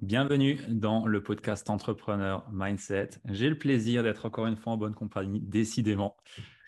Bienvenue 0.00 0.60
dans 0.68 1.06
le 1.06 1.20
podcast 1.24 1.68
Entrepreneur 1.70 2.48
Mindset. 2.52 3.10
J'ai 3.24 3.48
le 3.48 3.58
plaisir 3.58 4.04
d'être 4.04 4.26
encore 4.26 4.46
une 4.46 4.56
fois 4.56 4.74
en 4.74 4.76
bonne 4.76 4.94
compagnie, 4.94 5.40
décidément. 5.40 6.16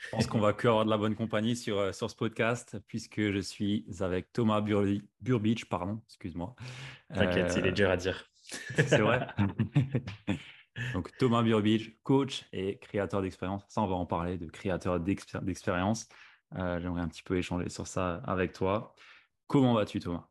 Je 0.01 0.09
pense 0.09 0.27
qu'on 0.27 0.41
va 0.41 0.52
que 0.52 0.66
avoir 0.66 0.84
de 0.84 0.91
la 0.91 0.98
bonne 0.98 1.15
compagnie 1.15 1.55
sur, 1.55 1.79
euh, 1.79 1.93
sur 1.93 2.11
ce 2.11 2.16
podcast, 2.16 2.79
puisque 2.88 3.21
je 3.21 3.38
suis 3.38 3.87
avec 4.01 4.33
Thomas 4.33 4.61
Burbidge, 4.61 5.66
pardon, 5.66 6.01
excuse-moi. 6.09 6.57
T'inquiète, 7.15 7.55
il 7.57 7.66
est 7.66 7.69
euh, 7.69 7.73
dur 7.73 7.91
à 7.91 7.97
dire. 7.97 8.29
C'est 8.43 8.98
vrai. 8.98 9.29
Donc 10.93 11.16
Thomas 11.16 11.43
Burbidge, 11.45 11.93
coach 12.02 12.45
et 12.52 12.79
créateur 12.79 13.23
d'expérience. 13.23 13.62
Ça, 13.69 13.80
on 13.80 13.87
va 13.87 13.95
en 13.95 14.07
parler 14.07 14.38
de 14.38 14.47
créateur 14.47 14.99
d'expérience. 14.99 16.09
Euh, 16.57 16.80
j'aimerais 16.80 17.02
un 17.02 17.09
petit 17.09 17.23
peu 17.23 17.38
échanger 17.38 17.69
sur 17.69 17.87
ça 17.87 18.23
avec 18.27 18.52
toi. 18.52 18.93
Comment 19.47 19.74
vas-tu, 19.74 20.01
Thomas? 20.01 20.27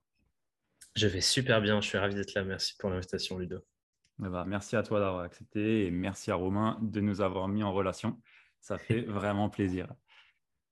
Je 0.99 1.07
vais 1.07 1.21
super 1.21 1.61
bien, 1.61 1.79
je 1.79 1.87
suis 1.87 1.97
ravi 1.97 2.13
d'être 2.13 2.33
là. 2.33 2.43
Merci 2.43 2.75
pour 2.77 2.89
l'invitation, 2.89 3.39
Ludo. 3.39 3.59
Eh 4.21 4.27
ben, 4.27 4.43
merci 4.45 4.75
à 4.75 4.83
toi 4.83 4.99
d'avoir 4.99 5.23
accepté 5.23 5.85
et 5.85 5.91
merci 5.91 6.29
à 6.29 6.35
Romain 6.35 6.77
de 6.81 6.99
nous 6.99 7.21
avoir 7.21 7.47
mis 7.47 7.63
en 7.63 7.71
relation. 7.71 8.21
Ça 8.59 8.77
fait 8.77 9.01
vraiment 9.07 9.49
plaisir. 9.49 9.87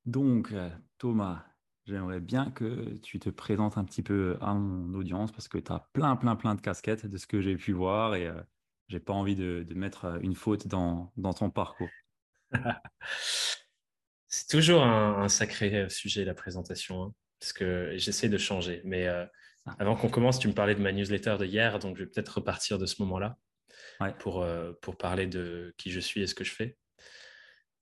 Donc, 0.06 0.52
euh, 0.52 0.70
Thomas, 0.98 1.46
j'aimerais 1.86 2.20
bien 2.20 2.52
que 2.52 2.98
tu 2.98 3.20
te 3.20 3.30
présentes 3.30 3.78
un 3.78 3.86
petit 3.86 4.04
peu 4.04 4.38
à 4.42 4.54
mon 4.54 4.94
audience 4.96 5.32
parce 5.32 5.48
que 5.48 5.58
tu 5.58 5.72
as 5.72 5.80
plein, 5.94 6.18
plein, 6.18 6.36
plein 6.36 6.56
de 6.56 6.62
casquettes 6.62 7.06
de 7.06 7.18
ce 7.18 7.26
que 7.26 7.40
j'ai 7.40 7.56
pu 7.56 7.72
voir 7.72 8.16
et 8.16 8.28
euh, 8.28 8.42
j'ai 8.90 9.00
pas 9.00 9.14
envie 9.14 9.36
de, 9.36 9.66
mettre 9.76 10.06
euh, 10.06 10.20
une 10.20 10.36
faute 10.36 10.68
dans, 10.68 11.14
ton 11.38 11.50
parcours. 11.50 11.90
C'est 14.28 14.50
toujours 14.50 14.84
un, 14.84 15.30
sacré 15.30 15.90
sujet, 15.90 16.26
la 16.26 16.34
présentation, 16.34 17.04
hein, 17.04 17.14
parce 17.40 17.54
que 17.54 17.94
j'essaie 17.96 18.28
de 18.28 18.38
changer. 18.38 18.82
Mais 18.84 19.08
avant 19.80 19.96
qu'on 19.96 20.10
commence, 20.10 20.40
tu 20.40 20.48
me 20.48 20.54
parlais 20.54 20.76
de 20.76 20.82
ma 20.82 20.92
newsletter 20.92 21.38
de 21.40 21.46
hier, 21.46 21.80
donc 21.80 21.98
je 21.98 22.04
vais 22.04 22.10
peut-être 22.10 22.36
repartir 22.36 22.78
de 22.78 22.86
ce 22.86 23.02
moment-là 23.02 23.38
pour, 24.20 24.42
euh, 24.44 24.74
pour 24.82 24.98
parler 24.98 25.28
de 25.28 25.74
qui 25.78 25.92
je 25.92 26.00
suis 26.00 26.22
et 26.22 26.28
ce 26.28 26.36
que 26.36 26.44
je 26.44 26.54
fais. 26.54 26.78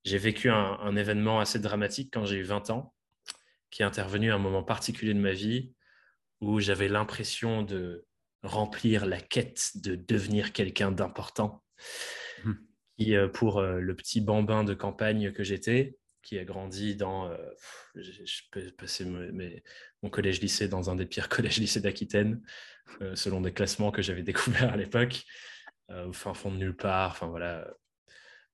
J'ai 0.04 0.18
vécu 0.18 0.50
un, 0.50 0.96
événement 0.96 1.40
assez 1.40 1.60
dramatique 1.60 2.10
quand 2.14 2.26
j'ai 2.26 2.38
eu 2.38 2.44
20 2.44 2.70
ans, 2.70 2.94
qui 3.72 3.82
est 3.82 3.86
intervenu 3.86 4.32
à 4.32 4.36
un 4.36 4.40
moment 4.40 4.64
particulier 4.64 5.14
de 5.14 5.20
ma 5.20 5.32
vie 5.32 5.74
où 6.42 6.60
j'avais 6.60 6.88
l'impression 6.88 7.64
de 7.64 8.06
remplir 8.44 9.08
la 9.08 9.20
quête 9.20 9.72
de 9.76 9.96
devenir 9.96 10.54
quelqu'un 10.54 10.92
d'important. 10.92 11.64
Mmh. 12.44 12.54
Qui, 12.98 13.16
pour 13.34 13.58
euh, 13.58 13.80
le 13.80 13.96
petit 13.96 14.22
bambin 14.22 14.64
de 14.64 14.74
campagne 14.74 15.34
que 15.34 15.44
j'étais, 15.44 15.98
qui 16.26 16.40
a 16.40 16.44
grandi 16.44 16.96
dans. 16.96 17.30
Euh, 17.30 17.38
je, 17.96 18.42
peux 18.52 18.72
passer 18.72 19.06
mon 19.06 20.10
collège-lycée 20.10 20.68
dans 20.68 20.90
un 20.90 20.96
des 20.96 21.06
pires 21.06 21.30
collèges-lycées 21.30 21.80
d'Aquitaine, 21.80 22.42
euh, 23.02 23.16
selon 23.16 23.42
des 23.42 23.54
classements 23.54 23.92
que 23.92 24.02
j'avais 24.02 24.24
découverts 24.24 24.74
à 24.74 24.78
l'époque, 24.78 25.24
euh, 25.92 26.08
au 26.08 26.14
fin 26.14 26.34
fond 26.34 26.52
de 26.52 26.58
nulle 26.58 26.76
part. 26.76 27.12
Enfin 27.12 27.28
voilà, 27.28 27.72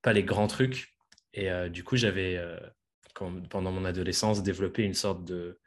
pas 0.02 0.14
les 0.14 0.24
grands 0.24 0.48
trucs. 0.48 0.94
Et 1.34 1.50
du 1.70 1.86
coup, 1.86 1.96
j'avais, 1.96 2.46
pendant 3.50 3.72
mon 3.72 3.86
adolescence, 3.86 4.44
développé 4.44 4.84
une 4.84 4.94
sorte 4.94 5.24
de, 5.24 5.62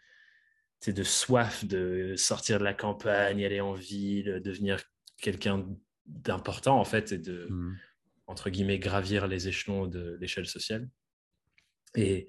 de 0.87 1.03
soif 1.03 1.65
de 1.65 2.17
sortir 2.17 2.59
de 2.59 2.65
la 2.65 2.75
campagne, 2.75 3.43
aller 3.43 3.63
en 3.63 3.73
ville, 3.73 4.43
devenir 4.45 4.83
quelqu'un 5.17 5.67
d'important 6.05 6.79
en 6.79 6.85
fait, 6.85 7.13
et 7.13 7.19
de, 7.19 7.47
mmh. 7.49 7.79
entre 8.27 8.51
guillemets, 8.51 8.79
gravir 8.79 9.27
les 9.27 9.49
échelons 9.49 9.87
de 9.87 10.19
l'échelle 10.21 10.45
sociale. 10.45 10.87
Et 11.95 12.27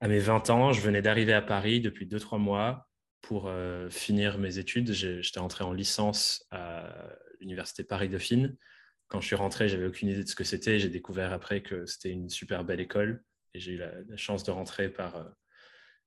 à 0.00 0.08
mes 0.08 0.18
20 0.18 0.50
ans, 0.50 0.72
je 0.72 0.80
venais 0.80 1.02
d'arriver 1.02 1.32
à 1.32 1.42
Paris 1.42 1.80
depuis 1.80 2.06
2-3 2.06 2.38
mois 2.38 2.88
pour 3.20 3.48
euh, 3.48 3.88
finir 3.90 4.38
mes 4.38 4.58
études. 4.58 4.92
J'étais 4.92 5.38
entré 5.38 5.64
en 5.64 5.72
licence 5.72 6.46
à 6.50 6.92
l'université 7.40 7.84
Paris-Dauphine. 7.84 8.56
Quand 9.08 9.20
je 9.20 9.26
suis 9.26 9.36
rentré, 9.36 9.68
j'avais 9.68 9.86
aucune 9.86 10.08
idée 10.08 10.24
de 10.24 10.28
ce 10.28 10.34
que 10.34 10.44
c'était. 10.44 10.78
J'ai 10.78 10.88
découvert 10.88 11.32
après 11.32 11.62
que 11.62 11.84
c'était 11.84 12.10
une 12.10 12.28
super 12.28 12.64
belle 12.64 12.80
école. 12.80 13.22
Et 13.54 13.60
j'ai 13.60 13.72
eu 13.72 13.76
la, 13.76 13.92
chance 14.16 14.44
de 14.44 14.50
rentrer 14.50 14.88
par 14.88 15.16
euh, 15.16 15.24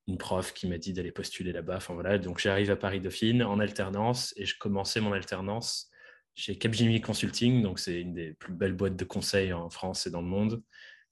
une 0.07 0.17
prof 0.17 0.53
qui 0.53 0.67
m'a 0.67 0.77
dit 0.77 0.93
d'aller 0.93 1.11
postuler 1.11 1.51
là-bas. 1.51 1.77
Enfin, 1.77 1.93
voilà. 1.93 2.17
Donc 2.17 2.39
j'arrive 2.39 2.72
à 2.72 2.75
Paris-Dauphine 2.75 3.43
en 3.43 3.59
alternance 3.59 4.33
et 4.38 4.45
je 4.45 4.57
commençais 4.57 5.01
mon 5.01 5.13
alternance 5.13 5.91
chez 6.35 6.57
Capgemini 6.57 7.01
Consulting. 7.01 7.61
Donc 7.61 7.79
c'est 7.79 7.99
une 7.99 8.13
des 8.13 8.33
plus 8.33 8.53
belles 8.53 8.73
boîtes 8.73 8.95
de 8.95 9.05
conseil 9.05 9.53
en 9.53 9.69
France 9.69 10.07
et 10.07 10.09
dans 10.09 10.22
le 10.22 10.27
monde. 10.27 10.63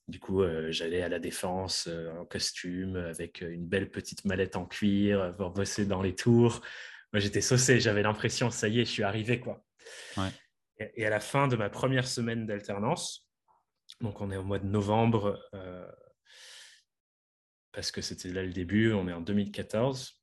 Du 0.07 0.19
coup, 0.19 0.41
euh, 0.41 0.71
j'allais 0.71 1.01
à 1.01 1.09
la 1.09 1.19
défense 1.19 1.87
euh, 1.87 2.11
en 2.19 2.25
costume, 2.25 2.95
avec 2.97 3.43
euh, 3.43 3.53
une 3.53 3.67
belle 3.67 3.89
petite 3.89 4.25
mallette 4.25 4.55
en 4.55 4.65
cuir, 4.65 5.33
pour 5.37 5.51
bosser 5.51 5.85
dans 5.85 6.01
les 6.01 6.15
tours. 6.15 6.61
Moi, 7.13 7.19
j'étais 7.19 7.41
saucé, 7.41 7.79
j'avais 7.79 8.01
l'impression, 8.01 8.49
ça 8.49 8.67
y 8.67 8.79
est, 8.79 8.85
je 8.85 8.91
suis 8.91 9.03
arrivé. 9.03 9.39
quoi. 9.39 9.63
Et, 10.79 11.05
à 11.05 11.09
la 11.09 11.19
fin 11.19 11.47
de 11.47 11.55
ma 11.55 11.69
première 11.69 12.07
semaine 12.07 12.45
d'alternance, 12.45 13.29
donc 13.99 14.19
on 14.21 14.31
est 14.31 14.37
au 14.37 14.43
mois 14.43 14.59
de 14.59 14.65
novembre, 14.65 15.39
parce 17.71 17.91
que 17.91 18.01
c'était 18.01 18.29
là 18.29 18.43
le 18.43 18.53
début, 18.53 18.93
on 18.93 19.07
est 19.07 19.13
en 19.13 19.21
2014. 19.21 20.21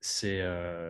C'est 0.00 0.40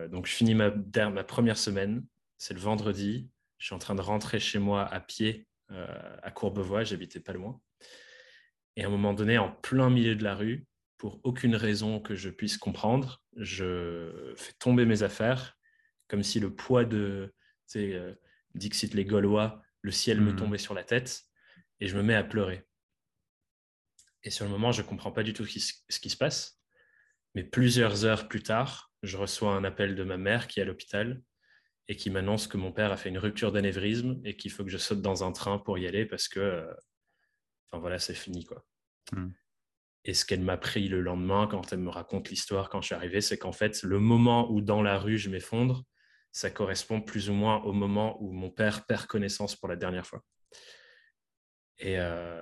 donc 0.09 0.27
je 0.27 0.33
finis 0.33 0.55
ma, 0.55 0.69
ma 0.69 1.23
première 1.23 1.57
semaine, 1.57 2.05
c'est 2.37 2.53
le 2.53 2.59
vendredi. 2.59 3.29
Je 3.57 3.65
suis 3.65 3.75
en 3.75 3.79
train 3.79 3.95
de 3.95 4.01
rentrer 4.01 4.39
chez 4.39 4.59
moi 4.59 4.85
à 4.85 4.99
pied 4.99 5.47
à 5.69 6.31
Courbevoie, 6.31 6.83
j'habitais 6.83 7.19
pas 7.19 7.33
loin. 7.33 7.59
Et 8.77 8.83
à 8.83 8.87
un 8.87 8.91
moment 8.91 9.13
donné, 9.13 9.39
en 9.39 9.51
plein 9.51 9.89
milieu 9.89 10.15
de 10.15 10.23
la 10.23 10.35
rue, 10.35 10.65
pour 10.97 11.19
aucune 11.23 11.55
raison 11.55 11.99
que 11.99 12.15
je 12.15 12.29
puisse 12.29 12.57
comprendre, 12.57 13.23
je 13.35 14.33
fais 14.37 14.53
tomber 14.53 14.85
mes 14.85 15.01
affaires, 15.01 15.57
comme 16.07 16.23
si 16.23 16.39
le 16.39 16.55
poids 16.55 16.85
de, 16.85 17.33
euh, 17.75 18.13
Dixit 18.53 18.93
les 18.93 19.03
Gaulois, 19.03 19.61
le 19.81 19.91
ciel 19.91 20.21
me 20.21 20.31
hmm. 20.31 20.35
tombait 20.35 20.57
sur 20.59 20.75
la 20.75 20.83
tête, 20.83 21.23
et 21.79 21.87
je 21.87 21.97
me 21.97 22.03
mets 22.03 22.15
à 22.15 22.23
pleurer. 22.23 22.65
Et 24.23 24.29
sur 24.29 24.45
le 24.45 24.51
moment, 24.51 24.71
je 24.71 24.83
ne 24.83 24.87
comprends 24.87 25.11
pas 25.11 25.23
du 25.23 25.33
tout 25.33 25.45
ce 25.45 25.99
qui 25.99 26.09
se 26.09 26.17
passe. 26.17 26.61
Mais 27.33 27.43
plusieurs 27.43 28.05
heures 28.05 28.27
plus 28.27 28.43
tard, 28.43 28.91
je 29.03 29.17
reçois 29.17 29.53
un 29.53 29.63
appel 29.63 29.95
de 29.95 30.03
ma 30.03 30.17
mère 30.17 30.47
qui 30.47 30.59
est 30.59 30.63
à 30.63 30.65
l'hôpital 30.65 31.21
et 31.87 31.95
qui 31.95 32.09
m'annonce 32.09 32.47
que 32.47 32.57
mon 32.57 32.71
père 32.71 32.91
a 32.91 32.97
fait 32.97 33.09
une 33.09 33.17
rupture 33.17 33.51
d'anévrisme 33.51 34.19
et 34.23 34.35
qu'il 34.35 34.51
faut 34.51 34.63
que 34.63 34.69
je 34.69 34.77
saute 34.77 35.01
dans 35.01 35.23
un 35.23 35.31
train 35.31 35.57
pour 35.59 35.77
y 35.77 35.87
aller 35.87 36.05
parce 36.05 36.27
que 36.27 36.39
euh, 36.39 36.73
Enfin 37.71 37.79
voilà, 37.81 37.99
c'est 37.99 38.13
fini 38.13 38.45
quoi. 38.45 38.65
Hmm. 39.11 39.31
Et 40.05 40.13
ce 40.13 40.25
qu'elle 40.25 40.41
m'a 40.41 40.57
pris 40.57 40.87
le 40.87 41.01
lendemain 41.01 41.47
quand 41.47 41.73
elle 41.73 41.79
me 41.79 41.89
raconte 41.89 42.29
l'histoire 42.29 42.69
quand 42.69 42.81
je 42.81 42.87
suis 42.87 42.95
arrivé, 42.95 43.19
c'est 43.19 43.37
qu'en 43.37 43.51
fait, 43.51 43.83
le 43.83 43.99
moment 43.99 44.49
où 44.51 44.61
dans 44.61 44.81
la 44.81 44.97
rue 44.97 45.17
je 45.17 45.29
m'effondre, 45.29 45.83
ça 46.31 46.49
correspond 46.49 47.01
plus 47.01 47.29
ou 47.29 47.33
moins 47.33 47.61
au 47.63 47.73
moment 47.73 48.21
où 48.21 48.31
mon 48.31 48.49
père 48.49 48.85
perd 48.85 49.07
connaissance 49.07 49.55
pour 49.55 49.67
la 49.67 49.75
dernière 49.75 50.05
fois. 50.05 50.23
Et 51.79 51.99
euh, 51.99 52.41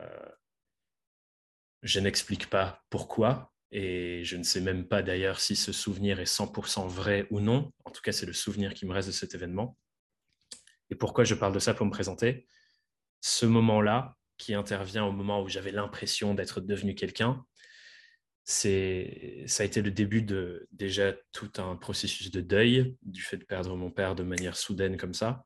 je 1.82 2.00
n'explique 2.00 2.50
pas 2.50 2.84
pourquoi, 2.90 3.54
et 3.72 4.24
je 4.24 4.38
ne 4.38 4.44
sais 4.44 4.62
même 4.62 4.88
pas 4.88 5.02
d'ailleurs 5.02 5.40
si 5.40 5.56
ce 5.56 5.72
souvenir 5.72 6.20
est 6.20 6.26
100% 6.26 6.88
vrai 6.88 7.28
ou 7.32 7.40
non. 7.40 7.72
En 7.84 7.92
tout 7.92 8.02
cas, 8.02 8.12
c'est 8.12 8.26
le 8.26 8.34
souvenir 8.34 8.74
qui 8.74 8.86
me 8.86 8.94
reste 8.94 9.08
de 9.08 9.14
cet 9.14 9.34
événement. 9.34 9.78
Et 10.90 10.96
pourquoi 10.96 11.24
je 11.24 11.36
parle 11.36 11.54
de 11.54 11.60
ça 11.60 11.74
pour 11.74 11.86
me 11.86 11.92
présenter? 11.92 12.48
Ce 13.22 13.46
moment-là, 13.46 14.16
qui 14.38 14.54
intervient 14.54 15.06
au 15.06 15.12
moment 15.12 15.42
où 15.42 15.48
j'avais 15.48 15.72
l'impression 15.72 16.34
d'être 16.34 16.62
devenu 16.62 16.96
quelqu'un, 16.96 17.44
c'est 18.44 19.44
ça 19.48 19.64
a 19.64 19.66
été 19.66 19.82
le 19.82 19.92
début 19.92 20.22
de 20.22 20.68
déjà 20.72 21.14
tout 21.32 21.52
un 21.58 21.76
processus 21.76 22.30
de 22.30 22.42
deuil 22.42 22.96
du 23.02 23.22
fait 23.22 23.38
de 23.38 23.44
perdre 23.44 23.76
mon 23.76 23.90
père 23.90 24.16
de 24.16 24.24
manière 24.24 24.56
soudaine 24.56 24.98
comme 24.98 25.14
ça, 25.14 25.46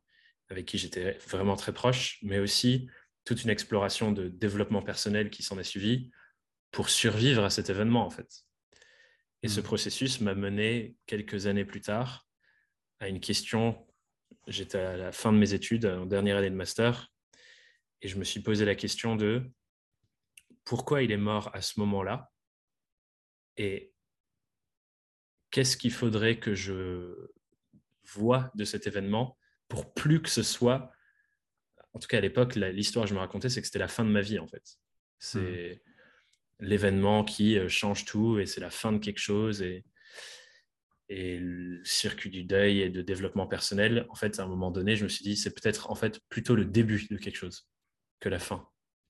avec 0.50 0.66
qui 0.66 0.78
j'étais 0.78 1.18
vraiment 1.30 1.56
très 1.56 1.74
proche, 1.74 2.20
mais 2.22 2.40
aussi 2.40 2.90
toute 3.24 3.44
une 3.44 3.50
exploration 3.50 4.12
de 4.12 4.28
développement 4.28 4.82
personnel 4.82 5.30
qui 5.30 5.44
s'en 5.44 5.60
est 5.60 5.64
suivi 5.64 6.12
pour 6.72 6.90
survivre 6.90 7.44
à 7.44 7.50
cet 7.50 7.70
événement 7.70 8.06
en 8.06 8.10
fait. 8.10 8.44
Et 9.44 9.48
ce 9.48 9.62
mmh. 9.62 9.64
processus 9.64 10.22
m'a 10.22 10.36
mené 10.36 10.96
quelques 11.06 11.48
années 11.48 11.66
plus 11.66 11.82
tard 11.82 12.28
à 13.00 13.08
une 13.08 13.22
question. 13.22 13.88
J'étais 14.48 14.80
à 14.80 14.98
la 14.98 15.12
fin 15.12 15.32
de 15.32 15.38
mes 15.38 15.54
études, 15.54 15.86
en 15.86 16.06
dernière 16.06 16.38
année 16.38 16.50
de 16.50 16.56
master, 16.56 17.10
et 18.01 18.07
je 18.07 18.18
me 18.18 18.24
suis 18.24 18.42
posé 18.42 18.66
la 18.66 18.75
question 18.75 19.16
de 19.16 19.44
pourquoi 20.63 21.04
il 21.04 21.12
est 21.12 21.18
mort 21.18 21.50
à 21.54 21.62
ce 21.62 21.80
moment-là 21.80 22.31
et 23.57 23.94
qu'est-ce 25.51 25.78
qu'il 25.78 25.92
faudrait 25.92 26.40
que 26.40 26.54
je 26.54 27.31
vois 28.13 28.51
de 28.56 28.66
cet 28.66 28.88
événement 28.88 29.38
pour 29.68 29.94
plus 29.94 30.22
que 30.22 30.30
ce 30.30 30.44
soit 30.44 30.92
en 31.94 32.00
tout 32.00 32.07
cas 32.07 32.18
à 32.18 32.22
l'époque, 32.22 32.56
l'histoire 32.56 33.06
que 33.06 33.10
je 33.10 33.16
me 33.16 33.19
racontais, 33.19 33.50
c'est 33.50 33.62
que 33.62 33.68
c'était 33.68 33.80
la 33.80 33.88
fin 33.88 34.06
de 34.06 34.10
ma 34.10 34.22
vie 34.22 34.40
en 34.40 34.48
fait. 34.48 34.78
C'est 35.18 35.81
l'événement 36.60 37.24
qui 37.24 37.57
euh, 37.57 37.68
change 37.68 38.06
tout 38.06 38.40
et 38.40 38.45
c'est 38.45 38.62
la 38.62 38.69
fin 38.69 38.92
de 38.92 39.00
quelque 39.00 39.19
chose 39.19 39.62
et, 39.62 39.86
et 41.07 41.40
le 41.40 41.84
circuit 41.84 42.30
du 42.30 42.44
deuil 42.44 42.81
et 42.81 42.90
de 42.90 43.02
développement 43.02 43.48
personnel. 43.48 44.06
En 44.10 44.16
fait, 44.16 44.40
à 44.40 44.44
un 44.44 44.48
moment 44.48 44.72
donné, 44.72 44.95
je 44.95 45.04
me 45.04 45.10
suis 45.10 45.24
dit, 45.24 45.36
c'est 45.36 45.54
peut-être 45.54 45.90
en 45.90 45.95
fait 45.95 46.19
plutôt 46.30 46.56
le 46.56 46.66
début 46.66 47.07
de 47.10 47.18
quelque 47.18 47.38
chose 47.38 47.68
que 48.19 48.30
la 48.30 48.39
fin. 48.39 48.68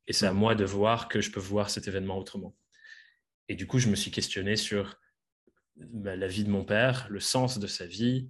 Et 0.08 0.14
c'est 0.14 0.26
à 0.26 0.34
moi 0.34 0.56
de 0.56 0.66
voir 0.66 1.08
que 1.08 1.22
je 1.22 1.32
peux 1.32 1.40
voir 1.40 1.70
cet 1.70 1.88
événement 1.88 2.18
autrement. 2.18 2.56
Et 3.48 3.56
du 3.56 3.68
coup, 3.68 3.80
je 3.80 3.90
me 3.90 3.96
suis 3.96 4.12
questionné 4.12 4.56
sur 4.56 5.00
bah, 5.76 6.16
la 6.16 6.28
vie 6.28 6.44
de 6.44 6.50
mon 6.50 6.64
père, 6.64 7.08
le 7.10 7.20
sens 7.20 7.60
de 7.60 7.68
sa 7.68 7.86
vie. 7.86 8.30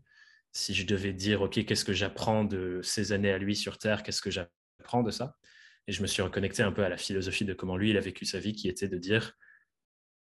Si 0.52 0.74
je 0.74 0.86
devais 0.86 1.14
dire, 1.14 1.42
OK, 1.42 1.64
qu'est-ce 1.66 1.86
que 1.86 1.94
j'apprends 1.94 2.44
de 2.44 2.82
ces 2.84 3.12
années 3.12 3.32
à 3.32 3.38
lui 3.38 3.56
sur 3.56 3.78
Terre, 3.78 4.04
qu'est-ce 4.04 4.22
que 4.22 4.32
j'apprends 4.32 5.04
de 5.04 5.12
ça? 5.12 5.38
Et 5.88 5.92
je 5.92 6.02
me 6.02 6.08
suis 6.08 6.22
reconnecté 6.22 6.64
un 6.64 6.72
peu 6.72 6.84
à 6.84 6.90
la 6.90 6.98
philosophie 6.98 7.46
de 7.46 7.54
comment 7.54 7.78
lui, 7.78 7.90
il 7.90 7.98
a 7.98 8.02
vécu 8.02 8.26
sa 8.26 8.40
vie, 8.40 8.54
qui 8.54 8.68
était 8.68 8.88
de 8.88 8.98
dire, 8.98 9.34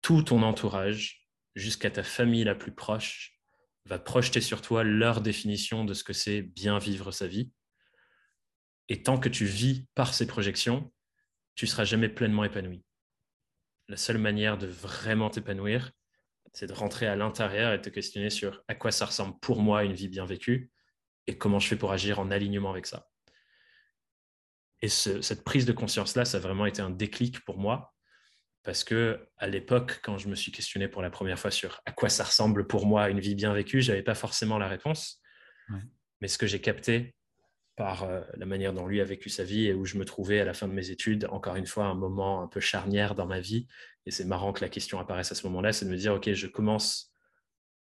tout 0.03 0.23
ton 0.23 0.43
entourage, 0.43 1.29
jusqu'à 1.55 1.91
ta 1.91 2.03
famille 2.03 2.45
la 2.45 2.55
plus 2.55 2.73
proche, 2.73 3.39
va 3.87 3.99
projeter 3.99 4.41
sur 4.41 4.63
toi 4.63 4.85
leur 4.85 5.21
définition 5.21 5.85
de 5.85 5.95
ce 5.95 6.05
que 6.05 6.13
c'est 6.13 6.43
bien 6.43 6.79
vivre 6.79 7.13
sa 7.13 7.27
vie. 7.27 7.51
Et 8.91 9.03
tant 9.05 9.19
que 9.19 9.29
tu 9.29 9.45
vis 9.45 9.87
par 9.95 10.13
ces 10.13 10.27
projections, 10.27 10.93
tu 11.55 11.69
seras 11.69 11.85
jamais 11.85 12.09
pleinement 12.09 12.43
épanoui. 12.43 12.85
La 13.89 13.97
seule 13.97 14.19
manière 14.19 14.59
de 14.59 14.67
vraiment 14.67 15.31
t'épanouir, 15.31 15.93
c'est 16.53 16.67
de 16.67 16.73
rentrer 16.73 17.07
à 17.07 17.15
l'intérieur 17.15 17.73
et 17.73 17.79
de 17.79 17.83
te 17.83 17.89
questionner 17.89 18.31
sur 18.31 18.65
à 18.67 18.75
quoi 18.75 18.91
ça 18.91 19.07
ressemble 19.07 19.39
pour 19.41 19.63
moi 19.63 19.85
une 19.85 19.93
vie 19.93 20.09
bien 20.09 20.27
vécue 20.27 20.73
et 21.29 21.39
comment 21.39 21.61
je 21.61 21.69
fais 21.69 21.77
pour 21.77 21.93
agir 21.93 22.19
en 22.19 22.33
alignement 22.33 22.71
avec 22.71 22.87
ça. 22.87 23.09
Et 24.83 24.89
cette 24.89 25.45
prise 25.45 25.67
de 25.67 25.73
conscience-là, 25.73 26.25
ça 26.25 26.39
a 26.39 26.41
vraiment 26.41 26.67
été 26.67 26.83
un 26.83 26.91
déclic 26.91 27.45
pour 27.45 27.59
moi 27.59 27.95
parce 28.65 28.83
que 28.83 29.29
à 29.37 29.47
l'époque, 29.47 30.01
quand 30.03 30.19
je 30.19 30.29
me 30.29 30.35
suis 30.35 30.51
questionné 30.51 30.89
pour 30.89 31.01
la 31.01 31.11
première 31.11 31.39
fois 31.39 31.53
sur 31.53 31.81
à 31.87 31.93
quoi 31.93 32.09
ça 32.09 32.25
ressemble 32.25 32.67
pour 32.67 32.87
moi 32.87 33.09
une 33.09 33.21
vie 33.21 33.37
bien 33.37 33.53
vécue, 33.55 33.83
je 33.83 33.93
n'avais 33.93 34.03
pas 34.03 34.17
forcément 34.17 34.59
la 34.59 34.67
réponse. 34.67 35.23
Mais 36.21 36.27
ce 36.27 36.39
que 36.39 36.49
j'ai 36.49 36.61
capté 36.61 37.15
par 37.81 38.03
euh, 38.03 38.21
la 38.37 38.45
manière 38.45 38.75
dont 38.75 38.87
lui 38.87 39.01
a 39.01 39.05
vécu 39.05 39.31
sa 39.31 39.43
vie 39.43 39.65
et 39.65 39.73
où 39.73 39.87
je 39.87 39.97
me 39.97 40.05
trouvais 40.05 40.39
à 40.39 40.45
la 40.45 40.53
fin 40.53 40.69
de 40.69 40.75
mes 40.75 40.91
études, 40.91 41.27
encore 41.31 41.57
une 41.57 41.67
fois, 41.67 41.87
un 41.87 41.95
moment 41.95 42.43
un 42.43 42.47
peu 42.47 42.61
charnière 42.61 43.15
dans 43.15 43.25
ma 43.25 43.41
vie. 43.41 43.69
Et 44.05 44.11
c'est 44.11 44.27
marrant 44.27 44.53
que 44.53 44.61
la 44.61 44.69
question 44.69 45.01
apparaisse 45.01 45.33
à 45.33 45.35
ce 45.35 45.47
moment-là, 45.47 45.73
c'est 45.73 45.87
de 45.87 45.91
me 45.91 45.97
dire, 45.97 46.13
OK, 46.13 46.31
je 46.31 46.47
commence, 46.47 47.11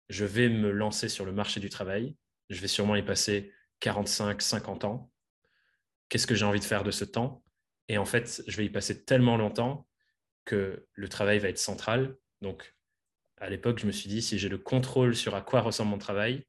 je 0.08 0.24
vais 0.24 0.48
me 0.48 0.70
lancer 0.70 1.10
sur 1.10 1.26
le 1.26 1.32
marché 1.32 1.60
du 1.60 1.68
travail, 1.68 2.16
je 2.48 2.62
vais 2.62 2.66
sûrement 2.66 2.96
y 2.96 3.02
passer 3.02 3.52
45, 3.80 4.40
50 4.40 4.84
ans. 4.86 5.12
Qu'est-ce 6.08 6.26
que 6.26 6.34
j'ai 6.34 6.46
envie 6.46 6.60
de 6.60 6.64
faire 6.64 6.82
de 6.82 6.92
ce 6.92 7.04
temps? 7.04 7.44
Et 7.88 7.98
en 7.98 8.06
fait, 8.06 8.42
je 8.46 8.56
vais 8.56 8.64
y 8.64 8.70
passer 8.70 9.04
tellement 9.04 9.36
longtemps 9.36 9.86
que 10.46 10.86
le 10.94 11.08
travail 11.10 11.40
va 11.40 11.50
être 11.50 11.58
central. 11.58 12.16
Donc, 12.40 12.74
à 13.36 13.50
l'époque, 13.50 13.80
je 13.80 13.86
me 13.86 13.92
suis 13.92 14.08
dit, 14.08 14.22
si 14.22 14.38
j'ai 14.38 14.48
le 14.48 14.56
contrôle 14.56 15.14
sur 15.14 15.34
à 15.34 15.42
quoi 15.42 15.60
ressemble 15.60 15.90
mon 15.90 15.98
travail, 15.98 16.46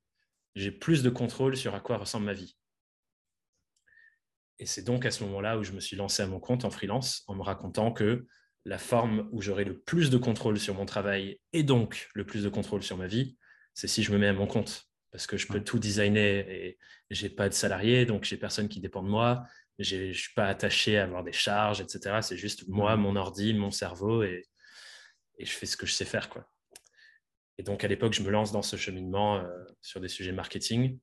j'ai 0.56 0.72
plus 0.72 1.04
de 1.04 1.10
contrôle 1.10 1.58
sur 1.58 1.76
à 1.76 1.82
quoi 1.82 1.98
ressemble 1.98 2.28
ma 2.28 2.34
vie. 2.34 2.56
Et 4.62 4.66
c'est 4.66 4.84
donc 4.84 5.06
à 5.06 5.12
ce 5.12 5.24
moment-là 5.26 5.58
où 5.58 5.64
je 5.64 5.74
me 5.74 5.82
suis 5.82 5.98
lancé 5.98 6.24
à 6.24 6.28
mon 6.28 6.40
compte 6.40 6.64
en 6.64 6.70
freelance 6.70 7.24
en 7.28 7.36
me 7.36 7.42
racontant 7.42 7.92
que 7.92 8.26
la 8.64 8.78
forme 8.78 9.28
où 9.32 9.42
j'aurai 9.42 9.66
le 9.66 9.78
plus 9.78 10.10
de 10.10 10.18
contrôle 10.18 10.60
sur 10.60 10.76
mon 10.76 10.86
travail 10.86 11.40
et 11.52 11.64
donc 11.64 12.10
le 12.14 12.26
plus 12.26 12.44
de 12.44 12.50
contrôle 12.50 12.84
sur 12.84 12.96
ma 12.96 13.08
vie, 13.08 13.36
c'est 13.74 13.88
si 13.88 14.04
je 14.04 14.14
me 14.14 14.18
mets 14.18 14.28
à 14.28 14.34
mon 14.34 14.48
compte. 14.48 14.88
Parce 15.12 15.28
que 15.28 15.36
je 15.36 15.48
peux 15.48 15.62
tout 15.62 15.80
designer 15.80 16.48
et 16.48 16.78
j'ai 17.10 17.30
pas 17.30 17.50
de 17.50 17.54
salarié, 17.54 18.06
donc 18.06 18.24
j'ai 18.24 18.38
personne 18.38 18.70
qui 18.70 18.80
dépend 18.80 19.04
de 19.04 19.10
moi 19.10 19.44
je 19.84 20.08
ne 20.08 20.14
suis 20.14 20.34
pas 20.34 20.48
attaché 20.48 20.98
à 20.98 21.04
avoir 21.04 21.24
des 21.24 21.32
charges, 21.32 21.82
etc. 21.82 22.20
C'est 22.22 22.38
juste 22.38 22.68
moi, 22.68 22.96
mon 22.98 23.16
ordi, 23.16 23.54
mon 23.54 23.72
cerveau 23.72 24.24
et, 24.24 24.46
et, 25.38 25.46
je 25.46 25.52
fais 25.52 25.66
ce 25.66 25.78
que 25.78 25.86
je 25.86 25.94
sais 25.94 26.06
faire. 26.06 26.30
Quoi. 26.30 26.48
Et 27.58 27.64
donc, 27.64 27.84
à 27.84 27.88
l'époque, 27.88 28.14
je 28.14 28.22
me 28.22 28.30
lance 28.30 28.52
dans 28.52 28.62
ce 28.62 28.76
cheminement 28.76 29.38
euh, 29.38 29.48
sur 29.82 30.00
des 30.00 30.08
sujets 30.08 30.32
marketing. 30.32 31.00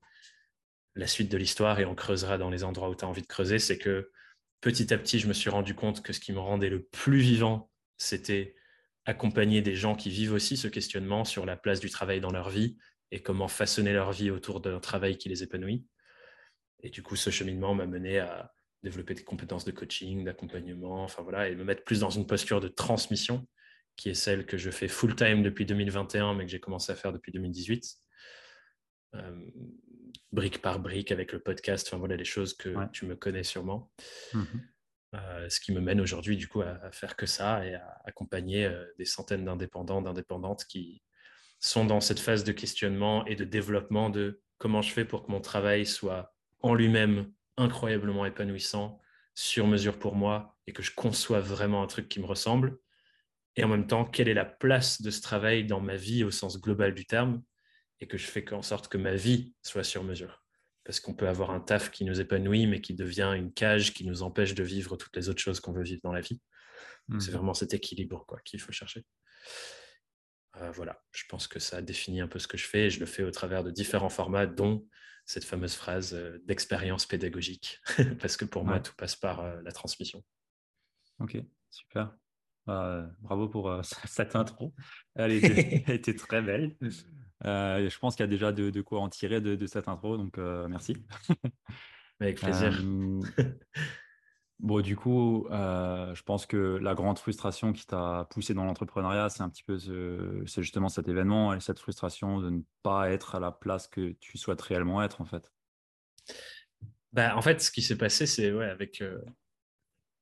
La 0.99 1.07
suite 1.07 1.31
de 1.31 1.39
l'histoire, 1.39 1.81
et 1.81 1.87
on 1.87 1.95
creusera 1.95 2.37
dans 2.37 2.51
les 2.51 2.65
endroits 2.65 2.91
où 2.91 2.95
tu 2.95 3.05
as 3.05 3.09
envie 3.09 3.23
de 3.23 3.27
creuser, 3.27 3.59
c'est 3.59 3.79
que 3.79 4.11
petit 4.61 4.93
à 4.93 4.99
petit, 4.99 5.19
je 5.19 5.29
me 5.29 5.33
suis 5.33 5.49
rendu 5.49 5.75
compte 5.75 6.03
que 6.03 6.13
ce 6.13 6.21
qui 6.21 6.33
me 6.33 6.41
rendait 6.41 6.69
le 6.69 6.83
plus 6.83 7.21
vivant, 7.21 7.71
c'était 7.97 8.55
accompagner 9.07 9.63
des 9.63 9.75
gens 9.75 9.95
qui 9.95 10.11
vivent 10.11 10.35
aussi 10.35 10.57
ce 10.57 10.69
questionnement 10.69 11.25
sur 11.25 11.47
la 11.47 11.57
place 11.57 11.81
du 11.81 11.89
travail 11.89 12.21
dans 12.21 12.33
leur 12.33 12.51
vie 12.51 12.77
et 13.11 13.23
comment 13.23 13.49
façonner 13.49 13.93
leur 13.95 14.13
vie 14.13 14.31
autour 14.31 14.61
d'un 14.61 14.81
travail 14.81 15.17
qui 15.17 15.31
les 15.31 15.43
épanouit. 15.43 15.87
Et 16.83 16.91
du 16.91 17.03
coup, 17.03 17.17
ce 17.17 17.31
cheminement 17.31 17.75
m'a 17.75 17.87
mené 17.87 18.19
à, 18.19 18.53
développer 18.83 19.15
des 19.15 19.25
compétences 19.25 19.65
de 19.65 19.73
coaching, 19.73 20.25
d'accompagnement, 20.25 21.03
enfin 21.03 21.23
voilà, 21.23 21.49
et 21.49 21.55
me 21.55 21.65
mettre 21.65 21.85
plus 21.85 22.01
dans 22.01 22.11
une 22.11 22.27
posture 22.27 22.61
de 22.61 22.69
transmission, 22.69 23.47
qui 23.97 24.11
est 24.11 24.15
celle 24.15 24.47
que 24.47 24.57
je 24.57 24.71
fais 24.71 24.89
full-time 24.89 25.43
depuis 25.43 25.67
2021, 25.67 26.35
mais 26.35 26.45
que 26.45 26.51
j'ai 26.51 26.61
commencé 26.61 26.93
à 26.93 26.95
faire 26.95 27.13
depuis 27.13 27.33
2018. 27.33 27.97
Euh, 29.15 29.51
brique 30.33 30.61
par 30.63 30.81
brique 30.81 31.13
avec 31.13 31.33
le 31.33 31.41
podcast, 31.41 31.89
enfin 31.89 31.99
voilà 31.99 32.17
les 32.17 32.25
choses 32.25 32.55
que 32.55 32.75
tu 32.93 33.07
me 33.07 33.17
connais 33.17 33.45
sûrement. 33.45 33.91
Mmh 34.35 34.45
euh, 35.15 35.49
ce 35.49 35.59
qui 35.59 35.73
me 35.73 35.81
mène 35.81 36.03
aujourd'hui 36.03 36.37
du 36.37 36.49
coup 36.49 36.61
à, 36.61 36.93
faire 36.93 37.17
que 37.17 37.25
ça 37.25 37.65
et 37.65 37.75
à 37.75 38.03
accompagner 38.05 38.67
euh, 38.67 38.85
des 38.99 39.07
centaines 39.07 39.43
d'indépendants, 39.43 40.03
d'indépendantes 40.03 40.67
qui 40.67 41.03
sont 41.61 41.87
dans 41.87 42.01
cette 42.01 42.21
phase 42.21 42.45
de 42.45 42.53
questionnement 42.53 43.25
et 43.25 43.35
de 43.35 43.45
développement 43.45 44.11
de 44.11 44.43
comment 44.59 44.83
je 44.83 44.93
fais 44.93 45.07
pour 45.07 45.25
que 45.25 45.33
mon 45.33 45.41
travail 45.41 45.87
soit 45.87 46.35
en 46.61 46.75
lui-même 46.75 47.33
incroyablement 47.57 48.27
épanouissant, 48.27 49.01
sur 49.35 49.67
mesure 49.67 49.99
pour 49.99 50.15
moi, 50.15 50.57
et 50.67 50.73
que 50.73 50.83
je 50.83 50.93
conçois 50.95 51.41
vraiment 51.41 51.83
un 51.83 51.87
truc 51.87 52.09
qui 52.09 52.21
me 52.21 52.27
ressemble. 52.27 52.79
Et 53.57 53.65
en 53.65 53.69
même 53.69 53.87
temps, 53.87 54.05
quelle 54.05 54.29
est 54.29 54.35
la 54.35 54.45
place 54.45 55.01
de 55.01 55.11
ce 55.11 55.21
travail 55.21 55.65
dans 55.65 55.81
ma 55.81 55.97
vie 55.97 56.23
au 56.23 56.31
sens 56.31 56.61
global 56.61 56.95
du 56.95 57.07
terme, 57.07 57.43
et 58.01 58.07
que 58.07 58.19
je 58.19 58.27
fais 58.27 58.53
en 58.53 58.63
sorte 58.63 58.89
que 58.89 58.99
ma 58.99 59.15
vie 59.15 59.55
soit 59.63 59.85
sur 59.85 60.05
mesure. 60.05 60.45
Parce 60.85 61.01
qu'on 61.01 61.15
peut 61.15 61.29
avoir 61.29 61.51
un 61.51 61.61
taf 61.61 61.91
qui 61.91 62.05
nous 62.05 62.21
épanouit, 62.21 62.67
mais 62.67 62.81
qui 62.81 62.95
devient 62.95 63.33
une 63.37 63.53
cage 63.53 63.93
qui 63.93 64.07
nous 64.07 64.23
empêche 64.23 64.55
de 64.55 64.63
vivre 64.63 64.97
toutes 64.97 65.15
les 65.17 65.29
autres 65.29 65.41
choses 65.41 65.61
qu'on 65.61 65.73
veut 65.73 65.83
vivre 65.83 66.01
dans 66.03 66.13
la 66.13 66.21
vie. 66.21 66.41
C'est 67.19 67.31
mmh. 67.31 67.35
vraiment 67.35 67.55
cet 67.55 67.75
équilibre 67.75 68.25
quoi, 68.27 68.39
qu'il 68.45 68.61
faut 68.61 68.73
chercher. 68.73 69.05
Euh, 70.61 70.71
voilà, 70.73 71.01
je 71.13 71.25
pense 71.29 71.47
que 71.47 71.59
ça 71.59 71.83
définit 71.83 72.21
un 72.21 72.29
peu 72.29 72.39
ce 72.39 72.49
que 72.49 72.59
je 72.59 72.67
fais. 72.67 72.87
Et 72.87 72.91
je 72.91 73.01
le 73.01 73.07
fais 73.07 73.23
au 73.23 73.31
travers 73.31 73.65
de 73.65 73.71
différents 73.71 74.09
formats, 74.09 74.47
dont 74.47 74.87
cette 75.25 75.45
fameuse 75.45 75.75
phrase 75.75 76.15
euh, 76.15 76.39
d'expérience 76.47 77.07
pédagogique, 77.07 77.81
parce 78.21 78.37
que 78.37 78.45
pour 78.45 78.65
moi, 78.65 78.81
tout 78.81 78.95
passe 78.97 79.17
par 79.17 79.41
euh, 79.41 79.61
la 79.63 79.73
transmission. 79.73 80.25
Ok, 81.21 81.37
super. 81.71 82.15
Bah, 82.67 83.11
bravo 83.21 83.49
pour 83.49 83.81
cette 84.07 84.37
intro. 84.37 84.75
Elle 85.15 85.33
était, 85.33 86.15
très 86.17 86.43
belle. 86.43 86.77
Je 87.45 87.99
pense 87.99 88.17
qu'il 88.17 88.23
y 88.23 88.29
a 88.29 88.31
déjà 88.31 88.53
de, 88.53 88.81
quoi 88.81 89.01
en 89.01 89.09
tirer 89.09 89.41
de, 89.41 89.55
de 89.55 89.67
cette 89.67 89.89
intro, 89.89 90.17
donc 90.17 90.37
merci. 90.69 90.97
Avec 92.21 92.41
plaisir. 92.41 92.83
Bon, 94.61 94.81
du 94.81 94.97
coup, 94.97 95.47
euh, 95.51 96.13
je 96.17 96.23
pense 96.25 96.45
que 96.45 96.57
la 96.57 96.95
grande 96.95 97.19
frustration 97.19 97.73
qui 97.73 97.87
t'a 97.87 98.27
poussé 98.31 98.55
dans 98.55 98.65
l'entrepreneuriat, 98.65 99.29
c'est 99.29 99.43
un 99.43 99.49
petit 99.49 99.63
peu 99.63 99.79
c'est 100.47 100.63
justement 100.63 100.89
cet 100.89 101.07
événement 101.07 101.55
et 101.55 101.61
cette 101.61 101.79
frustration 101.79 102.41
de 102.41 102.51
ne 102.51 102.61
pas 102.83 103.11
être 103.11 103.37
à 103.37 103.41
la 103.41 103.53
place 103.53 103.87
que 103.87 104.13
tu 104.21 104.37
souhaites 104.37 104.61
réellement 104.61 105.01
être, 105.01 105.21
en 105.21 105.25
fait. 105.25 105.53
Bah, 107.13 107.37
en 107.37 107.43
fait, 107.43 107.63
ce 107.63 107.71
qui 107.71 107.83
s'est 107.83 107.97
passé, 107.97 108.27
c'est 108.27 108.53
ouais, 108.53 108.69
avec 108.69 109.01
euh, 109.01 109.23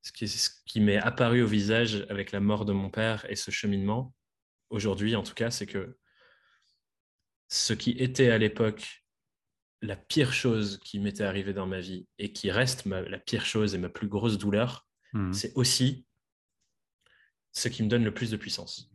ce 0.02 0.12
qui, 0.12 0.28
ce 0.28 0.50
qui 0.66 0.80
m'est 0.80 0.98
apparu 0.98 1.42
au 1.42 1.46
visage 1.46 2.06
avec 2.10 2.30
la 2.30 2.40
mort 2.40 2.66
de 2.66 2.74
mon 2.74 2.90
père 2.90 3.24
et 3.30 3.36
ce 3.36 3.50
cheminement, 3.50 4.14
aujourd'hui 4.68 5.16
en 5.16 5.22
tout 5.22 5.34
cas, 5.34 5.50
c'est 5.50 5.66
que 5.66 5.96
ce 7.48 7.72
qui 7.72 7.92
était 7.92 8.30
à 8.30 8.38
l'époque 8.38 9.04
la 9.82 9.96
pire 9.96 10.32
chose 10.32 10.80
qui 10.82 10.98
m'était 10.98 11.24
arrivée 11.24 11.52
dans 11.52 11.66
ma 11.66 11.80
vie 11.80 12.06
et 12.18 12.32
qui 12.32 12.50
reste 12.50 12.86
la 12.86 13.18
pire 13.18 13.44
chose 13.44 13.74
et 13.74 13.78
ma 13.78 13.88
plus 13.88 14.08
grosse 14.08 14.38
douleur, 14.38 14.86
mmh. 15.12 15.32
c'est 15.32 15.52
aussi 15.54 16.06
ce 17.52 17.68
qui 17.68 17.82
me 17.82 17.88
donne 17.88 18.04
le 18.04 18.12
plus 18.12 18.30
de 18.30 18.36
puissance. 18.36 18.90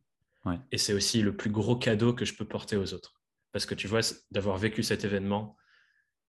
Et 0.72 0.77
c'est 0.77 0.93
aussi 0.93 1.22
le 1.22 1.36
plus 1.36 1.51
gros 1.51 1.75
cadeau 1.75 2.13
que 2.13 2.25
je 2.25 2.34
peux 2.34 2.46
porter 2.46 2.75
aux 2.75 2.93
autres. 2.93 3.22
Parce 3.51 3.65
que 3.65 3.75
tu 3.75 3.88
vois, 3.88 4.01
d'avoir 4.31 4.58
vécu 4.58 4.81
cet 4.81 5.03
événement, 5.03 5.55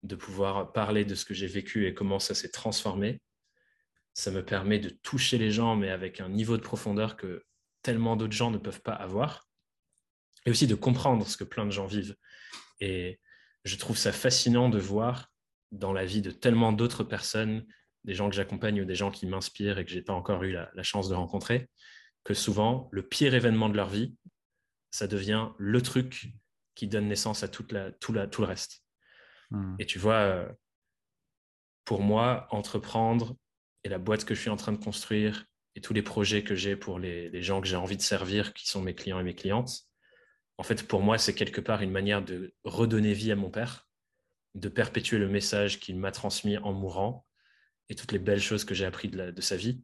de 0.03 0.17
pouvoir 0.17 0.73
parler 0.73 1.05
de 1.05 1.15
ce 1.15 1.25
que 1.25 1.35
j'ai 1.35 1.47
vécu 1.47 1.87
et 1.87 1.95
comment 1.95 2.19
ça 2.19 2.35
s'est 2.35 2.51
transformé, 2.51 3.21
ça 4.15 4.31
me 4.31 4.45
permet 4.45 4.79
de 4.79 4.91
toucher 4.91 5.39
les 5.39 5.51
gens, 5.51 5.77
mais 5.77 5.91
avec 5.91 6.21
un 6.21 6.29
niveau 6.29 6.57
de 6.57 6.63
profondeur 6.63 7.17
que 7.17 7.45
tellement 7.83 8.17
d'autres 8.17 8.35
gens 8.35 8.51
ne 8.51 8.59
peuvent 8.59 8.83
pas 8.83 8.93
avoir. 8.93 9.49
Et 10.47 10.51
aussi 10.51 10.67
de 10.67 10.75
comprendre 10.75 11.27
ce 11.27 11.37
que 11.37 11.45
plein 11.45 11.67
de 11.67 11.71
gens 11.71 11.87
vivent. 11.87 12.17
Et 12.81 13.21
je 13.65 13.77
trouve 13.77 13.97
ça 13.97 14.13
fascinant 14.13 14.69
de 14.69 14.79
voir 14.79 15.31
dans 15.71 15.93
la 15.93 16.05
vie 16.05 16.23
de 16.23 16.31
tellement 16.31 16.73
d'autres 16.73 17.05
personnes, 17.05 17.67
des 18.05 18.15
gens 18.15 18.29
que 18.29 18.35
j'accompagne 18.35 18.81
ou 18.81 18.85
des 18.85 18.95
gens 18.95 19.11
qui 19.11 19.27
m'inspirent 19.27 19.79
et 19.79 19.85
que 19.85 19.91
je 19.91 19.97
n'ai 19.97 20.03
pas 20.03 20.13
encore 20.13 20.43
eu 20.43 20.53
la, 20.53 20.83
chance 20.83 21.09
de 21.09 21.15
rencontrer, 21.15 21.69
que 22.25 22.35
souvent, 22.35 22.89
le 22.93 23.07
pire 23.07 23.35
événement 23.35 23.69
de 23.69 23.77
leur 23.77 23.89
vie, 23.89 24.15
ça 24.91 25.07
devient 25.07 25.49
le 25.59 25.81
truc 25.81 26.33
qui 26.75 26.89
donne 26.89 27.09
naissance 27.09 27.43
à 27.43 27.49
toute 27.49 27.73
la, 27.73 27.93
tout, 27.93 28.13
la, 28.13 28.27
tout 28.27 28.43
le 28.43 28.49
reste. 28.49 28.83
Hmm. 29.51 29.77
Et 29.79 29.87
tu 29.87 29.99
vois, 29.99 30.15
euh, 30.15 30.49
pour 31.85 32.03
moi, 32.03 32.47
entreprendre 32.51 33.37
et 33.85 33.89
la 33.89 33.99
boîte 33.99 34.25
que 34.25 34.35
je 34.35 34.41
suis 34.41 34.51
en 34.51 34.57
train 34.57 34.73
de 34.73 34.83
construire 34.83 35.47
et 35.75 35.81
tous 35.81 35.95
les 35.95 36.03
projets 36.03 36.45
que 36.45 36.55
j'ai 36.55 36.77
pour 36.77 36.99
les, 36.99 37.43
gens 37.43 37.61
que 37.61 37.67
j'ai 37.67 37.77
envie 37.77 37.97
de 37.97 38.03
servir, 38.03 38.53
qui 38.53 38.69
sont 38.69 38.83
mes 38.83 38.95
clients 38.95 39.21
et 39.21 39.25
mes 39.25 39.35
clientes, 39.35 39.87
en 40.59 40.63
fait, 40.63 40.87
pour 40.87 41.03
moi, 41.03 41.19
c'est 41.19 41.35
quelque 41.35 41.61
part 41.61 41.83
une 41.83 41.91
manière 41.91 42.23
de 42.23 42.55
redonner 42.65 43.15
vie 43.15 43.33
à 43.33 43.37
mon 43.37 43.51
père, 43.51 43.89
de 44.55 44.69
perpétuer 44.69 45.19
le 45.19 45.29
message 45.29 45.81
qu'il 45.81 45.99
m'a 45.99 46.13
transmis 46.13 46.59
en 46.59 46.73
mourant 46.73 47.27
et 47.89 47.95
toutes 47.95 48.13
les 48.13 48.19
belles 48.19 48.41
choses 48.41 48.65
que 48.65 48.75
j'ai 48.75 48.85
apprises 48.85 49.11
de, 49.11 49.31
de, 49.31 49.41
sa 49.41 49.57
vie. 49.57 49.83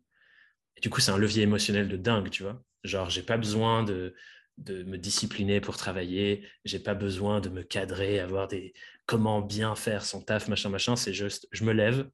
Et 0.77 0.81
du 0.81 0.91
coup, 0.91 1.01
c'est 1.01 1.11
un 1.11 1.19
levier 1.19 1.43
émotionnel 1.43 1.89
de 1.89 1.97
dingue, 1.97 2.31
tu 2.31 2.43
vois. 2.43 2.63
Genre, 2.85 3.11
j'ai 3.11 3.23
pas 3.23 3.37
besoin 3.37 3.83
de, 3.83 4.15
de 4.59 4.83
me 4.85 4.99
discipliner 4.99 5.61
pour 5.61 5.77
travailler, 5.77 6.47
j'ai 6.65 6.79
pas 6.79 6.95
besoin 6.95 7.41
de 7.41 7.49
me 7.49 7.63
cadrer, 7.63 8.21
avoir 8.21 8.49
des 8.49 8.75
comment 9.07 9.41
bien 9.41 9.75
faire 9.75 10.05
son 10.05 10.23
taf, 10.23 10.49
machin, 10.49 10.69
machin. 10.69 10.97
C'est 10.97 11.15
juste, 11.15 11.49
je 11.51 11.65
me 11.65 11.73
lève 11.73 12.09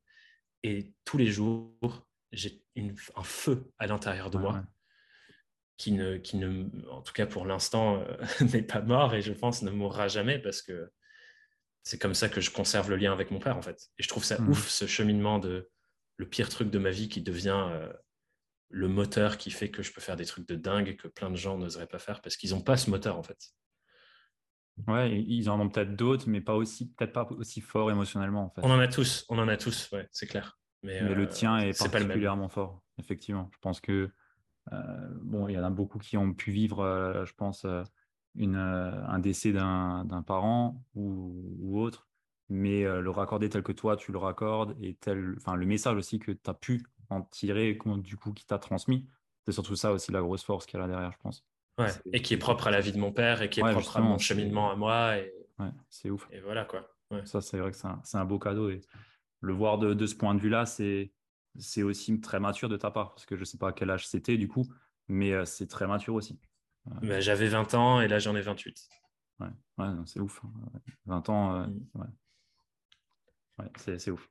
et 0.63 0.93
tous 1.05 1.19
les 1.19 1.27
jours, 1.27 2.07
j'ai 2.33 2.63
un 3.15 3.23
feu 3.23 3.71
à 3.79 3.87
l'intérieur 3.87 4.31
de 4.31 4.39
moi 4.39 4.65
qui 5.77 5.93
ne, 5.93 6.17
qui 6.17 6.37
ne, 6.37 6.65
en 6.91 7.03
tout 7.03 7.13
cas 7.13 7.27
pour 7.27 7.47
l'instant, 7.47 8.01
euh, 8.01 8.17
n'est 8.53 8.63
pas 8.63 8.81
mort 8.81 9.15
et 9.15 9.23
je 9.23 9.33
pense 9.33 9.63
ne 9.63 9.71
mourra 9.71 10.09
jamais 10.09 10.39
parce 10.39 10.63
que 10.63 10.91
c'est 11.83 12.01
comme 12.01 12.15
ça 12.15 12.29
que 12.29 12.41
je 12.41 12.51
conserve 12.51 12.91
le 12.91 12.97
lien 12.97 13.13
avec 13.13 13.31
mon 13.31 13.39
père 13.39 13.57
en 13.57 13.63
fait. 13.63 13.91
Et 13.99 14.03
je 14.03 14.09
trouve 14.09 14.25
ça 14.25 14.41
mmh. 14.41 14.49
ouf 14.49 14.69
ce 14.69 14.87
cheminement 14.87 15.39
de 15.39 15.71
le 16.17 16.29
pire 16.29 16.49
truc 16.49 16.71
de 16.71 16.79
ma 16.79 16.91
vie 16.91 17.09
qui 17.09 17.23
devient 17.23 17.67
euh, 17.71 17.93
le 18.71 18.89
moteur 18.89 19.37
qui 19.37 19.51
fait 19.51 19.71
que 19.71 19.83
je 19.83 19.93
peux 19.93 20.01
faire 20.01 20.17
des 20.17 20.25
trucs 20.25 20.49
de 20.49 20.55
dingue 20.55 20.97
que 20.97 21.09
plein 21.09 21.31
de 21.31 21.37
gens 21.37 21.59
n'oseraient 21.59 21.87
pas 21.87 21.99
faire 21.99 22.21
parce 22.23 22.37
qu'ils 22.37 22.51
n'ont 22.51 22.63
pas 22.63 22.77
ce 22.77 22.91
moteur 22.91 23.19
en 23.19 23.23
fait. 23.23 23.53
Ouais, 24.89 25.23
ils 25.23 25.49
en 25.49 25.61
ont 25.61 25.69
peut-être 25.69 25.95
d'autres, 25.95 26.29
mais 26.29 26.41
pas 26.41 26.55
aussi, 26.55 26.91
peut-être 26.93 27.13
pas 27.13 27.29
aussi 27.31 27.61
fort 27.61 27.93
émotionnellement 27.93 28.47
en 28.47 28.51
fait. 28.51 28.61
On 28.65 28.71
en 28.71 28.81
a 28.81 28.89
tous, 28.89 29.25
on 29.29 29.39
en 29.39 29.47
a 29.47 29.57
tous, 29.57 29.89
ouais, 29.93 30.09
c'est 30.11 30.27
clair. 30.27 30.59
Mais, 30.83 31.01
le 31.01 31.23
euh, 31.23 31.27
tien 31.27 31.59
est, 31.59 31.79
particulièrement 31.79 32.49
fort, 32.49 32.83
effectivement. 32.99 33.49
Je 33.55 33.59
pense 33.61 33.81
que 33.81 34.11
bon, 34.71 35.49
il 35.49 35.55
y 35.55 35.59
en 35.59 35.65
a 35.65 35.71
beaucoup 35.71 35.99
qui 35.99 36.17
ont 36.17 36.33
pu 36.33 36.51
vivre, 36.51 36.81
euh, 36.81 37.25
je 37.25 37.35
pense, 37.35 37.67
une, 38.35 38.57
un 38.57 39.19
décès 39.19 39.53
d'un 39.53 40.25
parent 40.27 40.83
ou, 40.95 41.79
autre, 41.79 42.09
mais 42.49 42.83
le 42.83 43.11
raccorder 43.11 43.49
tel 43.49 43.63
que 43.63 43.73
toi 43.73 43.97
tu 43.97 44.13
le 44.13 44.19
raccordes 44.19 44.77
et 44.81 44.95
tel, 44.95 45.35
enfin 45.37 45.55
le 45.55 45.67
message 45.67 45.97
aussi 45.97 46.19
que 46.19 46.33
tu 46.33 46.51
as 46.51 46.55
pu 46.55 46.85
en 47.11 47.23
tirer, 47.23 47.79
du 47.99 48.17
coup 48.17 48.33
qui 48.33 48.47
t'a 48.47 48.59
transmis, 48.59 49.07
c'est 49.45 49.53
surtout 49.53 49.77
ça 49.77 49.93
aussi 49.93 50.13
la 50.13 50.21
grosse 50.21 50.45
force 50.45 50.67
qu'il 50.67 50.79
y 50.79 50.83
a 50.83 50.87
là 50.87 50.93
derrière, 50.93 51.13
je 51.13 51.19
pense. 51.19 51.45
Ouais, 51.79 51.91
et 52.13 52.23
qui 52.23 52.35
est 52.35 52.39
propre 52.39 52.69
à 52.69 52.71
la 52.71 52.81
vie 52.81 52.93
de 52.93 52.99
mon 52.99 53.13
père 53.13 53.43
et 53.43 53.51
qui 53.51 53.61
est 53.61 53.73
propre 53.73 53.97
à 53.97 54.01
mon 54.01 54.19
cheminement 54.19 54.71
à 54.71 54.77
moi. 54.77 55.19
Et... 55.19 55.33
Ouais, 55.59 55.71
c'est 55.89 56.11
ouf. 56.11 56.29
Et 56.31 56.41
voilà 56.41 56.65
quoi. 56.65 56.89
Ça, 57.25 57.41
c'est 57.41 57.59
vrai 57.59 57.71
que 57.71 57.77
c'est 57.77 57.87
un, 57.87 58.01
un, 58.15 58.25
beau 58.25 58.39
cadeau. 58.39 58.71
Et 58.71 58.81
le 59.41 59.53
voir 59.53 59.79
de, 59.79 59.95
de 59.95 60.07
ce 60.07 60.15
point 60.15 60.35
de 60.35 60.41
vue-là, 60.41 60.67
c'est 60.67 61.13
aussi 61.83 62.21
très 62.21 62.41
mature 62.41 62.69
de 62.69 62.77
ta 62.77 62.91
part. 62.91 63.15
Parce 63.15 63.27
que 63.27 63.37
je 63.37 63.41
ne 63.41 63.45
sais 63.45 63.59
pas 63.59 63.69
à 63.69 63.73
quel 63.73 63.91
âge 63.91 64.07
c'était 64.07 64.37
du 64.37 64.49
coup, 64.49 64.67
mais 65.09 65.33
euh, 65.33 65.45
c'est 65.45 65.67
très 65.67 65.87
mature 65.87 66.15
aussi. 66.15 66.39
Euh, 66.89 66.91
bah, 67.03 67.21
j'avais 67.21 67.49
20 67.49 67.75
ans 67.75 68.01
et 68.01 68.09
là 68.09 68.19
j'en 68.19 68.37
ai 68.37 68.43
28. 68.43 68.89
Ouais, 69.41 69.47
ouais 69.79 69.87
c'est 70.07 70.21
ouf. 70.21 70.41
20 71.07 71.29
ans, 71.29 71.55
euh, 71.55 71.67
mm. 71.67 72.01
ouais. 73.59 73.69
c'est 73.97 74.11
ouf. 74.11 74.29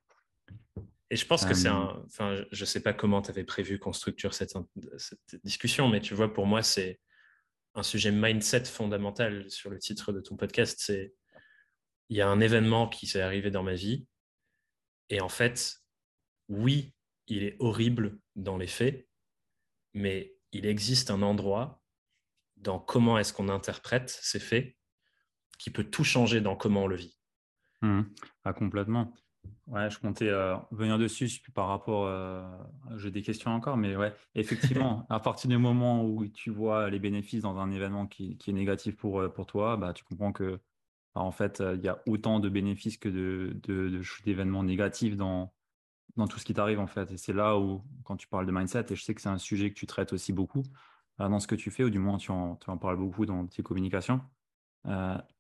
Et 1.09 1.15
je 1.15 1.27
pense 1.27 1.45
que 1.45 1.53
c'est 1.53 1.67
un. 1.67 2.01
Enfin, 2.07 2.43
je 2.51 2.61
ne 2.61 2.65
sais 2.65 2.79
pas 2.79 2.93
comment 2.93 3.21
tu 3.21 3.29
avais 3.29 3.43
prévu 3.43 3.77
qu'on 3.77 3.93
structure 3.93 4.33
cette, 4.33 4.53
cette, 4.97 5.43
discussion, 5.43 5.87
mais 5.87 6.01
tu 6.01 6.15
vois, 6.15 6.33
pour 6.33 6.47
moi, 6.47 6.63
c'est 6.63 6.99
un 7.75 7.83
sujet 7.83 8.11
mindset 8.11 8.65
fondamental 8.65 9.49
sur 9.49 9.69
le 9.69 9.77
titre 9.77 10.11
de 10.11 10.21
ton 10.21 10.35
podcast. 10.37 10.79
C'est 10.81 11.13
il 12.09 12.17
y 12.17 12.21
a 12.21 12.27
un 12.27 12.39
événement 12.39 12.87
qui 12.87 13.07
s'est 13.07 13.21
arrivé 13.21 13.51
dans 13.51 13.63
ma 13.63 13.73
vie. 13.73 14.07
Et 15.09 15.21
en 15.21 15.29
fait, 15.29 15.81
oui, 16.49 16.93
il 17.27 17.43
est 17.43 17.55
horrible 17.59 18.19
dans 18.35 18.57
les 18.57 18.67
faits, 18.67 19.07
mais 19.93 20.35
il 20.51 20.65
existe 20.65 21.11
un 21.11 21.21
endroit 21.21 21.81
dans 22.57 22.79
comment 22.79 23.17
est-ce 23.17 23.33
qu'on 23.33 23.49
interprète 23.49 24.09
ces 24.09 24.39
faits 24.39 24.75
qui 25.57 25.69
peut 25.69 25.83
tout 25.83 26.03
changer 26.03 26.41
dans 26.41 26.55
comment 26.55 26.83
on 26.83 26.87
le 26.87 26.95
vit. 26.95 27.17
Mmh. 27.81 28.01
Ah, 28.43 28.53
complètement. 28.53 29.13
Ouais, 29.67 29.89
je 29.89 29.99
comptais 29.99 30.29
euh, 30.29 30.55
venir 30.71 30.97
dessus 30.97 31.29
par 31.53 31.67
rapport. 31.67 32.05
Euh, 32.05 32.43
j'ai 32.97 33.11
des 33.11 33.21
questions 33.21 33.51
encore, 33.51 33.77
mais 33.77 33.95
ouais, 33.95 34.13
effectivement, 34.35 35.05
à 35.09 35.19
partir 35.19 35.49
du 35.49 35.57
moment 35.57 36.05
où 36.05 36.27
tu 36.27 36.49
vois 36.49 36.89
les 36.89 36.99
bénéfices 36.99 37.41
dans 37.41 37.57
un 37.57 37.71
événement 37.71 38.07
qui, 38.07 38.37
est 38.45 38.51
négatif 38.51 38.95
pour, 38.95 39.21
euh, 39.21 39.29
pour 39.29 39.45
toi, 39.45 39.77
bah, 39.77 39.93
tu 39.93 40.03
comprends 40.03 40.33
que 40.33 40.59
bah, 41.15 41.21
en 41.21 41.31
fait, 41.31 41.63
il 41.75 41.81
y 41.81 41.87
a 41.87 42.01
autant 42.07 42.39
de 42.39 42.49
bénéfices 42.49 42.97
que 42.97 43.09
de, 43.09 44.01
d'événements 44.25 44.63
négatifs 44.63 45.15
dans, 45.15 45.53
dans 46.15 46.27
tout 46.27 46.39
ce 46.39 46.45
qui 46.45 46.53
t'arrive 46.53 46.79
en 46.79 46.87
fait. 46.87 47.11
Et 47.11 47.17
c'est 47.17 47.33
là 47.33 47.57
où, 47.57 47.83
quand 48.03 48.17
tu 48.17 48.27
parles 48.27 48.45
de 48.45 48.51
mindset, 48.51 48.85
et 48.91 48.95
je 48.95 49.03
sais 49.03 49.15
que 49.15 49.21
c'est 49.21 49.29
un 49.29 49.37
sujet 49.37 49.69
que 49.69 49.75
tu 49.75 49.87
traites 49.87 50.13
aussi 50.13 50.33
beaucoup 50.33 50.63
dans 51.19 51.39
ce 51.39 51.47
que 51.47 51.55
tu 51.55 51.71
fais, 51.71 51.83
ou 51.83 51.89
du 51.89 51.99
moins 51.99 52.17
tu 52.17 52.31
en, 52.31 52.55
tu 52.55 52.69
en 52.69 52.77
parles 52.77 52.97
beaucoup 52.97 53.25
dans 53.25 53.45
tes 53.47 53.63
communications, 53.63 54.21
tu 54.85 54.91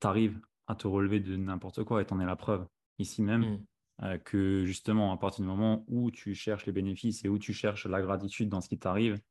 arrives 0.07 0.39
à 0.67 0.75
te 0.75 0.87
relever 0.87 1.19
de 1.19 1.35
n'importe 1.35 1.83
quoi 1.83 2.01
et 2.01 2.05
t'en 2.05 2.19
es 2.19 2.25
la 2.25 2.35
preuve 2.35 2.67
ici 2.99 3.21
même. 3.21 3.41
Mmh. 3.41 3.65
Euh, 4.01 4.17
que 4.17 4.65
justement, 4.65 5.13
à 5.13 5.17
partir 5.17 5.43
du 5.43 5.47
moment 5.47 5.85
où 5.87 6.09
tu 6.09 6.33
cherches 6.33 6.65
les 6.65 6.71
bénéfices 6.71 7.23
et 7.23 7.29
où 7.29 7.37
tu 7.37 7.53
cherches 7.53 7.85
la 7.85 8.01
gratitude 8.01 8.49
dans 8.49 8.59
ce 8.59 8.67
qui 8.67 8.79
t'arrive, 8.79 9.21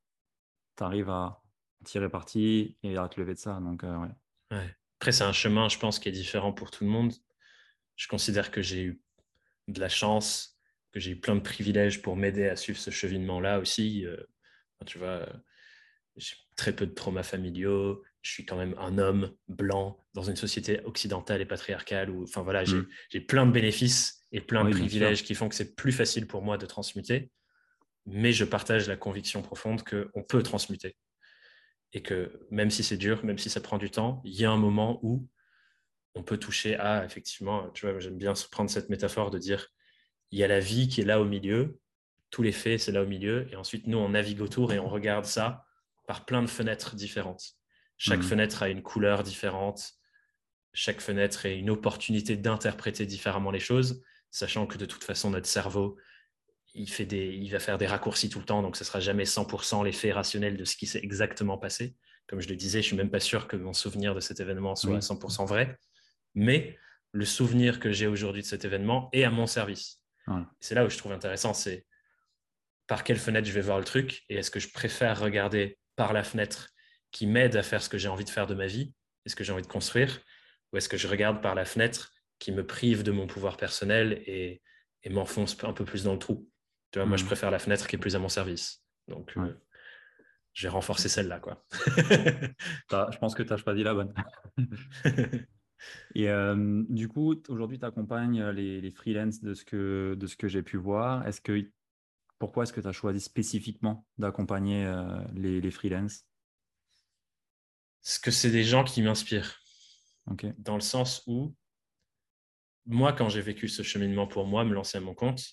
tu 0.76 0.84
arrives 0.84 1.10
à 1.10 1.42
tirer 1.84 2.08
parti 2.08 2.76
et 2.82 2.96
à 2.96 3.08
te 3.08 3.20
lever 3.20 3.34
de 3.34 3.38
ça. 3.38 3.58
Donc, 3.60 3.82
euh, 3.82 4.06
ouais. 4.50 4.76
Après, 5.00 5.10
c'est 5.10 5.24
un 5.24 5.32
chemin, 5.32 5.68
je 5.68 5.78
pense, 5.78 5.98
qui 5.98 6.08
est 6.08 6.12
différent 6.12 6.52
pour 6.52 6.70
tout 6.70 6.84
le 6.84 6.90
monde. 6.90 7.12
Je 7.96 8.06
considère 8.06 8.52
que 8.52 8.62
j'ai 8.62 8.84
eu 8.84 9.02
de 9.66 9.80
la 9.80 9.88
chance, 9.88 10.51
que 10.92 11.00
j'ai 11.00 11.12
eu 11.12 11.20
plein 11.20 11.34
de 11.34 11.40
privilèges 11.40 12.02
pour 12.02 12.16
m'aider 12.16 12.48
à 12.48 12.56
suivre 12.56 12.78
ce 12.78 12.90
cheminement-là 12.90 13.58
aussi. 13.58 14.06
Euh, 14.06 14.16
tu 14.86 14.98
vois, 14.98 15.26
j'ai 16.16 16.36
très 16.56 16.74
peu 16.74 16.86
de 16.86 16.92
traumas 16.92 17.22
familiaux, 17.22 18.02
je 18.22 18.30
suis 18.30 18.44
quand 18.44 18.56
même 18.56 18.74
un 18.78 18.98
homme 18.98 19.34
blanc 19.48 19.98
dans 20.14 20.22
une 20.22 20.36
société 20.36 20.80
occidentale 20.84 21.40
et 21.40 21.46
patriarcale. 21.46 22.10
Où, 22.10 22.22
enfin 22.22 22.42
voilà, 22.42 22.64
j'ai 22.64 22.78
mmh. 22.78 23.26
plein 23.26 23.46
de 23.46 23.52
bénéfices 23.52 24.20
et 24.30 24.40
plein 24.40 24.64
de 24.64 24.70
privilèges 24.70 25.24
qui 25.24 25.34
font 25.34 25.48
que 25.48 25.54
c'est 25.54 25.74
plus 25.74 25.92
facile 25.92 26.26
pour 26.26 26.42
moi 26.42 26.56
de 26.56 26.66
transmuter. 26.66 27.30
Mais 28.06 28.32
je 28.32 28.44
partage 28.44 28.88
la 28.88 28.96
conviction 28.96 29.42
profonde 29.42 29.82
qu'on 29.84 30.22
peut 30.22 30.42
transmuter. 30.42 30.96
Et 31.92 32.02
que 32.02 32.46
même 32.50 32.70
si 32.70 32.82
c'est 32.82 32.96
dur, 32.96 33.24
même 33.24 33.38
si 33.38 33.50
ça 33.50 33.60
prend 33.60 33.78
du 33.78 33.90
temps, 33.90 34.22
il 34.24 34.34
y 34.34 34.44
a 34.44 34.50
un 34.50 34.56
moment 34.56 34.98
où 35.02 35.28
on 36.14 36.22
peut 36.22 36.38
toucher 36.38 36.76
à, 36.76 37.04
effectivement, 37.04 37.70
tu 37.70 37.86
vois, 37.86 37.98
j'aime 37.98 38.18
bien 38.18 38.34
prendre 38.50 38.70
cette 38.70 38.88
métaphore 38.88 39.30
de 39.30 39.38
dire, 39.38 39.68
il 40.32 40.38
y 40.38 40.44
a 40.44 40.48
la 40.48 40.60
vie 40.60 40.88
qui 40.88 41.00
est 41.00 41.04
là 41.04 41.20
au 41.20 41.24
milieu, 41.24 41.78
tous 42.30 42.42
les 42.42 42.52
faits, 42.52 42.80
c'est 42.80 42.92
là 42.92 43.02
au 43.02 43.06
milieu, 43.06 43.46
et 43.52 43.56
ensuite, 43.56 43.86
nous, 43.86 43.98
on 43.98 44.10
navigue 44.10 44.40
autour 44.40 44.72
et 44.72 44.78
on 44.78 44.88
regarde 44.88 45.26
ça 45.26 45.64
par 46.06 46.24
plein 46.24 46.42
de 46.42 46.48
fenêtres 46.48 46.96
différentes. 46.96 47.52
Chaque 47.98 48.20
mmh. 48.20 48.22
fenêtre 48.22 48.62
a 48.62 48.68
une 48.68 48.82
couleur 48.82 49.22
différente, 49.22 49.92
chaque 50.72 51.00
fenêtre 51.00 51.46
est 51.46 51.58
une 51.58 51.70
opportunité 51.70 52.36
d'interpréter 52.36 53.06
différemment 53.06 53.50
les 53.50 53.60
choses 53.60 54.02
sachant 54.32 54.66
que 54.66 54.78
de 54.78 54.86
toute 54.86 55.04
façon, 55.04 55.30
notre 55.30 55.46
cerveau, 55.46 55.96
il, 56.74 56.90
fait 56.90 57.04
des, 57.04 57.26
il 57.26 57.50
va 57.50 57.60
faire 57.60 57.78
des 57.78 57.86
raccourcis 57.86 58.30
tout 58.30 58.38
le 58.38 58.46
temps, 58.46 58.62
donc 58.62 58.76
ce 58.76 58.82
ne 58.82 58.86
sera 58.86 58.98
jamais 58.98 59.24
100% 59.24 59.84
l'effet 59.84 60.10
rationnel 60.10 60.56
de 60.56 60.64
ce 60.64 60.74
qui 60.74 60.86
s'est 60.86 61.00
exactement 61.02 61.58
passé. 61.58 61.94
Comme 62.26 62.40
je 62.40 62.48
le 62.48 62.56
disais, 62.56 62.80
je 62.80 62.86
ne 62.86 62.88
suis 62.88 62.96
même 62.96 63.10
pas 63.10 63.20
sûr 63.20 63.46
que 63.46 63.56
mon 63.56 63.74
souvenir 63.74 64.14
de 64.14 64.20
cet 64.20 64.40
événement 64.40 64.74
soit 64.74 64.96
à 64.96 65.00
100% 65.00 65.46
vrai, 65.46 65.78
mais 66.34 66.78
le 67.12 67.26
souvenir 67.26 67.78
que 67.78 67.92
j'ai 67.92 68.06
aujourd'hui 68.06 68.40
de 68.40 68.46
cet 68.46 68.64
événement 68.64 69.10
est 69.12 69.24
à 69.24 69.30
mon 69.30 69.46
service. 69.46 70.01
C'est 70.60 70.74
là 70.74 70.84
où 70.84 70.90
je 70.90 70.98
trouve 70.98 71.12
intéressant, 71.12 71.54
c'est 71.54 71.86
par 72.86 73.04
quelle 73.04 73.18
fenêtre 73.18 73.46
je 73.46 73.52
vais 73.52 73.60
voir 73.60 73.78
le 73.78 73.84
truc, 73.84 74.22
et 74.28 74.36
est-ce 74.36 74.50
que 74.50 74.60
je 74.60 74.70
préfère 74.70 75.20
regarder 75.20 75.78
par 75.96 76.12
la 76.12 76.22
fenêtre 76.22 76.70
qui 77.10 77.26
m'aide 77.26 77.56
à 77.56 77.62
faire 77.62 77.82
ce 77.82 77.88
que 77.88 77.98
j'ai 77.98 78.08
envie 78.08 78.24
de 78.24 78.30
faire 78.30 78.46
de 78.46 78.54
ma 78.54 78.66
vie, 78.66 78.94
et 79.24 79.28
ce 79.28 79.36
que 79.36 79.44
j'ai 79.44 79.52
envie 79.52 79.62
de 79.62 79.66
construire, 79.66 80.20
ou 80.72 80.76
est-ce 80.76 80.88
que 80.88 80.96
je 80.96 81.08
regarde 81.08 81.42
par 81.42 81.54
la 81.54 81.64
fenêtre 81.64 82.12
qui 82.38 82.52
me 82.52 82.66
prive 82.66 83.02
de 83.02 83.12
mon 83.12 83.26
pouvoir 83.26 83.56
personnel 83.56 84.22
et, 84.26 84.60
m'enfonce 85.10 85.56
un 85.64 85.72
peu 85.72 85.84
plus 85.84 86.04
dans 86.04 86.12
le 86.12 86.18
trou. 86.18 86.48
Tu 86.92 86.98
vois, 86.98 87.06
Moi, 87.06 87.16
je 87.16 87.24
mmh. 87.24 87.26
préfère 87.26 87.50
la 87.50 87.58
fenêtre 87.58 87.86
qui 87.88 87.96
est 87.96 87.98
plus 87.98 88.14
à 88.14 88.18
mon 88.20 88.28
service. 88.28 88.84
Donc, 89.08 89.36
euh, 89.36 89.60
j'ai 90.54 90.68
renforcé 90.68 91.08
celle-là. 91.08 91.40
quoi. 91.40 91.64
je 91.72 93.18
pense 93.18 93.34
que 93.34 93.42
tu 93.42 93.52
as 93.52 93.56
choisi 93.56 93.82
la 93.82 93.94
bonne. 93.94 94.14
et 96.14 96.28
euh, 96.28 96.84
du 96.88 97.08
coup, 97.08 97.34
aujourd'hui, 97.48 97.78
tu 97.78 97.84
accompagnes 97.84 98.44
les, 98.50 98.80
les 98.80 98.90
freelances 98.90 99.40
de 99.40 99.54
ce 99.54 99.64
que, 99.64 100.16
de 100.18 100.26
ce 100.26 100.36
que 100.36 100.48
j'ai 100.48 100.62
pu 100.62 100.76
voir. 100.76 101.26
Est-ce 101.26 101.40
que, 101.40 101.70
pourquoi 102.38 102.64
est-ce 102.64 102.72
que 102.72 102.80
tu 102.80 102.88
as 102.88 102.92
choisi 102.92 103.20
spécifiquement 103.20 104.06
d'accompagner 104.18 104.84
euh, 104.84 105.22
les, 105.34 105.60
les 105.60 105.70
freelances? 105.70 106.26
Parce 108.02 108.18
que 108.18 108.30
c'est 108.30 108.50
des 108.50 108.64
gens 108.64 108.84
qui 108.84 109.02
m'inspirent. 109.02 109.60
Dans 110.58 110.74
le 110.74 110.80
sens 110.80 111.22
où 111.26 111.54
moi, 112.86 113.12
quand 113.12 113.28
j'ai 113.28 113.40
vécu 113.40 113.68
ce 113.68 113.82
cheminement 113.82 114.26
pour 114.26 114.46
moi, 114.46 114.64
me 114.64 114.74
lancer 114.74 114.98
à 114.98 115.00
mon 115.00 115.14
compte, 115.14 115.44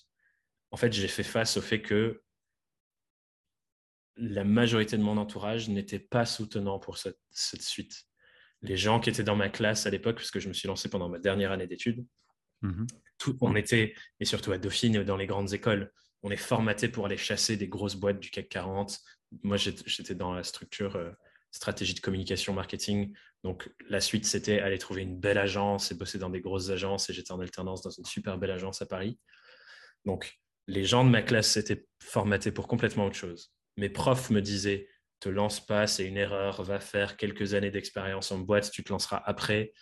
en 0.70 0.76
fait, 0.76 0.92
j'ai 0.92 1.08
fait 1.08 1.22
face 1.22 1.56
au 1.56 1.60
fait 1.60 1.82
que 1.82 2.22
la 4.16 4.44
majorité 4.44 4.98
de 4.98 5.02
mon 5.02 5.16
entourage 5.16 5.68
n'était 5.68 5.98
pas 5.98 6.26
soutenant 6.26 6.78
pour 6.78 6.98
cette, 6.98 7.18
suite. 7.32 8.06
Les 8.62 8.76
gens 8.76 9.00
qui 9.00 9.10
étaient 9.10 9.22
dans 9.24 9.36
ma 9.36 9.48
classe 9.48 9.86
à 9.86 9.90
l'époque, 9.90 10.16
puisque 10.16 10.38
je 10.38 10.48
me 10.48 10.52
suis 10.52 10.68
lancé 10.68 10.88
pendant 10.88 11.08
ma 11.08 11.18
dernière 11.18 11.52
année 11.52 11.66
d'études, 11.66 12.04
Mhm. 12.62 12.86
on 13.40 13.56
était, 13.56 13.94
et 14.18 14.24
surtout 14.24 14.52
à 14.52 14.58
Dauphine, 14.58 15.02
dans 15.02 15.16
les 15.16 15.26
grandes 15.26 15.52
écoles, 15.54 15.92
on 16.22 16.30
est 16.30 16.36
formaté 16.36 16.88
pour 16.88 17.06
aller 17.06 17.16
chasser 17.16 17.56
des 17.56 17.68
grosses 17.68 17.94
boîtes 17.96 18.20
du 18.20 18.30
CAC 18.30 18.48
40. 18.48 18.98
Moi, 19.42 19.56
j'étais 19.56 20.14
dans 20.14 20.34
la 20.34 20.42
structure 20.42 20.96
euh, 20.96 21.10
stratégie 21.50 21.94
de 21.94 22.00
communication 22.00 22.52
marketing. 22.52 23.14
Donc, 23.42 23.70
la 23.88 24.00
suite, 24.00 24.26
c'était 24.26 24.60
aller 24.60 24.78
trouver 24.78 25.02
une 25.02 25.18
belle 25.18 25.38
agence 25.38 25.90
et 25.90 25.94
bosser 25.94 26.18
dans 26.18 26.28
des 26.30 26.40
grosses 26.40 26.68
agences. 26.68 27.08
Et 27.08 27.12
j'étais 27.14 27.32
en 27.32 27.40
alternance 27.40 27.82
dans 27.82 27.90
une 27.90 28.04
super 28.04 28.36
belle 28.38 28.50
agence 28.50 28.82
à 28.82 28.86
Paris. 28.86 29.18
Donc, 30.04 30.38
les 30.66 30.84
gens 30.84 31.04
de 31.04 31.10
ma 31.10 31.22
classe 31.22 31.50
s'étaient 31.50 31.86
formatés 32.02 32.52
pour 32.52 32.68
complètement 32.68 33.06
autre 33.06 33.16
chose. 33.16 33.52
Mes 33.76 33.88
profs 33.88 34.30
me 34.30 34.42
disaient 34.42 34.88
te 35.20 35.28
lance 35.28 35.64
pas, 35.64 35.86
c'est 35.86 36.06
une 36.06 36.16
erreur, 36.16 36.62
va 36.62 36.80
faire 36.80 37.16
quelques 37.16 37.54
années 37.54 37.70
d'expérience 37.70 38.32
en 38.32 38.38
boîte, 38.38 38.70
tu 38.70 38.82
te 38.82 38.90
lanceras 38.90 39.22
après. 39.24 39.72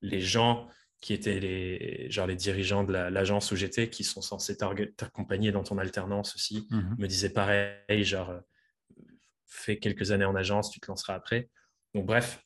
Les 0.00 0.20
gens 0.20 0.68
qui 1.00 1.12
étaient 1.12 1.40
les, 1.40 2.10
genre 2.10 2.26
les 2.26 2.36
dirigeants 2.36 2.84
de 2.84 2.92
l'agence 2.92 3.50
où 3.52 3.56
j'étais, 3.56 3.90
qui 3.90 4.04
sont 4.04 4.22
censés 4.22 4.56
t'accompagner 4.56 5.52
dans 5.52 5.62
ton 5.62 5.78
alternance 5.78 6.34
aussi, 6.34 6.66
mhm. 6.70 6.96
me 6.98 7.06
disaient 7.06 7.32
pareil, 7.32 8.04
genre, 8.04 8.32
fais 9.46 9.78
quelques 9.78 10.12
années 10.12 10.24
en 10.24 10.34
agence, 10.34 10.70
tu 10.70 10.80
te 10.80 10.86
lanceras 10.86 11.14
après. 11.14 11.50
Donc 11.94 12.06
bref, 12.06 12.42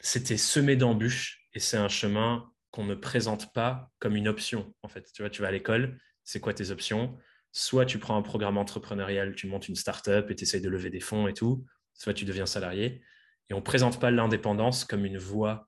c'était 0.00 0.36
semé 0.36 0.76
d'embûches 0.76 1.46
et 1.52 1.60
c'est 1.60 1.76
un 1.76 1.88
chemin 1.88 2.50
qu'on 2.70 2.84
ne 2.84 2.94
présente 2.94 3.52
pas 3.52 3.90
comme 3.98 4.16
une 4.16 4.28
option. 4.28 4.74
En 4.82 4.88
fait, 4.88 5.10
tu 5.12 5.22
vois, 5.22 5.30
tu 5.30 5.42
vas 5.42 5.48
à 5.48 5.52
l'école, 5.52 5.98
c'est 6.24 6.40
quoi 6.40 6.54
tes 6.54 6.70
options? 6.70 7.16
Soit 7.58 7.86
tu 7.86 7.98
prends 7.98 8.18
un 8.18 8.22
programme 8.22 8.58
entrepreneurial, 8.58 9.34
tu 9.34 9.46
montes 9.46 9.66
une 9.66 9.76
startup 9.76 10.30
et 10.30 10.36
tu 10.36 10.42
essayes 10.42 10.60
de 10.60 10.68
lever 10.68 10.90
des 10.90 11.00
fonds 11.00 11.26
et 11.26 11.32
tout, 11.32 11.64
soit 11.94 12.12
tu 12.12 12.26
deviens 12.26 12.44
salarié. 12.44 13.00
Et 13.48 13.54
on 13.54 13.60
ne 13.60 13.62
présente 13.62 13.98
pas 13.98 14.10
l'indépendance 14.10 14.84
comme 14.84 15.06
une 15.06 15.16
voie 15.16 15.66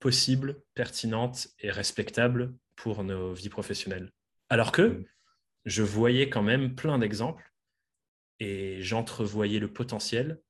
possible, 0.00 0.60
pertinente 0.74 1.46
et 1.60 1.70
respectable 1.70 2.56
pour 2.74 3.04
nos 3.04 3.34
vies 3.34 3.50
professionnelles. 3.50 4.10
Alors 4.48 4.72
que 4.72 4.82
mm. 4.82 5.04
je 5.64 5.84
voyais 5.84 6.28
quand 6.28 6.42
même 6.42 6.74
plein 6.74 6.98
d'exemples 6.98 7.52
et 8.40 8.82
j'entrevoyais 8.82 9.60
le 9.60 9.72
potentiel 9.72 10.40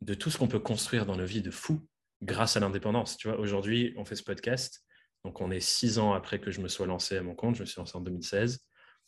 de 0.00 0.14
tout 0.14 0.30
ce 0.30 0.38
qu'on 0.38 0.46
peut 0.46 0.60
construire 0.60 1.06
dans 1.06 1.16
nos 1.16 1.26
vies 1.26 1.42
de 1.42 1.50
fou 1.50 1.84
grâce 2.22 2.56
à 2.56 2.60
l'indépendance. 2.60 3.16
Tu 3.16 3.26
vois, 3.26 3.40
aujourd'hui, 3.40 3.94
on 3.96 4.04
fait 4.04 4.14
ce 4.14 4.22
podcast. 4.22 4.84
Donc, 5.24 5.40
on 5.40 5.50
est 5.50 5.58
six 5.58 5.98
ans 5.98 6.12
après 6.12 6.38
que 6.38 6.52
je 6.52 6.60
me 6.60 6.68
sois 6.68 6.86
lancé 6.86 7.16
à 7.16 7.22
mon 7.22 7.34
compte. 7.34 7.56
Je 7.56 7.62
me 7.62 7.66
suis 7.66 7.80
lancé 7.80 7.96
en 7.96 8.00
2016. 8.00 8.64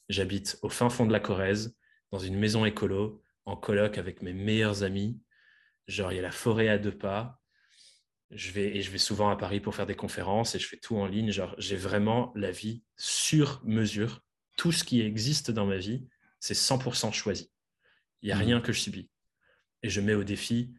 J'habite 0.09 0.59
au 0.63 0.69
fin 0.69 0.89
fond 0.91 1.07
de 1.07 1.13
la 1.13 1.21
Corrèze, 1.21 1.77
dans 2.11 2.19
une 2.19 2.37
maison 2.37 2.65
écolo, 2.65 3.23
en 3.45 3.57
coloc 3.57 3.99
avec 3.99 4.23
mes 4.23 4.33
meilleurs 4.33 4.83
amis. 4.83 5.21
Genre, 5.87 6.13
il 6.13 6.17
y 6.17 6.19
a 6.19 6.23
la 6.23 6.31
forêt 6.31 6.69
à 6.69 6.79
deux 6.79 6.97
pas. 6.97 7.41
Je 8.31 8.51
vais, 8.53 8.77
et 8.77 8.83
je 8.83 8.91
vais 8.91 8.99
souvent 8.99 9.31
à 9.31 9.37
Paris 9.37 9.61
pour 9.61 9.75
faire 9.75 9.87
des 9.87 9.97
conférences 9.97 10.55
et 10.55 10.59
je 10.59 10.67
fais 10.67 10.77
tout 10.77 10.97
en 10.97 11.07
ligne. 11.07 11.31
Genre, 11.31 11.55
j'ai 11.59 11.77
vraiment 11.77 12.33
la 12.35 12.51
vie 12.51 12.83
sur 12.97 13.63
mesure. 13.65 14.23
Tout 14.57 14.73
ce 14.73 14.85
qui 14.85 15.01
existe 15.01 15.51
dans 15.51 15.67
ma 15.67 15.79
vie, 15.79 16.07
c'est 16.41 16.55
100% 16.55 17.13
choisi. 17.13 17.51
Il 18.23 18.27
n'y 18.27 18.33
a 18.33 18.37
mmh. 18.37 18.41
rien 18.41 18.61
que 18.61 18.73
je 18.73 18.81
subis. 18.81 19.11
Et 19.83 19.89
je 19.89 20.01
mets 20.01 20.15
au 20.15 20.25
défi 20.25 20.75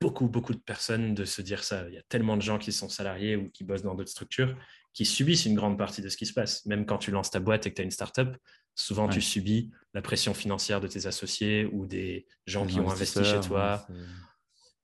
beaucoup, 0.00 0.26
beaucoup 0.26 0.54
de 0.54 0.58
personnes 0.58 1.14
de 1.14 1.24
se 1.24 1.42
dire 1.42 1.62
ça. 1.62 1.88
Il 1.88 1.94
y 1.94 1.98
a 1.98 2.02
tellement 2.02 2.36
de 2.36 2.42
gens 2.42 2.58
qui 2.58 2.72
sont 2.72 2.88
salariés 2.88 3.36
ou 3.36 3.50
qui 3.50 3.62
bossent 3.62 3.82
dans 3.82 3.94
d'autres 3.94 4.10
structures 4.10 4.56
qui 4.94 5.04
subissent 5.04 5.46
une 5.46 5.54
grande 5.54 5.78
partie 5.78 6.02
de 6.02 6.08
ce 6.08 6.16
qui 6.16 6.26
se 6.26 6.32
passe. 6.32 6.66
Même 6.66 6.86
quand 6.86 6.98
tu 6.98 7.10
lances 7.10 7.30
ta 7.30 7.40
boîte 7.40 7.66
et 7.66 7.70
que 7.70 7.76
tu 7.76 7.82
as 7.82 7.84
une 7.84 7.90
startup, 7.90 8.36
souvent 8.74 9.08
tu 9.08 9.20
subis 9.20 9.70
la 9.94 10.02
pression 10.02 10.34
financière 10.34 10.80
de 10.80 10.88
tes 10.88 11.06
associés 11.06 11.66
ou 11.72 11.86
des 11.86 12.26
gens 12.46 12.66
qui 12.66 12.80
ont 12.80 12.90
investi 12.90 13.24
chez 13.24 13.40
toi. 13.40 13.86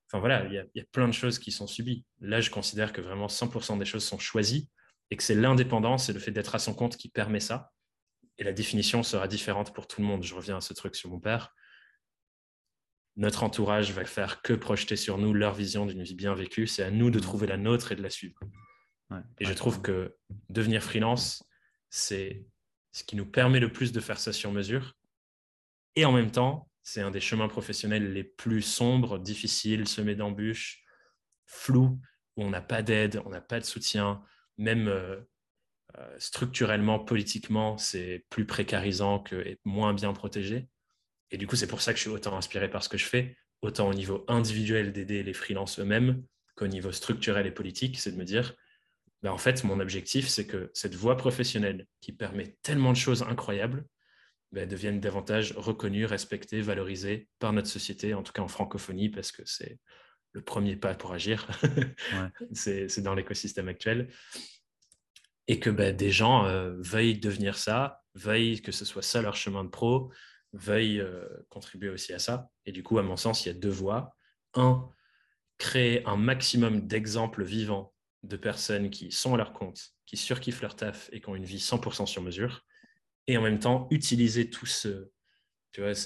enfin 0.07 0.19
voilà, 0.19 0.45
il 0.45 0.53
y, 0.53 0.79
a, 0.79 0.85
plein 0.91 1.07
de 1.07 1.13
choses 1.13 1.39
qui 1.39 1.51
sont 1.51 1.67
subies. 1.67 2.05
Là, 2.21 2.41
je 2.41 2.49
considère 2.49 2.93
que 2.93 3.01
vraiment 3.01 3.27
100% 3.27 3.77
des 3.77 3.85
choses 3.85 4.03
sont 4.03 4.19
choisies 4.19 4.69
et 5.11 5.17
que 5.17 5.23
c'est 5.23 5.35
l'indépendance 5.35 6.09
et 6.09 6.13
le 6.13 6.19
fait 6.19 6.31
d'être 6.31 6.55
à 6.55 6.59
son 6.59 6.73
compte 6.73 6.97
qui 6.97 7.09
permet 7.09 7.39
ça. 7.39 7.71
Et 8.37 8.43
la 8.43 8.53
définition 8.53 9.03
sera 9.03 9.27
différente 9.27 9.73
pour 9.73 9.87
tout 9.87 10.01
le 10.01 10.07
monde. 10.07 10.23
Je 10.23 10.33
reviens 10.33 10.57
à 10.57 10.61
ce 10.61 10.73
truc 10.73 10.95
sur 10.95 11.09
mon 11.09 11.19
père. 11.19 11.53
Notre 13.15 13.43
entourage 13.43 13.91
va 13.91 14.05
faire 14.05 14.41
que 14.41 14.53
projeter 14.53 14.95
sur 14.95 15.17
nous 15.17 15.33
leur 15.33 15.53
vision 15.53 15.85
d'une 15.85 16.03
vie 16.03 16.15
bien 16.15 16.33
vécue. 16.35 16.67
C'est 16.67 16.83
à 16.83 16.91
nous 16.91 17.09
de 17.09 17.19
trouver 17.19 17.47
la 17.47 17.57
nôtre 17.57 17.91
et 17.91 17.95
de 17.95 18.01
la 18.01 18.09
suivre. 18.09 18.39
Et 19.39 19.45
je 19.45 19.53
trouve 19.53 19.81
que 19.81 20.15
devenir 20.49 20.83
freelance, 20.83 21.43
c'est 21.89 22.45
ce 22.91 23.03
qui 23.03 23.15
nous 23.15 23.25
permet 23.25 23.59
le 23.59 23.71
plus 23.71 23.91
de 23.91 23.99
faire 23.99 24.19
ça 24.19 24.33
sur 24.33 24.51
mesure. 24.51 24.95
Et 25.95 26.05
en 26.05 26.11
même 26.11 26.31
temps, 26.31 26.69
c'est 26.83 27.01
un 27.01 27.11
des 27.11 27.19
chemins 27.19 27.47
professionnels 27.47 28.13
les 28.13 28.23
plus 28.23 28.61
sombres, 28.61 29.19
difficiles, 29.19 29.87
semés 29.87 30.15
d'embûches, 30.15 30.83
flous, 31.45 31.99
où 32.37 32.43
on 32.43 32.49
n'a 32.49 32.61
pas 32.61 32.81
d'aide, 32.81 33.21
on 33.25 33.29
n'a 33.29 33.41
pas 33.41 33.59
de 33.59 33.65
soutien, 33.65 34.23
même 34.57 34.87
euh, 34.87 35.19
euh, 35.97 36.15
structurellement, 36.19 36.99
politiquement, 36.99 37.77
c'est 37.77 38.25
plus 38.29 38.45
précarisant 38.45 39.19
que, 39.19 39.35
et 39.35 39.59
moins 39.65 39.93
bien 39.93 40.13
protégé. 40.13 40.69
Et 41.31 41.37
du 41.37 41.47
coup, 41.47 41.55
c'est 41.55 41.67
pour 41.67 41.81
ça 41.81 41.93
que 41.93 41.97
je 41.97 42.03
suis 42.03 42.11
autant 42.11 42.37
inspiré 42.37 42.69
par 42.69 42.83
ce 42.83 42.89
que 42.89 42.97
je 42.97 43.05
fais, 43.05 43.35
autant 43.61 43.89
au 43.89 43.93
niveau 43.93 44.23
individuel 44.27 44.93
d'aider 44.93 45.23
les 45.23 45.33
freelances 45.33 45.79
eux-mêmes 45.79 46.23
qu'au 46.55 46.67
niveau 46.67 46.91
structurel 46.91 47.45
et 47.47 47.51
politique, 47.51 47.99
c'est 47.99 48.11
de 48.11 48.17
me 48.17 48.25
dire, 48.25 48.55
ben, 49.21 49.31
en 49.31 49.37
fait, 49.37 49.63
mon 49.63 49.79
objectif, 49.79 50.27
c'est 50.27 50.47
que 50.47 50.71
cette 50.73 50.95
voie 50.95 51.17
professionnelle 51.17 51.85
qui 52.01 52.13
permet 52.13 52.55
tellement 52.61 52.91
de 52.91 52.97
choses 52.97 53.23
incroyables 53.23 53.85
ben, 54.51 54.67
devienne 54.67 54.99
davantage 54.99 55.53
reconnue, 55.57 56.05
respectée, 56.05 56.61
valorisée 56.61 57.27
par 57.39 57.51
notre 57.53 57.67
société, 57.67 58.13
en 58.13 58.23
tout 58.23 58.31
cas 58.31 58.41
en 58.41 58.47
francophonie, 58.47 59.09
parce 59.09 59.31
que 59.31 59.43
c'est 59.45 59.79
le 60.31 60.41
premier 60.41 60.75
pas 60.75 60.95
pour 60.95 61.11
agir. 61.11 61.47
c'est 62.53 63.01
dans 63.01 63.13
l'écosystème 63.13 63.67
actuel. 63.67 64.09
Et 65.47 65.59
que 65.59 65.69
ben, 65.69 65.95
des 65.95 66.11
gens 66.11 66.45
euh, 66.45 66.75
veuillent 66.79 67.19
devenir 67.19 67.57
ça, 67.57 68.01
veuillent 68.15 68.61
que 68.61 68.71
ce 68.71 68.85
soit 68.85 69.01
ça 69.01 69.21
leur 69.21 69.35
chemin 69.35 69.63
de 69.63 69.69
pro, 69.69 70.11
veuillent 70.53 71.01
euh, 71.01 71.27
contribuer 71.49 71.89
aussi 71.89 72.13
à 72.13 72.19
ça. 72.19 72.49
Et 72.65 72.71
du 72.71 72.83
coup, 72.83 72.99
à 72.99 73.03
mon 73.03 73.17
sens, 73.17 73.45
il 73.45 73.49
y 73.49 73.51
a 73.51 73.55
deux 73.55 73.69
voies. 73.69 74.15
Un, 74.53 74.89
créer 75.57 76.05
un 76.05 76.15
maximum 76.15 76.87
d'exemples 76.87 77.43
vivants 77.43 77.93
de 78.23 78.37
personnes 78.37 78.89
qui 78.89 79.11
sont 79.11 79.33
à 79.33 79.37
leur 79.37 79.53
compte, 79.53 79.93
qui 80.05 80.17
surkiffent 80.17 80.61
leur 80.61 80.75
taf 80.75 81.09
et 81.11 81.21
qui 81.21 81.29
ont 81.29 81.35
une 81.35 81.45
vie 81.45 81.59
100% 81.59 82.05
sur 82.05 82.21
mesure, 82.21 82.65
et 83.27 83.37
en 83.37 83.41
même 83.41 83.59
temps 83.59 83.87
utiliser 83.91 84.49
ce, 84.65 85.11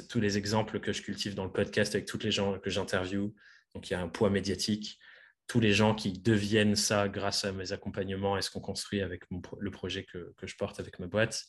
tous 0.09 0.19
les 0.19 0.37
exemples 0.37 0.79
que 0.79 0.91
je 0.91 1.01
cultive 1.01 1.35
dans 1.35 1.45
le 1.45 1.51
podcast 1.51 1.95
avec 1.95 2.07
tous 2.07 2.19
les 2.19 2.31
gens 2.31 2.59
que 2.59 2.69
j'interviewe. 2.69 3.33
Donc 3.73 3.89
il 3.89 3.93
y 3.93 3.95
a 3.95 4.01
un 4.01 4.09
poids 4.09 4.29
médiatique, 4.29 4.99
tous 5.47 5.59
les 5.59 5.73
gens 5.73 5.95
qui 5.95 6.13
deviennent 6.13 6.75
ça 6.75 7.09
grâce 7.09 7.45
à 7.45 7.51
mes 7.51 7.71
accompagnements 7.71 8.37
et 8.37 8.41
ce 8.41 8.49
qu'on 8.49 8.61
construit 8.61 9.01
avec 9.01 9.23
le 9.59 9.71
projet 9.71 10.03
que, 10.03 10.33
je 10.43 10.55
porte 10.55 10.79
avec 10.79 10.99
ma 10.99 11.07
boîte, 11.07 11.45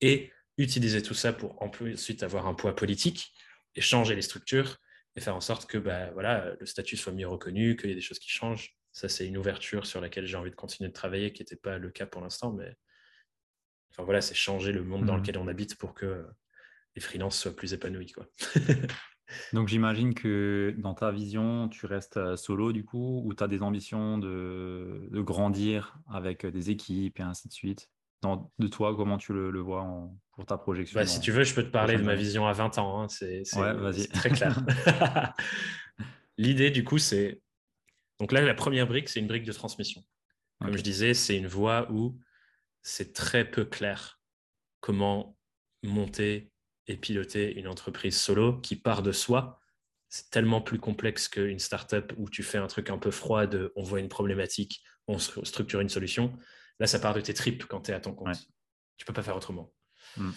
et 0.00 0.32
utiliser 0.58 1.02
tout 1.02 1.14
ça 1.14 1.32
pour 1.32 1.60
ensuite 1.62 2.22
avoir 2.22 2.46
un 2.46 2.54
poids 2.54 2.74
politique 2.74 3.32
et 3.74 3.80
changer 3.80 4.14
les 4.14 4.22
structures 4.22 4.78
et 5.16 5.20
faire 5.20 5.36
en 5.36 5.40
sorte 5.40 5.66
que 5.68 5.78
bah, 5.78 6.10
voilà, 6.12 6.54
le 6.58 6.66
statut 6.66 6.96
soit 6.96 7.12
mieux 7.12 7.26
reconnu, 7.26 7.76
qu'il 7.76 7.88
y 7.88 7.92
ait 7.92 7.96
des 7.96 8.00
choses 8.02 8.18
qui 8.18 8.28
changent. 8.28 8.75
Ça, 8.96 9.10
c'est 9.10 9.26
une 9.26 9.36
ouverture 9.36 9.84
sur 9.84 10.00
laquelle 10.00 10.24
j'ai 10.24 10.38
envie 10.38 10.50
de 10.50 10.56
continuer 10.56 10.88
de 10.88 10.94
travailler, 10.94 11.30
qui 11.30 11.42
n'était 11.42 11.54
pas 11.54 11.76
le 11.76 11.90
cas 11.90 12.06
pour 12.06 12.22
l'instant, 12.22 12.50
mais 12.50 12.78
enfin 13.90 14.04
voilà, 14.04 14.22
c'est 14.22 14.34
changer 14.34 14.72
le 14.72 14.82
monde 14.82 15.04
dans 15.04 15.16
mmh. 15.16 15.20
lequel 15.20 15.36
on 15.36 15.48
habite 15.48 15.76
pour 15.76 15.92
que 15.92 16.24
les 16.94 17.02
freelances 17.02 17.38
soient 17.38 17.54
plus 17.54 17.74
épanouis. 17.74 18.12
Quoi. 18.12 18.26
Donc 19.52 19.68
j'imagine 19.68 20.14
que 20.14 20.74
dans 20.78 20.94
ta 20.94 21.10
vision, 21.10 21.68
tu 21.68 21.84
restes 21.84 22.16
euh, 22.16 22.36
solo 22.36 22.72
du 22.72 22.86
coup, 22.86 23.20
ou 23.26 23.34
tu 23.34 23.44
as 23.44 23.48
des 23.48 23.60
ambitions 23.60 24.16
de, 24.16 25.10
grandir 25.12 25.98
avec 26.08 26.46
des 26.46 26.70
équipes 26.70 27.20
et 27.20 27.22
ainsi 27.22 27.48
de 27.48 27.52
suite? 27.52 27.90
de 28.58 28.66
toi, 28.66 28.96
comment 28.96 29.18
tu 29.18 29.34
le, 29.34 29.60
vois 29.60 29.86
pour 30.32 30.46
ta 30.46 30.56
projection 30.56 30.98
bah, 30.98 31.04
Si 31.04 31.20
tu 31.20 31.32
veux, 31.32 31.44
je 31.44 31.54
peux 31.54 31.62
te 31.62 31.68
parler 31.68 31.98
de 31.98 32.02
ma 32.02 32.14
vision 32.14 32.46
à 32.46 32.54
20 32.54 32.78
ans. 32.78 33.02
Hein. 33.02 33.08
C'est 33.08 33.42
très 34.12 34.30
clair. 34.30 34.64
L'idée, 36.38 36.70
du 36.70 36.82
coup, 36.82 36.98
c'est 36.98 37.42
donc 38.18 38.32
là, 38.32 38.40
la 38.40 38.54
première 38.54 38.86
brique, 38.86 39.08
c'est 39.08 39.20
une 39.20 39.26
brique 39.26 39.44
de 39.44 39.52
transmission. 39.52 40.02
Comme 40.60 40.76
je 40.76 40.82
disais, 40.82 41.12
c'est 41.12 41.36
une 41.36 41.46
voie 41.46 41.90
où 41.90 42.18
c'est 42.82 43.12
très 43.12 43.48
peu 43.48 43.64
clair 43.64 44.20
comment 44.80 45.36
monter 45.82 46.50
et 46.86 46.96
piloter 46.96 47.58
une 47.58 47.68
entreprise 47.68 48.18
solo 48.18 48.60
qui 48.60 48.76
part 48.76 49.02
de 49.02 49.12
soi. 49.12 49.60
C'est 50.08 50.30
tellement 50.30 50.62
plus 50.62 50.78
complexe 50.78 51.28
qu'une 51.28 51.58
startup 51.58 52.12
où 52.16 52.30
tu 52.30 52.42
fais 52.42 52.58
un 52.58 52.68
truc 52.68 52.90
un 52.90 52.98
peu 52.98 53.10
froid 53.10 53.46
de 53.46 53.72
on 53.76 53.82
voit 53.82 54.00
une 54.00 54.08
problématique, 54.08 54.82
on 55.08 55.18
structure 55.18 55.80
une 55.80 55.88
solution. 55.88 56.36
Là, 56.78 56.86
ça 56.86 56.98
part 56.98 57.14
de 57.14 57.20
tes 57.20 57.34
tripes 57.34 57.64
quand 57.64 57.82
tu 57.82 57.90
es 57.90 57.94
à 57.94 58.00
ton 58.00 58.14
compte. 58.14 58.48
Tu 58.96 59.04
peux 59.04 59.12
pas 59.12 59.22
faire 59.22 59.36
autrement. 59.36 59.74
Hmm. 60.16 60.30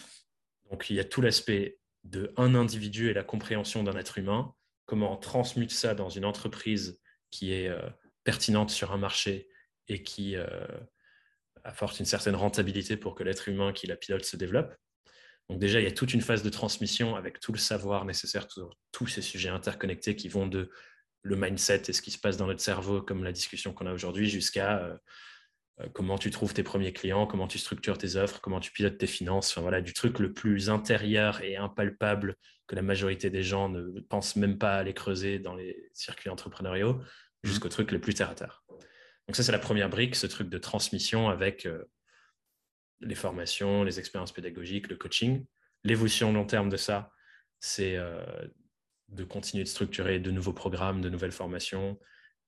Donc, 0.69 0.89
il 0.89 0.95
y 0.95 0.99
a 0.99 1.05
tout 1.05 1.21
l'aspect 1.21 1.79
de 2.03 2.33
un 2.37 2.55
individu 2.55 3.09
et 3.09 3.13
la 3.13 3.23
compréhension 3.23 3.83
d'un 3.83 3.97
être 3.97 4.17
humain, 4.17 4.53
comment 4.85 5.13
on 5.13 5.17
transmute 5.17 5.71
ça 5.71 5.93
dans 5.93 6.09
une 6.09 6.25
entreprise 6.25 6.99
qui 7.31 7.53
est 7.53 7.67
euh, 7.67 7.89
pertinente 8.23 8.69
sur 8.69 8.91
un 8.91 8.97
marché 8.97 9.49
et 9.87 10.03
qui 10.03 10.35
euh, 10.35 10.47
apporte 11.63 11.99
une 11.99 12.05
certaine 12.05 12.35
rentabilité 12.35 12.97
pour 12.97 13.15
que 13.15 13.23
l'être 13.23 13.49
humain 13.49 13.73
qui 13.73 13.87
la 13.87 13.95
pilote 13.95 14.23
se 14.23 14.37
développe. 14.37 14.73
Donc 15.49 15.59
déjà, 15.59 15.79
il 15.79 15.83
y 15.83 15.87
a 15.87 15.91
toute 15.91 16.13
une 16.13 16.21
phase 16.21 16.43
de 16.43 16.49
transmission 16.49 17.15
avec 17.15 17.39
tout 17.39 17.51
le 17.51 17.57
savoir 17.57 18.05
nécessaire 18.05 18.49
sur 18.51 18.77
tous 18.91 19.07
ces 19.07 19.21
sujets 19.21 19.49
interconnectés 19.49 20.15
qui 20.15 20.27
vont 20.27 20.47
de 20.47 20.69
le 21.23 21.35
mindset 21.35 21.83
et 21.87 21.93
ce 21.93 22.01
qui 22.01 22.11
se 22.11 22.19
passe 22.19 22.37
dans 22.37 22.47
notre 22.47 22.61
cerveau, 22.61 23.01
comme 23.01 23.23
la 23.23 23.31
discussion 23.31 23.73
qu'on 23.73 23.87
a 23.87 23.93
aujourd'hui, 23.93 24.29
jusqu'à 24.29 24.99
comment 25.93 26.17
tu 26.17 26.29
trouves 26.29 26.53
tes 26.53 26.63
premiers 26.63 26.93
clients, 26.93 27.25
comment 27.25 27.47
tu 27.47 27.57
structures 27.57 27.97
tes 27.97 28.15
offres, 28.15 28.41
comment 28.41 28.59
tu 28.59 28.71
pilotes 28.71 28.97
tes 28.97 29.07
finances, 29.07 29.51
enfin 29.51 29.61
voilà, 29.61 29.81
du 29.81 29.93
truc 29.93 30.19
le 30.19 30.33
plus 30.33 30.69
intérieur 30.69 31.41
et 31.41 31.55
impalpable 31.55 32.35
que 32.67 32.75
la 32.75 32.81
majorité 32.81 33.29
des 33.29 33.43
gens 33.43 33.69
ne 33.69 33.99
pensent 34.01 34.35
même 34.35 34.57
pas 34.57 34.75
à 34.75 34.79
aller 34.79 34.93
creuser 34.93 35.39
dans 35.39 35.55
les 35.55 35.89
circuits 35.93 36.29
entrepreneuriaux, 36.29 36.93
mmh. 36.93 37.03
jusqu'au 37.43 37.69
truc 37.69 37.91
le 37.91 38.01
plus 38.01 38.13
terre 38.13 38.29
à 38.29 38.35
terre. 38.35 38.63
Donc 39.27 39.35
ça, 39.35 39.43
c'est 39.43 39.51
la 39.51 39.59
première 39.59 39.89
brique, 39.89 40.15
ce 40.15 40.27
truc 40.27 40.49
de 40.49 40.57
transmission 40.57 41.29
avec 41.29 41.67
les 43.01 43.15
formations, 43.15 43.83
les 43.83 43.99
expériences 43.99 44.31
pédagogiques, 44.31 44.89
le 44.89 44.95
coaching. 44.95 45.45
L'évolution 45.83 46.33
long 46.33 46.45
terme 46.45 46.69
de 46.69 46.77
ça, 46.77 47.11
c'est 47.59 47.97
de 49.09 49.23
continuer 49.23 49.63
de 49.63 49.69
structurer 49.69 50.19
de 50.19 50.31
nouveaux 50.31 50.53
programmes, 50.53 51.01
de 51.01 51.09
nouvelles 51.09 51.31
formations 51.31 51.99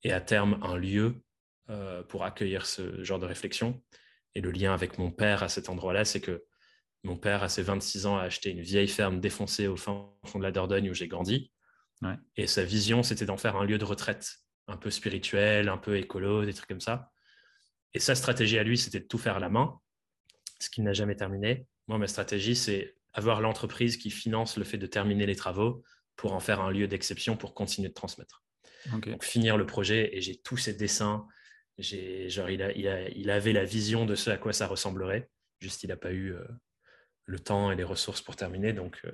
et 0.04 0.12
à 0.12 0.22
terme 0.22 0.60
un 0.64 0.76
lieu 0.76 1.22
euh, 1.70 2.04
pour 2.04 2.24
accueillir 2.24 2.66
ce 2.66 3.04
genre 3.04 3.20
de 3.20 3.26
réflexion. 3.26 3.82
Et 4.36 4.42
le 4.42 4.52
lien 4.52 4.74
avec 4.74 4.98
mon 4.98 5.12
père 5.12 5.44
à 5.44 5.50
cet 5.50 5.70
endroit-là, 5.70 6.06
c'est 6.06 6.22
que 6.22 6.44
mon 7.04 7.18
père, 7.18 7.44
à 7.44 7.50
ses 7.50 7.64
26 7.64 8.06
ans, 8.06 8.18
a 8.18 8.24
acheté 8.24 8.52
une 8.52 8.62
vieille 8.62 8.88
ferme 8.88 9.20
défoncée 9.20 9.68
au 9.68 9.76
fin 9.76 10.10
fond 10.26 10.40
de 10.40 10.44
la 10.44 10.52
Dordogne 10.52 10.90
où 10.90 10.94
j'ai 10.94 11.08
grandi. 11.08 11.52
Et 12.36 12.48
sa 12.48 12.64
vision, 12.64 13.04
c'était 13.04 13.26
d'en 13.26 13.38
faire 13.38 13.56
un 13.56 13.66
lieu 13.66 13.78
de 13.78 13.86
retraite, 13.86 14.38
un 14.68 14.78
peu 14.78 14.90
spirituel, 14.90 15.70
un 15.70 15.78
peu 15.78 15.98
écolo, 15.98 16.46
des 16.46 16.54
trucs 16.54 16.70
comme 16.70 16.82
ça. 16.82 17.12
Et 17.94 18.00
sa 18.00 18.16
stratégie 18.16 18.58
à 18.58 18.64
lui, 18.64 18.78
c'était 18.78 19.00
de 19.00 19.06
tout 19.06 19.18
faire 19.18 19.36
à 19.36 19.40
la 19.40 19.50
main, 19.50 19.80
ce 20.60 20.70
qu'il 20.70 20.84
n'a 20.84 20.94
jamais 20.94 21.16
terminé. 21.16 21.68
Moi, 21.88 21.98
ma 21.98 22.08
stratégie, 22.08 22.56
c'est 22.56 22.96
avoir 23.14 23.42
l'entreprise 23.42 23.98
qui 23.98 24.10
finance 24.10 24.58
le 24.58 24.64
fait 24.64 24.78
de 24.78 24.88
terminer 24.88 25.26
les 25.26 25.36
travaux 25.36 25.84
pour 26.16 26.34
en 26.34 26.40
faire 26.40 26.62
un 26.62 26.72
lieu 26.72 26.88
d'exception 26.88 27.36
pour 27.36 27.54
continuer 27.54 27.90
de 27.90 27.94
transmettre. 27.94 28.44
Donc, 28.92 29.24
finir 29.24 29.58
le 29.58 29.66
projet, 29.66 30.16
et 30.16 30.22
j'ai 30.22 30.38
tous 30.38 30.58
ces 30.58 30.74
dessins. 30.74 31.28
Genre, 31.82 32.50
il, 32.50 32.62
a, 32.62 32.72
il, 33.10 33.30
avait 33.30 33.54
la 33.54 33.66
vision 33.66 34.06
de 34.06 34.16
ce 34.16 34.30
à 34.30 34.38
quoi 34.38 34.54
ça 34.54 34.68
ressemblerait. 34.68 35.30
Juste, 35.60 35.84
il 35.84 35.88
n'a 35.88 35.98
pas 35.98 36.12
eu 36.12 36.34
euh, 36.34 36.46
le 37.26 37.40
temps 37.40 37.72
et 37.72 37.76
les 37.76 37.84
ressources 37.84 38.22
pour 38.22 38.36
terminer. 38.36 38.74
Donc, 38.74 39.00
euh, 39.06 39.12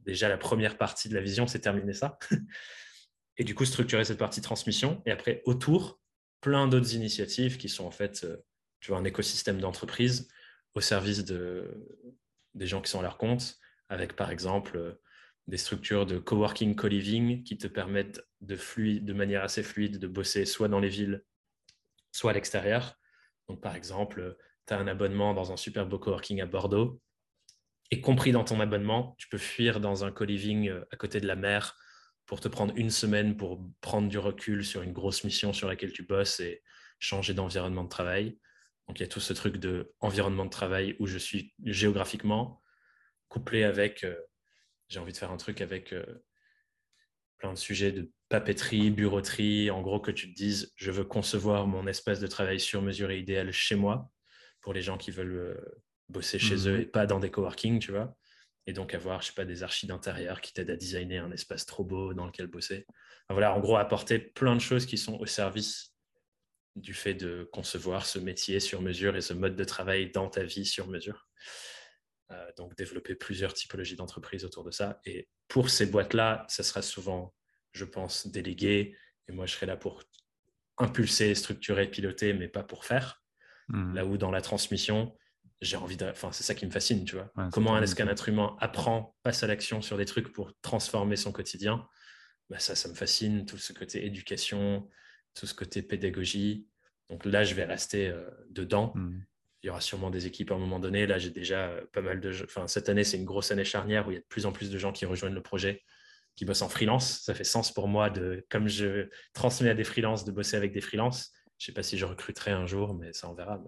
déjà, 0.00 0.28
la 0.28 0.38
première 0.38 0.76
partie 0.76 1.08
de 1.08 1.14
la 1.14 1.20
vision, 1.20 1.46
c'est 1.46 1.60
terminer 1.60 1.94
ça. 1.94 2.18
et 3.36 3.44
du 3.44 3.54
coup, 3.54 3.64
structurer 3.64 4.04
cette 4.04 4.18
partie 4.18 4.40
transmission. 4.40 5.02
Et 5.06 5.10
après, 5.10 5.42
autour, 5.44 6.00
plein 6.40 6.68
d'autres 6.68 6.94
initiatives 6.94 7.56
qui 7.56 7.68
sont 7.68 7.84
en 7.84 7.90
fait, 7.90 8.24
euh, 8.24 8.36
tu 8.80 8.90
vois, 8.90 8.98
un 8.98 9.04
écosystème 9.04 9.60
d'entreprise 9.60 10.28
au 10.74 10.80
service 10.80 11.24
de, 11.24 11.86
des 12.54 12.66
gens 12.66 12.80
qui 12.80 12.90
sont 12.90 13.00
à 13.00 13.02
leur 13.02 13.18
compte, 13.18 13.58
avec 13.88 14.14
par 14.14 14.30
exemple 14.30 14.98
des 15.48 15.56
structures 15.56 16.06
de 16.06 16.18
coworking, 16.18 16.76
co-living 16.76 17.42
qui 17.42 17.56
te 17.56 17.66
permettent 17.66 18.20
de, 18.42 18.56
de 19.00 19.12
manière 19.14 19.42
assez 19.42 19.62
fluide 19.62 19.98
de 19.98 20.06
bosser 20.06 20.44
soit 20.44 20.68
dans 20.68 20.78
les 20.78 20.90
villes, 20.90 21.24
soit 22.18 22.32
à 22.32 22.34
l'extérieur. 22.34 22.94
Donc, 23.48 23.60
par 23.60 23.76
exemple, 23.76 24.36
tu 24.66 24.74
as 24.74 24.78
un 24.78 24.88
abonnement 24.88 25.34
dans 25.34 25.52
un 25.52 25.56
super 25.56 25.86
beau 25.86 25.98
coworking 25.98 26.40
à 26.40 26.46
Bordeaux, 26.46 27.00
et 27.90 28.00
compris 28.00 28.32
dans 28.32 28.44
ton 28.44 28.60
abonnement, 28.60 29.14
tu 29.18 29.28
peux 29.28 29.38
fuir 29.38 29.80
dans 29.80 30.04
un 30.04 30.10
co-living 30.10 30.68
euh, 30.68 30.84
à 30.90 30.96
côté 30.96 31.20
de 31.20 31.26
la 31.26 31.36
mer 31.36 31.76
pour 32.26 32.40
te 32.40 32.48
prendre 32.48 32.74
une 32.76 32.90
semaine 32.90 33.36
pour 33.38 33.66
prendre 33.80 34.08
du 34.08 34.18
recul 34.18 34.62
sur 34.64 34.82
une 34.82 34.92
grosse 34.92 35.24
mission 35.24 35.54
sur 35.54 35.68
laquelle 35.68 35.92
tu 35.92 36.02
bosses 36.02 36.40
et 36.40 36.62
changer 36.98 37.32
d'environnement 37.32 37.84
de 37.84 37.88
travail. 37.88 38.38
Donc, 38.86 39.00
il 39.00 39.02
y 39.02 39.06
a 39.06 39.08
tout 39.08 39.20
ce 39.20 39.32
truc 39.32 39.56
de 39.56 39.94
environnement 40.00 40.44
de 40.44 40.50
travail 40.50 40.96
où 40.98 41.06
je 41.06 41.16
suis 41.16 41.54
géographiquement, 41.64 42.62
couplé 43.28 43.64
avec 43.64 44.04
euh, 44.04 44.16
j'ai 44.88 45.00
envie 45.00 45.12
de 45.12 45.18
faire 45.18 45.30
un 45.30 45.36
truc 45.36 45.60
avec 45.60 45.92
euh, 45.92 46.04
plein 47.38 47.52
de 47.52 47.58
sujets 47.58 47.92
de 47.92 48.10
papeterie, 48.28 48.90
bureauterie, 48.90 49.70
en 49.70 49.80
gros 49.80 50.00
que 50.00 50.10
tu 50.10 50.32
te 50.32 50.36
dises, 50.36 50.72
je 50.76 50.90
veux 50.90 51.04
concevoir 51.04 51.66
mon 51.66 51.86
espace 51.86 52.20
de 52.20 52.26
travail 52.26 52.60
sur 52.60 52.82
mesure 52.82 53.10
et 53.10 53.18
idéal 53.18 53.52
chez 53.52 53.74
moi, 53.74 54.10
pour 54.60 54.74
les 54.74 54.82
gens 54.82 54.98
qui 54.98 55.10
veulent 55.10 55.32
euh, 55.32 55.82
bosser 56.08 56.38
chez 56.38 56.68
eux 56.68 56.74
mhm. 56.74 56.80
et 56.80 56.86
pas 56.86 57.06
dans 57.06 57.20
des 57.20 57.30
coworking, 57.30 57.78
tu 57.78 57.92
vois. 57.92 58.14
Et 58.66 58.72
donc 58.74 58.92
avoir, 58.94 59.22
je 59.22 59.28
sais 59.28 59.32
pas, 59.32 59.46
des 59.46 59.62
archis 59.62 59.86
d'intérieur 59.86 60.42
qui 60.42 60.52
t'aident 60.52 60.70
à 60.70 60.76
designer 60.76 61.24
un 61.24 61.32
espace 61.32 61.64
trop 61.64 61.84
beau 61.84 62.12
dans 62.12 62.26
lequel 62.26 62.48
bosser. 62.48 62.86
voilà, 63.30 63.54
en 63.54 63.60
gros, 63.60 63.76
apporter 63.76 64.18
plein 64.18 64.54
de 64.54 64.60
choses 64.60 64.84
qui 64.84 64.98
sont 64.98 65.16
au 65.18 65.26
service 65.26 65.94
du 66.76 66.94
fait 66.94 67.14
de 67.14 67.48
concevoir 67.50 68.04
ce 68.04 68.18
métier 68.18 68.60
sur 68.60 68.82
mesure 68.82 69.16
et 69.16 69.20
ce 69.20 69.32
mode 69.32 69.56
de 69.56 69.64
travail 69.64 70.10
dans 70.10 70.28
ta 70.28 70.44
vie 70.44 70.66
sur 70.66 70.86
mesure. 70.86 71.28
Euh, 72.30 72.52
donc 72.58 72.76
développer 72.76 73.14
plusieurs 73.14 73.54
typologies 73.54 73.96
d'entreprises 73.96 74.44
autour 74.44 74.62
de 74.62 74.70
ça. 74.70 75.00
Et 75.06 75.28
pour 75.48 75.70
ces 75.70 75.86
boîtes-là, 75.86 76.44
ça 76.48 76.62
sera 76.62 76.82
souvent, 76.82 77.34
je 77.72 77.86
pense, 77.86 78.26
délégué. 78.26 78.94
Et 79.28 79.32
moi, 79.32 79.46
je 79.46 79.54
serai 79.54 79.64
là 79.64 79.78
pour 79.78 80.02
impulser, 80.76 81.34
structurer, 81.34 81.88
piloter, 81.90 82.34
mais 82.34 82.48
pas 82.48 82.62
pour 82.62 82.84
faire. 82.84 83.22
Hmm. 83.68 83.94
Là 83.94 84.04
où 84.04 84.18
dans 84.18 84.30
la 84.30 84.42
transmission, 84.42 85.16
j'ai 85.62 85.76
envie 85.76 85.96
de. 85.96 86.04
Enfin, 86.04 86.30
c'est 86.30 86.44
ça 86.44 86.54
qui 86.54 86.66
me 86.66 86.70
fascine, 86.70 87.06
tu 87.06 87.16
vois. 87.16 87.32
Comment 87.50 87.78
est-ce 87.78 87.94
qu'un 87.94 88.08
être 88.08 88.28
humain 88.28 88.56
apprend, 88.60 89.16
passe 89.22 89.42
à 89.42 89.46
l'action 89.46 89.80
sur 89.80 89.96
des 89.96 90.04
trucs 90.04 90.30
pour 90.30 90.52
transformer 90.60 91.16
son 91.16 91.32
quotidien? 91.32 91.88
Bah, 92.50 92.58
Ça, 92.58 92.74
ça 92.74 92.90
me 92.90 92.94
fascine. 92.94 93.46
Tout 93.46 93.58
ce 93.58 93.72
côté 93.72 94.04
éducation, 94.04 94.86
tout 95.34 95.46
ce 95.46 95.54
côté 95.54 95.80
pédagogie. 95.80 96.68
Donc 97.08 97.24
là, 97.24 97.42
je 97.42 97.54
vais 97.54 97.64
rester 97.64 98.08
euh, 98.08 98.28
dedans. 98.50 98.92
Hmm 98.94 99.20
il 99.62 99.66
y 99.66 99.70
aura 99.70 99.80
sûrement 99.80 100.10
des 100.10 100.26
équipes 100.26 100.52
à 100.52 100.54
un 100.54 100.58
moment 100.58 100.78
donné. 100.78 101.06
Là, 101.06 101.18
j'ai 101.18 101.30
déjà 101.30 101.68
euh, 101.68 101.84
pas 101.92 102.00
mal 102.00 102.20
de. 102.20 102.32
Enfin, 102.44 102.68
cette 102.68 102.88
année, 102.88 103.04
c'est 103.04 103.16
une 103.16 103.24
grosse 103.24 103.50
année 103.50 103.64
charnière 103.64 104.06
où 104.06 104.10
il 104.10 104.14
y 104.14 104.16
a 104.16 104.20
de 104.20 104.26
plus 104.26 104.46
en 104.46 104.52
plus 104.52 104.70
de 104.70 104.78
gens 104.78 104.92
qui 104.92 105.04
rejoignent 105.04 105.34
le 105.34 105.42
projet, 105.42 105.82
qui 106.36 106.44
bossent 106.44 106.62
en 106.62 106.68
freelance. 106.68 107.22
Ça 107.22 107.34
fait 107.34 107.44
sens 107.44 107.72
pour 107.72 107.88
moi 107.88 108.10
de, 108.10 108.46
comme 108.50 108.68
je 108.68 109.08
transmets 109.32 109.70
à 109.70 109.74
des 109.74 109.84
freelances, 109.84 110.24
de 110.24 110.32
bosser 110.32 110.56
avec 110.56 110.72
des 110.72 110.80
freelances. 110.80 111.32
Je 111.58 111.64
ne 111.64 111.66
sais 111.66 111.72
pas 111.72 111.82
si 111.82 111.98
je 111.98 112.04
recruterai 112.04 112.52
un 112.52 112.66
jour, 112.66 112.94
mais 112.94 113.12
ça 113.12 113.28
on 113.28 113.34
verra. 113.34 113.58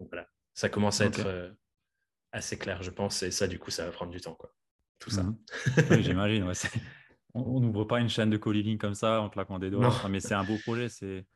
Donc 0.00 0.08
voilà, 0.10 0.28
ça 0.54 0.70
commence 0.70 1.00
à 1.02 1.06
être 1.06 1.26
euh, 1.26 1.50
assez 2.32 2.58
clair, 2.58 2.82
je 2.82 2.90
pense. 2.90 3.22
Et 3.22 3.30
ça, 3.30 3.46
du 3.46 3.58
coup, 3.58 3.70
ça 3.70 3.84
va 3.84 3.92
prendre 3.92 4.12
du 4.12 4.20
temps, 4.20 4.34
quoi. 4.34 4.54
Tout 4.98 5.10
ça. 5.10 5.22
Mhm. 5.22 5.36
J'imagine. 6.00 6.50
On 7.34 7.60
n'ouvre 7.60 7.84
pas 7.84 8.00
une 8.00 8.08
chaîne 8.08 8.30
de 8.30 8.36
co-living 8.36 8.78
comme 8.78 8.94
ça 8.94 9.20
en 9.20 9.28
claquant 9.28 9.58
des 9.58 9.70
doigts. 9.70 9.92
mais 10.08 10.20
c'est 10.20 10.34
un 10.34 10.44
beau 10.44 10.56
projet. 10.64 10.88
C'est 10.88 11.26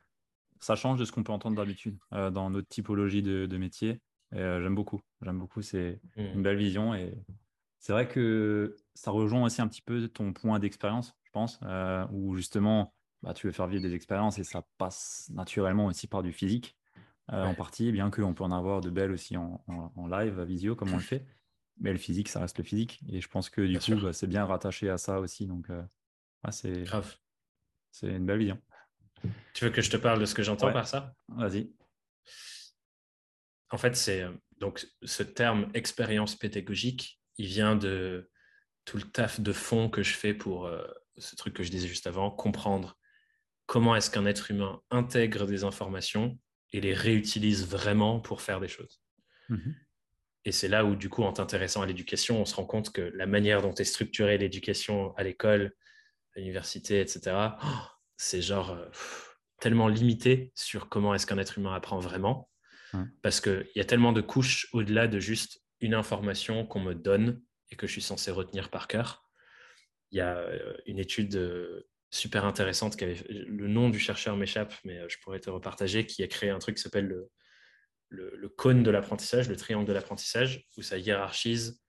ça 0.61 0.77
change 0.77 0.99
de 0.99 1.05
ce 1.05 1.13
qu'on 1.13 1.23
peut 1.23 1.33
entendre 1.33 1.57
d'habitude 1.57 1.99
euh, 2.13 2.31
dans 2.31 2.51
notre 2.51 2.69
typologie 2.69 3.23
de, 3.23 3.57
métier. 3.57 4.01
Euh, 4.35 4.61
j'aime 4.63 4.75
beaucoup. 4.75 5.01
J'aime 5.23 5.39
beaucoup. 5.39 5.63
C'est 5.63 6.01
mmh. 6.17 6.23
une 6.35 6.43
belle 6.43 6.57
vision. 6.57 6.95
Et 6.95 7.15
c'est 7.79 7.93
vrai 7.93 8.09
que 8.09 8.77
ça 8.95 9.11
rejoint 9.11 9.45
aussi 9.45 9.63
un 9.63 9.69
petit 9.69 9.83
peu 9.83 10.09
ton 10.09 10.33
point 10.33 10.59
d'expérience, 10.59 11.17
je 11.25 11.31
pense, 11.31 11.61
euh, 11.63 12.07
où 12.13 12.35
justement, 12.35 12.95
bah, 13.23 13.35
tu 13.35 13.47
veux 13.47 13.53
faire 13.53 13.67
vivre 13.67 13.83
des 13.83 13.95
expériences 13.95 14.39
et 14.39 14.45
ça 14.45 14.67
passe 14.79 15.31
naturellement 15.33 15.87
aussi 15.87 16.07
par 16.07 16.23
du 16.23 16.33
physique 16.33 16.77
en 17.31 17.55
partie, 17.55 17.93
bien 17.93 18.11
qu'on 18.11 18.33
peut 18.33 18.45
en 18.45 18.53
avoir 18.53 18.81
de 18.81 18.89
belles 18.89 19.11
aussi 19.11 19.37
en, 19.37 19.63
live, 20.11 20.41
à 20.41 20.47
visio, 20.47 20.75
comme 20.75 20.91
on 20.95 20.97
le 20.97 21.03
fait. 21.03 21.27
Mais 21.79 21.93
le 21.93 21.99
physique, 21.99 22.27
ça 22.27 22.41
reste 22.41 22.57
le 22.57 22.65
physique. 22.65 23.03
Et 23.07 23.21
je 23.21 23.29
pense 23.29 23.51
que 23.51 23.61
du 23.61 23.79
coup, 23.79 24.01
bah, 24.03 24.15
c'est 24.15 24.27
bien 24.27 24.47
rattaché 24.47 24.89
à 24.89 24.97
ça 24.97 25.21
aussi. 25.21 25.47
Donc, 25.47 25.69
c'est 26.51 26.85
C'est 27.91 28.09
une 28.09 28.25
belle 28.25 28.39
vision. 28.39 28.59
Tu 29.55 29.65
veux 29.65 29.71
que 29.71 29.83
je 29.83 29.91
te 29.91 29.97
parle 29.97 30.21
de 30.21 30.25
ce 30.25 30.35
que 30.35 30.43
j'entends 30.43 30.73
par 30.73 30.87
ça? 30.87 31.15
Vas-y. 31.29 31.73
En 33.71 33.79
fait, 33.79 33.97
c'est 33.97 34.23
euh, 34.23 34.33
donc 34.59 34.87
ce 35.03 35.23
terme 35.23 35.71
expérience 35.75 36.37
pédagogique, 36.37 37.21
il 37.37 37.47
vient 37.47 37.77
de 37.77 38.31
tout 38.85 38.97
le 38.97 39.03
taf 39.03 39.41
de 39.41 39.53
fond 39.53 39.91
que 39.91 40.03
je 40.03 40.15
fais 40.15 40.35
pour 40.35 40.67
euh, 40.67 40.87
ce 41.19 41.37
truc 41.37 41.55
que 41.55 41.63
je 41.63 41.71
disais 41.71 41.89
juste 41.89 42.07
avant, 42.07 42.31
comprendre 42.31 42.99
comment 43.67 43.95
est-ce 43.95 44.11
qu'un 44.11 44.27
être 44.27 44.51
humain 44.51 44.81
intègre 44.91 45.47
des 45.47 45.65
informations 45.65 46.39
et 46.73 46.81
les 46.81 46.95
réutilise 46.95 47.67
vraiment 47.67 48.21
pour 48.21 48.41
faire 48.41 48.61
des 48.61 48.69
choses. 48.69 49.03
Mhm. 49.49 49.75
Et 50.45 50.53
c'est 50.53 50.69
là 50.69 50.85
où, 50.85 50.97
du 50.97 51.11
coup, 51.11 51.23
en 51.25 51.33
t'intéressant 51.33 51.83
à 51.83 51.87
l'éducation, 51.87 52.41
on 52.41 52.45
se 52.45 52.55
rend 52.55 52.65
compte 52.65 52.93
que 52.93 53.03
la 53.15 53.27
manière 53.27 53.61
dont 53.61 53.75
est 53.75 53.85
structurée 53.85 54.39
l'éducation 54.39 55.15
à 55.17 55.23
l'école, 55.23 55.75
à 56.35 56.39
l'université, 56.39 57.01
etc., 57.01 57.37
c'est 58.19 58.43
genre 58.43 58.73
euh, 58.73 58.85
tellement 59.61 59.89
limité 59.89 60.53
sur 60.55 60.91
comment 60.91 61.15
est-ce 61.15 61.27
qu'un 61.27 61.39
être 61.39 61.57
humain 61.57 61.75
apprend 61.75 61.99
vraiment. 61.99 62.51
Parce 63.21 63.43
qu'il 63.43 63.69
y 63.75 63.81
a 63.81 63.85
tellement 63.85 64.15
de 64.15 64.23
couches 64.23 64.67
au-delà 64.73 65.09
de 65.09 65.21
juste 65.21 65.63
une 65.81 65.93
information 65.93 66.65
qu'on 66.65 66.81
me 66.81 66.95
donne 66.95 67.43
et 67.71 67.77
que 67.77 67.87
je 67.87 67.93
suis 67.93 68.03
censé 68.03 68.31
retenir 68.31 68.71
par 68.71 68.89
cœur. 68.89 69.29
Il 70.11 70.17
y 70.17 70.23
a 70.23 70.39
euh, 70.39 70.75
une 70.87 70.99
étude 70.99 71.37
euh, 71.37 71.87
super 72.11 72.47
intéressante 72.47 72.97
qui 72.97 73.05
avait 73.05 73.23
le 73.29 73.69
nom 73.69 73.91
du 73.91 73.99
chercheur 73.99 74.39
m'échappe, 74.39 74.73
mais 74.85 75.07
je 75.07 75.19
pourrais 75.23 75.39
te 75.39 75.51
repartager, 75.51 76.07
qui 76.07 76.23
a 76.23 76.27
créé 76.29 76.49
un 76.49 76.59
truc 76.59 76.77
qui 76.77 76.83
s'appelle 76.83 77.07
le, 77.07 77.31
le, 78.09 78.49
cône 78.49 78.83
de 78.83 78.91
l'apprentissage, 78.91 79.51
le 79.51 79.57
triangle 79.57 79.87
de 79.87 79.93
l'apprentissage, 79.93 80.67
où 80.79 80.83
ça 80.83 80.97
hiérarchise 80.97 81.83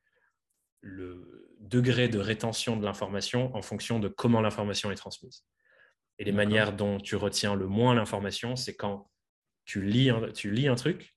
le 0.82 1.48
degré 1.60 2.10
de 2.10 2.20
rétention 2.20 2.76
de 2.76 2.84
l'information 2.84 3.56
en 3.56 3.62
fonction 3.62 4.00
de 4.00 4.10
comment 4.10 4.42
l'information 4.42 4.92
est 4.92 4.96
transmise. 4.96 5.46
Et 6.20 6.26
les 6.26 6.32
manières 6.34 6.74
dont 6.74 7.00
tu 7.00 7.16
retiens 7.16 7.56
le 7.56 7.66
moins 7.68 7.96
l'information, 7.96 8.56
c'est 8.56 8.76
quand 8.76 9.10
tu 9.66 9.82
lis, 9.82 10.10
un, 10.10 10.32
tu 10.32 10.52
lis 10.52 10.68
un 10.68 10.76
truc, 10.76 11.16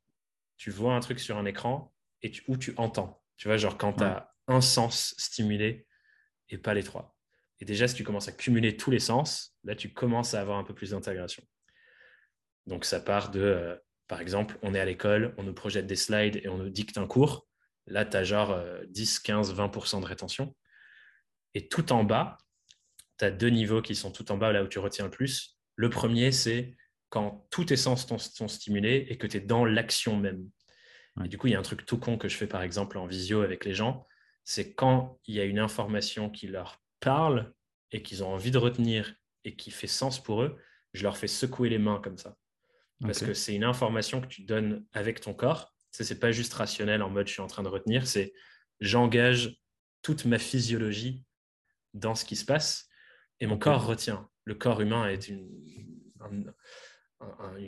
tu 0.56 0.70
vois 0.70 0.94
un 0.94 1.00
truc 1.00 1.18
sur 1.18 1.36
un 1.36 1.44
écran 1.44 1.92
et 2.22 2.30
tu, 2.30 2.42
ou 2.46 2.56
tu 2.56 2.72
entends. 2.76 3.22
Tu 3.36 3.48
vois, 3.48 3.56
genre 3.56 3.76
quand 3.76 3.94
tu 3.94 4.04
as 4.04 4.32
un 4.46 4.60
sens 4.60 5.14
stimulé 5.18 5.86
et 6.48 6.58
pas 6.58 6.72
les 6.72 6.84
trois. 6.84 7.16
Et 7.58 7.64
déjà, 7.64 7.88
si 7.88 7.94
tu 7.94 8.04
commences 8.04 8.28
à 8.28 8.32
cumuler 8.32 8.76
tous 8.76 8.90
les 8.90 9.00
sens, 9.00 9.56
là, 9.64 9.74
tu 9.74 9.92
commences 9.92 10.34
à 10.34 10.40
avoir 10.40 10.58
un 10.58 10.64
peu 10.64 10.74
plus 10.74 10.90
d'intégration. 10.90 11.42
Donc, 12.66 12.84
ça 12.84 13.00
part 13.00 13.30
de, 13.30 13.40
euh, 13.40 13.76
par 14.06 14.20
exemple, 14.20 14.58
on 14.62 14.74
est 14.74 14.80
à 14.80 14.84
l'école, 14.84 15.34
on 15.38 15.42
nous 15.42 15.54
projette 15.54 15.86
des 15.86 15.96
slides 15.96 16.40
et 16.44 16.48
on 16.48 16.58
nous 16.58 16.70
dicte 16.70 16.98
un 16.98 17.06
cours. 17.06 17.48
Là, 17.86 18.04
tu 18.04 18.16
as 18.16 18.24
genre 18.24 18.56
10, 18.88 19.18
15, 19.20 19.54
20% 19.54 20.00
de 20.00 20.06
rétention. 20.06 20.54
Et 21.54 21.68
tout 21.68 21.92
en 21.92 22.04
bas, 22.04 22.38
tu 23.22 23.26
as 23.26 23.30
deux 23.30 23.50
niveaux 23.50 23.82
qui 23.82 23.94
sont 23.94 24.10
tout 24.10 24.32
en 24.32 24.36
bas, 24.36 24.52
là 24.52 24.64
où 24.64 24.66
tu 24.66 24.80
retiens 24.80 25.04
le 25.04 25.10
plus. 25.10 25.56
Le 25.76 25.88
premier, 25.90 26.32
c'est 26.32 26.74
quand 27.08 27.46
tous 27.50 27.66
tes 27.66 27.76
sens 27.76 28.06
sont 28.06 28.48
stimulés 28.48 29.06
et 29.08 29.16
que 29.16 29.28
tu 29.28 29.36
es 29.36 29.40
dans 29.40 29.64
l'action 29.64 30.16
même. 30.16 30.48
Et 31.24 31.28
du 31.28 31.38
coup, 31.38 31.46
il 31.46 31.52
y 31.52 31.56
a 31.56 31.58
un 31.58 31.62
truc 31.62 31.86
tout 31.86 31.98
con 31.98 32.18
que 32.18 32.28
je 32.28 32.36
fais 32.36 32.46
par 32.46 32.62
exemple 32.62 32.98
en 32.98 33.06
visio 33.06 33.42
avec 33.42 33.64
les 33.64 33.74
gens, 33.74 34.06
c'est 34.44 34.74
quand 34.74 35.20
il 35.26 35.34
y 35.34 35.40
a 35.40 35.44
une 35.44 35.58
information 35.58 36.30
qui 36.30 36.48
leur 36.48 36.82
parle 37.00 37.52
et 37.92 38.02
qu'ils 38.02 38.24
ont 38.24 38.32
envie 38.32 38.50
de 38.50 38.58
retenir 38.58 39.14
et 39.44 39.54
qui 39.54 39.70
fait 39.70 39.86
sens 39.86 40.20
pour 40.20 40.42
eux, 40.42 40.58
je 40.94 41.02
leur 41.02 41.16
fais 41.16 41.28
secouer 41.28 41.68
les 41.68 41.78
mains 41.78 42.00
comme 42.02 42.16
ça. 42.16 42.36
Parce 43.02 43.20
que 43.20 43.34
c'est 43.34 43.54
une 43.54 43.64
information 43.64 44.20
que 44.20 44.26
tu 44.26 44.42
donnes 44.42 44.84
avec 44.92 45.20
ton 45.20 45.34
corps. 45.34 45.74
Ce 45.90 46.02
n'est 46.02 46.18
pas 46.18 46.32
juste 46.32 46.54
rationnel 46.54 47.02
en 47.02 47.10
mode 47.10 47.26
je 47.26 47.32
suis 47.32 47.42
en 47.42 47.46
train 47.46 47.62
de 47.62 47.68
retenir, 47.68 48.06
c'est 48.06 48.32
j'engage 48.80 49.60
toute 50.00 50.24
ma 50.24 50.38
physiologie 50.38 51.22
dans 51.94 52.14
ce 52.14 52.24
qui 52.24 52.36
se 52.36 52.44
passe 52.44 52.88
et 53.42 53.46
mon 53.46 53.58
corps 53.58 53.84
retient. 53.84 54.28
Le 54.44 54.54
corps 54.54 54.80
humain 54.80 55.08
est 55.08 55.28
une, 55.28 55.50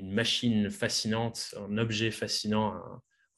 machine 0.02 0.70
fascinante, 0.70 1.52
un 1.58 1.78
objet 1.78 2.12
fascinant, 2.12 2.80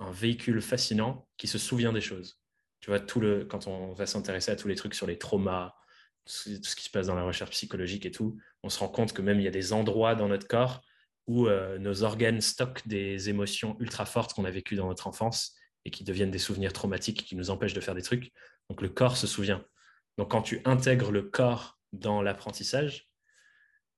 un, 0.00 0.10
véhicule 0.10 0.60
fascinant 0.60 1.26
qui 1.38 1.46
se 1.46 1.56
souvient 1.56 1.94
des 1.94 2.02
choses. 2.02 2.38
Tu 2.80 2.90
vois, 2.90 3.00
tout 3.00 3.20
le, 3.20 3.46
quand 3.46 3.66
on 3.66 3.94
va 3.94 4.04
s'intéresser 4.04 4.50
à 4.50 4.56
tous 4.56 4.68
les 4.68 4.74
trucs 4.74 4.94
sur 4.94 5.06
les 5.06 5.16
traumas, 5.16 5.74
tout 6.26 6.62
ce 6.62 6.76
qui 6.76 6.84
se 6.84 6.90
passe 6.90 7.06
dans 7.06 7.14
la 7.14 7.22
recherche 7.22 7.52
psychologique 7.52 8.04
et 8.04 8.10
tout, 8.10 8.36
on 8.62 8.68
se 8.68 8.80
rend 8.80 8.88
compte 8.88 9.14
que 9.14 9.22
même 9.22 9.40
il 9.40 9.44
y 9.44 9.48
a 9.48 9.52
des 9.52 9.72
endroits 9.72 10.14
dans 10.14 10.28
notre 10.28 10.46
corps 10.46 10.82
où 11.26 11.46
euh, 11.46 11.78
nos 11.78 12.02
organes 12.02 12.42
stockent 12.42 12.86
des 12.86 13.30
émotions 13.30 13.78
ultra 13.80 14.04
fortes 14.04 14.34
qu'on 14.34 14.44
a 14.44 14.50
vécues 14.50 14.76
dans 14.76 14.88
notre 14.88 15.06
enfance 15.06 15.54
et 15.86 15.90
qui 15.90 16.04
deviennent 16.04 16.30
des 16.30 16.38
souvenirs 16.38 16.74
traumatiques 16.74 17.24
qui 17.24 17.34
nous 17.34 17.48
empêchent 17.48 17.74
de 17.74 17.80
faire 17.80 17.94
des 17.94 18.02
trucs. 18.02 18.30
Donc 18.68 18.82
le 18.82 18.90
corps 18.90 19.16
se 19.16 19.26
souvient. 19.26 19.64
Donc 20.18 20.32
quand 20.32 20.42
tu 20.42 20.60
intègres 20.66 21.12
le 21.12 21.22
corps 21.22 21.75
dans 21.92 22.22
l'apprentissage, 22.22 23.10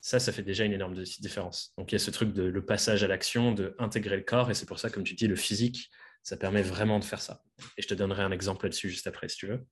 ça, 0.01 0.21
ça 0.21 0.33
fait 0.33 0.43
déjà 0.43 0.65
une 0.65 0.73
énorme 0.73 0.95
différence. 1.03 1.73
Donc 1.77 1.91
il 1.91 1.95
y 1.95 1.97
a 1.97 1.99
ce 1.99 2.11
truc 2.11 2.33
de 2.33 2.45
le 2.45 2.65
passage 2.65 3.03
à 3.03 3.09
l'action, 3.09 3.53
de 3.53 3.75
intégrer 3.79 4.17
le 4.17 4.23
corps, 4.23 4.51
et 4.51 4.55
c'est 4.55 4.67
pour 4.67 4.79
ça, 4.79 4.91
comme 4.91 5.05
tu 5.05 5.15
dis, 5.15 5.27
le 5.27 5.37
physique, 5.37 5.91
ça 6.23 6.37
permet 6.37 6.63
vraiment 6.63 6.99
de 6.99 7.05
faire 7.05 7.21
ça. 7.21 7.43
Et 7.77 7.83
je 7.83 7.89
te 7.89 7.95
donnerai 7.95 8.23
un 8.23 8.31
exemple 8.31 8.67
là-dessus 8.67 8.91
juste 8.91 9.07
après, 9.07 9.29
si 9.29 9.37
tu 9.37 9.47
veux. 9.47 9.67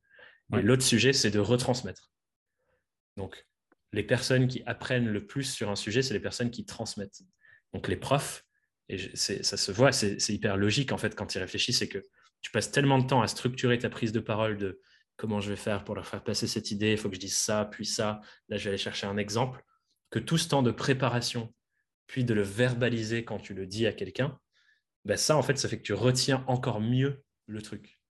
Et 0.57 0.63
l'autre 0.63 0.83
sujet, 0.83 1.13
c'est 1.13 1.31
de 1.31 1.41
retransmettre. 1.41 2.13
Donc, 3.17 3.47
les 3.93 4.05
personnes 4.05 4.47
qui 4.47 4.63
apprennent 4.67 5.09
le 5.09 5.27
plus 5.27 5.45
sur 5.45 5.71
un 5.71 5.77
sujet, 5.77 6.03
c'est 6.03 6.15
les 6.15 6.21
personnes 6.21 6.51
qui 6.51 6.65
transmettent. 6.65 7.23
Donc, 7.73 7.89
les 7.89 7.97
profs, 7.97 8.45
et 8.89 8.99
ça 9.17 9.57
se 9.57 9.73
voit, 9.73 9.91
c'est 9.93 10.29
hyper 10.29 10.57
logique 10.57 10.93
en 10.93 10.99
fait 10.99 11.15
quand 11.17 11.27
tu 11.27 11.39
y 11.39 11.41
réfléchis, 11.41 11.73
c'est 11.73 11.89
que 11.89 12.03
tu 12.41 12.51
passes 12.53 12.71
tellement 12.71 12.99
de 12.99 13.07
temps 13.07 13.23
à 13.23 13.27
structurer 13.27 13.79
ta 13.79 13.91
prise 13.91 14.13
de 14.13 14.21
parole 14.21 14.57
de 14.57 14.81
comment 15.17 15.41
je 15.41 15.51
vais 15.51 15.57
faire 15.57 15.85
pour 15.85 15.95
leur 15.95 16.07
faire 16.07 16.23
passer 16.23 16.47
cette 16.47 16.71
idée, 16.71 16.93
il 16.93 16.99
faut 16.99 17.09
que 17.09 17.15
je 17.15 17.21
dise 17.21 17.39
ça, 17.39 17.65
puis 17.65 17.87
ça, 17.87 18.21
là 18.49 18.57
je 18.57 18.65
vais 18.65 18.71
aller 18.71 18.79
chercher 18.79 19.07
un 19.07 19.17
exemple, 19.17 19.63
que 20.11 20.19
tout 20.19 20.39
ce 20.39 20.49
temps 20.49 20.63
de 20.63 20.71
préparation, 20.71 21.53
puis 22.07 22.25
de 22.25 22.35
le 22.35 22.43
verbaliser 22.43 23.25
quand 23.25 23.39
tu 23.39 23.55
le 23.55 23.67
dis 23.67 23.87
à 23.87 23.93
quelqu'un, 23.93 24.39
ben 25.05 25.17
ça 25.17 25.37
en 25.37 25.43
fait, 25.43 25.59
ça 25.59 25.69
fait 25.69 25.79
que 25.79 25.83
tu 25.83 25.95
retiens 25.95 26.45
encore 26.47 26.81
mieux 26.81 27.25
le 27.47 27.63
truc. 27.63 28.01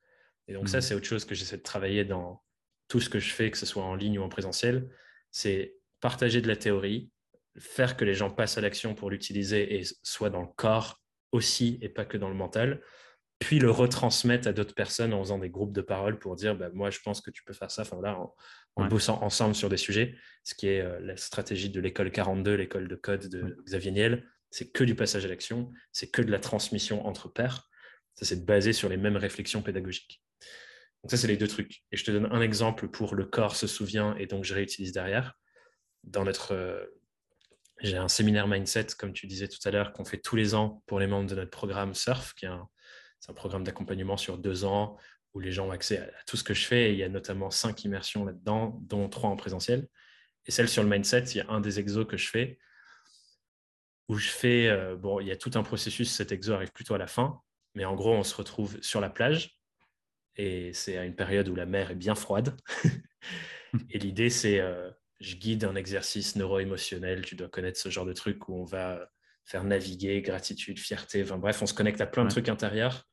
Et 0.48 0.54
donc 0.54 0.68
ça, 0.68 0.78
mmh. 0.78 0.82
c'est 0.82 0.94
autre 0.94 1.06
chose 1.06 1.24
que 1.24 1.34
j'essaie 1.34 1.56
de 1.56 1.62
travailler 1.62 2.04
dans 2.04 2.42
tout 2.88 3.00
ce 3.00 3.10
que 3.10 3.18
je 3.18 3.32
fais, 3.32 3.50
que 3.50 3.58
ce 3.58 3.66
soit 3.66 3.82
en 3.84 3.94
ligne 3.94 4.18
ou 4.18 4.22
en 4.22 4.28
présentiel, 4.28 4.88
c'est 5.30 5.76
partager 6.00 6.40
de 6.40 6.48
la 6.48 6.56
théorie, 6.56 7.10
faire 7.58 7.96
que 7.96 8.04
les 8.04 8.14
gens 8.14 8.30
passent 8.30 8.58
à 8.58 8.60
l'action 8.60 8.94
pour 8.94 9.10
l'utiliser 9.10 9.78
et 9.78 9.82
soit 10.02 10.30
dans 10.30 10.42
le 10.42 10.48
corps 10.56 11.02
aussi 11.32 11.78
et 11.82 11.88
pas 11.88 12.04
que 12.04 12.16
dans 12.16 12.28
le 12.28 12.34
mental, 12.34 12.82
puis 13.38 13.58
le 13.58 13.70
retransmettre 13.70 14.48
à 14.48 14.52
d'autres 14.52 14.74
personnes 14.74 15.12
en 15.12 15.22
faisant 15.22 15.38
des 15.38 15.50
groupes 15.50 15.72
de 15.72 15.82
parole 15.82 16.18
pour 16.18 16.36
dire 16.36 16.56
bah, 16.56 16.70
moi 16.72 16.90
je 16.90 17.00
pense 17.00 17.20
que 17.20 17.30
tu 17.30 17.42
peux 17.44 17.52
faire 17.52 17.70
ça, 17.70 17.82
enfin 17.82 17.98
en, 18.76 18.86
bossant 18.86 19.22
ensemble 19.22 19.54
sur 19.54 19.68
des 19.68 19.76
sujets, 19.76 20.14
ce 20.44 20.54
qui 20.54 20.68
est 20.68 20.80
euh, 20.80 20.98
la 21.00 21.16
stratégie 21.16 21.70
de 21.70 21.80
l'école 21.80 22.10
42, 22.10 22.54
l'école 22.54 22.88
de 22.88 22.94
code 22.94 23.28
de 23.28 23.56
Xavier 23.64 23.90
Niel, 23.90 24.24
c'est 24.50 24.70
que 24.70 24.84
du 24.84 24.94
passage 24.94 25.24
à 25.24 25.28
l'action, 25.28 25.70
c'est 25.92 26.10
que 26.10 26.22
de 26.22 26.30
la 26.30 26.38
transmission 26.38 27.06
entre 27.06 27.28
pairs, 27.28 27.68
ça 28.14 28.24
c'est 28.24 28.44
basé 28.44 28.72
sur 28.72 28.88
les 28.88 28.96
mêmes 28.96 29.16
réflexions 29.16 29.62
pédagogiques. 29.62 30.22
Donc 31.02 31.10
ça 31.10 31.16
c'est 31.16 31.28
les 31.28 31.36
deux 31.36 31.48
trucs. 31.48 31.84
Et 31.92 31.96
je 31.96 32.04
te 32.04 32.10
donne 32.10 32.28
un 32.32 32.40
exemple 32.40 32.88
pour 32.88 33.14
le 33.14 33.26
corps 33.26 33.56
se 33.56 33.66
souvient 33.66 34.16
et 34.16 34.26
donc 34.26 34.44
je 34.44 34.54
réutilise 34.54 34.92
derrière. 34.92 35.38
Dans 36.04 36.24
notre 36.24 36.52
euh, 36.52 36.84
j'ai 37.82 37.98
un 37.98 38.08
séminaire 38.08 38.48
mindset, 38.48 38.86
comme 38.98 39.12
tu 39.12 39.26
disais 39.26 39.48
tout 39.48 39.58
à 39.66 39.70
l'heure, 39.70 39.92
qu'on 39.92 40.06
fait 40.06 40.18
tous 40.18 40.36
les 40.36 40.54
ans 40.54 40.82
pour 40.86 40.98
les 40.98 41.06
membres 41.06 41.28
de 41.28 41.34
notre 41.34 41.50
programme 41.50 41.94
SURF, 41.94 42.32
qui 42.32 42.46
est 42.46 42.48
un, 42.48 42.66
c'est 43.20 43.30
un 43.30 43.34
programme 43.34 43.64
d'accompagnement 43.64 44.16
sur 44.16 44.38
deux 44.38 44.64
ans 44.64 44.96
où 45.34 45.40
les 45.40 45.52
gens 45.52 45.68
ont 45.68 45.72
accès 45.72 45.98
à, 45.98 46.24
tout 46.26 46.36
ce 46.36 46.44
que 46.44 46.54
je 46.54 46.66
fais. 46.66 46.90
Et 46.90 46.92
il 46.92 46.98
y 46.98 47.02
a 47.02 47.08
notamment 47.08 47.50
cinq 47.50 47.84
immersions 47.84 48.24
là-dedans, 48.24 48.78
dont 48.82 49.08
trois 49.08 49.30
en 49.30 49.36
présentiel. 49.36 49.88
Et 50.46 50.50
celle 50.50 50.68
sur 50.68 50.82
le 50.82 50.88
mindset, 50.88 51.24
il 51.24 51.36
y 51.38 51.40
a 51.40 51.48
un 51.48 51.60
des 51.60 51.78
exos 51.78 52.06
que 52.06 52.16
je 52.16 52.28
fais 52.28 52.58
où 54.08 54.16
je 54.16 54.28
fais, 54.28 54.68
euh, 54.68 54.96
bon, 54.96 55.20
il 55.20 55.26
y 55.26 55.32
a 55.32 55.36
tout 55.36 55.50
un 55.54 55.62
processus, 55.62 56.12
cet 56.12 56.32
exo 56.32 56.52
arrive 56.52 56.72
plutôt 56.72 56.94
à 56.94 56.98
la 56.98 57.06
fin, 57.06 57.40
mais 57.74 57.84
en 57.84 57.94
gros, 57.94 58.14
on 58.14 58.22
se 58.22 58.34
retrouve 58.34 58.80
sur 58.82 59.00
la 59.00 59.10
plage 59.10 59.58
et 60.36 60.72
c'est 60.72 60.96
à 60.96 61.04
une 61.04 61.16
période 61.16 61.48
où 61.48 61.54
la 61.54 61.66
mer 61.66 61.90
est 61.90 61.96
bien 61.96 62.14
froide. 62.14 62.56
et 63.90 63.98
l'idée, 63.98 64.30
c'est, 64.30 64.60
euh, 64.60 64.90
je 65.20 65.34
guide 65.36 65.64
un 65.64 65.74
exercice 65.74 66.36
neuro-émotionnel, 66.36 67.24
tu 67.24 67.34
dois 67.34 67.48
connaître 67.48 67.80
ce 67.80 67.88
genre 67.88 68.06
de 68.06 68.12
truc 68.12 68.48
où 68.48 68.54
on 68.54 68.64
va 68.64 69.10
faire 69.46 69.64
naviguer, 69.64 70.20
gratitude, 70.20 70.78
fierté, 70.78 71.22
enfin 71.22 71.38
bref, 71.38 71.62
on 71.62 71.66
se 71.66 71.74
connecte 71.74 72.00
à 72.00 72.06
plein 72.06 72.24
de 72.24 72.30
trucs 72.30 72.48
intérieurs 72.48 73.08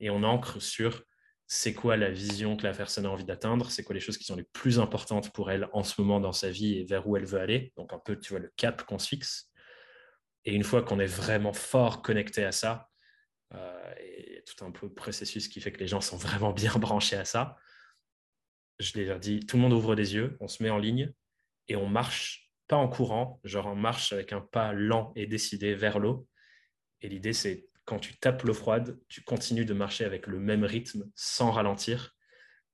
et 0.00 0.10
on 0.10 0.22
ancre 0.22 0.60
sur 0.60 1.02
c'est 1.48 1.74
quoi 1.74 1.96
la 1.96 2.10
vision 2.10 2.56
que 2.56 2.64
la 2.64 2.72
personne 2.72 3.06
a 3.06 3.10
envie 3.10 3.24
d'atteindre, 3.24 3.70
c'est 3.70 3.84
quoi 3.84 3.94
les 3.94 4.00
choses 4.00 4.18
qui 4.18 4.24
sont 4.24 4.34
les 4.34 4.46
plus 4.52 4.80
importantes 4.80 5.32
pour 5.32 5.50
elle 5.50 5.68
en 5.72 5.84
ce 5.84 6.00
moment 6.00 6.18
dans 6.18 6.32
sa 6.32 6.50
vie 6.50 6.78
et 6.78 6.84
vers 6.84 7.06
où 7.06 7.16
elle 7.16 7.24
veut 7.24 7.38
aller. 7.38 7.72
Donc 7.76 7.92
un 7.92 8.00
peu, 8.00 8.18
tu 8.18 8.30
vois, 8.30 8.40
le 8.40 8.52
cap 8.56 8.84
qu'on 8.84 8.98
se 8.98 9.06
fixe. 9.06 9.48
Et 10.44 10.52
une 10.52 10.64
fois 10.64 10.82
qu'on 10.82 10.98
est 10.98 11.06
vraiment 11.06 11.52
fort 11.52 12.02
connecté 12.02 12.44
à 12.44 12.50
ça, 12.50 12.88
euh, 13.54 13.94
et 14.00 14.42
tout 14.44 14.64
un 14.64 14.72
peu 14.72 14.92
processus 14.92 15.46
qui 15.46 15.60
fait 15.60 15.70
que 15.70 15.78
les 15.78 15.86
gens 15.86 16.00
sont 16.00 16.16
vraiment 16.16 16.52
bien 16.52 16.72
branchés 16.78 17.16
à 17.16 17.24
ça, 17.24 17.56
je 18.80 18.92
les 18.94 19.08
ai 19.08 19.18
dit, 19.20 19.40
tout 19.40 19.56
le 19.56 19.62
monde 19.62 19.72
ouvre 19.72 19.94
les 19.94 20.14
yeux, 20.14 20.36
on 20.40 20.48
se 20.48 20.62
met 20.62 20.70
en 20.70 20.78
ligne 20.78 21.12
et 21.68 21.76
on 21.76 21.88
marche 21.88 22.45
pas 22.68 22.76
en 22.76 22.88
courant, 22.88 23.40
genre 23.44 23.66
en 23.66 23.74
marche 23.74 24.12
avec 24.12 24.32
un 24.32 24.40
pas 24.40 24.72
lent 24.72 25.12
et 25.16 25.26
décidé 25.26 25.74
vers 25.74 25.98
l'eau. 25.98 26.26
Et 27.00 27.08
l'idée, 27.08 27.32
c'est 27.32 27.68
quand 27.84 27.98
tu 27.98 28.16
tapes 28.18 28.42
l'eau 28.42 28.54
froide, 28.54 28.98
tu 29.08 29.22
continues 29.22 29.64
de 29.64 29.74
marcher 29.74 30.04
avec 30.04 30.26
le 30.26 30.38
même 30.40 30.64
rythme 30.64 31.04
sans 31.14 31.50
ralentir 31.52 32.16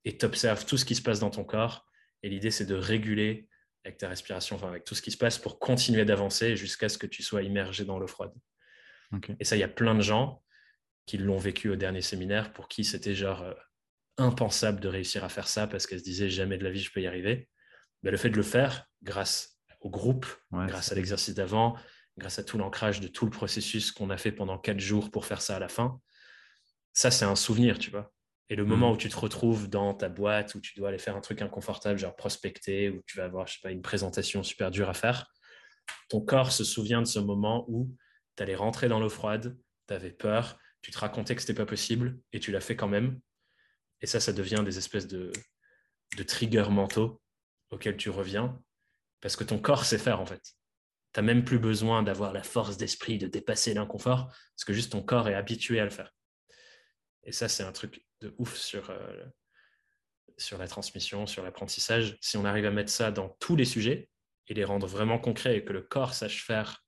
et 0.05 0.17
tu 0.17 0.25
observes 0.25 0.65
tout 0.65 0.77
ce 0.77 0.85
qui 0.85 0.95
se 0.95 1.03
passe 1.03 1.21
dans 1.21 1.31
ton 1.31 1.45
corps. 1.45 1.87
Et 2.23 2.29
l'idée, 2.29 2.51
c'est 2.51 2.67
de 2.67 2.75
réguler 2.75 3.49
avec 3.85 3.99
ta 3.99 4.09
respiration, 4.09 4.57
enfin 4.57 4.69
avec 4.69 4.85
tout 4.85 4.95
ce 4.95 5.03
qui 5.03 5.11
se 5.11 5.19
passe 5.19 5.39
pour 5.39 5.59
continuer 5.59 6.05
d'avancer 6.05 6.57
jusqu'à 6.57 6.89
ce 6.89 6.99
que 6.99 7.07
tu 7.07 7.23
sois 7.23 7.43
immergé 7.43 7.85
dans 7.85 7.99
l'eau 7.99 8.07
froide. 8.07 8.33
Et 9.39 9.45
ça, 9.45 9.57
il 9.57 9.61
y 9.61 9.65
a 9.65 9.69
plein 9.69 9.95
de 9.95 10.01
gens 10.01 10.43
qui 11.05 11.19
l'ont 11.19 11.37
vécu 11.37 11.69
au 11.69 11.77
dernier 11.77 12.01
séminaire 12.01 12.53
pour 12.53 12.69
qui 12.69 12.85
c'était 12.85 13.15
genre 13.15 13.43
euh, 13.43 13.53
impensable 14.17 14.81
de 14.81 14.89
réussir 14.89 15.25
à 15.25 15.29
faire 15.29 15.49
ça 15.49 15.67
parce 15.67 15.87
qu'elles 15.87 15.99
se 15.99 16.05
disaient 16.05 16.31
jamais 16.31 16.57
de 16.57 16.65
la 16.65 16.71
vie 16.71 16.81
je 16.81 16.91
peux 16.91 17.03
y 17.03 17.07
arriver. 17.07 17.49
Mais 18.03 18.11
le 18.11 18.17
fait 18.17 18.31
de 18.31 18.37
le 18.37 18.43
faire, 18.43 18.87
grâce 19.03 19.52
au 19.83 19.91
groupe, 19.91 20.27
grâce 20.53 20.93
à 20.93 20.95
l'exercice 20.95 21.35
d'avant, 21.35 21.77
grâce 22.17 22.39
à 22.39 22.45
tout 22.45 22.57
l'ancrage 22.57 23.01
de 23.01 23.09
tout 23.09 23.25
le 23.25 23.31
processus 23.31 23.91
qu'on 23.91 24.11
a 24.11 24.17
fait 24.17 24.33
pendant 24.33 24.59
quatre 24.59 24.81
jours 24.81 25.11
pour 25.11 25.27
faire 25.27 25.43
ça 25.43 25.57
à 25.57 25.59
la 25.59 25.69
fin. 25.69 26.01
Ça, 26.93 27.11
c'est 27.11 27.25
un 27.25 27.37
souvenir, 27.37 27.79
tu 27.79 27.91
vois. 27.91 28.13
Et 28.49 28.55
le 28.55 28.65
moment 28.65 28.91
mm. 28.91 28.95
où 28.95 28.97
tu 28.97 29.09
te 29.09 29.17
retrouves 29.17 29.69
dans 29.69 29.95
ta 29.95 30.09
boîte, 30.09 30.55
où 30.55 30.61
tu 30.61 30.75
dois 30.77 30.91
aller 30.91 30.99
faire 30.99 31.17
un 31.17 31.21
truc 31.21 31.43
inconfortable, 31.43 31.99
genre 31.99 32.15
prospecter, 32.15 32.91
où 32.91 33.03
tu 33.07 33.17
vas 33.17 33.25
avoir, 33.25 33.47
je 33.47 33.55
sais 33.55 33.61
pas, 33.63 33.71
une 33.71 33.83
présentation 33.83 34.43
super 34.43 34.71
dure 34.71 34.89
à 34.89 34.95
faire, 34.95 35.27
ton 36.09 36.21
corps 36.21 36.53
se 36.53 36.65
souvient 36.65 37.01
de 37.01 37.07
ce 37.07 37.19
moment 37.19 37.65
où 37.69 37.95
tu 38.37 38.43
allais 38.43 38.55
rentrer 38.55 38.89
dans 38.89 39.01
l'eau 39.01 39.09
froide, 39.09 39.57
tu 39.89 39.95
avais 39.95 40.13
peur, 40.13 40.59
tu 40.81 40.91
te 40.91 40.99
racontais 40.99 41.35
que 41.35 41.41
c'était 41.41 41.55
pas 41.55 41.67
possible 41.67 42.19
et 42.33 42.41
tu 42.41 42.53
l'as 42.53 42.61
fait 42.61 42.77
quand 42.77 42.89
même. 42.89 43.21
Et 44.01 44.07
ça, 44.07 44.21
ça 44.21 44.33
devient 44.33 44.63
des 44.65 44.79
espèces 44.79 45.07
de, 45.07 45.33
de 46.17 46.23
triggers 46.23 46.71
mentaux 46.71 47.21
auxquels 47.71 47.97
tu 47.97 48.11
reviens 48.11 48.61
parce 49.23 49.37
que 49.37 49.45
ton 49.45 49.59
corps 49.59 49.87
sait 49.87 49.97
faire 49.97 50.21
en 50.21 50.27
fait. 50.27 50.43
Tu 51.15 51.21
n'as 51.21 51.23
même 51.23 51.45
plus 51.45 51.59
besoin 51.59 52.03
d'avoir 52.03 52.33
la 52.33 52.43
force 52.43 52.77
d'esprit 52.77 53.17
de 53.17 53.27
dépasser 53.27 53.73
l'inconfort, 53.73 54.27
parce 54.27 54.65
que 54.67 54.75
juste 54.75 54.93
ton 54.93 55.03
corps 55.03 55.29
est 55.29 55.35
habitué 55.35 55.81
à 55.81 55.85
le 55.85 55.91
faire. 55.91 56.15
Et 57.23 57.33
ça, 57.33 57.49
c'est 57.49 57.63
un 57.63 57.73
truc 57.73 58.05
de 58.21 58.35
ouf 58.39 58.57
sur, 58.57 58.91
euh, 58.91 59.25
sur 60.37 60.59
la 60.59 60.67
transmission, 60.67 61.27
sur 61.27 61.45
l'apprentissage. 61.45 62.19
Si 62.21 62.37
on 62.37 62.45
arrive 62.45 62.67
à 62.67 62.71
mettre 62.71 62.91
ça 62.91 63.13
dans 63.13 63.29
tous 63.41 63.57
les 63.57 63.65
sujets 63.65 64.11
et 64.49 64.55
les 64.55 64.65
rendre 64.65 64.87
vraiment 64.87 65.19
concrets 65.19 65.59
et 65.59 65.65
que 65.65 65.73
le 65.73 65.83
corps 65.83 66.15
sache 66.15 66.45
faire, 66.45 66.85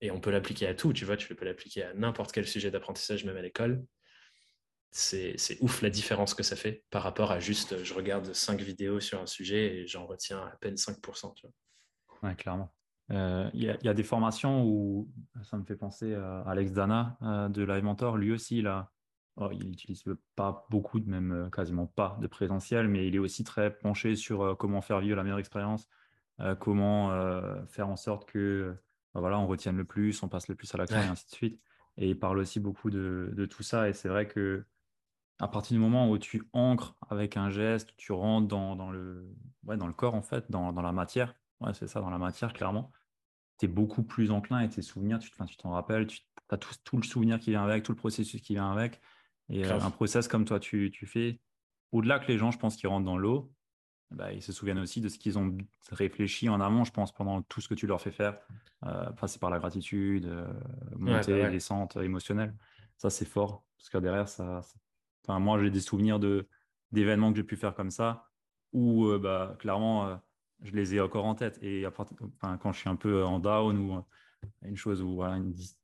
et 0.00 0.10
on 0.10 0.20
peut 0.20 0.30
l'appliquer 0.30 0.66
à 0.66 0.74
tout, 0.74 0.92
tu 0.92 1.04
vois, 1.04 1.16
tu 1.16 1.34
peux 1.34 1.44
l'appliquer 1.44 1.82
à 1.82 1.94
n'importe 1.94 2.32
quel 2.32 2.46
sujet 2.46 2.70
d'apprentissage, 2.70 3.24
même 3.24 3.36
à 3.36 3.42
l'école, 3.42 3.84
c'est 4.90 5.36
ouf 5.60 5.82
la 5.82 5.90
différence 5.90 6.34
que 6.34 6.42
ça 6.42 6.56
fait 6.56 6.84
par 6.90 7.02
rapport 7.02 7.30
à 7.30 7.38
juste 7.38 7.84
je 7.84 7.94
regarde 7.94 8.32
cinq 8.32 8.60
vidéos 8.60 9.00
sur 9.00 9.20
un 9.20 9.26
sujet 9.26 9.76
et 9.76 9.86
j'en 9.86 10.06
retiens 10.06 10.40
à 10.40 10.56
peine 10.60 10.74
5%. 10.74 11.34
Tu 11.34 11.46
vois. 11.46 12.28
Ouais, 12.28 12.34
clairement. 12.34 12.72
il 13.10 13.78
y, 13.82 13.88
a 13.88 13.94
des 13.94 14.02
formations 14.02 14.64
où 14.64 15.08
ça 15.42 15.56
me 15.56 15.64
fait 15.64 15.76
penser 15.76 16.14
à 16.14 16.40
Alex 16.42 16.72
Dana 16.72 17.16
de 17.50 17.62
Live 17.62 17.84
Mentor. 17.84 18.16
Lui 18.16 18.32
aussi, 18.32 18.58
il 18.58 18.66
a, 18.66 18.90
oh, 19.36 19.48
il 19.52 19.68
n'utilise 19.68 20.04
pas 20.34 20.66
beaucoup, 20.70 21.00
même 21.06 21.48
quasiment 21.52 21.86
pas 21.86 22.18
de 22.20 22.26
présentiel, 22.26 22.88
mais 22.88 23.06
il 23.06 23.14
est 23.14 23.20
aussi 23.20 23.44
très 23.44 23.76
penché 23.78 24.16
sur 24.16 24.56
comment 24.58 24.82
faire 24.82 25.00
vivre 25.00 25.16
la 25.16 25.22
meilleure 25.22 25.38
expérience, 25.38 25.88
comment 26.58 27.10
faire 27.68 27.88
en 27.88 27.96
sorte 27.96 28.28
que 28.28 28.76
bah 29.14 29.20
voilà, 29.20 29.38
on 29.38 29.46
retienne 29.46 29.76
le 29.76 29.84
plus, 29.84 30.22
on 30.22 30.28
passe 30.28 30.48
le 30.48 30.54
plus 30.54 30.72
à 30.74 30.78
l'action 30.78 31.00
et 31.00 31.04
ainsi 31.04 31.26
de 31.26 31.34
suite. 31.34 31.60
Et 31.96 32.08
il 32.08 32.18
parle 32.18 32.38
aussi 32.38 32.60
beaucoup 32.60 32.90
de, 32.90 33.32
de 33.34 33.46
tout 33.46 33.62
ça. 33.62 33.88
Et 33.88 33.92
c'est 33.92 34.08
vrai 34.08 34.28
que 34.28 34.64
à 35.40 35.48
partir 35.48 35.74
du 35.74 35.80
moment 35.80 36.10
où 36.10 36.18
tu 36.18 36.48
ancres 36.52 36.94
avec 37.08 37.36
un 37.36 37.48
geste, 37.48 37.90
tu 37.96 38.12
rentres 38.12 38.46
dans, 38.46 38.76
dans 38.76 38.90
le, 38.90 39.34
ouais, 39.64 39.76
dans 39.76 39.86
le 39.86 39.92
corps, 39.92 40.14
en 40.14 40.22
fait, 40.22 40.50
dans, 40.50 40.72
dans 40.72 40.82
la 40.82 40.92
matière, 40.92 41.34
ouais, 41.60 41.72
c'est 41.74 41.88
ça, 41.88 42.00
dans 42.00 42.10
la 42.10 42.18
matière, 42.18 42.52
clairement, 42.52 42.92
tu 43.58 43.64
es 43.64 43.68
beaucoup 43.68 44.02
plus 44.02 44.30
enclin 44.30 44.60
et 44.60 44.68
tes 44.68 44.82
souvenirs, 44.82 45.18
tu 45.18 45.30
t'en 45.30 45.46
tu 45.46 45.66
rappelles, 45.66 46.06
tu 46.06 46.20
as 46.50 46.58
tout, 46.58 46.74
tout, 46.84 46.98
le 46.98 47.02
souvenir 47.02 47.40
qui 47.40 47.50
vient 47.50 47.64
avec, 47.64 47.82
tout 47.82 47.92
le 47.92 47.96
processus 47.96 48.40
qui 48.42 48.54
vient 48.54 48.70
avec. 48.70 49.00
Et 49.48 49.64
euh, 49.64 49.80
un 49.80 49.90
process 49.90 50.28
comme 50.28 50.44
toi, 50.44 50.60
tu, 50.60 50.90
tu 50.92 51.06
fais, 51.06 51.40
au-delà 51.90 52.18
que 52.18 52.28
les 52.28 52.38
gens, 52.38 52.50
je 52.50 52.58
pense, 52.58 52.76
qui 52.76 52.86
rentrent 52.86 53.06
dans 53.06 53.18
l'eau, 53.18 53.52
bah, 54.10 54.32
ils 54.32 54.42
se 54.42 54.52
souviennent 54.52 54.78
aussi 54.78 55.00
de 55.00 55.08
ce 55.08 55.18
qu'ils 55.18 55.38
ont 55.38 55.56
réfléchi 55.90 56.48
en 56.48 56.60
amont, 56.60 56.84
je 56.84 56.92
pense, 56.92 57.12
pendant 57.12 57.42
tout 57.42 57.60
ce 57.60 57.68
que 57.68 57.74
tu 57.74 57.86
leur 57.86 58.00
fais 58.00 58.10
faire, 58.10 58.38
euh, 58.84 59.10
passer 59.12 59.38
par 59.38 59.50
la 59.50 59.58
gratitude, 59.58 60.26
euh, 60.26 60.52
monter 60.96 61.32
ouais, 61.32 61.42
bah 61.44 61.50
descente 61.50 61.96
émotionnelle. 61.96 62.54
Ça, 62.98 63.08
c'est 63.08 63.24
fort, 63.24 63.64
parce 63.78 63.88
que 63.88 63.98
derrière, 63.98 64.28
ça, 64.28 64.62
Enfin, 65.24 65.38
moi, 65.38 65.62
j'ai 65.62 65.70
des 65.70 65.80
souvenirs 65.80 66.18
de, 66.18 66.48
d'événements 66.92 67.30
que 67.30 67.36
j'ai 67.36 67.44
pu 67.44 67.56
faire 67.56 67.74
comme 67.74 67.90
ça, 67.90 68.28
où 68.72 69.06
euh, 69.06 69.18
bah, 69.18 69.56
clairement, 69.58 70.20
je 70.62 70.72
les 70.72 70.94
ai 70.94 71.00
encore 71.00 71.24
en 71.24 71.34
tête. 71.34 71.58
Et 71.62 71.86
enfin, 71.86 72.56
quand 72.58 72.72
je 72.72 72.78
suis 72.78 72.88
un 72.88 72.96
peu 72.96 73.24
en 73.24 73.38
down 73.38 73.78
ou 73.78 74.04
une 74.62 74.76
chose, 74.76 75.02
ou 75.02 75.22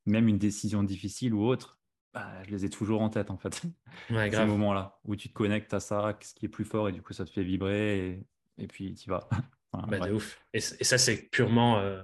même 0.07 0.29
une 0.29 0.39
décision 0.39 0.83
difficile 0.83 1.35
ou 1.35 1.45
autre, 1.45 1.79
bah, 2.17 2.43
je 2.45 2.51
les 2.51 2.65
ai 2.65 2.71
toujours 2.71 3.03
en 3.03 3.11
tête, 3.11 3.31
en 3.31 3.37
fait. 3.37 3.63
Ouais, 4.11 4.31
Ces 4.31 4.45
moments-là, 4.47 4.99
où 5.05 5.17
tu 5.17 5.29
te 5.29 5.35
connectes 5.35 5.75
à 5.75 5.81
ça, 5.81 6.17
ce 6.23 6.35
qui 6.35 6.47
est 6.47 6.49
plus 6.49 6.65
fort, 6.65 6.89
et 6.89 6.93
du 6.93 7.03
coup, 7.03 7.13
ça 7.13 7.27
te 7.27 7.31
fait 7.31 7.43
vibrer, 7.43 8.09
et, 8.09 8.27
et 8.57 8.67
puis 8.67 8.95
tu 8.95 9.11
vas. 9.11 9.29
bah, 9.73 9.99
de 10.01 10.13
ouf. 10.13 10.43
Et, 10.55 10.61
ça, 10.61 10.97
c'est 10.97 11.29
purement 11.31 11.79
euh, 11.79 12.03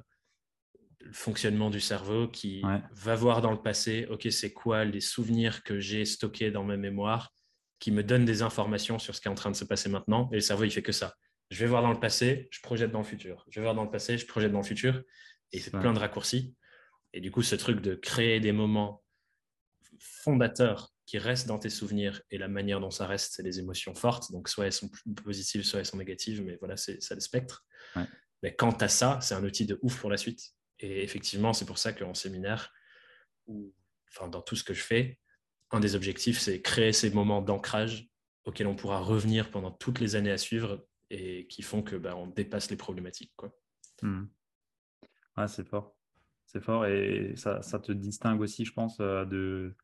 le 1.05 1.13
fonctionnement 1.13 1.71
du 1.71 1.81
cerveau 1.81 2.29
qui 2.29 2.63
va 2.93 3.15
voir 3.15 3.43
dans 3.43 3.51
le 3.51 3.61
passé, 3.61 4.07
OK, 4.11 4.27
c'est 4.31 4.53
quoi 4.53 4.85
les 4.85 5.01
souvenirs 5.01 5.63
que 5.63 5.81
j'ai 5.81 6.05
stockés 6.05 6.51
dans 6.51 6.65
ma 6.65 6.77
mémoire 6.77 7.33
qui 7.79 7.91
me 7.91 8.05
donnent 8.05 8.25
des 8.25 8.43
informations 8.43 8.99
sur 8.99 9.15
ce 9.15 9.21
qui 9.21 9.27
est 9.27 9.31
en 9.31 9.35
train 9.35 9.51
de 9.51 9.57
se 9.57 9.65
passer 9.65 9.89
maintenant. 9.89 10.29
Et 10.31 10.37
le 10.37 10.41
cerveau, 10.41 10.65
il 10.65 10.71
fait 10.71 10.83
que 10.83 10.93
ça. 10.93 11.17
Je 11.51 11.59
vais 11.59 11.67
voir 11.67 11.83
dans 11.83 11.93
le 11.93 11.99
passé, 11.99 12.49
je 12.51 12.61
projette 12.61 12.93
dans 12.93 13.01
le 13.01 13.05
futur. 13.05 13.45
Je 13.51 13.59
vais 13.59 13.65
voir 13.65 13.75
dans 13.75 13.85
le 13.85 13.91
passé, 13.91 14.17
je 14.17 14.27
projette 14.27 14.53
dans 14.53 14.61
le 14.61 14.65
futur. 14.65 15.03
Et 15.51 15.59
c'est 15.59 15.73
plein 15.73 15.93
de 15.93 15.99
raccourcis. 15.99 16.55
Et 17.13 17.21
du 17.21 17.31
coup, 17.31 17.43
ce 17.43 17.57
truc 17.57 17.81
de 17.81 17.95
créer 17.95 18.41
des 18.41 18.53
moments 18.53 19.03
fondateurs 19.99 20.93
qui 21.07 21.19
restent 21.19 21.49
dans 21.49 21.59
tes 21.59 21.69
souvenirs 21.69 22.23
et 22.31 22.39
la 22.39 22.49
manière 22.49 22.81
dont 22.81 22.91
ça 22.91 23.07
reste, 23.07 23.35
c'est 23.35 23.43
les 23.43 23.59
émotions 23.59 23.95
fortes. 23.95 24.31
Donc, 24.33 24.49
soit 24.49 24.67
elles 24.67 24.73
sont 24.73 24.91
positives, 25.23 25.65
soit 25.65 25.81
elles 25.81 25.87
sont 25.87 25.99
négatives, 25.99 26.43
mais 26.43 26.57
voilà, 26.61 26.77
c'est 26.77 27.03
ça 27.03 27.15
le 27.15 27.21
spectre. 27.21 27.67
Mais 28.43 28.55
quant 28.55 28.71
à 28.71 28.89
ça, 28.89 29.19
c'est 29.21 29.35
un 29.35 29.45
outil 29.45 29.67
de 29.67 29.79
ouf 29.83 30.01
pour 30.01 30.09
la 30.09 30.17
suite. 30.17 30.55
Et 30.83 31.03
effectivement, 31.03 31.53
c'est 31.53 31.65
pour 31.65 31.79
ça 31.79 31.93
qu'en 31.93 32.13
séminaire, 32.13 32.73
ou 33.47 33.73
enfin, 34.11 34.29
dans 34.29 34.43
tout 34.43 34.57
ce 34.57 34.65
que 34.65 34.75
je 34.75 34.83
fais, 34.83 35.19
un 35.71 35.81
des 35.81 35.95
objectifs, 35.95 36.39
c'est 36.39 36.61
créer 36.61 36.93
ces 36.93 37.11
moments 37.11 37.41
d'ancrage 37.41 38.11
auxquels 38.45 38.67
on 38.67 38.75
pourra 38.75 38.99
revenir 38.99 39.51
pendant 39.51 39.71
toutes 39.71 40.01
les 40.01 40.17
années 40.17 40.31
à 40.31 40.39
suivre 40.39 40.87
et 41.11 41.47
qui 41.47 41.63
font 41.63 41.83
que 41.83 41.97
bah, 41.97 42.17
on 42.17 42.27
dépasse 42.27 42.71
les 42.71 42.77
problématiques. 42.77 43.33
Quoi. 43.37 43.55
Hmm. 44.03 44.27
c'est 45.47 45.67
fort. 45.67 45.95
C'est 46.47 46.63
fort 46.63 46.85
et 46.85 47.35
ça, 47.37 47.61
te 47.61 47.93
distingue 47.93 48.41
aussi, 48.41 48.65
je 48.65 48.73
pense, 48.73 48.99
euh, 49.01 49.25
de, 49.25 49.75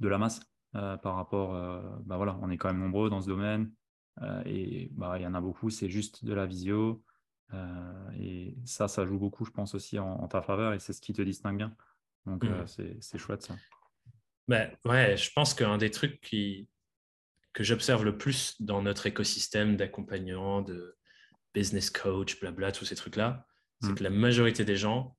de 0.00 0.08
la 0.08 0.18
masse 0.18 0.40
euh, 0.74 0.96
par 0.96 1.14
rapport. 1.14 1.54
Euh, 1.54 1.80
bah 2.04 2.16
voilà, 2.16 2.38
on 2.42 2.50
est 2.50 2.58
quand 2.58 2.68
même 2.68 2.82
nombreux 2.82 3.08
dans 3.08 3.22
ce 3.22 3.28
domaine 3.28 3.72
et 4.44 4.90
bah, 4.92 5.14
il 5.18 5.22
y 5.22 5.26
en 5.26 5.32
a 5.32 5.40
beaucoup, 5.40 5.70
c'est 5.70 5.88
juste 5.88 6.26
de 6.26 6.34
la 6.34 6.44
visio. 6.44 7.02
Et 8.18 8.56
ça, 8.64 8.88
ça 8.88 9.06
joue 9.06 9.18
beaucoup, 9.18 9.44
je 9.44 9.50
pense, 9.50 9.74
aussi 9.74 9.98
en, 9.98 10.26
ta 10.28 10.42
faveur 10.42 10.72
et 10.72 10.78
c'est 10.78 10.92
ce 10.92 11.00
qui 11.00 11.12
te 11.12 11.22
distingue 11.22 11.58
bien. 11.58 11.74
Donc, 12.26 12.44
mmh. 12.44 12.66
c'est 13.00 13.18
chouette 13.18 13.42
ça. 13.42 13.56
Ben, 14.48 14.70
ouais, 14.84 15.16
je 15.16 15.30
pense 15.32 15.54
qu'un 15.54 15.78
des 15.78 15.90
trucs 15.90 16.20
qui, 16.20 16.68
que 17.52 17.64
j'observe 17.64 18.04
le 18.04 18.16
plus 18.16 18.60
dans 18.60 18.82
notre 18.82 19.06
écosystème 19.06 19.76
d'accompagnants, 19.76 20.62
de 20.62 20.96
business 21.54 21.90
coach, 21.90 22.40
blabla, 22.40 22.72
tous 22.72 22.84
ces 22.84 22.94
trucs-là, 22.94 23.46
c'est 23.80 23.90
mmh. 23.90 23.94
que 23.94 24.04
la 24.04 24.10
majorité 24.10 24.64
des 24.64 24.76
gens 24.76 25.16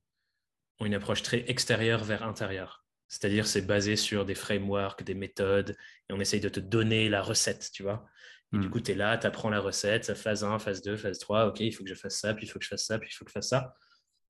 ont 0.80 0.86
une 0.86 0.94
approche 0.94 1.22
très 1.22 1.48
extérieure 1.48 2.04
vers 2.04 2.22
intérieur. 2.22 2.84
C'est-à-dire, 3.08 3.46
c'est 3.46 3.62
basé 3.62 3.96
sur 3.96 4.24
des 4.24 4.34
frameworks, 4.34 5.04
des 5.04 5.14
méthodes, 5.14 5.76
et 6.08 6.12
on 6.12 6.20
essaye 6.20 6.40
de 6.40 6.48
te 6.48 6.60
donner 6.60 7.08
la 7.08 7.22
recette, 7.22 7.70
tu 7.72 7.82
vois. 7.82 8.06
Et 8.54 8.58
du 8.58 8.68
mmh. 8.68 8.70
coup, 8.70 8.80
tu 8.80 8.92
es 8.92 8.94
là, 8.94 9.18
tu 9.18 9.26
apprends 9.26 9.50
la 9.50 9.60
recette, 9.60 10.14
phase 10.14 10.44
1, 10.44 10.58
phase 10.58 10.80
2, 10.82 10.96
phase 10.96 11.18
3, 11.18 11.48
ok, 11.48 11.60
il 11.60 11.72
faut 11.72 11.82
que 11.82 11.90
je 11.90 11.94
fasse 11.94 12.20
ça, 12.20 12.34
puis 12.34 12.46
il 12.46 12.48
faut 12.48 12.58
que 12.58 12.64
je 12.64 12.68
fasse 12.70 12.86
ça, 12.86 12.98
puis 12.98 13.08
il 13.10 13.14
faut 13.14 13.24
que 13.24 13.30
je 13.30 13.34
fasse 13.34 13.48
ça. 13.48 13.74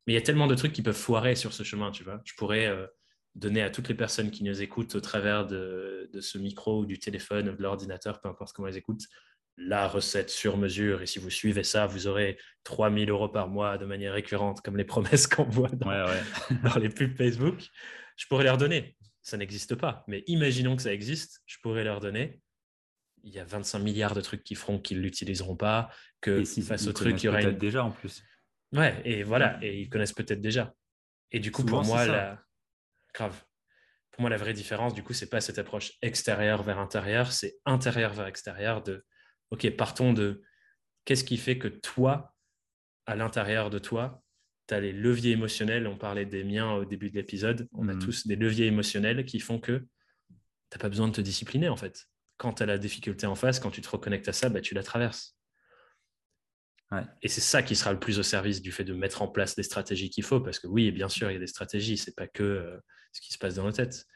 Mais 0.07 0.13
il 0.13 0.17
y 0.17 0.19
a 0.19 0.23
tellement 0.23 0.47
de 0.47 0.55
trucs 0.55 0.73
qui 0.73 0.83
peuvent 0.83 0.97
foirer 0.97 1.35
sur 1.35 1.53
ce 1.53 1.63
chemin, 1.63 1.91
tu 1.91 2.05
vois. 2.05 2.21
Je 2.25 2.33
pourrais 2.35 2.67
euh, 2.67 2.87
donner 3.35 3.63
à 3.63 3.71
toutes 3.71 3.89
les 3.89 3.95
personnes 3.95 4.31
qui 4.31 4.45
nous 4.45 4.63
écoutent 4.63 4.95
au 4.95 5.01
travers 5.01 5.47
de, 5.47 6.11
ce 6.21 6.39
micro 6.39 6.81
ou 6.81 6.87
du 6.87 6.99
téléphone 6.99 7.49
ou 7.49 7.57
de 7.57 7.63
l'ordinateur, 7.63 8.21
peu 8.21 8.29
importe 8.29 8.55
comment 8.55 8.69
elles 8.69 8.77
écoutent, 8.77 9.07
la 9.57 9.89
recette 9.89 10.31
sur 10.31 10.57
mesure. 10.57 11.03
Et 11.03 11.07
si 11.07 11.19
vous 11.19 11.31
suivez 11.31 11.65
ça, 11.65 11.87
vous 11.87 12.07
aurez 12.07 12.39
3000 12.65 13.11
euros 13.11 13.29
par 13.29 13.49
mois 13.49 13.79
de 13.79 13.85
manière 13.85 14.15
récurrente, 14.15 14.61
comme 14.63 14.77
les 14.77 14.85
promesses 14.85 15.27
qu'on 15.29 15.45
voit 15.45 15.69
dans, 15.69 15.91
dans, 16.63 16.79
les 16.79 16.89
pubs 16.89 17.17
Facebook. 17.17 17.69
Je 18.17 18.27
pourrais 18.27 18.45
leur 18.45 18.59
donner. 18.59 18.97
Ça 19.23 19.37
n'existe 19.37 19.75
pas. 19.75 20.05
Mais 20.07 20.23
imaginons 20.27 20.77
que 20.77 20.83
ça 20.83 20.93
existe. 20.93 21.43
Je 21.47 21.57
pourrais 21.63 21.85
leur 21.85 22.01
donner. 22.01 22.41
Il 23.25 23.33
y 23.33 23.39
a 23.39 23.45
25 23.45 23.79
milliards 23.79 24.15
de 24.15 24.21
trucs 24.21 24.45
qui 24.45 24.55
feront 24.55 24.79
qu'ils 24.79 24.99
ne 24.99 25.03
l'utiliseront 25.03 25.57
pas. 25.57 25.91
Que 26.21 26.45
si, 26.45 26.63
face 26.63 26.87
au 26.87 26.93
truc, 26.93 27.23
il 27.23 27.27
y 27.27 27.29
aura. 27.29 27.43
déjà 27.53 27.85
en 27.85 27.91
plus. 27.91 28.23
Ouais, 28.73 29.01
et 29.05 29.23
voilà. 29.23 29.59
Et 29.63 29.81
ils 29.81 29.89
connaissent 29.89 30.13
peut-être 30.13 30.41
déjà. 30.41 30.75
Et 31.31 31.41
du 31.41 31.51
coup, 31.51 31.65
pour 31.65 31.83
moi, 31.85 32.07
la 32.07 32.43
grave. 33.13 33.43
Pour 34.11 34.21
moi, 34.21 34.31
la 34.31 34.37
vraie 34.37 34.53
différence, 34.53 34.95
du 34.95 35.03
coup, 35.03 35.13
c'est 35.13 35.29
pas 35.29 35.41
cette 35.41 35.59
approche 35.59 35.93
extérieure 36.01 36.63
vers 36.63 36.79
intérieur, 36.79 37.33
c'est 37.33 37.57
intérieur 37.65 38.13
vers 38.13 38.27
extérieur 38.27 38.81
de, 38.83 39.05
OK, 39.51 39.69
partons 39.71 40.13
de 40.13 40.43
qu'est-ce 41.05 41.25
qui 41.25 41.37
fait 41.37 41.59
que 41.59 41.67
toi, 41.67 42.33
à 43.07 43.17
l'intérieur 43.17 43.71
de 43.71 43.81
toi, 43.81 44.23
tu 44.69 44.75
as 44.75 44.81
les 44.81 44.93
leviers 44.93 45.33
émotionnels, 45.33 45.89
on 45.89 45.99
parlait 45.99 46.27
des 46.27 46.45
miens 46.45 46.73
au 46.75 46.85
début 46.85 47.11
de 47.11 47.17
l'épisode, 47.17 47.69
on 47.73 47.89
a 47.89 47.95
mmh. 47.95 47.99
tous 47.99 48.27
des 48.29 48.37
leviers 48.37 48.67
émotionnels 48.67 49.25
qui 49.25 49.41
font 49.41 49.59
que 49.59 49.79
tu 49.79 49.87
n'as 50.73 50.79
pas 50.79 50.89
besoin 50.89 51.09
de 51.09 51.13
te 51.13 51.21
discipliner, 51.21 51.69
en 51.69 51.77
fait. 51.77 52.07
Quand 52.37 52.55
tu 52.55 52.63
as 52.63 52.67
la 52.67 52.79
difficulté 52.79 53.27
en 53.27 53.35
face, 53.35 53.61
quand 53.61 53.71
tu 53.71 53.81
te 53.81 53.89
reconnectes 53.89 54.29
à 54.29 54.33
ça, 54.33 54.49
bah, 54.49 54.61
tu 54.61 54.75
la 54.75 54.83
traverses. 54.83 55.37
Et 57.23 57.29
c'est 57.29 57.41
ça 57.41 57.63
qui 57.63 57.77
sera 57.77 57.93
le 57.93 57.99
plus 57.99 58.19
au 58.19 58.23
service 58.23 58.63
du 58.63 58.73
fait 58.73 58.85
de 58.85 58.95
mettre 58.95 59.23
en 59.23 59.29
place 59.29 59.57
les 59.57 59.63
stratégies 59.63 60.11
qu'il 60.11 60.25
faut, 60.25 60.41
parce 60.41 60.59
que 60.59 60.67
oui, 60.67 60.93
bien 60.93 61.09
sûr, 61.09 61.31
il 61.31 61.35
y 61.35 61.37
a 61.37 61.41
des 61.41 61.47
stratégies, 61.47 61.97
c'est 61.97 62.15
pas 62.15 62.29
que 62.29 62.43
euh, 62.43 62.79
ce 63.13 63.21
qui 63.21 63.33
se 63.33 63.39
passe 63.39 63.57
dans 63.57 63.65
nos 63.65 63.73
têtes, 63.73 64.07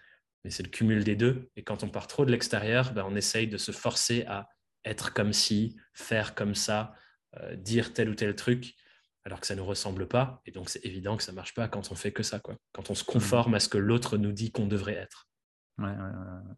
mais 0.44 0.50
c'est 0.50 0.62
le 0.62 0.68
cumul 0.68 1.04
des 1.04 1.16
deux. 1.16 1.50
Et 1.56 1.64
quand 1.64 1.82
on 1.82 1.88
part 1.88 2.06
trop 2.06 2.24
de 2.24 2.30
l'extérieur, 2.30 2.92
ben, 2.92 3.04
on 3.06 3.16
essaye 3.16 3.48
de 3.48 3.56
se 3.56 3.72
forcer 3.72 4.24
à 4.26 4.48
être 4.84 5.12
comme 5.12 5.32
si, 5.32 5.76
faire 5.92 6.34
comme 6.34 6.54
ça, 6.54 6.94
euh, 7.36 7.56
dire 7.56 7.92
tel 7.92 8.08
ou 8.10 8.14
tel 8.14 8.34
truc, 8.34 8.74
alors 9.24 9.40
que 9.40 9.46
ça 9.46 9.54
ne 9.54 9.60
nous 9.60 9.66
ressemble 9.66 10.06
pas. 10.06 10.40
Et 10.46 10.52
donc, 10.52 10.70
c'est 10.70 10.84
évident 10.84 11.16
que 11.16 11.22
ça 11.22 11.32
ne 11.32 11.36
marche 11.36 11.54
pas 11.54 11.68
quand 11.68 11.90
on 11.90 11.94
fait 11.94 12.12
que 12.12 12.22
ça, 12.22 12.38
quoi. 12.38 12.56
quand 12.72 12.90
on 12.90 12.94
se 12.94 13.04
conforme 13.04 13.54
à 13.54 13.60
ce 13.60 13.68
que 13.68 13.78
l'autre 13.78 14.16
nous 14.16 14.32
dit 14.32 14.52
qu'on 14.52 14.66
devrait 14.66 14.94
être. 14.94 15.28
Ouais, 15.78 15.86
ouais, 15.86 16.54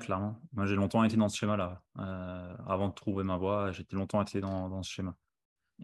clairement. 0.00 0.40
Moi, 0.52 0.66
j'ai 0.66 0.74
longtemps 0.74 1.04
été 1.04 1.16
dans 1.16 1.28
ce 1.28 1.36
schéma-là. 1.36 1.82
Euh, 1.98 2.56
avant 2.66 2.88
de 2.88 2.94
trouver 2.94 3.24
ma 3.24 3.36
voie, 3.36 3.72
j'étais 3.72 3.96
longtemps 3.96 4.20
été 4.20 4.40
dans, 4.40 4.68
dans 4.68 4.82
ce 4.82 4.90
schéma. 4.90 5.14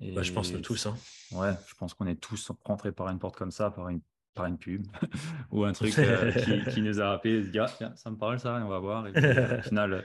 Et 0.01 0.13
bah, 0.13 0.23
je 0.23 0.33
pense 0.33 0.51
que 0.51 0.57
tous. 0.57 0.87
Hein. 0.87 0.97
Ouais, 1.33 1.53
je 1.67 1.75
pense 1.75 1.95
qu'on 1.95 2.07
est 2.07 2.17
tous 2.17 2.51
rentrés 2.65 2.93
par 2.93 3.09
une 3.09 3.19
porte 3.19 3.37
comme 3.37 3.51
ça, 3.51 3.71
par 3.71 3.89
une 3.89 4.01
par 4.35 4.47
une 4.47 4.59
pub 4.59 4.87
ou 5.51 5.65
un 5.65 5.73
truc 5.73 5.99
euh, 5.99 6.33
qui, 6.73 6.83
nous 6.83 7.01
a 7.01 7.11
rappelé, 7.11 7.43
dit, 7.43 7.59
ah, 7.59 7.67
ça 7.97 8.11
me 8.11 8.17
parle 8.17 8.39
ça, 8.39 8.59
et 8.59 8.63
on 8.63 8.69
va 8.69 8.79
voir. 8.79 9.07
Et 9.07 9.13
euh, 9.17 9.59
au 9.59 9.63
final, 9.63 10.05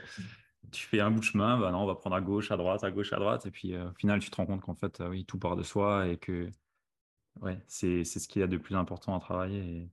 tu 0.70 0.86
fais 0.86 1.00
un 1.00 1.10
bout 1.10 1.20
de 1.20 1.24
chemin, 1.24 1.58
bah 1.58 1.70
non, 1.70 1.82
on 1.82 1.86
va 1.86 1.94
prendre 1.94 2.16
à 2.16 2.20
gauche, 2.20 2.50
à 2.50 2.56
droite, 2.56 2.84
à 2.84 2.90
gauche, 2.90 3.12
à 3.12 3.16
droite. 3.16 3.46
Et 3.46 3.50
puis 3.50 3.74
euh, 3.74 3.88
au 3.88 3.94
final, 3.94 4.20
tu 4.20 4.30
te 4.30 4.36
rends 4.36 4.46
compte 4.46 4.60
qu'en 4.60 4.74
fait, 4.74 5.02
oui, 5.08 5.24
tout 5.24 5.38
part 5.38 5.56
de 5.56 5.62
soi 5.62 6.08
et 6.08 6.16
que 6.16 6.50
ouais, 7.40 7.58
c'est 7.66 8.04
ce 8.04 8.28
qu'il 8.28 8.40
y 8.40 8.42
a 8.42 8.48
de 8.48 8.56
plus 8.56 8.76
important 8.76 9.16
à 9.16 9.20
travailler. 9.20 9.60
Et, 9.60 9.90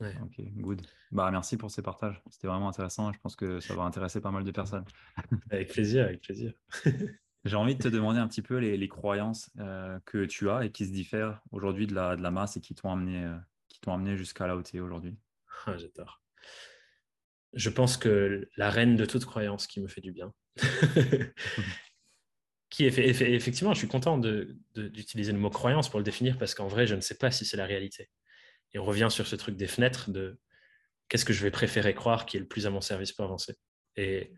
ouais. 0.00 0.14
Ok, 0.22 0.40
good. 0.56 0.82
Bah, 1.10 1.30
merci 1.30 1.56
pour 1.56 1.70
ces 1.70 1.82
partages. 1.82 2.22
C'était 2.30 2.48
vraiment 2.48 2.68
intéressant. 2.68 3.12
Je 3.12 3.18
pense 3.20 3.36
que 3.36 3.60
ça 3.60 3.74
va 3.74 3.82
intéresser 3.82 4.20
pas 4.20 4.30
mal 4.30 4.44
de 4.44 4.50
personnes. 4.50 4.84
avec 5.50 5.70
plaisir, 5.70 6.04
avec 6.04 6.20
plaisir. 6.20 6.52
J'ai 7.44 7.56
envie 7.56 7.76
de 7.76 7.82
te 7.82 7.88
demander 7.88 8.18
un 8.18 8.26
petit 8.26 8.42
peu 8.42 8.56
les, 8.56 8.88
croyances 8.88 9.50
euh, 9.60 10.00
que 10.04 10.24
tu 10.24 10.50
as 10.50 10.64
et 10.64 10.72
qui 10.72 10.84
se 10.84 10.90
diffèrent 10.90 11.40
aujourd'hui 11.52 11.86
de 11.86 11.94
la, 11.94 12.16
de 12.16 12.22
la 12.22 12.32
masse 12.32 12.56
et 12.56 12.60
qui 12.60 12.74
t'ont 12.74 12.90
amené, 12.90 13.24
euh, 13.24 13.36
qui 13.68 13.80
t'ont 13.80 13.92
amené 13.92 14.16
jusqu'à 14.16 14.48
là 14.48 14.56
où 14.56 14.62
tu 14.62 14.76
es 14.76 14.80
aujourd'hui. 14.80 15.16
Ah, 15.66 15.76
j'adore. 15.78 16.20
Je 17.52 17.70
pense 17.70 17.96
que 17.96 18.48
la 18.56 18.68
reine 18.68 18.96
de 18.96 19.06
toute 19.06 19.24
croyance 19.24 19.68
qui 19.68 19.80
me 19.80 19.86
fait 19.86 20.00
du 20.00 20.10
bien, 20.10 20.34
qui 22.68 22.84
est 22.84 22.98
effectivement, 22.98 23.72
je 23.72 23.78
suis 23.78 23.88
content 23.88 24.18
d'utiliser 24.18 25.32
le 25.32 25.38
mot 25.38 25.50
croyance 25.50 25.88
pour 25.88 26.00
le 26.00 26.04
définir 26.04 26.36
parce 26.38 26.54
qu'en 26.54 26.66
vrai, 26.66 26.86
je 26.86 26.94
ne 26.94 27.00
sais 27.00 27.16
pas 27.16 27.30
si 27.30 27.44
c'est 27.44 27.56
la 27.56 27.64
réalité. 27.64 28.10
Et 28.76 28.78
on 28.78 28.84
revient 28.84 29.08
sur 29.08 29.26
ce 29.26 29.36
truc 29.36 29.56
des 29.56 29.68
fenêtres 29.68 30.10
de 30.10 30.38
qu'est-ce 31.08 31.24
que 31.24 31.32
je 31.32 31.42
vais 31.42 31.50
préférer 31.50 31.94
croire 31.94 32.26
qui 32.26 32.36
est 32.36 32.40
le 32.40 32.46
plus 32.46 32.66
à 32.66 32.70
mon 32.70 32.82
service 32.82 33.10
pour 33.10 33.24
avancer. 33.24 33.54
Et 33.96 34.34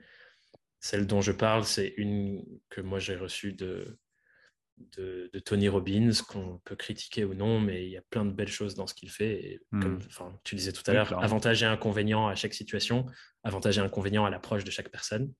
celle 0.78 1.08
dont 1.08 1.20
je 1.20 1.32
parle, 1.32 1.64
c'est 1.64 1.92
une 1.96 2.44
que 2.70 2.80
moi 2.80 3.00
j'ai 3.00 3.16
reçue 3.16 3.52
de, 3.52 3.98
de, 4.96 5.28
Tony 5.44 5.68
Robbins, 5.68 6.12
qu'on 6.28 6.60
peut 6.64 6.76
critiquer 6.76 7.24
ou 7.24 7.34
non, 7.34 7.58
mais 7.58 7.86
il 7.86 7.90
y 7.90 7.96
a 7.96 8.02
plein 8.10 8.24
de 8.24 8.30
belles 8.30 8.46
choses 8.46 8.76
dans 8.76 8.86
ce 8.86 8.94
qu'il 8.94 9.10
fait. 9.10 9.44
Et 9.44 9.60
hmm. 9.72 9.80
comme 9.80 10.38
tu 10.44 10.54
disais 10.54 10.70
tout 10.70 10.88
à 10.88 10.92
l'heure, 10.92 11.20
avantage 11.20 11.64
et 11.64 11.66
inconvénient 11.66 12.28
à 12.28 12.36
chaque 12.36 12.54
situation, 12.54 13.06
avantage 13.42 13.78
et 13.78 13.80
inconvénient 13.80 14.24
à 14.24 14.30
l'approche 14.30 14.62
de 14.62 14.70
chaque 14.70 14.90
personne. 14.90 15.32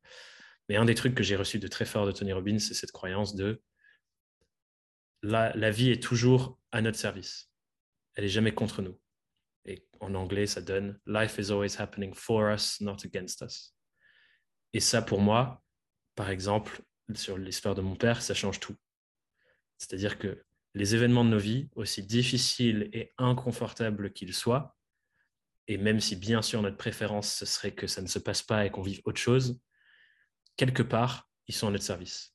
Mais 0.69 0.75
un 0.75 0.85
des 0.85 0.97
trucs 0.97 1.15
que 1.15 1.23
j'ai 1.23 1.37
reçu 1.37 1.61
de 1.61 1.69
très 1.69 1.85
fort 1.85 2.05
de 2.05 2.11
Tony 2.11 2.33
Robbins, 2.33 2.59
c'est 2.59 2.75
cette 2.75 2.91
croyance 2.91 3.37
de 3.37 3.63
la, 5.23 5.55
la 5.55 5.71
vie 5.71 5.91
est 5.91 6.03
toujours 6.03 6.59
à 6.73 6.83
notre 6.83 6.99
service. 6.99 7.49
Elle 8.19 8.25
n'est 8.25 8.31
jamais 8.31 8.53
contre 8.53 8.83
nous. 8.83 9.01
Et 9.65 9.87
en 10.01 10.13
anglais, 10.17 10.49
ça 10.49 10.61
donne 10.61 10.99
Life 11.07 11.39
is 11.39 11.53
always 11.53 11.77
happening 11.79 12.13
for 12.13 12.53
us, 12.53 12.81
not 12.81 12.97
against 13.05 13.43
us. 13.43 13.77
Et 14.73 14.81
ça, 14.81 15.03
pour 15.03 15.21
moi, 15.21 15.63
par 16.17 16.29
exemple, 16.29 16.83
sur 17.15 17.39
l'histoire 17.39 17.77
de 17.77 17.81
mon 17.81 17.95
père, 17.95 18.21
ça 18.21 18.35
change 18.35 18.59
tout. 18.59 18.75
C'est-à-dire 19.79 20.19
que 20.19 20.45
les 20.75 20.97
événements 20.97 21.25
de 21.25 21.31
nos 21.31 21.39
vies, 21.39 21.69
aussi 21.77 22.03
difficiles 22.03 22.91
et 22.93 23.15
inconfortables 23.19 24.13
qu'ils 24.13 24.35
soient, 24.35 24.77
et 25.69 25.77
même 25.77 26.01
si 26.01 26.17
bien 26.17 26.43
sûr 26.43 26.61
notre 26.61 26.77
préférence, 26.77 27.33
ce 27.33 27.47
serait 27.47 27.73
que 27.73 27.87
ça 27.87 28.03
ne 28.03 28.09
se 28.09 28.19
passe 28.19 28.43
pas 28.43 28.67
et 28.67 28.71
qu'on 28.73 28.83
vive 28.83 29.01
autre 29.05 29.21
chose, 29.21 29.61
quelque 30.57 30.83
part, 30.83 31.31
ils 31.47 31.55
sont 31.55 31.69
à 31.69 31.71
notre 31.71 31.85
service. 31.85 32.35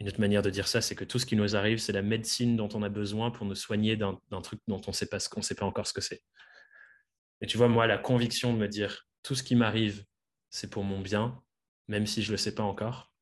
Une 0.00 0.08
autre 0.08 0.20
manière 0.20 0.42
de 0.42 0.50
dire 0.50 0.66
ça, 0.66 0.80
c'est 0.80 0.94
que 0.94 1.04
tout 1.04 1.18
ce 1.18 1.26
qui 1.26 1.36
nous 1.36 1.56
arrive, 1.56 1.78
c'est 1.78 1.92
la 1.92 2.02
médecine 2.02 2.56
dont 2.56 2.70
on 2.74 2.82
a 2.82 2.88
besoin 2.88 3.30
pour 3.30 3.46
nous 3.46 3.54
soigner 3.54 3.96
d'un 3.96 4.16
truc 4.42 4.60
dont 4.66 4.80
on 4.86 4.90
ne 4.90 4.94
sait 4.94 5.06
pas, 5.06 5.18
qu'on 5.30 5.42
sait 5.42 5.54
pas 5.54 5.66
encore 5.66 5.86
ce 5.86 5.92
que 5.92 6.00
c'est. 6.00 6.22
Et 7.42 7.46
tu 7.46 7.58
vois, 7.58 7.68
moi, 7.68 7.86
la 7.86 7.98
conviction 7.98 8.52
de 8.52 8.58
me 8.58 8.66
dire, 8.66 9.06
tout 9.22 9.34
ce 9.34 9.42
qui 9.42 9.54
m'arrive, 9.56 10.04
c'est 10.48 10.70
pour 10.70 10.84
mon 10.84 11.00
bien, 11.00 11.42
même 11.88 12.06
si 12.06 12.22
je 12.22 12.28
ne 12.28 12.32
le 12.32 12.36
sais 12.38 12.54
pas 12.54 12.62
encore, 12.62 13.12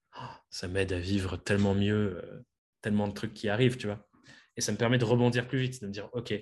ça 0.50 0.68
m'aide 0.68 0.92
à 0.92 0.98
vivre 0.98 1.36
tellement 1.36 1.74
mieux, 1.74 2.22
euh, 2.22 2.44
tellement 2.80 3.08
de 3.08 3.12
trucs 3.12 3.34
qui 3.34 3.48
arrivent, 3.48 3.76
tu 3.76 3.86
vois. 3.86 4.08
Et 4.56 4.60
ça 4.60 4.72
me 4.72 4.76
permet 4.76 4.98
de 4.98 5.04
rebondir 5.04 5.46
plus 5.46 5.58
vite, 5.58 5.80
de 5.82 5.86
me 5.86 5.92
dire, 5.92 6.08
OK, 6.12 6.32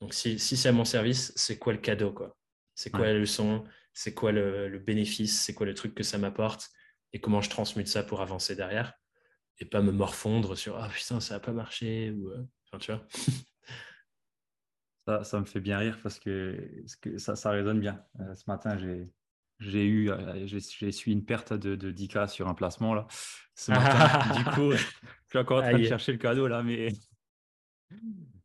donc 0.00 0.14
si, 0.14 0.38
c'est 0.38 0.68
à 0.68 0.72
mon 0.72 0.84
service, 0.84 1.32
c'est 1.36 1.58
quoi 1.58 1.72
le 1.72 1.78
cadeau, 1.78 2.12
quoi? 2.12 2.36
C'est 2.74 2.90
quoi 2.90 3.06
la 3.06 3.14
leçon? 3.14 3.64
C'est 3.92 4.14
quoi 4.14 4.32
le, 4.32 4.78
bénéfice? 4.78 5.42
C'est 5.42 5.52
quoi 5.52 5.66
le 5.66 5.74
truc 5.74 5.94
que 5.94 6.02
ça 6.02 6.16
m'apporte? 6.16 6.70
Et 7.12 7.20
comment 7.20 7.42
je 7.42 7.50
transmute 7.50 7.88
ça 7.88 8.02
pour 8.02 8.22
avancer 8.22 8.56
derrière? 8.56 8.94
Et 9.60 9.66
pas 9.66 9.82
me 9.82 9.92
morfondre 9.92 10.56
sur, 10.56 10.76
ah 10.76 10.88
putain, 10.88 11.20
ça 11.20 11.34
n'a 11.34 11.40
pas 11.40 11.52
marché, 11.52 12.10
ou, 12.10 12.30
euh, 12.30 12.42
enfin, 12.66 12.78
tu 12.78 12.92
vois. 12.92 13.06
ça, 15.06 15.24
ça, 15.24 15.40
me 15.40 15.44
fait 15.44 15.60
bien 15.60 15.78
rire 15.78 15.98
parce 16.02 16.18
que, 16.18 16.84
ça, 17.18 17.36
ça 17.36 17.50
résonne 17.50 17.80
bien. 17.80 18.02
Euh, 18.20 18.34
ce 18.34 18.44
matin, 18.48 18.78
j'ai 18.78 19.10
j'ai 19.60 19.86
eu, 19.86 20.10
euh, 20.10 20.46
j'ai 20.46 20.90
su 20.92 21.10
une 21.10 21.24
perte 21.24 21.52
de, 21.52 21.76
de 21.76 21.92
10K 21.92 22.28
sur 22.28 22.48
un 22.48 22.54
placement 22.54 22.94
là. 22.94 23.06
Ce 23.54 23.70
matin. 23.70 24.34
du 24.34 24.44
coup, 24.44 24.72
je 24.72 25.28
suis 25.28 25.38
encore 25.38 25.58
en 25.58 25.68
train 25.68 25.78
de 25.78 25.84
chercher 25.84 26.12
le 26.12 26.18
cadeau 26.18 26.48
là, 26.48 26.62
mais, 26.62 26.88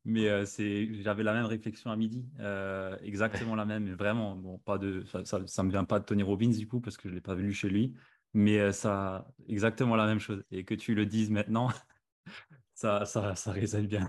mais 0.03 0.27
euh, 0.27 0.45
c'est, 0.45 0.93
j'avais 1.01 1.23
la 1.23 1.33
même 1.33 1.45
réflexion 1.45 1.89
à 1.89 1.95
midi, 1.95 2.25
euh, 2.39 2.97
exactement 3.01 3.55
la 3.55 3.65
même, 3.65 3.93
vraiment, 3.93 4.35
bon, 4.35 4.57
pas 4.59 4.77
de, 4.77 5.03
ça, 5.05 5.23
ça, 5.45 5.63
me 5.63 5.71
vient 5.71 5.85
pas 5.85 5.99
de 5.99 6.05
Tony 6.05 6.23
Robbins 6.23 6.49
du 6.49 6.67
coup 6.67 6.81
parce 6.81 6.97
que 6.97 7.09
je 7.09 7.15
l'ai 7.15 7.21
pas 7.21 7.35
vu 7.35 7.53
chez 7.53 7.69
lui, 7.69 7.93
mais 8.35 8.71
ça, 8.71 9.27
exactement 9.47 9.95
la 9.95 10.05
même 10.05 10.19
chose. 10.19 10.43
Et 10.51 10.63
que 10.63 10.75
tu 10.75 10.93
le 10.93 11.05
dises 11.05 11.31
maintenant, 11.31 11.69
ça, 12.75 13.05
ça, 13.05 13.35
ça 13.35 13.51
résonne 13.51 13.87
bien. 13.87 14.07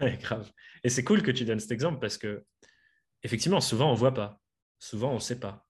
grave. 0.20 0.50
Et 0.82 0.88
c'est 0.88 1.04
cool 1.04 1.22
que 1.22 1.30
tu 1.30 1.44
donnes 1.44 1.60
cet 1.60 1.70
exemple 1.70 2.00
parce 2.00 2.18
que 2.18 2.44
effectivement, 3.22 3.60
souvent 3.60 3.92
on 3.92 3.94
voit 3.94 4.14
pas, 4.14 4.40
souvent 4.80 5.12
on 5.12 5.20
sait 5.20 5.38
pas 5.38 5.68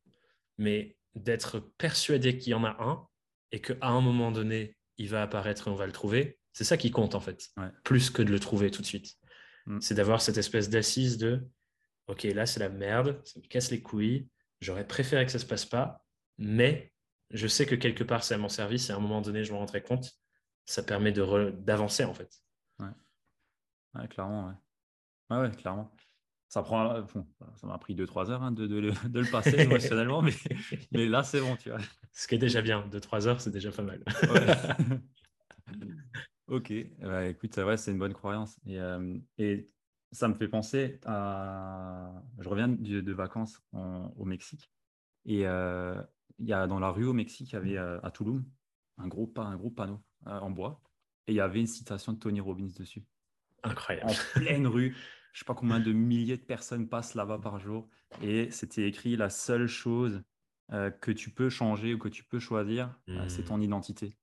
mais 0.59 0.97
d'être 1.15 1.61
persuadé 1.79 2.39
qu'il 2.39 2.53
y 2.53 2.55
en 2.55 2.65
a 2.65 2.77
un 2.83 3.07
et 3.51 3.61
qu'à 3.61 3.77
un 3.83 4.01
moment 4.01 4.31
donné, 4.31 4.77
il 4.99 5.09
va 5.09 5.23
apparaître 5.23 5.69
et 5.69 5.71
on 5.71 5.75
va 5.75 5.87
le 5.87 5.93
trouver, 5.93 6.39
c'est 6.53 6.65
ça 6.65 6.77
qui 6.77 6.91
compte 6.91 7.15
en 7.15 7.21
fait, 7.21 7.51
plus 7.85 8.11
que 8.11 8.23
de 8.23 8.31
le 8.31 8.39
trouver 8.39 8.71
tout 8.71 8.83
de 8.83 8.87
suite. 8.87 9.17
Mm. 9.67 9.81
C'est 9.81 9.95
d'avoir 9.95 10.23
cette 10.23 10.39
espèce 10.39 10.71
d'assise 10.71 11.19
de 11.19 11.47
OK, 12.07 12.23
là 12.25 12.47
c'est 12.47 12.61
la 12.61 12.69
merde, 12.69 13.21
ça 13.25 13.41
me 13.41 13.47
casse 13.47 13.71
les 13.71 13.83
couilles, 13.83 14.29
j'aurais 14.61 14.87
préféré 14.87 15.25
que 15.27 15.33
ça 15.33 15.39
se 15.39 15.47
passe 15.47 15.67
pas, 15.67 16.05
mais 16.39 16.92
je 17.33 17.47
sais 17.47 17.67
que 17.67 17.75
quelque 17.75 18.05
part 18.05 18.25
c'est 18.25 18.35
à 18.35 18.39
mon 18.39 18.49
service 18.49 18.91
et 18.91 18.93
à 18.93 18.97
un 18.97 19.01
moment 19.01 19.21
donné 19.21 19.45
je 19.45 19.53
me 19.53 19.59
rendrai 19.59 19.83
compte, 19.83 20.13
ça 20.65 20.83
permet 20.83 21.13
d'avancer 21.13 22.05
en 22.05 22.15
fait. 22.15 22.31
Ouais. 22.79 24.09
clairement, 24.09 24.49
ouais. 24.49 25.37
Ouais, 25.37 25.51
clairement 25.53 25.93
ça 26.53 26.63
prend, 26.63 27.07
ça 27.57 27.67
m'a 27.67 27.79
pris 27.79 27.95
2-3 27.95 28.29
heures 28.29 28.43
hein, 28.43 28.53
de, 28.53 28.67
de, 28.67 28.79
le 28.79 29.31
passer 29.31 29.59
émotionnellement, 29.59 30.21
mais, 30.21 30.35
mais 30.91 31.07
là, 31.07 31.23
c'est 31.23 31.41
bon, 31.41 31.57
tu 31.57 31.71
vois. 31.71 31.79
Ce 32.13 32.29
qui 32.29 32.35
est 32.35 32.39
déjà 32.39 32.61
bien, 32.61 32.87
2-3 32.89 33.27
heures, 33.27 33.41
c'est 33.41 33.51
déjà 33.51 33.73
pas 33.73 33.81
mal. 33.81 34.05
ok, 36.49 36.75
bah, 37.01 37.25
écoute, 37.25 37.57
ouais, 37.57 37.79
c'est 37.79 37.91
une 37.91 37.99
bonne 37.99 38.13
croyance. 38.13 38.61
Et, 38.67 38.79
euh, 38.79 39.17
et, 39.39 39.67
ça 40.11 40.29
me 40.29 40.35
fait 40.35 40.47
penser 40.47 41.01
à. 41.07 42.13
Je 42.39 42.47
reviens 42.47 42.69
de, 42.69 43.13
vacances 43.15 43.59
au 43.73 44.27
Mexique. 44.27 44.71
Et 45.25 45.47
euh, 45.47 45.95
il 46.43 46.49
y 46.49 46.53
a 46.53 46.67
dans 46.67 46.79
la 46.79 46.91
rue 46.91 47.07
au 47.07 47.15
Mexique, 47.15 47.53
il 47.53 47.55
y 47.55 47.57
avait 47.57 47.79
euh, 47.79 47.99
à 48.03 48.11
Toulouse 48.11 48.45
un 48.99 49.09
gros, 49.09 49.33
un 49.37 49.57
gros 49.57 49.71
panneau 49.71 50.03
en 50.27 50.51
bois. 50.51 50.83
Et 51.27 51.33
il 51.33 51.37
y 51.37 51.41
avait 51.41 51.61
une 51.61 51.67
citation 51.67 52.13
de 52.13 52.19
Tony 52.19 52.41
Robbins 52.41 52.69
dessus. 52.77 53.05
Incroyable. 53.63 54.11
En 54.11 54.39
pleine 54.39 54.67
rue 54.67 54.95
je 55.33 55.41
sais 55.41 55.45
pas 55.45 55.55
combien 55.55 55.81
de 55.81 55.93
milliers 55.93 56.37
de 56.37 56.43
personnes 56.43 56.89
passent 56.89 57.15
là-bas 57.15 57.39
par 57.39 57.59
jour. 57.59 57.89
Et 58.21 58.51
c'était 58.51 58.87
écrit 58.87 59.17
la 59.17 59.31
seule 59.31 59.67
chose 59.67 60.23
euh, 60.73 60.91
que 60.91 61.11
tu 61.11 61.31
peux 61.31 61.49
changer 61.49 61.95
ou 61.95 61.99
que 61.99 62.09
tu 62.09 62.23
peux 62.25 62.39
choisir, 62.39 62.95
euh, 63.09 63.29
c'est 63.29 63.45
ton 63.45 63.57
hmm. 63.57 63.63
identité. 63.63 64.17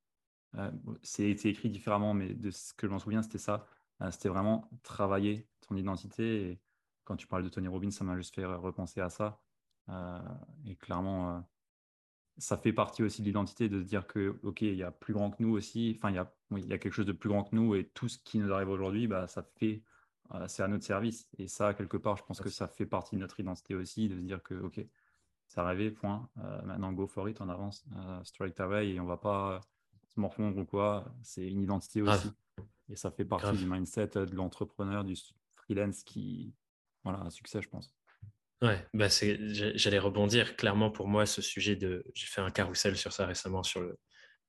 Euh, 0.55 0.71
c'était 1.03 1.49
écrit 1.49 1.69
différemment, 1.69 2.13
mais 2.13 2.33
de 2.33 2.51
ce 2.51 2.73
que 2.73 2.87
je 2.87 2.91
m'en 2.91 2.99
souviens, 2.99 3.21
c'était 3.21 3.39
ça. 3.39 3.67
c'était 4.11 4.29
vraiment 4.29 4.69
travailler 4.83 5.47
ton 5.67 5.75
identité. 5.75 6.51
Et 6.51 6.61
quand 7.03 7.15
tu 7.15 7.27
parles 7.27 7.43
de 7.43 7.49
Tony 7.49 7.67
Robbins, 7.67 7.91
ça 7.91 8.03
m'a 8.03 8.15
juste 8.15 8.35
fait 8.35 8.45
repenser 8.45 9.01
à 9.01 9.09
ça. 9.09 9.41
et 10.65 10.75
clairement, 10.75 11.43
ça 12.39 12.57
fait 12.57 12.73
partie 12.73 13.03
aussi 13.03 13.21
de 13.21 13.27
l'identité 13.27 13.69
de 13.69 13.79
se 13.81 13.85
dire 13.85 14.07
que, 14.07 14.39
OK, 14.43 14.61
il 14.61 14.75
y 14.75 14.83
a 14.83 14.91
plus 14.91 15.13
grand 15.13 15.31
que 15.31 15.43
nous 15.43 15.51
aussi. 15.51 15.93
Enfin, 15.97 16.09
il 16.09 16.15
y 16.15 16.19
a, 16.19 16.33
il 16.51 16.67
y 16.67 16.73
a 16.73 16.77
quelque 16.77 16.93
chose 16.93 17.05
de 17.05 17.11
plus 17.11 17.29
grand 17.29 17.43
que 17.43 17.55
nous 17.55 17.75
et 17.75 17.85
tout 17.93 18.09
ce 18.09 18.17
qui 18.17 18.39
nous 18.39 18.51
arrive 18.51 18.69
aujourd'hui, 18.69 19.07
bah, 19.07 19.27
ça 19.27 19.43
fait 19.43 19.83
c'est 20.47 20.63
à 20.63 20.67
notre 20.67 20.83
service. 20.83 21.27
Et 21.37 21.47
ça, 21.47 21.73
quelque 21.73 21.97
part, 21.97 22.17
je 22.17 22.23
pense 22.23 22.39
que 22.39 22.49
ça 22.49 22.67
fait 22.67 22.85
partie 22.85 23.15
de 23.15 23.21
notre 23.21 23.39
identité 23.39 23.75
aussi, 23.75 24.09
de 24.09 24.15
se 24.15 24.21
dire 24.21 24.43
que, 24.43 24.53
OK, 24.53 24.79
c'est 25.47 25.59
arrivé, 25.59 25.89
point. 25.89 26.29
Euh, 26.37 26.61
maintenant, 26.63 26.93
go 26.93 27.07
for 27.07 27.27
it, 27.27 27.41
on 27.41 27.49
avance, 27.49 27.83
euh, 27.95 28.23
strike 28.23 28.59
away, 28.59 28.89
et 28.89 28.99
on 28.99 29.05
va 29.05 29.17
pas 29.17 29.61
se 30.07 30.19
morfondre 30.19 30.57
ou 30.57 30.65
quoi. 30.65 31.05
C'est 31.23 31.47
une 31.47 31.61
identité 31.61 32.01
aussi. 32.01 32.29
Et 32.89 32.95
ça 32.95 33.11
fait 33.11 33.25
partie 33.25 33.57
du 33.57 33.65
mindset 33.65 34.07
de 34.07 34.35
l'entrepreneur, 34.35 35.03
du 35.03 35.15
freelance 35.55 36.03
qui, 36.03 36.53
voilà, 37.03 37.21
un 37.21 37.29
succès, 37.29 37.61
je 37.61 37.69
pense. 37.69 37.91
Ouais, 38.61 38.85
bah 38.93 39.07
j'allais 39.09 39.99
rebondir. 39.99 40.55
Clairement, 40.55 40.91
pour 40.91 41.07
moi, 41.07 41.25
ce 41.25 41.41
sujet 41.41 41.75
de. 41.75 42.03
J'ai 42.13 42.27
fait 42.27 42.41
un 42.41 42.51
carrousel 42.51 42.97
sur 42.97 43.13
ça 43.13 43.25
récemment, 43.25 43.63
sur 43.63 43.89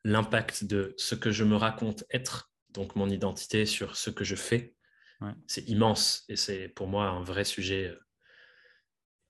l'impact 0.04 0.64
de 0.64 0.94
ce 0.96 1.14
que 1.14 1.30
je 1.30 1.44
me 1.44 1.56
raconte 1.56 2.04
être, 2.10 2.50
donc 2.70 2.96
mon 2.96 3.08
identité, 3.08 3.66
sur 3.66 3.96
ce 3.96 4.10
que 4.10 4.24
je 4.24 4.34
fais 4.34 4.74
c'est 5.46 5.68
immense 5.68 6.24
et 6.28 6.36
c'est 6.36 6.68
pour 6.68 6.86
moi 6.86 7.08
un 7.08 7.22
vrai 7.22 7.44
sujet 7.44 7.88
euh, 7.88 7.98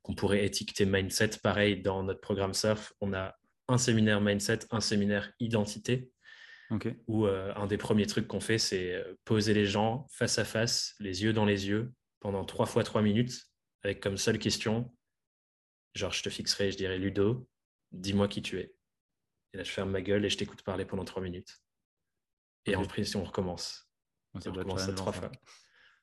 qu'on 0.03 0.15
pourrait 0.15 0.45
étiqueter 0.45 0.87
mindset. 0.87 1.31
Pareil, 1.43 1.83
dans 1.83 2.03
notre 2.03 2.21
programme 2.21 2.55
SURF, 2.55 2.93
on 3.01 3.13
a 3.13 3.35
un 3.69 3.79
séminaire 3.79 4.21
mindset, 4.21 4.61
un 4.71 4.81
séminaire 4.81 5.33
identité, 5.41 6.11
où 7.09 7.27
euh, 7.27 7.53
un 7.57 7.67
des 7.67 7.79
premiers 7.79 8.07
trucs 8.07 8.29
qu'on 8.29 8.41
fait, 8.41 8.59
c'est 8.59 8.95
euh, 8.95 9.15
poser 9.25 9.55
les 9.55 9.67
gens 9.67 10.07
face 10.13 10.39
à 10.39 10.45
face, 10.45 10.95
les 11.01 11.25
yeux 11.25 11.33
dans 11.33 11.45
les 11.45 11.67
yeux, 11.69 11.93
pendant 12.21 12.45
trois 12.45 12.67
fois 12.67 12.85
trois 12.85 13.03
minutes, 13.03 13.50
avec 13.83 14.01
comme 14.01 14.17
seule 14.17 14.39
question, 14.39 14.95
genre 15.95 16.13
je 16.13 16.23
te 16.23 16.31
fixerai, 16.31 16.73
je 16.73 16.77
dirais 16.77 16.99
Ludo, 16.99 17.49
dis-moi 17.93 18.29
qui 18.29 18.43
tu 18.43 18.59
es. 18.59 18.75
Et 19.53 19.57
là, 19.57 19.65
je 19.65 19.71
ferme 19.71 19.91
ma 19.91 20.01
gueule 20.01 20.25
et 20.25 20.31
je 20.31 20.39
t'écoute 20.39 20.63
parler 20.63 20.85
pendant 20.85 21.05
trois 21.05 21.23
minutes. 21.23 21.61
Et 22.67 22.77
en 22.77 22.85
prise, 22.85 23.17
on 23.17 23.25
recommence. 23.25 23.91
on 24.35 24.39
recommence 24.39 24.95
trois 24.95 25.13
fois. 25.13 25.33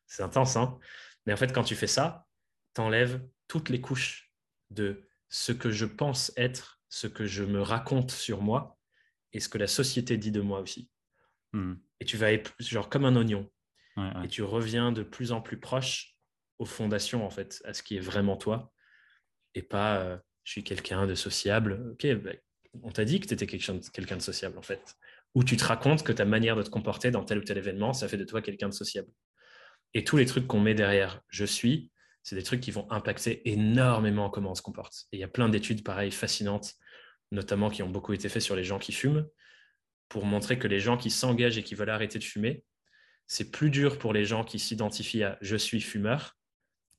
C'est 0.05 0.23
intense, 0.23 0.55
hein 0.55 0.79
Mais 1.25 1.33
en 1.33 1.37
fait, 1.37 1.53
quand 1.53 1.63
tu 1.63 1.75
fais 1.75 1.87
ça, 1.87 2.27
tu 2.75 2.81
enlèves 2.81 3.25
toutes 3.47 3.69
les 3.69 3.79
couches 3.79 4.33
de 4.69 5.07
ce 5.29 5.51
que 5.51 5.71
je 5.71 5.85
pense 5.85 6.31
être, 6.35 6.81
ce 6.89 7.07
que 7.07 7.25
je 7.25 7.43
me 7.43 7.61
raconte 7.61 8.11
sur 8.11 8.41
moi 8.41 8.77
et 9.33 9.39
ce 9.39 9.49
que 9.49 9.57
la 9.57 9.67
société 9.67 10.17
dit 10.17 10.31
de 10.31 10.41
moi 10.41 10.59
aussi. 10.59 10.89
Hmm. 11.53 11.75
Et 11.99 12.05
tu 12.05 12.17
vas 12.17 12.31
être 12.31 12.53
genre 12.59 12.89
comme 12.89 13.05
un 13.05 13.15
oignon. 13.15 13.49
Et 14.23 14.27
tu 14.27 14.43
reviens 14.43 14.91
de 14.91 15.01
plus 15.01 15.31
en 15.31 15.41
plus 15.41 15.59
proche 15.59 16.16
aux 16.59 16.65
fondations, 16.65 17.25
en 17.25 17.29
fait, 17.29 17.61
à 17.65 17.73
ce 17.73 17.83
qui 17.83 17.97
est 17.97 18.01
vraiment 18.01 18.37
toi. 18.37 18.71
Et 19.55 19.61
pas, 19.61 19.97
euh, 19.99 20.17
je 20.43 20.51
suis 20.51 20.63
quelqu'un 20.63 21.07
de 21.07 21.15
sociable. 21.15 21.91
Ok, 21.93 22.07
bah, 22.15 22.31
on 22.83 22.91
t'a 22.91 23.05
dit 23.05 23.19
que 23.19 23.27
tu 23.27 23.33
étais 23.33 23.47
quelqu'un 23.47 24.17
de 24.17 24.21
sociable, 24.21 24.57
en 24.57 24.61
fait. 24.61 24.95
où 25.35 25.43
tu 25.43 25.57
te 25.57 25.63
racontes 25.65 26.03
que 26.03 26.11
ta 26.11 26.25
manière 26.25 26.55
de 26.55 26.63
te 26.63 26.69
comporter 26.69 27.11
dans 27.11 27.23
tel 27.23 27.39
ou 27.39 27.43
tel 27.43 27.57
événement, 27.57 27.93
ça 27.93 28.07
fait 28.07 28.17
de 28.17 28.23
toi 28.23 28.41
quelqu'un 28.41 28.69
de 28.69 28.73
sociable. 28.73 29.09
Et 29.93 30.03
tous 30.03 30.17
les 30.17 30.25
trucs 30.25 30.47
qu'on 30.47 30.59
met 30.59 30.73
derrière 30.73 31.21
je 31.29 31.45
suis, 31.45 31.91
c'est 32.23 32.35
des 32.35 32.43
trucs 32.43 32.59
qui 32.59 32.71
vont 32.71 32.91
impacter 32.91 33.47
énormément 33.49 34.29
comment 34.29 34.51
on 34.51 34.55
se 34.55 34.61
comporte. 34.61 35.05
Et 35.11 35.17
il 35.17 35.19
y 35.19 35.23
a 35.23 35.27
plein 35.27 35.49
d'études 35.49 35.83
pareilles 35.83 36.11
fascinantes, 36.11 36.73
notamment 37.31 37.69
qui 37.69 37.83
ont 37.83 37.89
beaucoup 37.89 38.13
été 38.13 38.29
faites 38.29 38.41
sur 38.41 38.55
les 38.55 38.63
gens 38.63 38.79
qui 38.79 38.91
fument, 38.91 39.27
pour 40.09 40.25
montrer 40.25 40.57
que 40.57 40.67
les 40.67 40.79
gens 40.79 40.97
qui 40.97 41.09
s'engagent 41.09 41.57
et 41.57 41.63
qui 41.63 41.75
veulent 41.75 41.89
arrêter 41.89 42.19
de 42.19 42.23
fumer, 42.23 42.63
c'est 43.27 43.51
plus 43.51 43.69
dur 43.69 43.99
pour 43.99 44.13
les 44.13 44.25
gens 44.25 44.43
qui 44.43 44.57
s'identifient 44.59 45.23
à 45.23 45.37
je 45.41 45.55
suis 45.55 45.81
fumeur 45.81 46.36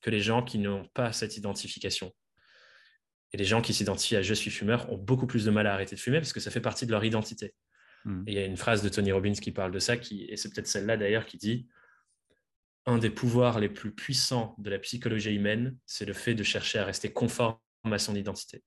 que 0.00 0.10
les 0.10 0.20
gens 0.20 0.42
qui 0.42 0.58
n'ont 0.58 0.86
pas 0.94 1.12
cette 1.12 1.36
identification. 1.36 2.14
Et 3.32 3.36
les 3.36 3.44
gens 3.44 3.60
qui 3.60 3.74
s'identifient 3.74 4.16
à 4.16 4.22
je 4.22 4.34
suis 4.34 4.50
fumeur 4.50 4.90
ont 4.90 4.96
beaucoup 4.96 5.26
plus 5.26 5.44
de 5.44 5.50
mal 5.50 5.66
à 5.66 5.74
arrêter 5.74 5.96
de 5.96 6.00
fumer 6.00 6.18
parce 6.18 6.32
que 6.32 6.40
ça 6.40 6.50
fait 6.50 6.60
partie 6.60 6.86
de 6.86 6.92
leur 6.92 7.04
identité. 7.04 7.54
Hmm. 8.04 8.22
Et 8.26 8.32
il 8.32 8.34
y 8.34 8.38
a 8.38 8.44
une 8.44 8.56
phrase 8.56 8.82
de 8.82 8.88
Tony 8.88 9.12
Robbins 9.12 9.32
qui 9.32 9.52
parle 9.52 9.72
de 9.72 9.78
ça, 9.78 9.96
qui, 9.96 10.24
et 10.24 10.36
c'est 10.36 10.50
peut-être 10.52 10.66
celle-là 10.66 10.96
d'ailleurs, 10.96 11.26
qui 11.26 11.36
dit 11.36 11.68
Un 12.86 12.98
des 12.98 13.10
pouvoirs 13.10 13.58
les 13.58 13.68
plus 13.68 13.92
puissants 13.92 14.54
de 14.58 14.70
la 14.70 14.78
psychologie 14.78 15.34
humaine, 15.34 15.76
c'est 15.84 16.06
le 16.06 16.14
fait 16.14 16.34
de 16.34 16.42
chercher 16.42 16.78
à 16.78 16.84
rester 16.84 17.12
conforme 17.12 17.58
à 17.84 17.98
son 17.98 18.14
identité. 18.14 18.62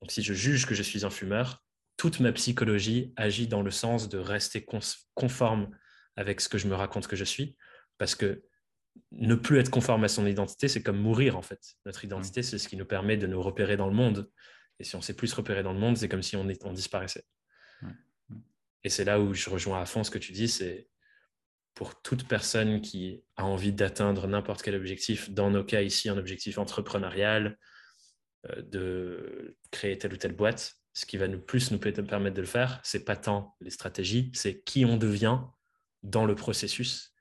Donc 0.00 0.10
si 0.10 0.22
je 0.22 0.34
juge 0.34 0.66
que 0.66 0.74
je 0.74 0.82
suis 0.82 1.04
un 1.04 1.10
fumeur, 1.10 1.64
toute 1.96 2.20
ma 2.20 2.32
psychologie 2.32 3.12
agit 3.16 3.46
dans 3.46 3.62
le 3.62 3.70
sens 3.70 4.08
de 4.08 4.18
rester 4.18 4.66
conforme 5.14 5.70
avec 6.16 6.40
ce 6.40 6.48
que 6.48 6.58
je 6.58 6.68
me 6.68 6.74
raconte 6.74 7.06
que 7.06 7.16
je 7.16 7.24
suis, 7.24 7.56
parce 7.98 8.14
que 8.14 8.42
ne 9.12 9.34
plus 9.34 9.58
être 9.58 9.70
conforme 9.70 10.04
à 10.04 10.08
son 10.08 10.26
identité, 10.26 10.68
c'est 10.68 10.82
comme 10.82 10.98
mourir 10.98 11.36
en 11.36 11.42
fait. 11.42 11.74
Notre 11.84 12.04
identité, 12.04 12.42
c'est 12.42 12.58
ce 12.58 12.68
qui 12.68 12.76
nous 12.76 12.84
permet 12.84 13.16
de 13.16 13.26
nous 13.26 13.42
repérer 13.42 13.76
dans 13.76 13.88
le 13.88 13.94
monde. 13.94 14.30
Et 14.78 14.84
si 14.84 14.96
on 14.96 15.00
sait 15.00 15.14
plus 15.14 15.28
se 15.28 15.36
repérer 15.36 15.62
dans 15.62 15.72
le 15.72 15.78
monde, 15.78 15.96
c'est 15.96 16.08
comme 16.08 16.22
si 16.22 16.36
on, 16.36 16.46
on 16.64 16.72
disparaissait. 16.72 17.24
Et 18.84 18.88
c'est 18.88 19.04
là 19.04 19.20
où 19.20 19.34
je 19.34 19.50
rejoins 19.50 19.80
à 19.80 19.86
fond 19.86 20.04
ce 20.04 20.10
que 20.10 20.18
tu 20.18 20.32
dis, 20.32 20.48
c'est 20.48 20.88
pour 21.74 22.00
toute 22.02 22.26
personne 22.28 22.80
qui 22.80 23.24
a 23.36 23.44
envie 23.44 23.72
d'atteindre 23.72 24.26
n'importe 24.26 24.62
quel 24.62 24.76
objectif, 24.76 25.30
dans 25.30 25.50
nos 25.50 25.64
cas 25.64 25.82
ici, 25.82 26.08
un 26.08 26.16
objectif 26.16 26.58
entrepreneurial, 26.58 27.58
euh, 28.48 28.62
de 28.62 29.56
créer 29.70 29.98
telle 29.98 30.14
ou 30.14 30.16
telle 30.16 30.34
boîte, 30.34 30.74
ce 30.94 31.04
qui 31.04 31.16
va 31.16 31.28
nous 31.28 31.40
plus 31.40 31.70
nous 31.72 31.78
permettre 31.78 32.36
de 32.36 32.40
le 32.40 32.46
faire, 32.46 32.80
c'est 32.82 33.04
pas 33.04 33.16
tant 33.16 33.56
les 33.60 33.70
stratégies, 33.70 34.30
c'est 34.34 34.62
qui 34.62 34.84
on 34.84 34.96
devient 34.96 35.40
dans 36.02 36.24
le 36.24 36.34
processus 36.34 37.12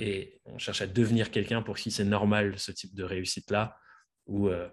et 0.00 0.40
on 0.44 0.58
cherche 0.58 0.82
à 0.82 0.86
devenir 0.86 1.30
quelqu'un 1.30 1.62
pour 1.62 1.76
qui 1.76 1.90
c'est 1.90 2.04
normal 2.04 2.58
ce 2.58 2.72
type 2.72 2.94
de 2.94 3.04
réussite-là, 3.04 3.76
ou 4.26 4.48
euh, 4.48 4.68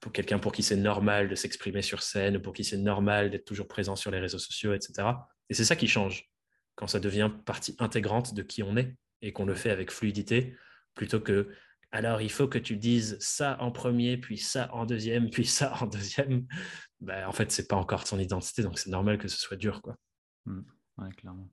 pour 0.00 0.12
quelqu'un 0.12 0.38
pour 0.38 0.52
qui 0.52 0.62
c'est 0.62 0.76
normal 0.76 1.28
de 1.28 1.34
s'exprimer 1.34 1.82
sur 1.82 2.02
scène, 2.02 2.36
ou 2.36 2.40
pour 2.40 2.52
qui 2.52 2.64
c'est 2.64 2.78
normal 2.78 3.30
d'être 3.30 3.44
toujours 3.44 3.68
présent 3.68 3.96
sur 3.96 4.10
les 4.10 4.18
réseaux 4.18 4.38
sociaux, 4.38 4.74
etc. 4.74 5.08
Et 5.48 5.54
c'est 5.54 5.64
ça 5.64 5.76
qui 5.76 5.86
change 5.86 6.28
quand 6.74 6.86
ça 6.86 7.00
devient 7.00 7.30
partie 7.44 7.76
intégrante 7.78 8.34
de 8.34 8.42
qui 8.42 8.62
on 8.62 8.76
est 8.76 8.96
et 9.22 9.32
qu'on 9.32 9.44
le 9.44 9.54
fait 9.54 9.70
avec 9.70 9.90
fluidité, 9.90 10.56
plutôt 10.94 11.20
que 11.20 11.50
alors 11.92 12.22
il 12.22 12.30
faut 12.30 12.48
que 12.48 12.58
tu 12.58 12.76
dises 12.76 13.18
ça 13.20 13.56
en 13.60 13.70
premier, 13.70 14.16
puis 14.16 14.38
ça 14.38 14.72
en 14.72 14.86
deuxième, 14.86 15.30
puis 15.30 15.46
ça 15.46 15.74
en 15.82 15.86
deuxième. 15.86 16.46
Ben, 17.00 17.26
en 17.26 17.32
fait, 17.32 17.50
c'est 17.50 17.66
pas 17.66 17.76
encore 17.76 18.04
ton 18.04 18.18
identité, 18.18 18.62
donc 18.62 18.78
c'est 18.78 18.90
normal 18.90 19.16
que 19.16 19.26
ce 19.26 19.38
soit 19.38 19.56
dur. 19.56 19.80
Quoi. 19.80 19.96
Mmh. 20.44 20.60
Ouais, 20.98 21.10
clairement. 21.12 21.48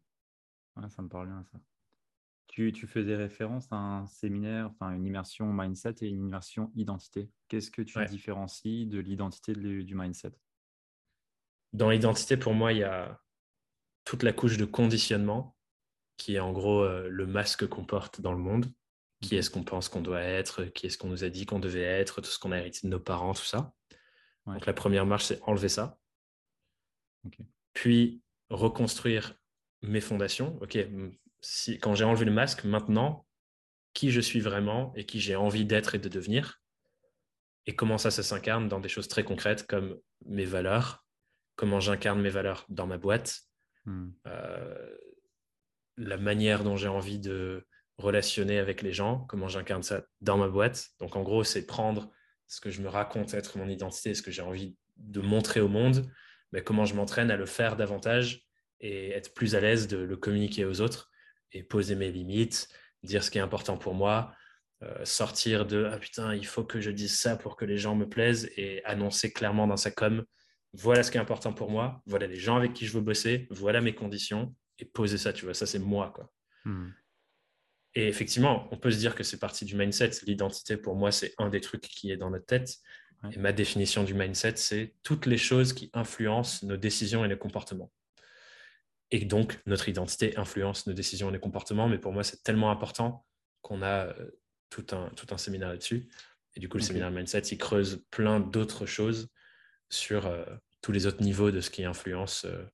ça 0.89 1.01
me 1.01 1.07
parle 1.07 1.27
bien, 1.27 1.41
ça. 1.49 1.57
Tu, 2.47 2.71
tu, 2.71 2.87
faisais 2.87 3.15
référence 3.15 3.67
à 3.71 3.75
un 3.75 4.07
séminaire, 4.07 4.69
enfin 4.71 4.91
une 4.91 5.05
immersion 5.05 5.51
mindset 5.53 5.95
et 6.01 6.07
une 6.07 6.25
immersion 6.25 6.71
identité. 6.75 7.29
Qu'est-ce 7.49 7.69
que 7.69 7.81
tu 7.81 8.03
différencies 8.05 8.87
de 8.87 8.99
l'identité 8.99 9.53
du 9.53 9.95
mindset? 9.95 10.31
Dans 11.73 11.89
l'identité, 11.89 12.37
pour 12.37 12.53
moi, 12.53 12.73
il 12.73 12.79
y 12.79 12.83
a 12.83 13.21
toute 14.05 14.23
la 14.23 14.33
couche 14.33 14.57
de 14.57 14.65
conditionnement 14.65 15.55
qui 16.17 16.35
est 16.35 16.39
en 16.39 16.51
gros 16.51 16.81
euh, 16.81 17.07
le 17.09 17.27
masque 17.27 17.67
qu'on 17.67 17.85
porte 17.85 18.21
dans 18.21 18.31
le 18.31 18.39
monde. 18.39 18.65
Qui 19.21 19.35
est-ce 19.35 19.49
qu'on 19.49 19.63
pense 19.63 19.89
qu'on 19.89 20.01
doit 20.01 20.21
être? 20.21 20.65
Qui 20.65 20.87
est-ce 20.87 20.97
qu'on 20.97 21.09
nous 21.09 21.23
a 21.23 21.29
dit 21.29 21.45
qu'on 21.45 21.59
devait 21.59 21.81
être? 21.81 22.21
Tout 22.21 22.29
ce 22.29 22.39
qu'on 22.39 22.51
a 22.51 22.59
hérité 22.59 22.81
de 22.83 22.89
nos 22.89 22.99
parents, 22.99 23.33
tout 23.33 23.43
ça. 23.43 23.73
Donc 24.45 24.65
la 24.65 24.73
première 24.73 25.05
marche, 25.05 25.25
c'est 25.25 25.41
enlever 25.43 25.69
ça. 25.69 25.99
Puis 27.73 28.21
reconstruire 28.49 29.35
mes 29.81 30.01
fondations. 30.01 30.57
Ok, 30.61 30.77
si, 31.49 31.79
quand 31.79 31.95
j'ai 31.95 32.03
enlevé 32.03 32.25
le 32.25 32.31
masque, 32.31 32.65
maintenant, 32.65 33.25
qui 33.93 34.11
je 34.11 34.19
suis 34.19 34.41
vraiment 34.41 34.93
et 34.95 35.05
qui 35.05 35.21
j'ai 35.21 35.37
envie 35.37 35.63
d'être 35.63 35.95
et 35.95 35.97
de 35.97 36.09
devenir. 36.09 36.61
Et 37.65 37.75
comment 37.75 37.97
ça, 37.97 38.11
ça 38.11 38.21
s'incarne 38.21 38.67
dans 38.67 38.81
des 38.81 38.89
choses 38.89 39.07
très 39.07 39.23
concrètes 39.23 39.65
comme 39.65 39.97
mes 40.25 40.43
valeurs, 40.43 41.05
comment 41.55 41.79
j'incarne 41.79 42.21
mes 42.21 42.29
valeurs 42.29 42.65
dans 42.67 42.85
ma 42.85 42.97
boîte, 42.97 43.43
hmm. 43.85 44.09
euh, 44.27 44.97
la 45.95 46.17
manière 46.17 46.65
dont 46.65 46.75
j'ai 46.75 46.89
envie 46.89 47.17
de 47.17 47.65
relationner 47.97 48.59
avec 48.59 48.81
les 48.81 48.91
gens, 48.91 49.19
comment 49.29 49.47
j'incarne 49.47 49.83
ça 49.83 50.03
dans 50.19 50.37
ma 50.37 50.49
boîte. 50.49 50.89
Donc 50.99 51.15
en 51.15 51.23
gros, 51.23 51.45
c'est 51.45 51.65
prendre 51.65 52.11
ce 52.47 52.59
que 52.59 52.71
je 52.71 52.81
me 52.81 52.89
raconte 52.89 53.33
être 53.33 53.57
mon 53.57 53.69
identité, 53.69 54.13
ce 54.13 54.21
que 54.21 54.31
j'ai 54.31 54.41
envie 54.41 54.75
de 54.97 55.21
montrer 55.21 55.61
au 55.61 55.69
monde, 55.69 56.11
mais 56.51 56.61
comment 56.61 56.83
je 56.83 56.93
m'entraîne 56.93 57.31
à 57.31 57.37
le 57.37 57.45
faire 57.45 57.77
davantage 57.77 58.45
et 58.81 59.11
être 59.11 59.33
plus 59.33 59.55
à 59.55 59.61
l'aise 59.61 59.87
de 59.87 59.97
le 59.97 60.17
communiquer 60.17 60.65
aux 60.65 60.81
autres 60.81 61.09
et 61.51 61.63
poser 61.63 61.95
mes 61.95 62.11
limites, 62.11 62.69
dire 63.03 63.23
ce 63.23 63.31
qui 63.31 63.37
est 63.37 63.41
important 63.41 63.77
pour 63.77 63.93
moi, 63.93 64.33
euh, 64.83 65.05
sortir 65.05 65.65
de 65.65 65.89
ah 65.91 65.97
putain, 65.97 66.35
il 66.35 66.45
faut 66.45 66.63
que 66.63 66.81
je 66.81 66.91
dise 66.91 67.17
ça 67.17 67.35
pour 67.35 67.55
que 67.55 67.65
les 67.65 67.77
gens 67.77 67.95
me 67.95 68.07
plaisent 68.07 68.51
et 68.57 68.83
annoncer 68.85 69.31
clairement 69.31 69.67
dans 69.67 69.77
sa 69.77 69.91
com 69.91 70.23
voilà 70.73 71.03
ce 71.03 71.11
qui 71.11 71.17
est 71.17 71.21
important 71.21 71.53
pour 71.53 71.71
moi, 71.71 72.01
voilà 72.05 72.27
les 72.27 72.37
gens 72.37 72.57
avec 72.57 72.73
qui 72.73 72.85
je 72.85 72.93
veux 72.93 73.01
bosser, 73.01 73.47
voilà 73.49 73.81
mes 73.81 73.95
conditions 73.95 74.53
et 74.79 74.85
poser 74.85 75.17
ça, 75.17 75.33
tu 75.33 75.45
vois, 75.45 75.53
ça 75.53 75.65
c'est 75.65 75.79
moi 75.79 76.11
quoi. 76.13 76.31
Hmm. 76.65 76.89
Et 77.95 78.07
effectivement, 78.07 78.67
on 78.71 78.77
peut 78.77 78.91
se 78.91 78.97
dire 78.97 79.15
que 79.15 79.23
c'est 79.23 79.39
partie 79.39 79.65
du 79.65 79.75
mindset. 79.75 80.11
L'identité, 80.27 80.77
pour 80.77 80.95
moi, 80.95 81.11
c'est 81.11 81.33
un 81.39 81.49
des 81.49 81.61
trucs 81.61 81.81
qui 81.81 82.11
est 82.11 82.17
dans 82.17 82.29
notre 82.29 82.45
tête. 82.45 82.75
Et 83.31 83.39
ma 83.39 83.51
définition 83.51 84.03
du 84.03 84.13
mindset, 84.13 84.57
c'est 84.57 84.93
toutes 85.01 85.25
les 85.25 85.39
choses 85.39 85.73
qui 85.73 85.89
influencent 85.93 86.63
nos 86.67 86.77
décisions 86.77 87.25
et 87.25 87.27
nos 87.27 87.37
comportements. 87.37 87.91
Et 89.11 89.25
donc, 89.25 89.59
notre 89.65 89.89
identité 89.89 90.37
influence 90.37 90.87
nos 90.87 90.93
décisions 90.93 91.29
et 91.29 91.33
nos 91.33 91.39
comportements. 91.39 91.87
Mais 91.87 91.97
pour 91.97 92.11
moi, 92.11 92.23
c'est 92.23 92.43
tellement 92.43 92.71
important 92.71 93.25
qu'on 93.61 93.81
a 93.81 94.07
euh, 94.07 94.31
tout 94.69 94.85
un, 94.91 95.09
tout 95.15 95.27
un 95.31 95.37
séminaire 95.37 95.69
là-dessus. 95.69 96.09
Et 96.55 96.59
du 96.59 96.67
coup, 96.69 96.77
le 96.77 96.83
séminaire 96.83 97.11
Mindset, 97.11 97.41
il 97.51 97.57
creuse 97.57 98.05
plein 98.11 98.39
d'autres 98.39 98.85
choses 98.85 99.29
sur 99.89 100.25
euh, 100.25 100.43
tous 100.81 100.91
les 100.91 101.05
autres 101.05 101.21
niveaux 101.21 101.51
de 101.51 101.61
ce 101.61 101.69
qui 101.69 101.85
influence 101.85 102.45
euh, 102.45 102.65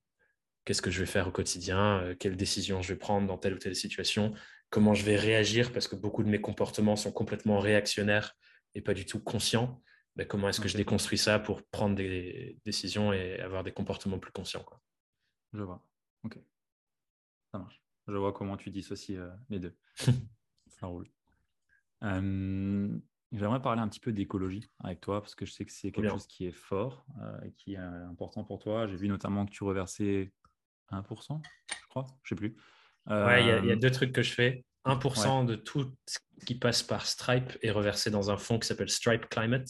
qu'est-ce 0.64 0.82
que 0.82 0.90
je 0.90 1.00
vais 1.00 1.06
faire 1.06 1.28
au 1.28 1.30
quotidien, 1.30 2.14
quelles 2.18 2.36
décisions 2.36 2.80
je 2.80 2.94
vais 2.94 2.98
prendre 2.98 3.28
dans 3.28 3.36
telle 3.36 3.54
ou 3.54 3.58
telle 3.58 3.76
situation, 3.76 4.32
comment 4.70 4.94
je 4.94 5.04
vais 5.04 5.16
réagir, 5.16 5.72
parce 5.72 5.86
que 5.86 5.94
beaucoup 5.94 6.24
de 6.24 6.28
mes 6.30 6.40
comportements 6.40 6.96
sont 6.96 7.12
complètement 7.12 7.60
réactionnaires 7.60 8.34
et 8.74 8.80
pas 8.80 8.94
du 8.94 9.04
tout 9.04 9.20
conscients. 9.20 9.82
Ben, 10.16 10.26
comment 10.26 10.48
est-ce 10.48 10.60
que 10.60 10.68
je 10.68 10.76
déconstruis 10.76 11.18
ça 11.18 11.38
pour 11.38 11.62
prendre 11.64 11.94
des 11.96 12.56
décisions 12.64 13.12
et 13.12 13.40
avoir 13.40 13.62
des 13.62 13.72
comportements 13.72 14.18
plus 14.18 14.32
conscients 14.32 14.62
quoi. 14.62 14.80
Je 15.52 15.62
vois. 15.62 15.84
Ok. 16.24 16.38
Ça 17.52 17.58
marche. 17.58 17.84
Je 18.08 18.16
vois 18.16 18.32
comment 18.32 18.56
tu 18.56 18.70
dissocies 18.70 19.16
euh, 19.16 19.30
les 19.48 19.58
deux. 19.58 19.76
Ça 20.68 20.86
roule. 20.86 21.08
J'aimerais 22.02 23.62
parler 23.62 23.80
un 23.80 23.88
petit 23.88 24.00
peu 24.00 24.12
d'écologie 24.12 24.70
avec 24.82 25.00
toi 25.00 25.20
parce 25.20 25.34
que 25.34 25.46
je 25.46 25.52
sais 25.52 25.64
que 25.64 25.72
c'est 25.72 25.90
quelque 25.90 26.10
chose 26.10 26.26
qui 26.26 26.46
est 26.46 26.52
fort 26.52 27.04
euh, 27.20 27.40
et 27.44 27.52
qui 27.52 27.74
est 27.74 27.78
euh, 27.78 28.08
important 28.08 28.44
pour 28.44 28.58
toi. 28.58 28.86
J'ai 28.86 28.96
vu 28.96 29.08
notamment 29.08 29.46
que 29.46 29.50
tu 29.50 29.64
reversais 29.64 30.32
1%, 30.92 31.42
je 31.68 31.86
crois, 31.88 32.06
je 32.22 32.34
ne 32.34 32.38
sais 32.38 32.48
plus. 32.48 32.56
Ouais, 33.06 33.42
il 33.42 33.66
y, 33.66 33.72
a 33.72 33.76
deux 33.76 33.90
trucs 33.90 34.12
que 34.12 34.22
je 34.22 34.32
fais. 34.32 34.64
1% 34.84 35.46
de 35.46 35.56
tout 35.56 35.90
ce 36.06 36.18
qui 36.44 36.54
passe 36.54 36.82
par 36.82 37.06
Stripe 37.06 37.58
est 37.62 37.70
reversé 37.70 38.10
dans 38.10 38.30
un 38.30 38.36
fonds 38.36 38.58
qui 38.58 38.68
s'appelle 38.68 38.90
Stripe 38.90 39.28
Climate, 39.28 39.68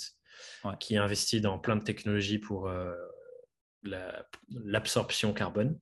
qui 0.81 0.97
investit 0.97 1.41
dans 1.41 1.59
plein 1.59 1.77
de 1.77 1.85
technologies 1.85 2.39
pour 2.39 2.71
l'absorption 4.51 5.33
carbone. 5.33 5.79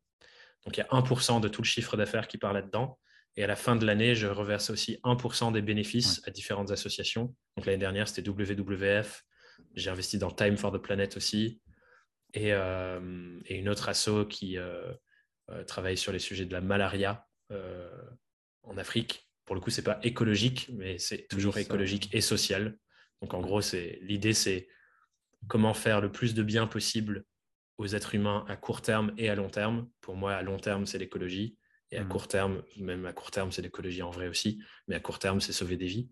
Donc 0.65 0.77
il 0.77 0.81
y 0.81 0.83
a 0.83 0.89
1% 0.89 1.41
de 1.41 1.49
tout 1.49 1.63
le 1.63 1.67
chiffre 1.67 1.97
d'affaires 1.97 2.29
qui 2.29 2.39
part 2.39 2.53
là-dedans. 2.53 2.99
Et 3.37 3.45
à 3.45 3.47
la 3.47 3.57
fin 3.57 3.77
de 3.77 3.87
l'année, 3.87 4.15
je 4.15 4.27
reverse 4.27 4.71
aussi 4.71 4.99
1% 5.05 5.53
des 5.53 5.63
bénéfices 5.63 6.21
à 6.27 6.31
différentes 6.31 6.71
associations. 6.71 7.35
Donc 7.57 7.67
l'année 7.67 7.79
dernière, 7.79 8.07
c'était 8.09 8.29
WWF. 8.29 9.25
J'ai 9.75 9.91
investi 9.91 10.19
dans 10.19 10.31
Time 10.31 10.57
for 10.57 10.71
the 10.71 10.79
Planet 10.79 11.17
aussi. 11.17 11.61
Et, 12.35 12.53
euh, 12.53 13.41
une 13.49 13.69
autre 13.69 13.89
asso 13.89 14.27
qui 14.29 14.59
euh, 14.59 14.93
euh, 15.51 15.65
travaille 15.65 15.97
sur 15.97 16.13
les 16.13 16.19
sujets 16.19 16.47
de 16.47 16.53
la 16.53 16.61
malaria 16.61 17.27
en 18.63 18.79
Afrique. 18.79 19.29
Pour 19.45 19.55
le 19.55 19.61
coup, 19.61 19.69
ce 19.69 19.81
n'est 19.81 19.85
pas 19.85 19.99
écologique, 20.03 20.71
mais 20.73 20.99
c'est 20.99 21.27
toujours 21.29 21.59
écologique 21.59 22.09
et 22.15 22.23
social. 22.23 22.79
Donc 23.21 23.35
en 23.35 23.43
gros, 23.43 23.61
l'idée, 24.01 24.33
c'est 24.33 24.69
comment 25.49 25.75
faire 25.75 26.01
le 26.01 26.11
plus 26.11 26.33
de 26.33 26.43
bien 26.43 26.67
possible 26.67 27.27
aux 27.79 27.87
êtres 27.87 28.15
humains 28.15 28.45
à 28.49 28.57
court 28.57 28.83
terme 28.83 29.13
et 29.17 29.29
à 29.29 29.35
long 29.35 29.49
terme. 29.49 29.89
Pour 30.01 30.17
moi, 30.17 30.35
à 30.35 30.43
long 30.43 30.59
terme, 30.59 30.87
c'est 30.87 30.99
l'écologie. 30.99 31.57
Et 31.91 31.99
à 31.99 32.05
mmh. 32.05 32.09
court 32.09 32.29
terme, 32.29 32.63
même 32.79 33.05
à 33.05 33.13
court 33.13 33.31
terme, 33.31 33.53
c'est 33.53 33.61
l'écologie 33.61 34.03
en 34.03 34.11
vrai 34.11 34.29
aussi. 34.29 34.63
Mais 34.89 34.95
à 34.95 35.01
court 35.01 35.19
terme, 35.19 35.41
c'est 35.41 35.53
sauver 35.53 35.77
des 35.77 35.87
vies. 35.87 36.09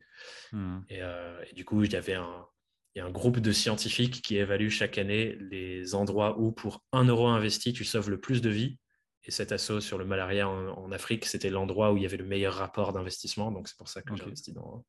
Mmh. 0.53 0.81
Euh, 0.93 1.43
et, 1.51 1.55
du 1.55 1.65
coup, 1.65 1.83
il 1.83 1.93
y 1.93 1.97
avait 1.97 2.15
un, 2.15 2.47
y 2.95 3.01
a 3.01 3.07
un 3.07 3.11
groupe 3.11 3.39
de 3.39 3.53
scientifiques 3.53 4.21
qui 4.21 4.37
évaluent 4.37 4.71
chaque 4.71 4.99
année 4.99 5.37
les 5.41 5.95
endroits 5.95 6.39
où, 6.39 6.53
pour 6.53 6.85
un 6.93 7.05
euro 7.05 7.29
investi, 7.29 7.73
tu 7.73 7.85
sauves 7.85 8.11
le 8.11 8.21
plus 8.21 8.43
de 8.43 8.51
vies. 8.51 8.79
Et 9.25 9.31
cet 9.31 9.53
assaut 9.53 9.81
sur 9.81 9.97
le 9.97 10.05
malaria 10.05 10.49
en, 10.49 10.93
Afrique, 10.93 11.25
c'était 11.25 11.51
l'endroit 11.51 11.93
où 11.93 11.97
il 11.97 12.03
y 12.03 12.07
avait 12.07 12.17
le 12.17 12.25
meilleur 12.25 12.55
rapport 12.55 12.93
d'investissement. 12.93 13.51
Donc, 13.51 13.69
c'est 13.69 13.77
pour 13.77 13.89
ça 13.89 14.03
que 14.03 14.15
j'ai 14.17 14.25
investi 14.25 14.53
dans, 14.53 14.85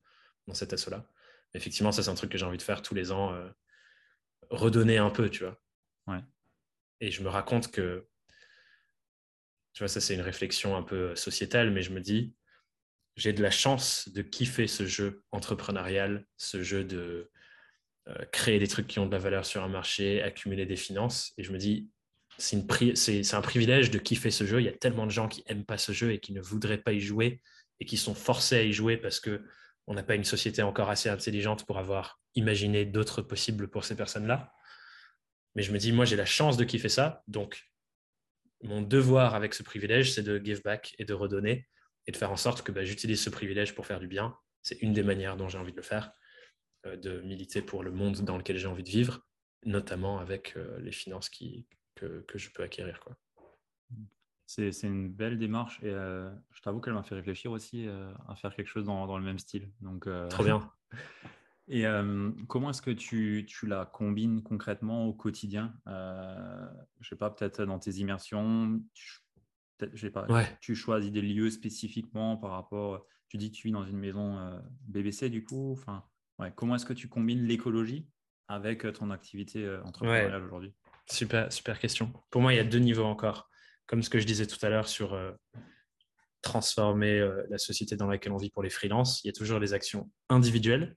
dans 0.47 0.53
cet 0.53 0.74
assaut-là. 0.74 1.07
Effectivement, 1.53 1.91
ça, 1.91 2.03
c'est 2.03 2.09
un 2.09 2.15
truc 2.15 2.32
que 2.32 2.38
j'ai 2.38 2.45
envie 2.45 2.57
de 2.57 2.63
faire 2.63 2.82
tous 2.82 2.95
les 2.95 3.11
ans, 3.11 3.34
euh, 3.34 3.49
redonner 4.49 4.97
un 4.97 5.09
peu, 5.09 5.30
tu 5.30 5.43
vois. 5.43 5.57
Et 7.01 7.11
je 7.11 7.23
me 7.23 7.29
raconte 7.29 7.71
que, 7.71 8.07
tu 9.73 9.79
vois, 9.79 9.87
ça, 9.87 9.99
c'est 9.99 10.13
une 10.13 10.21
réflexion 10.21 10.77
un 10.77 10.83
peu 10.83 11.15
sociétale, 11.15 11.71
mais 11.71 11.81
je 11.81 11.91
me 11.91 11.99
dis, 11.99 12.33
j'ai 13.15 13.33
de 13.33 13.41
la 13.41 13.51
chance 13.51 14.07
de 14.09 14.21
kiffer 14.21 14.67
ce 14.67 14.85
jeu 14.85 15.23
entrepreneurial, 15.31 16.25
ce 16.37 16.63
jeu 16.63 16.83
de 16.83 17.29
euh, 18.07 18.25
créer 18.31 18.59
des 18.59 18.67
trucs 18.67 18.87
qui 18.87 18.99
ont 18.99 19.05
de 19.05 19.11
la 19.11 19.19
valeur 19.19 19.45
sur 19.45 19.63
un 19.63 19.67
marché, 19.67 20.21
accumuler 20.21 20.65
des 20.65 20.75
finances. 20.75 21.33
Et 21.37 21.43
je 21.43 21.51
me 21.51 21.57
dis, 21.57 21.89
c'est 22.37 23.33
un 23.33 23.41
privilège 23.41 23.91
de 23.91 23.99
kiffer 23.99 24.31
ce 24.31 24.45
jeu. 24.45 24.61
Il 24.61 24.65
y 24.65 24.69
a 24.69 24.73
tellement 24.73 25.05
de 25.05 25.11
gens 25.11 25.27
qui 25.27 25.43
n'aiment 25.47 25.65
pas 25.65 25.77
ce 25.77 25.91
jeu 25.91 26.11
et 26.11 26.19
qui 26.19 26.33
ne 26.33 26.41
voudraient 26.41 26.77
pas 26.81 26.93
y 26.93 27.01
jouer 27.01 27.41
et 27.79 27.85
qui 27.85 27.97
sont 27.97 28.15
forcés 28.15 28.57
à 28.57 28.63
y 28.63 28.73
jouer 28.73 28.97
parce 28.97 29.19
que 29.19 29.43
on 29.87 29.93
n'a 29.93 30.03
pas 30.03 30.15
une 30.15 30.23
société 30.23 30.61
encore 30.61 30.89
assez 30.89 31.09
intelligente 31.09 31.65
pour 31.65 31.77
avoir 31.77 32.21
imaginé 32.35 32.85
d'autres 32.85 33.21
possibles 33.21 33.69
pour 33.69 33.83
ces 33.83 33.95
personnes-là. 33.95 34.53
Mais 35.55 35.63
je 35.63 35.71
me 35.71 35.77
dis, 35.77 35.91
moi, 35.91 36.05
j'ai 36.05 36.15
la 36.15 36.25
chance 36.25 36.57
de 36.57 36.63
kiffer 36.63 36.89
ça. 36.89 37.23
Donc, 37.27 37.71
mon 38.63 38.81
devoir 38.81 39.35
avec 39.35 39.53
ce 39.53 39.63
privilège, 39.63 40.13
c'est 40.13 40.23
de 40.23 40.39
give 40.43 40.61
back 40.63 40.95
et 40.99 41.05
de 41.05 41.13
redonner 41.13 41.67
et 42.07 42.11
de 42.11 42.17
faire 42.17 42.31
en 42.31 42.37
sorte 42.37 42.61
que 42.61 42.71
bah, 42.71 42.83
j'utilise 42.83 43.21
ce 43.21 43.29
privilège 43.29 43.75
pour 43.75 43.85
faire 43.85 43.99
du 43.99 44.07
bien. 44.07 44.35
C'est 44.61 44.81
une 44.81 44.93
des 44.93 45.03
manières 45.03 45.37
dont 45.37 45.49
j'ai 45.49 45.57
envie 45.57 45.71
de 45.71 45.77
le 45.77 45.83
faire. 45.83 46.13
Euh, 46.87 46.95
de 46.95 47.21
militer 47.21 47.61
pour 47.61 47.83
le 47.83 47.91
monde 47.91 48.21
dans 48.21 48.37
lequel 48.37 48.57
j'ai 48.57 48.65
envie 48.65 48.83
de 48.83 48.89
vivre, 48.89 49.27
notamment 49.65 50.17
avec 50.17 50.57
euh, 50.57 50.79
les 50.79 50.91
finances 50.91 51.29
qui, 51.29 51.67
que, 51.93 52.21
que, 52.21 52.39
je 52.39 52.49
peux 52.49 52.63
acquérir. 52.63 52.99
Quoi. 52.99 53.15
C'est, 54.47 54.71
c'est 54.71 54.87
une 54.87 55.11
belle 55.11 55.37
démarche 55.37 55.79
et 55.83 55.89
euh, 55.89 56.31
je 56.49 56.61
t'avoue 56.61 56.81
qu'elle 56.81 56.93
m'a 56.93 57.03
fait 57.03 57.13
réfléchir 57.13 57.51
aussi 57.51 57.87
à 58.27 58.35
faire 58.35 58.55
quelque 58.55 58.67
chose 58.67 58.85
dans, 58.85 59.05
dans 59.05 59.19
le 59.19 59.23
même 59.23 59.37
style. 59.37 59.69
Donc, 59.79 60.07
Trop 60.29 60.43
bien. 60.43 60.71
Et 61.74 61.86
comment 62.47 62.69
est-ce 62.69 62.82
que 62.82 62.91
tu, 62.91 63.45
tu, 63.47 63.65
la 63.65 63.86
combines 63.86 64.43
concrètement 64.43 65.05
au 65.05 65.13
quotidien? 65.13 65.74
Je 65.86 65.91
ne 65.91 67.05
sais 67.05 67.15
pas, 67.15 67.30
peut-être 67.30 67.63
dans 67.63 67.80
tes 67.80 67.91
immersions, 67.91 68.82
tu, 68.93 69.19
pas, 70.11 70.28
tu 70.59 70.76
choisis 70.76 71.11
des 71.11 71.22
lieux 71.22 71.49
spécifiquement 71.49 72.36
par 72.36 72.51
rapport. 72.51 73.05
Tu 73.30 73.38
dis 73.38 73.51
que 73.51 73.55
tu 73.55 73.67
vis 73.67 73.72
dans 73.72 73.86
une 73.86 73.97
maison 73.97 74.61
BBC 74.89 75.30
du 75.30 75.45
coup. 75.45 75.72
Enfin, 75.72 76.03
Comment 76.49 76.76
est-ce 76.76 76.86
que 76.86 76.93
tu 76.93 77.07
combines 77.07 77.45
l'écologie 77.45 78.07
avec 78.47 78.86
euh, 78.86 78.91
ton 78.91 79.11
activité 79.11 79.63
euh, 79.63 79.84
entrepreneuriale 79.84 80.43
aujourd'hui? 80.43 80.74
Super, 81.09 81.51
super 81.51 81.78
question. 81.78 82.11
Pour 82.30 82.41
moi, 82.41 82.53
il 82.53 82.57
y 82.57 82.59
a 82.59 82.63
deux 82.63 82.80
niveaux 82.80 83.05
encore. 83.05 83.49
Comme 83.86 84.01
ce 84.01 84.09
que 84.09 84.19
je 84.19 84.26
disais 84.26 84.47
tout 84.47 84.63
à 84.65 84.69
l'heure 84.69 84.88
sur 84.88 85.13
euh, 85.13 85.32
transformer 86.41 87.19
la 87.49 87.57
société 87.57 87.95
dans 87.95 88.07
laquelle 88.07 88.32
on 88.32 88.38
vit 88.38 88.49
pour 88.49 88.63
les 88.63 88.69
freelances, 88.69 89.24
il 89.24 89.28
y 89.28 89.30
a 89.30 89.34
toujours 89.34 89.59
les 89.59 89.74
actions 89.74 90.09
individuelles, 90.30 90.95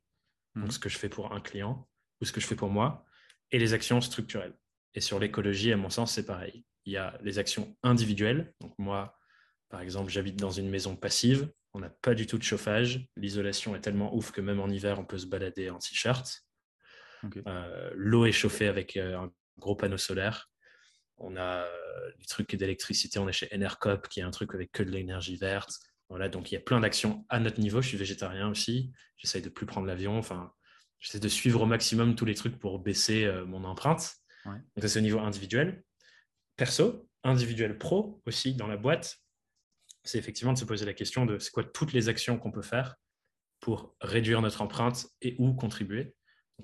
donc 0.55 0.66
mhm. 0.66 0.70
ce 0.70 0.78
que 0.78 0.88
je 0.88 0.98
fais 0.98 1.09
pour 1.09 1.32
un 1.32 1.40
client 1.40 1.88
ou 2.20 2.24
ce 2.24 2.32
que 2.32 2.40
je 2.40 2.46
fais 2.46 2.57
pour 2.57 2.70
moi, 2.70 3.05
et 3.50 3.59
les 3.59 3.74
actions 3.74 4.00
structurelles. 4.00 4.57
Et 4.94 5.00
sur 5.00 5.18
l'écologie, 5.18 5.72
à 5.72 5.76
mon 5.76 5.90
sens, 5.90 6.12
c'est 6.12 6.26
pareil. 6.26 6.64
Il 6.84 6.92
y 6.92 6.96
a 6.96 7.18
les 7.22 7.38
actions 7.38 7.76
individuelles. 7.82 8.55
Donc 8.61 8.74
moi, 8.78 9.18
par 9.68 9.80
exemple, 9.80 10.11
j'habite 10.11 10.36
dans 10.36 10.50
une 10.50 10.70
maison 10.70 10.94
passive 10.94 11.48
on 11.74 11.80
n'a 11.80 11.90
pas 11.90 12.14
du 12.14 12.26
tout 12.26 12.38
de 12.38 12.42
chauffage. 12.42 13.09
L'isolation 13.16 13.74
est 13.74 13.80
tellement 13.80 14.14
ouf 14.14 14.30
que 14.30 14.40
même 14.40 14.61
en 14.61 14.68
hiver, 14.68 14.98
on 14.98 15.05
peut 15.05 15.18
se 15.18 15.26
balader 15.26 15.70
en 15.70 15.78
t-shirt. 15.78 16.44
Euh, 17.46 17.90
l'eau 17.94 18.26
est 18.26 18.32
chauffée 18.32 18.68
avec 18.68 18.96
euh, 18.96 19.18
un 19.18 19.32
gros 19.59 19.74
panneau 19.74 19.98
solaire. 19.98 20.50
On 21.16 21.36
a 21.36 21.64
euh, 21.64 22.12
des 22.18 22.26
trucs 22.26 22.55
d'électricité. 22.55 23.18
On 23.18 23.28
est 23.28 23.32
chez 23.32 23.48
Enercop, 23.52 24.09
qui 24.09 24.20
est 24.20 24.22
un 24.22 24.30
truc 24.30 24.55
avec 24.55 24.70
que 24.70 24.84
de 24.84 24.90
l'énergie 24.90 25.36
verte. 25.36 25.80
Voilà, 26.15 26.29
donc 26.29 26.51
il 26.51 26.55
y 26.55 26.57
a 26.57 26.61
plein 26.61 26.81
d'actions 26.81 27.27
à 27.29 27.41
notre 27.41 27.61
niveau. 27.61 27.83
Je 27.83 27.89
suis 27.89 27.97
végétarien 27.97 28.49
aussi. 28.49 28.93
J'essaye 29.17 29.43
de 29.43 29.49
plus 29.49 29.67
prendre 29.67 29.87
l'avion. 29.87 30.17
Enfin, 30.17 30.53
j'essaie 31.01 31.19
de 31.19 31.29
suivre 31.29 31.62
au 31.62 31.67
maximum 31.67 32.15
tous 32.15 32.25
les 32.25 32.35
trucs 32.35 32.59
pour 32.59 32.79
baisser 32.79 33.29
mon 33.47 33.65
empreinte. 33.65 34.15
Donc 34.45 34.83
ça, 34.83 34.89
c'est 34.89 34.99
au 35.01 35.03
niveau 35.03 35.19
individuel. 35.19 35.83
Perso, 36.57 37.09
individuel 37.25 37.79
pro 37.79 38.23
aussi 38.27 38.55
dans 38.55 38.69
la 38.69 38.77
boîte 38.77 39.25
c'est 40.05 40.19
effectivement 40.19 40.53
de 40.53 40.59
se 40.59 40.65
poser 40.65 40.85
la 40.85 40.93
question 40.93 41.27
de 41.27 41.39
c'est 41.39 41.51
quoi 41.51 41.65
toutes 41.65 41.93
les 41.93 42.09
actions 42.09 42.39
qu'on 42.39 42.53
peut 42.53 42.62
faire 42.62 42.97
pour 43.61 43.97
réduire 44.01 44.43
notre 44.43 44.61
empreinte 44.61 45.07
et 45.23 45.35
où 45.39 45.55
contribuer. 45.55 46.15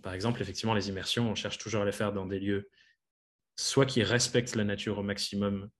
par 0.03 0.13
exemple, 0.13 0.41
effectivement, 0.41 0.75
les 0.75 0.89
immersions, 0.89 1.31
on 1.31 1.35
cherche 1.35 1.59
toujours 1.59 1.83
à 1.83 1.85
les 1.85 1.93
faire 1.93 2.13
dans 2.13 2.27
des 2.27 2.39
lieux 2.39 2.71
soit 3.57 3.87
qui 3.87 4.03
respectent 4.03 4.55
la 4.55 4.65
nature 4.65 4.99
au 4.99 5.03
maximum, 5.03 5.71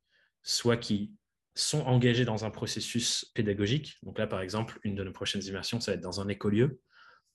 soit 0.43 0.77
qui 0.77 1.15
sont 1.61 1.83
engagés 1.83 2.25
dans 2.25 2.45
un 2.45 2.51
processus 2.51 3.25
pédagogique. 3.35 3.99
Donc 4.03 4.19
là, 4.19 4.27
par 4.27 4.41
exemple, 4.41 4.79
une 4.83 4.95
de 4.95 5.05
nos 5.05 5.13
prochaines 5.13 5.45
immersions, 5.45 5.81
ça 5.81 5.93
va 5.93 5.97
être 5.97 6.03
dans 6.03 6.21
un 6.21 6.29
écolieu, 6.29 6.81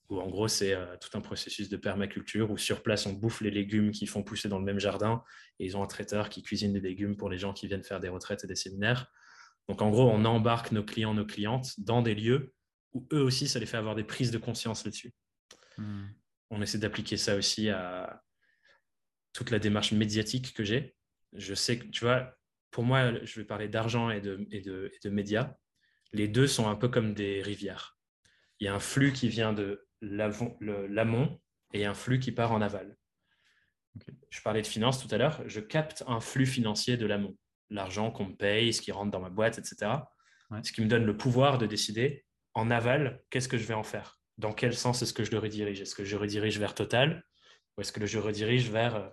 où 0.08 0.20
en 0.20 0.28
gros, 0.28 0.48
c'est 0.48 0.72
euh, 0.72 0.96
tout 1.00 1.16
un 1.16 1.20
processus 1.20 1.68
de 1.68 1.76
permaculture, 1.76 2.50
où 2.50 2.58
sur 2.58 2.82
place, 2.82 3.06
on 3.06 3.12
bouffe 3.12 3.40
les 3.40 3.50
légumes 3.50 3.90
qui 3.90 4.06
font 4.06 4.22
pousser 4.22 4.48
dans 4.48 4.58
le 4.58 4.64
même 4.64 4.78
jardin, 4.78 5.22
et 5.58 5.66
ils 5.66 5.76
ont 5.76 5.82
un 5.82 5.86
traiteur 5.86 6.28
qui 6.28 6.42
cuisine 6.42 6.72
des 6.72 6.80
légumes 6.80 7.16
pour 7.16 7.28
les 7.28 7.38
gens 7.38 7.52
qui 7.52 7.66
viennent 7.66 7.84
faire 7.84 8.00
des 8.00 8.08
retraites 8.08 8.44
et 8.44 8.46
des 8.46 8.54
séminaires. 8.54 9.10
Donc 9.68 9.82
en 9.82 9.90
gros, 9.90 10.08
on 10.08 10.24
embarque 10.24 10.72
nos 10.72 10.84
clients, 10.84 11.14
nos 11.14 11.26
clientes 11.26 11.78
dans 11.78 12.02
des 12.02 12.14
lieux 12.14 12.54
où 12.94 13.06
eux 13.12 13.22
aussi, 13.22 13.48
ça 13.48 13.58
les 13.58 13.66
fait 13.66 13.76
avoir 13.76 13.94
des 13.94 14.04
prises 14.04 14.30
de 14.30 14.38
conscience 14.38 14.84
là-dessus. 14.84 15.12
Hmm. 15.76 16.06
On 16.50 16.62
essaie 16.62 16.78
d'appliquer 16.78 17.16
ça 17.16 17.36
aussi 17.36 17.68
à 17.68 18.22
toute 19.32 19.50
la 19.50 19.58
démarche 19.58 19.92
médiatique 19.92 20.54
que 20.54 20.64
j'ai. 20.64 20.96
Je 21.32 21.54
sais 21.54 21.78
que, 21.78 21.86
tu 21.86 22.04
vois, 22.04 22.35
pour 22.76 22.84
moi, 22.84 23.10
je 23.24 23.40
vais 23.40 23.46
parler 23.46 23.68
d'argent 23.68 24.10
et 24.10 24.20
de, 24.20 24.46
et, 24.50 24.60
de, 24.60 24.92
et 24.92 24.98
de 25.02 25.08
médias. 25.08 25.54
Les 26.12 26.28
deux 26.28 26.46
sont 26.46 26.68
un 26.68 26.74
peu 26.74 26.88
comme 26.88 27.14
des 27.14 27.40
rivières. 27.40 27.96
Il 28.60 28.66
y 28.66 28.68
a 28.68 28.74
un 28.74 28.80
flux 28.80 29.14
qui 29.14 29.30
vient 29.30 29.54
de 29.54 29.88
l'amont 30.02 31.40
et 31.72 31.86
un 31.86 31.94
flux 31.94 32.20
qui 32.20 32.32
part 32.32 32.52
en 32.52 32.60
aval. 32.60 32.98
Je 34.28 34.42
parlais 34.42 34.60
de 34.60 34.66
finance 34.66 35.02
tout 35.02 35.08
à 35.14 35.16
l'heure. 35.16 35.42
Je 35.46 35.60
capte 35.60 36.04
un 36.06 36.20
flux 36.20 36.44
financier 36.44 36.98
de 36.98 37.06
l'amont 37.06 37.34
l'argent 37.70 38.10
qu'on 38.10 38.26
me 38.26 38.36
paye, 38.36 38.74
ce 38.74 38.82
qui 38.82 38.92
rentre 38.92 39.10
dans 39.10 39.20
ma 39.20 39.30
boîte, 39.30 39.56
etc. 39.56 39.92
Ce 40.62 40.70
qui 40.70 40.82
me 40.82 40.86
donne 40.86 41.06
le 41.06 41.16
pouvoir 41.16 41.56
de 41.56 41.64
décider 41.64 42.26
en 42.52 42.70
aval, 42.70 43.22
qu'est-ce 43.30 43.48
que 43.48 43.56
je 43.56 43.64
vais 43.64 43.72
en 43.72 43.84
faire? 43.84 44.20
Dans 44.36 44.52
quel 44.52 44.74
sens 44.74 45.00
est-ce 45.00 45.14
que 45.14 45.24
je 45.24 45.30
le 45.30 45.38
redirige? 45.38 45.80
Est-ce 45.80 45.94
que 45.94 46.04
je 46.04 46.16
redirige 46.18 46.58
vers 46.58 46.74
Total 46.74 47.24
ou 47.74 47.80
est-ce 47.80 47.92
que 47.92 48.04
je 48.04 48.18
redirige 48.18 48.70
vers 48.70 48.96
euh, 48.96 49.08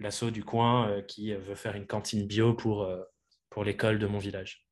l'assaut 0.00 0.30
du 0.30 0.44
coin 0.44 0.90
euh, 0.90 1.02
qui 1.02 1.32
veut 1.32 1.54
faire 1.54 1.76
une 1.76 1.86
cantine 1.86 2.26
bio 2.26 2.54
pour, 2.54 2.82
euh, 2.82 3.02
pour 3.50 3.64
l'école 3.64 3.98
de 3.98 4.06
mon 4.06 4.18
village 4.18 4.66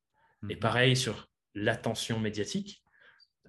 Et 0.49 0.55
mhm. 0.55 0.59
pareil 0.59 0.95
sur 0.95 1.29
l'attention 1.53 2.19
médiatique, 2.19 2.83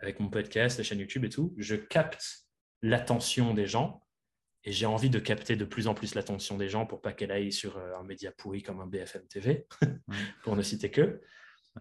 avec 0.01 0.21
mon 0.21 0.29
podcast, 0.29 0.79
la 0.79 0.85
chaîne 0.85 1.01
YouTube 1.01 1.25
et 1.25 1.29
tout, 1.29 1.55
je 1.57 1.75
capte 1.75 2.47
l'attention 2.83 3.55
des 3.55 3.67
gens 3.67 4.07
et 4.65 4.73
j'ai 4.73 4.87
envie 4.87 5.11
de 5.11 5.19
capter 5.19 5.57
de 5.57 5.65
plus 5.65 5.87
en 5.87 5.95
plus 5.95 6.15
l'attention 6.15 6.57
des 6.57 6.69
gens 6.69 6.87
pour 6.87 7.01
pas 7.01 7.13
qu'elle 7.13 7.31
aille 7.31 7.53
sur 7.53 7.79
euh, 7.79 7.95
un 7.97 8.03
média 8.03 8.33
pourri 8.33 8.63
comme 8.63 8.81
un 8.81 8.87
BFM 8.87 9.27
TV, 9.29 9.67
pour 10.43 10.57
ne 10.57 10.63
citer 10.63 10.91
que. 10.91 11.23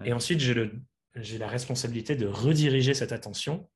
Et 0.04 0.14
ensuite, 0.14 0.40
j'ai 0.40 1.38
la 1.38 1.48
responsabilité 1.48 2.16
de 2.16 2.28
rediriger 2.28 2.94
cette 2.94 3.14
attention 3.14 3.70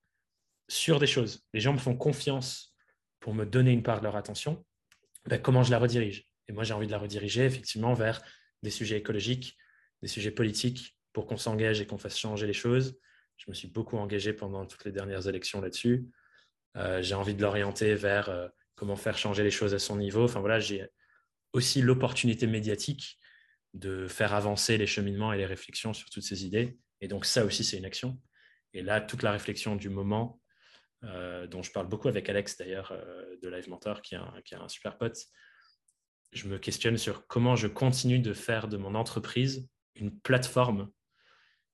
sur 0.68 1.00
des 1.00 1.08
choses. 1.08 1.48
Les 1.54 1.62
gens 1.62 1.74
me 1.74 1.78
font 1.78 1.96
confiance 1.96 2.76
pour 3.20 3.34
me 3.34 3.46
donner 3.46 3.72
une 3.72 3.84
part 3.84 4.00
de 4.00 4.04
leur 4.04 4.16
attention. 4.16 4.66
Ben, 5.26 5.42
comment 5.42 5.64
je 5.64 5.72
la 5.72 5.80
redirige 5.80 6.28
Et 6.48 6.54
moi, 6.54 6.64
j'ai 6.64 6.74
envie 6.74 6.88
de 6.88 6.92
la 6.92 6.98
rediriger 6.98 7.46
effectivement 7.46 7.94
vers 7.94 8.22
des 8.64 8.70
sujets 8.70 8.98
écologiques, 8.98 9.58
des 10.02 10.08
sujets 10.08 10.32
politiques, 10.32 10.98
pour 11.14 11.26
qu'on 11.26 11.38
s'engage 11.38 11.82
et 11.82 11.88
qu'on 11.88 11.98
fasse 11.98 12.18
changer 12.18 12.48
les 12.48 12.54
choses. 12.54 13.00
Je 13.38 13.46
me 13.50 13.54
suis 13.54 13.68
beaucoup 13.68 13.98
engagé 13.98 14.34
pendant 14.34 14.66
toutes 14.66 14.86
les 14.86 14.92
dernières 14.92 15.28
élections 15.28 15.62
là-dessus. 15.62 16.08
Euh, 16.78 17.02
j'ai 17.02 17.16
envie 17.16 17.36
de 17.36 17.42
l'orienter 17.42 17.96
vers 17.96 18.30
euh, 18.30 18.48
comment 18.76 18.96
faire 18.96 19.18
changer 19.18 19.44
les 19.44 19.52
choses 19.52 19.74
à 19.74 19.80
son 19.80 19.98
niveau. 19.98 20.24
Enfin 20.24 20.40
voilà, 20.40 20.60
j'ai 20.60 20.86
aussi 21.54 21.82
l'opportunité 21.82 22.48
médiatique 22.48 23.18
de 23.74 24.08
faire 24.08 24.34
avancer 24.34 24.78
les 24.78 24.88
cheminements 24.88 25.34
et 25.34 25.38
les 25.38 25.46
réflexions 25.46 25.94
sur 25.94 26.10
toutes 26.10 26.24
ces 26.24 26.46
idées. 26.46 26.78
Et 27.02 27.08
donc 27.08 27.26
ça 27.26 27.46
aussi, 27.46 27.64
c'est 27.64 27.78
une 27.78 27.86
action. 27.86 28.20
Et 28.74 28.82
là, 28.82 29.02
toute 29.02 29.24
la 29.24 29.32
réflexion 29.32 29.76
du 29.76 29.90
moment, 29.90 30.40
euh, 31.04 31.48
dont 31.48 31.64
je 31.64 31.72
parle 31.72 31.88
beaucoup 31.88 32.08
avec 32.10 32.28
Alex 32.30 32.58
d'ailleurs 32.58 32.92
euh, 32.92 33.36
de 33.42 33.48
Live 33.50 33.70
Mentor, 33.70 34.02
qui 34.02 34.16
est, 34.16 34.56
un, 34.56 34.68
super 34.68 34.98
pote, 34.98 35.18
je 36.34 36.48
me 36.48 36.60
questionne 36.60 36.98
sur 36.98 37.26
comment 37.28 37.56
je 37.56 37.68
continue 37.68 38.20
de 38.20 38.34
faire 38.34 38.68
de 38.68 38.78
mon 38.78 38.96
entreprise 38.96 39.70
une 39.96 40.18
plateforme 40.20 40.92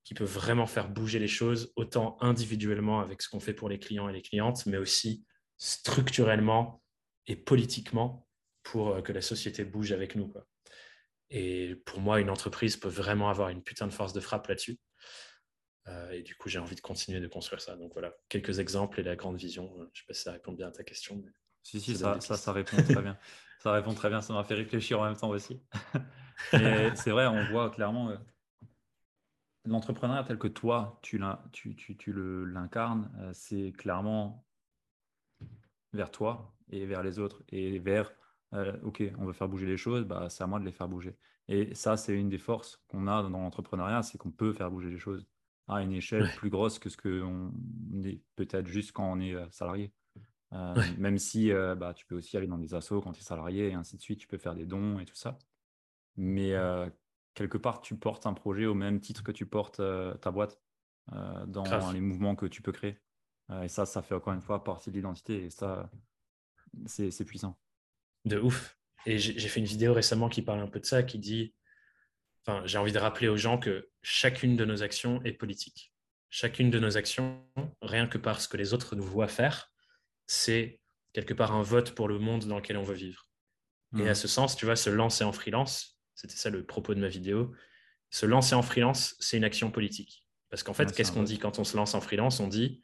qui 0.04 0.14
peut 0.14 0.24
vraiment 0.24 0.68
faire 0.68 0.90
bouger 0.90 1.18
les 1.18 1.28
choses, 1.28 1.74
autant 1.76 2.18
individuellement 2.22 3.00
avec 3.00 3.22
ce 3.24 3.30
qu'on 3.30 3.40
fait 3.40 3.54
pour 3.54 3.70
les 3.70 3.80
clients 3.80 4.08
et 4.08 4.14
les 4.14 4.22
clientes, 4.22 4.66
mais 4.68 4.78
aussi 4.78 5.26
structurellement 5.58 6.84
et 7.26 7.36
politiquement 7.36 8.28
pour 8.62 8.90
euh, 8.90 9.02
que 9.02 9.12
la 9.12 9.22
société 9.22 9.66
bouge 9.66 9.92
avec 9.92 10.16
nous. 10.16 10.32
Et 11.32 11.76
pour 11.86 12.00
moi, 12.00 12.22
une 12.22 12.30
entreprise 12.30 12.78
peut 12.78 12.90
vraiment 12.90 13.30
avoir 13.30 13.50
une 13.50 13.64
putain 13.64 13.88
de 13.88 13.94
force 13.94 14.14
de 14.14 14.20
frappe 14.20 14.48
là-dessus. 14.48 14.78
Euh, 15.88 16.12
et 16.12 16.24
du 16.24 16.36
coup, 16.36 16.50
j'ai 16.50 16.60
envie 16.60 16.76
de 16.76 16.82
continuer 16.82 17.20
de 17.20 17.28
construire 17.28 17.62
ça. 17.62 17.76
Donc 17.76 17.94
voilà, 17.94 18.16
quelques 18.30 18.60
exemples 18.60 19.00
et 19.00 19.04
la 19.04 19.16
grande 19.16 19.38
vision. 19.38 19.72
Je 19.78 19.82
ne 19.82 19.88
sais 19.94 20.04
pas 20.08 20.14
si 20.14 20.24
ça 20.24 20.32
répond 20.32 20.54
bien 20.54 20.68
à 20.68 20.72
ta 20.72 20.84
question. 20.84 21.22
Mais 21.24 21.32
si, 21.62 21.80
si, 21.80 21.96
ça, 21.96 22.20
ça, 22.22 22.38
ça, 22.38 22.52
répond 22.52 22.78
très 22.78 23.02
bien. 23.02 23.18
ça 23.60 23.72
répond 23.72 23.94
très 23.94 24.10
bien. 24.10 24.22
Ça 24.22 24.34
m'a 24.34 24.44
fait 24.44 24.56
réfléchir 24.56 25.00
en 25.00 25.06
même 25.06 25.16
temps 25.16 25.30
aussi. 25.30 25.62
c'est 26.52 27.12
vrai, 27.12 27.28
on 27.28 27.46
voit 27.46 27.70
clairement, 27.70 28.10
euh, 28.10 28.18
l'entrepreneuriat 29.66 30.24
tel 30.24 30.38
que 30.38 30.48
toi, 30.48 31.00
tu, 31.02 31.22
tu, 31.52 31.76
tu, 31.76 31.98
tu 31.98 32.14
l'incarnes, 32.46 33.12
euh, 33.20 33.32
c'est 33.34 33.72
clairement 33.72 34.46
vers 35.94 36.12
toi 36.12 36.56
et 36.70 36.86
vers 36.86 37.04
les 37.04 37.20
autres 37.20 37.44
et 37.50 37.80
vers, 37.80 38.12
euh, 38.54 38.78
OK, 38.84 39.04
on 39.18 39.26
veut 39.26 39.34
faire 39.34 39.50
bouger 39.50 39.66
les 39.66 39.78
choses, 39.78 40.06
bah, 40.06 40.28
c'est 40.30 40.44
à 40.44 40.48
moi 40.48 40.60
de 40.60 40.66
les 40.66 40.72
faire 40.72 40.88
bouger. 40.88 41.18
Et 41.48 41.74
ça, 41.76 41.96
c'est 41.98 42.16
une 42.16 42.30
des 42.30 42.38
forces 42.38 42.84
qu'on 42.88 43.08
a 43.08 43.22
dans 43.24 43.30
l'entrepreneuriat, 43.30 44.04
c'est 44.04 44.18
qu'on 44.18 44.32
peut 44.32 44.54
faire 44.54 44.72
bouger 44.72 44.90
les 44.90 44.98
choses 44.98 45.28
à 45.68 45.82
une 45.82 45.93
échelle 45.93 46.30
plus 46.36 46.49
grosse 46.49 46.80
que 46.80 46.89
ce 46.89 46.97
qu'on 46.97 47.51
est 48.03 48.22
peut-être 48.36 48.68
juste 48.68 48.91
quand 48.91 49.11
on 49.11 49.20
est 49.20 49.34
euh, 49.34 49.45
salarié. 49.51 49.91
Même 50.97 51.18
si 51.18 51.51
bah, 51.51 51.93
tu 51.93 52.05
peux 52.05 52.16
aussi 52.16 52.38
aller 52.38 52.47
dans 52.47 52.57
des 52.57 52.74
assos 52.76 53.01
quand 53.01 53.11
tu 53.11 53.20
es 53.20 53.24
salarié 53.24 53.72
et 53.72 53.74
ainsi 53.74 53.97
de 53.97 54.01
suite, 54.01 54.20
tu 54.20 54.28
peux 54.28 54.38
faire 54.38 54.55
des 54.55 54.66
dons 54.66 54.99
et 54.99 55.05
tout 55.05 55.16
ça. 55.16 55.38
Mais 56.16 56.55
quelque 57.36 57.57
part, 57.57 57.82
tu 57.82 57.95
portes 57.95 58.26
un 58.26 58.34
projet 58.34 58.66
au 58.66 58.74
même 58.74 58.99
titre 58.99 59.22
que 59.22 59.32
tu 59.32 59.45
portes 59.45 59.80
euh, 59.80 60.16
ta 60.16 60.32
boîte 60.32 60.59
euh, 61.13 61.45
dans 61.45 61.91
les 61.91 62.01
mouvements 62.01 62.36
que 62.36 62.47
tu 62.47 62.63
peux 62.63 62.72
créer. 62.72 62.97
Euh, 63.51 63.61
et 63.61 63.68
ça, 63.68 63.86
ça 63.86 64.01
fait 64.01 64.16
encore 64.16 64.34
une 64.34 64.41
fois 64.41 64.63
partie 64.63 64.89
de 64.89 64.95
l'identité. 64.95 65.43
Et 65.43 65.49
ça, 65.51 65.91
c'est 66.88 67.26
puissant. 67.26 67.59
De 68.24 68.39
ouf. 68.39 68.80
Et 69.05 69.20
j'ai 69.20 69.47
fait 69.49 69.59
une 69.59 69.68
vidéo 69.68 69.93
récemment 69.93 70.30
qui 70.30 70.41
parle 70.41 70.61
un 70.61 70.68
peu 70.68 70.80
de 70.80 70.86
ça, 70.86 71.03
qui 71.03 71.20
dit, 71.20 71.53
enfin, 72.46 72.66
j'ai 72.66 72.78
envie 72.78 72.91
de 72.91 73.00
rappeler 73.00 73.28
aux 73.28 73.38
gens 73.38 73.58
que 73.58 73.89
chacune 74.02 74.56
de 74.56 74.66
nos 74.66 74.84
actions 74.84 75.22
est 75.24 75.34
politique. 75.34 75.93
Chacune 76.30 76.70
de 76.70 76.80
nos 76.80 76.98
actions, 76.98 77.43
rien 77.82 78.08
que 78.08 78.18
parce 78.18 78.48
que 78.48 78.58
les 78.58 78.74
autres 78.74 78.96
nous 78.96 79.04
voient 79.04 79.28
faire, 79.28 79.72
c'est 80.28 80.80
quelque 81.14 81.34
part 81.34 81.54
un 81.54 81.62
vote 81.62 81.96
pour 81.96 82.08
le 82.08 82.20
monde 82.20 82.46
dans 82.46 82.58
lequel 82.58 82.78
on 82.78 82.84
veut 82.84 82.96
vivre. 82.96 83.30
Et 83.98 84.10
à 84.10 84.12
mmh. 84.12 84.16
ce 84.16 84.28
sens, 84.28 84.58
tu 84.58 84.66
vois, 84.66 84.76
se 84.76 84.89
lancer 84.89 85.24
en 85.24 85.32
freelance, 85.32 86.02
c'était 86.16 86.36
ça 86.36 86.50
le 86.50 86.66
propos 86.66 86.93
de 86.93 87.00
ma 87.00 87.08
vidéo. 87.08 87.54
Se 88.10 88.26
lancer 88.26 88.54
en 88.54 88.62
freelance, 88.62 89.16
c'est 89.20 89.38
une 89.38 89.46
action 89.46 89.72
politique. 89.72 90.28
Parce 90.50 90.64
qu'en 90.64 90.74
fait, 90.74 90.93
qu'est-ce 90.93 91.12
qu'on 91.12 91.24
dit 91.24 91.39
quand 91.39 91.60
on 91.60 91.64
se 91.64 91.78
lance 91.78 91.96
en 91.96 92.02
freelance? 92.02 92.39
On 92.39 92.48
dit 92.48 92.84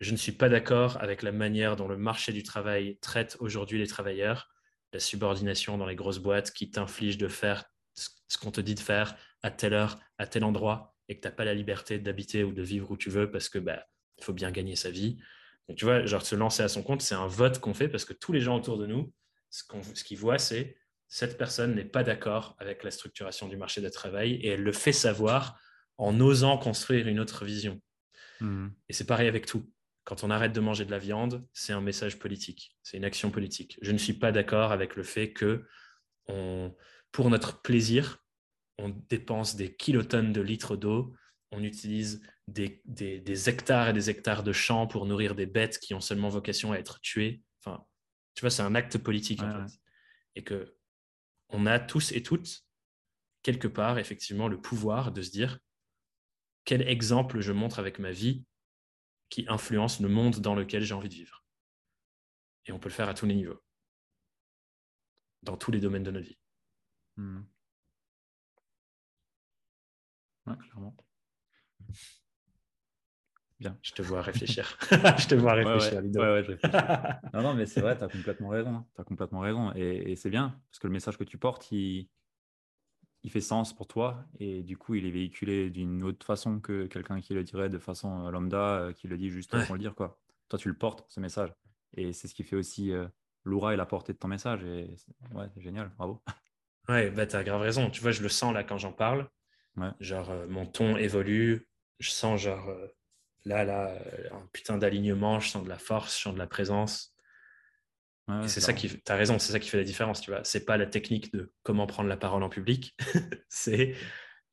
je 0.00 0.12
ne 0.12 0.16
suis 0.16 0.32
pas 0.32 0.48
d'accord 0.48 0.98
avec 1.00 1.22
la 1.22 1.32
manière 1.32 1.76
dont 1.76 1.88
le 1.88 1.96
marché 1.96 2.32
du 2.32 2.42
travail 2.42 2.98
traite 3.00 3.36
aujourd'hui 3.40 3.78
les 3.78 3.86
travailleurs, 3.86 4.50
la 4.92 5.00
subordination 5.00 5.78
dans 5.78 5.86
les 5.86 5.94
grosses 5.94 6.18
boîtes 6.18 6.52
qui 6.52 6.70
t'inflige 6.70 7.16
de 7.16 7.28
faire 7.28 7.64
ce 7.94 8.38
qu'on 8.38 8.50
te 8.50 8.60
dit 8.60 8.74
de 8.74 8.80
faire 8.80 9.16
à 9.42 9.50
telle 9.50 9.74
heure, 9.74 9.98
à 10.18 10.26
tel 10.26 10.44
endroit, 10.44 10.94
et 11.08 11.16
que 11.16 11.20
tu 11.20 11.28
n'as 11.28 11.32
pas 11.32 11.44
la 11.44 11.54
liberté 11.54 11.98
d'habiter 11.98 12.44
ou 12.44 12.52
de 12.52 12.62
vivre 12.62 12.90
où 12.90 12.96
tu 12.96 13.10
veux 13.10 13.30
parce 13.30 13.48
que 13.48 13.58
bah, 13.58 13.86
faut 14.20 14.32
bien 14.32 14.50
gagner 14.50 14.76
sa 14.76 14.90
vie. 14.90 15.18
Donc, 15.68 15.78
tu 15.78 15.84
vois, 15.84 16.04
genre 16.06 16.24
se 16.24 16.34
lancer 16.34 16.62
à 16.62 16.68
son 16.68 16.82
compte, 16.82 17.02
c'est 17.02 17.14
un 17.14 17.26
vote 17.26 17.58
qu'on 17.60 17.74
fait 17.74 17.88
parce 17.88 18.04
que 18.04 18.12
tous 18.12 18.32
les 18.32 18.40
gens 18.40 18.56
autour 18.56 18.78
de 18.78 18.86
nous, 18.86 19.12
ce 19.50 20.04
qu'ils 20.04 20.18
voient, 20.18 20.38
c'est 20.38 20.76
cette 21.08 21.38
personne 21.38 21.74
n'est 21.74 21.84
pas 21.84 22.02
d'accord 22.02 22.56
avec 22.58 22.82
la 22.82 22.90
structuration 22.90 23.48
du 23.48 23.56
marché 23.56 23.80
du 23.80 23.90
travail 23.90 24.34
et 24.34 24.48
elle 24.48 24.62
le 24.62 24.72
fait 24.72 24.92
savoir 24.92 25.58
en 25.96 26.18
osant 26.20 26.58
construire 26.58 27.06
une 27.06 27.20
autre 27.20 27.44
vision. 27.44 27.80
Hmm. 28.40 28.68
Et 28.88 28.92
c'est 28.92 29.06
pareil 29.06 29.28
avec 29.28 29.46
tout. 29.46 29.70
Quand 30.04 30.24
on 30.24 30.30
arrête 30.30 30.52
de 30.52 30.60
manger 30.60 30.84
de 30.84 30.90
la 30.90 30.98
viande, 30.98 31.46
c'est 31.52 31.72
un 31.72 31.80
message 31.80 32.18
politique, 32.18 32.76
c'est 32.82 32.96
une 32.96 33.04
action 33.04 33.30
politique. 33.30 33.78
Je 33.80 33.92
ne 33.92 33.98
suis 33.98 34.12
pas 34.12 34.32
d'accord 34.32 34.72
avec 34.72 34.96
le 34.96 35.02
fait 35.02 35.32
que, 35.32 35.64
pour 37.14 37.30
notre 37.30 37.62
plaisir, 37.62 38.24
on 38.76 38.88
dépense 38.88 39.54
des 39.54 39.72
kilotonnes 39.72 40.32
de 40.32 40.40
litres 40.40 40.74
d'eau, 40.74 41.14
on 41.52 41.62
utilise 41.62 42.20
des, 42.48 42.82
hectares 43.48 43.90
et 43.90 43.92
des 43.92 44.10
hectares 44.10 44.42
de 44.42 44.52
champs 44.52 44.88
pour 44.88 45.06
nourrir 45.06 45.36
des 45.36 45.46
bêtes 45.46 45.78
qui 45.78 45.94
ont 45.94 46.00
seulement 46.00 46.28
vocation 46.28 46.72
à 46.72 46.76
être 46.76 47.00
tuées. 47.00 47.40
Enfin, 47.60 47.86
tu 48.34 48.40
vois, 48.40 48.50
c'est 48.50 48.62
un 48.62 48.74
acte 48.74 48.98
politique 48.98 49.44
en 49.44 49.64
fait. 49.64 49.78
Et 50.34 50.42
que 50.42 50.76
on 51.50 51.66
a 51.66 51.78
tous 51.78 52.10
et 52.10 52.24
toutes, 52.24 52.66
quelque 53.44 53.68
part, 53.68 54.00
effectivement, 54.00 54.48
le 54.48 54.60
pouvoir 54.60 55.12
de 55.12 55.22
se 55.22 55.30
dire 55.30 55.60
quel 56.64 56.82
exemple 56.82 57.38
je 57.38 57.52
montre 57.52 57.78
avec 57.78 58.00
ma 58.00 58.10
vie 58.10 58.44
qui 59.28 59.44
influence 59.46 60.00
le 60.00 60.08
monde 60.08 60.40
dans 60.40 60.56
lequel 60.56 60.82
j'ai 60.82 60.94
envie 60.94 61.08
de 61.08 61.14
vivre. 61.14 61.44
Et 62.66 62.72
on 62.72 62.80
peut 62.80 62.88
le 62.88 62.94
faire 62.94 63.08
à 63.08 63.14
tous 63.14 63.26
les 63.26 63.36
niveaux, 63.36 63.62
dans 65.44 65.56
tous 65.56 65.70
les 65.70 65.78
domaines 65.78 66.02
de 66.02 66.10
notre 66.10 66.26
vie. 66.26 66.38
Hmm. 67.16 67.42
clairement. 70.44 70.96
Bien. 73.60 73.78
Je 73.82 73.92
te 73.92 74.02
vois 74.02 74.20
réfléchir. 74.20 74.76
je 74.90 75.28
te 75.28 75.34
vois 75.34 75.52
réfléchir, 75.54 76.02
non, 77.32 77.42
non, 77.42 77.54
mais 77.54 77.66
c'est 77.66 77.80
vrai, 77.80 77.96
tu 77.96 78.04
as 78.04 78.08
complètement 78.08 78.48
raison. 78.48 78.84
Tu 78.94 79.00
as 79.00 79.04
complètement 79.04 79.40
raison. 79.40 79.72
Et, 79.74 80.16
c'est 80.16 80.30
bien, 80.30 80.60
parce 80.70 80.80
que 80.80 80.86
le 80.86 80.92
message 80.92 81.16
que 81.16 81.24
tu 81.24 81.38
portes, 81.38 81.70
il, 81.70 82.08
il 83.22 83.30
fait 83.30 83.40
sens 83.40 83.72
pour 83.74 83.86
toi. 83.86 84.24
Et 84.38 84.62
du 84.62 84.76
coup, 84.76 84.94
il 84.94 85.06
est 85.06 85.10
véhiculé 85.10 85.70
d'une 85.70 86.02
autre 86.02 86.26
façon 86.26 86.60
que 86.60 86.86
quelqu'un 86.86 87.20
qui 87.20 87.32
le 87.32 87.44
dirait 87.44 87.68
de 87.68 87.78
façon 87.78 88.26
euh, 88.26 88.30
lambda, 88.30 88.78
euh, 88.78 88.92
qui 88.92 89.08
le 89.08 89.16
dit 89.16 89.30
juste 89.30 89.56
pour 89.66 89.74
le 89.74 89.80
dire. 89.80 89.94
Quoi. 89.94 90.20
Toi, 90.48 90.58
tu 90.58 90.68
le 90.68 90.74
portes, 90.76 91.04
ce 91.08 91.20
message. 91.20 91.54
Et 91.96 92.12
c'est 92.12 92.26
ce 92.26 92.34
qui 92.34 92.42
fait 92.42 92.56
aussi 92.56 92.92
euh, 92.92 93.06
l'aura 93.44 93.72
et 93.72 93.76
la 93.76 93.86
portée 93.86 94.12
de 94.12 94.18
ton 94.18 94.28
message. 94.28 94.64
Et 94.64 94.96
ouais, 95.32 95.46
c'est 95.54 95.62
génial. 95.62 95.90
Bravo. 95.96 96.22
Ouais, 96.88 97.10
bah, 97.10 97.26
tu 97.26 97.36
as 97.36 97.44
grave 97.44 97.62
raison. 97.62 97.90
Tu 97.90 98.00
vois, 98.00 98.10
je 98.12 98.22
le 98.22 98.28
sens 98.28 98.52
là 98.52 98.64
quand 98.64 98.78
j'en 98.78 98.92
parle. 98.92 99.28
Genre, 100.00 100.32
mon 100.48 100.66
ton 100.66 100.96
évolue. 100.96 101.68
Je 101.98 102.10
sens 102.10 102.40
genre 102.40 102.70
Là, 103.44 103.64
là, 103.64 103.90
euh, 103.90 104.28
un 104.32 104.48
putain 104.52 104.78
d'alignement, 104.78 105.38
je 105.38 105.50
sens 105.50 105.64
de 105.64 105.68
la 105.68 105.78
force, 105.78 106.16
je 106.16 106.22
sens 106.22 106.34
de 106.34 106.38
la 106.38 106.46
présence. 106.46 107.14
c'est 108.46 108.60
ça 108.60 108.72
qui, 108.72 108.88
tu 108.88 109.12
as 109.12 109.16
raison, 109.16 109.38
c'est 109.38 109.52
ça 109.52 109.60
qui 109.60 109.68
fait 109.68 109.76
la 109.76 109.84
différence, 109.84 110.20
tu 110.22 110.30
vois. 110.30 110.42
C'est 110.44 110.64
pas 110.64 110.78
la 110.78 110.86
technique 110.86 111.32
de 111.34 111.52
comment 111.62 111.86
prendre 111.86 112.08
la 112.08 112.16
parole 112.16 112.42
en 112.42 112.48
public, 112.48 112.96
c'est 113.48 113.94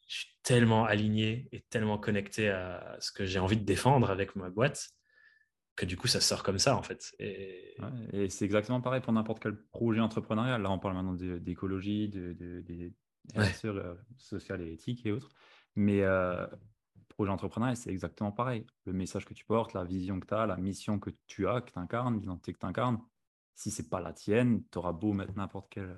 je 0.07 0.17
suis 0.17 0.37
tellement 0.43 0.83
aligné 0.83 1.47
et 1.53 1.61
tellement 1.69 1.97
connecté 1.97 2.49
à 2.49 2.97
ce 2.99 3.13
que 3.13 3.25
j'ai 3.25 3.39
envie 3.39 3.55
de 3.55 3.63
défendre 3.63 4.11
avec 4.11 4.35
ma 4.35 4.49
boîte 4.49 4.89
que 5.75 5.85
du 5.85 5.97
coup 5.97 6.07
ça 6.07 6.21
sort 6.21 6.43
comme 6.43 6.59
ça 6.59 6.75
en 6.75 6.83
fait. 6.83 7.13
Et, 7.19 7.75
c'est 8.29 8.45
exactement 8.45 8.81
pareil 8.81 9.01
pour 9.01 9.13
n'importe 9.13 9.41
quel 9.41 9.55
projet 9.55 9.99
entrepreneurial. 9.99 10.61
Là, 10.61 10.69
on 10.71 10.79
parle 10.79 10.95
maintenant 10.95 11.13
d'écologie, 11.13 12.09
de, 12.09 12.33
de, 12.33 12.91
euh, 13.37 13.95
sociales 14.17 14.61
et 14.61 14.73
éthiques 14.73 15.05
et 15.05 15.11
autres. 15.11 15.29
Mais 15.75 16.01
euh, 16.01 16.45
projet 17.09 17.31
entrepreneurial, 17.31 17.77
c'est 17.77 17.89
exactement 17.89 18.31
pareil. 18.31 18.65
Le 18.85 18.93
message 18.93 19.25
que 19.25 19.33
tu 19.33 19.45
portes, 19.45 19.73
la 19.73 19.83
vision 19.83 20.19
que 20.19 20.27
tu 20.27 20.33
as, 20.33 20.45
la 20.45 20.57
mission 20.57 20.99
que 20.99 21.09
tu 21.27 21.47
as, 21.47 21.61
que 21.61 21.71
tu 21.71 21.79
incarnes, 21.79 22.19
l'identité 22.19 22.53
que 22.53 22.59
tu 22.59 22.65
incarnes, 22.65 22.99
si 23.55 23.71
c'est 23.71 23.89
pas 23.89 24.01
la 24.01 24.13
tienne, 24.13 24.63
tu 24.71 24.77
auras 24.77 24.91
beau 24.91 25.13
mettre 25.13 25.33
n'importe 25.35 25.69
quelle, 25.69 25.97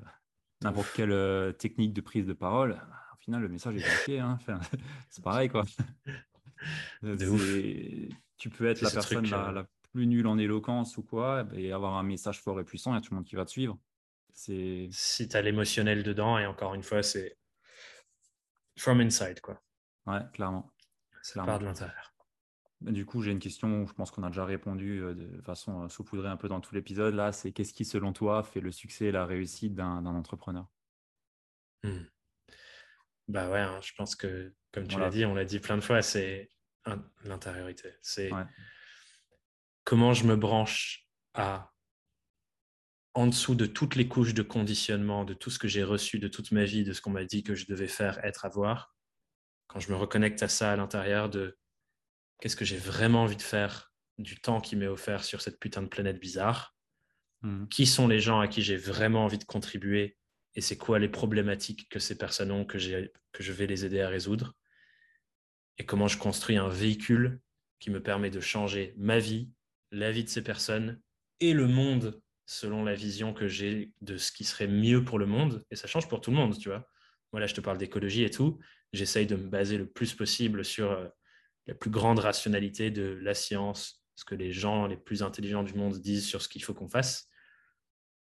n'importe 0.62 0.92
quelle 0.94 1.12
euh, 1.12 1.52
technique 1.52 1.94
de 1.94 2.02
prise 2.02 2.26
de 2.26 2.34
parole. 2.34 2.74
Au 3.14 3.18
final, 3.20 3.42
le 3.42 3.50
message 3.50 3.76
est 3.76 3.84
bloqué. 3.84 4.20
Hein. 4.20 4.38
c'est 5.10 5.24
pareil, 5.24 5.50
quoi. 5.50 5.64
Tu 8.44 8.50
peux 8.50 8.68
être 8.68 8.82
la 8.82 8.92
personne 8.92 9.26
euh, 9.26 9.52
la, 9.54 9.66
plus 9.94 10.06
nulle 10.06 10.28
en 10.28 10.38
éloquence 10.38 10.98
ou 10.98 11.04
quoi, 11.04 11.48
et 11.54 11.72
avoir 11.72 11.96
un 11.96 12.04
message 12.04 12.42
fort 12.42 12.60
et 12.60 12.66
puissant, 12.66 12.92
il 12.92 12.96
y 12.96 12.98
a 12.98 13.02
tout 13.02 13.12
le 13.12 13.16
monde 13.16 13.26
qui 13.26 13.38
va 13.38 13.46
te 13.46 13.52
suivre. 13.52 13.80
Si 14.34 14.90
tu 14.92 15.38
as 15.38 15.42
l'émotionnel 15.42 16.04
dedans, 16.04 16.38
et 16.38 16.46
encore 16.46 16.74
une 16.74 16.84
fois, 16.84 17.02
c'est 17.04 17.38
from 18.78 19.00
inside, 19.00 19.40
quoi. 19.40 19.62
Ouais, 20.08 20.20
clairement. 20.34 20.74
Ça 21.22 21.46
part 21.46 21.60
de 21.60 21.64
l'intérieur. 21.64 22.14
Bah, 22.82 22.92
du 22.92 23.06
coup, 23.06 23.22
j'ai 23.22 23.32
une 23.32 23.40
question, 23.40 23.88
je 23.88 23.94
pense 23.94 24.12
qu'on 24.12 24.24
a 24.24 24.28
déjà 24.28 24.44
répondu 24.44 25.02
euh, 25.02 25.14
de 25.14 25.42
façon 25.44 25.86
euh, 25.86 25.88
saupoudrée 25.88 26.28
un 26.28 26.36
peu 26.36 26.50
dans 26.50 26.60
tout 26.60 26.76
l'épisode. 26.76 27.16
Là, 27.16 27.32
c'est 27.32 27.54
qu'est-ce 27.54 27.74
qui, 27.74 27.86
selon 27.86 28.12
toi, 28.12 28.44
fait 28.44 28.60
le 28.60 28.74
succès 28.74 29.06
et 29.06 29.12
la 29.14 29.26
réussite 29.26 29.74
d'un 29.74 30.06
entrepreneur? 30.06 30.68
Hmm. 31.84 32.04
Bah 33.30 33.50
ouais, 33.50 33.62
hein, 33.62 33.80
je 33.82 33.94
pense 33.94 34.18
que, 34.18 34.54
comme 34.74 34.86
tu 34.86 35.00
l'as 35.00 35.10
dit, 35.10 35.24
on 35.24 35.34
l'a 35.34 35.46
dit 35.46 35.62
plein 35.62 35.78
de 35.78 35.82
fois, 35.82 36.02
c'est 36.02 36.50
l'intériorité. 37.24 37.94
C'est 38.02 38.30
comment 39.84 40.14
je 40.14 40.26
me 40.26 40.36
branche 40.36 41.08
à 41.34 41.74
en 43.16 43.28
dessous 43.28 43.54
de 43.54 43.66
toutes 43.66 43.96
les 43.96 44.08
couches 44.08 44.34
de 44.34 44.42
conditionnement, 44.42 45.24
de 45.24 45.34
tout 45.34 45.52
ce 45.52 45.60
que 45.60 45.68
j'ai 45.68 45.84
reçu 45.84 46.18
de 46.20 46.28
toute 46.28 46.52
ma 46.52 46.66
vie, 46.66 46.84
de 46.84 46.94
ce 46.94 47.02
qu'on 47.02 47.12
m'a 47.12 47.26
dit 47.26 47.44
que 47.44 47.54
je 47.54 47.68
devais 47.68 47.88
faire, 47.88 48.24
être, 48.26 48.46
avoir, 48.46 48.96
quand 49.68 49.80
je 49.80 49.92
me 49.92 49.96
reconnecte 49.96 50.42
à 50.42 50.48
ça 50.48 50.72
à 50.72 50.76
l'intérieur 50.76 51.30
de 51.30 51.58
qu'est-ce 52.40 52.56
que 52.56 52.66
j'ai 52.66 52.78
vraiment 52.78 53.24
envie 53.24 53.36
de 53.36 53.42
faire 53.42 53.94
du 54.18 54.40
temps 54.42 54.62
qui 54.62 54.76
m'est 54.76 54.88
offert 54.88 55.24
sur 55.24 55.42
cette 55.42 55.60
putain 55.60 55.84
de 55.84 55.88
planète 55.88 56.20
bizarre, 56.20 56.76
hmm. 57.42 57.68
qui 57.68 57.86
sont 57.86 58.08
les 58.08 58.20
gens 58.20 58.40
à 58.40 58.48
qui 58.48 58.64
j'ai 58.64 58.78
vraiment 58.78 59.26
envie 59.26 59.38
de 59.38 59.44
contribuer 59.44 60.18
et 60.56 60.62
c'est 60.62 60.78
quoi 60.78 61.00
les 61.00 61.10
problématiques 61.10 61.90
que 61.90 62.00
ces 62.00 62.18
personnes 62.18 62.52
ont 62.52 62.66
que, 62.66 62.78
que 62.78 63.44
je 63.44 63.52
vais 63.52 63.68
les 63.68 63.86
aider 63.86 64.02
à 64.02 64.10
résoudre 64.10 64.56
et 65.78 65.86
comment 65.86 66.08
je 66.08 66.18
construis 66.18 66.58
un 66.58 66.70
véhicule 66.70 67.42
qui 67.80 67.90
me 67.90 68.02
permet 68.02 68.30
de 68.30 68.40
changer 68.40 68.94
ma 68.98 69.20
vie, 69.20 69.50
la 69.92 70.12
vie 70.12 70.24
de 70.24 70.30
ces 70.30 70.44
personnes 70.44 71.02
et 71.40 71.54
le 71.54 71.68
monde 71.68 72.22
selon 72.46 72.84
la 72.84 72.94
vision 72.94 73.34
que 73.34 73.48
j'ai 73.48 73.94
de 74.02 74.18
ce 74.18 74.32
qui 74.32 74.44
serait 74.44 74.68
mieux 74.68 75.04
pour 75.04 75.18
le 75.18 75.26
monde. 75.26 75.64
Et 75.72 75.76
ça 75.76 75.88
change 75.88 76.08
pour 76.08 76.22
tout 76.22 76.32
le 76.32 76.38
monde, 76.38 76.58
tu 76.58 76.70
vois. 76.70 76.88
Moi, 77.32 77.46
je 77.46 77.54
te 77.54 77.62
parle 77.62 77.78
d'écologie 77.78 78.24
et 78.24 78.30
tout 78.30 78.60
j'essaye 78.94 79.26
de 79.26 79.36
me 79.36 79.50
baser 79.50 79.78
le 79.78 79.88
plus 79.88 80.14
possible 80.14 80.64
sur 80.64 80.92
euh, 80.92 81.08
la 81.68 81.74
plus 81.74 81.90
grande 81.90 82.20
rationalité 82.20 82.92
de 82.92 83.18
la 83.22 83.34
science, 83.34 84.06
ce 84.16 84.24
que 84.24 84.36
les 84.36 84.52
gens 84.52 84.88
les 84.88 84.98
plus 84.98 85.24
intelligents 85.24 85.64
du 85.64 85.74
monde 85.74 86.00
disent 86.00 86.28
sur 86.28 86.42
ce 86.42 86.48
qu'il 86.48 86.64
faut 86.64 86.74
qu'on 86.74 86.88
fasse. 86.88 87.28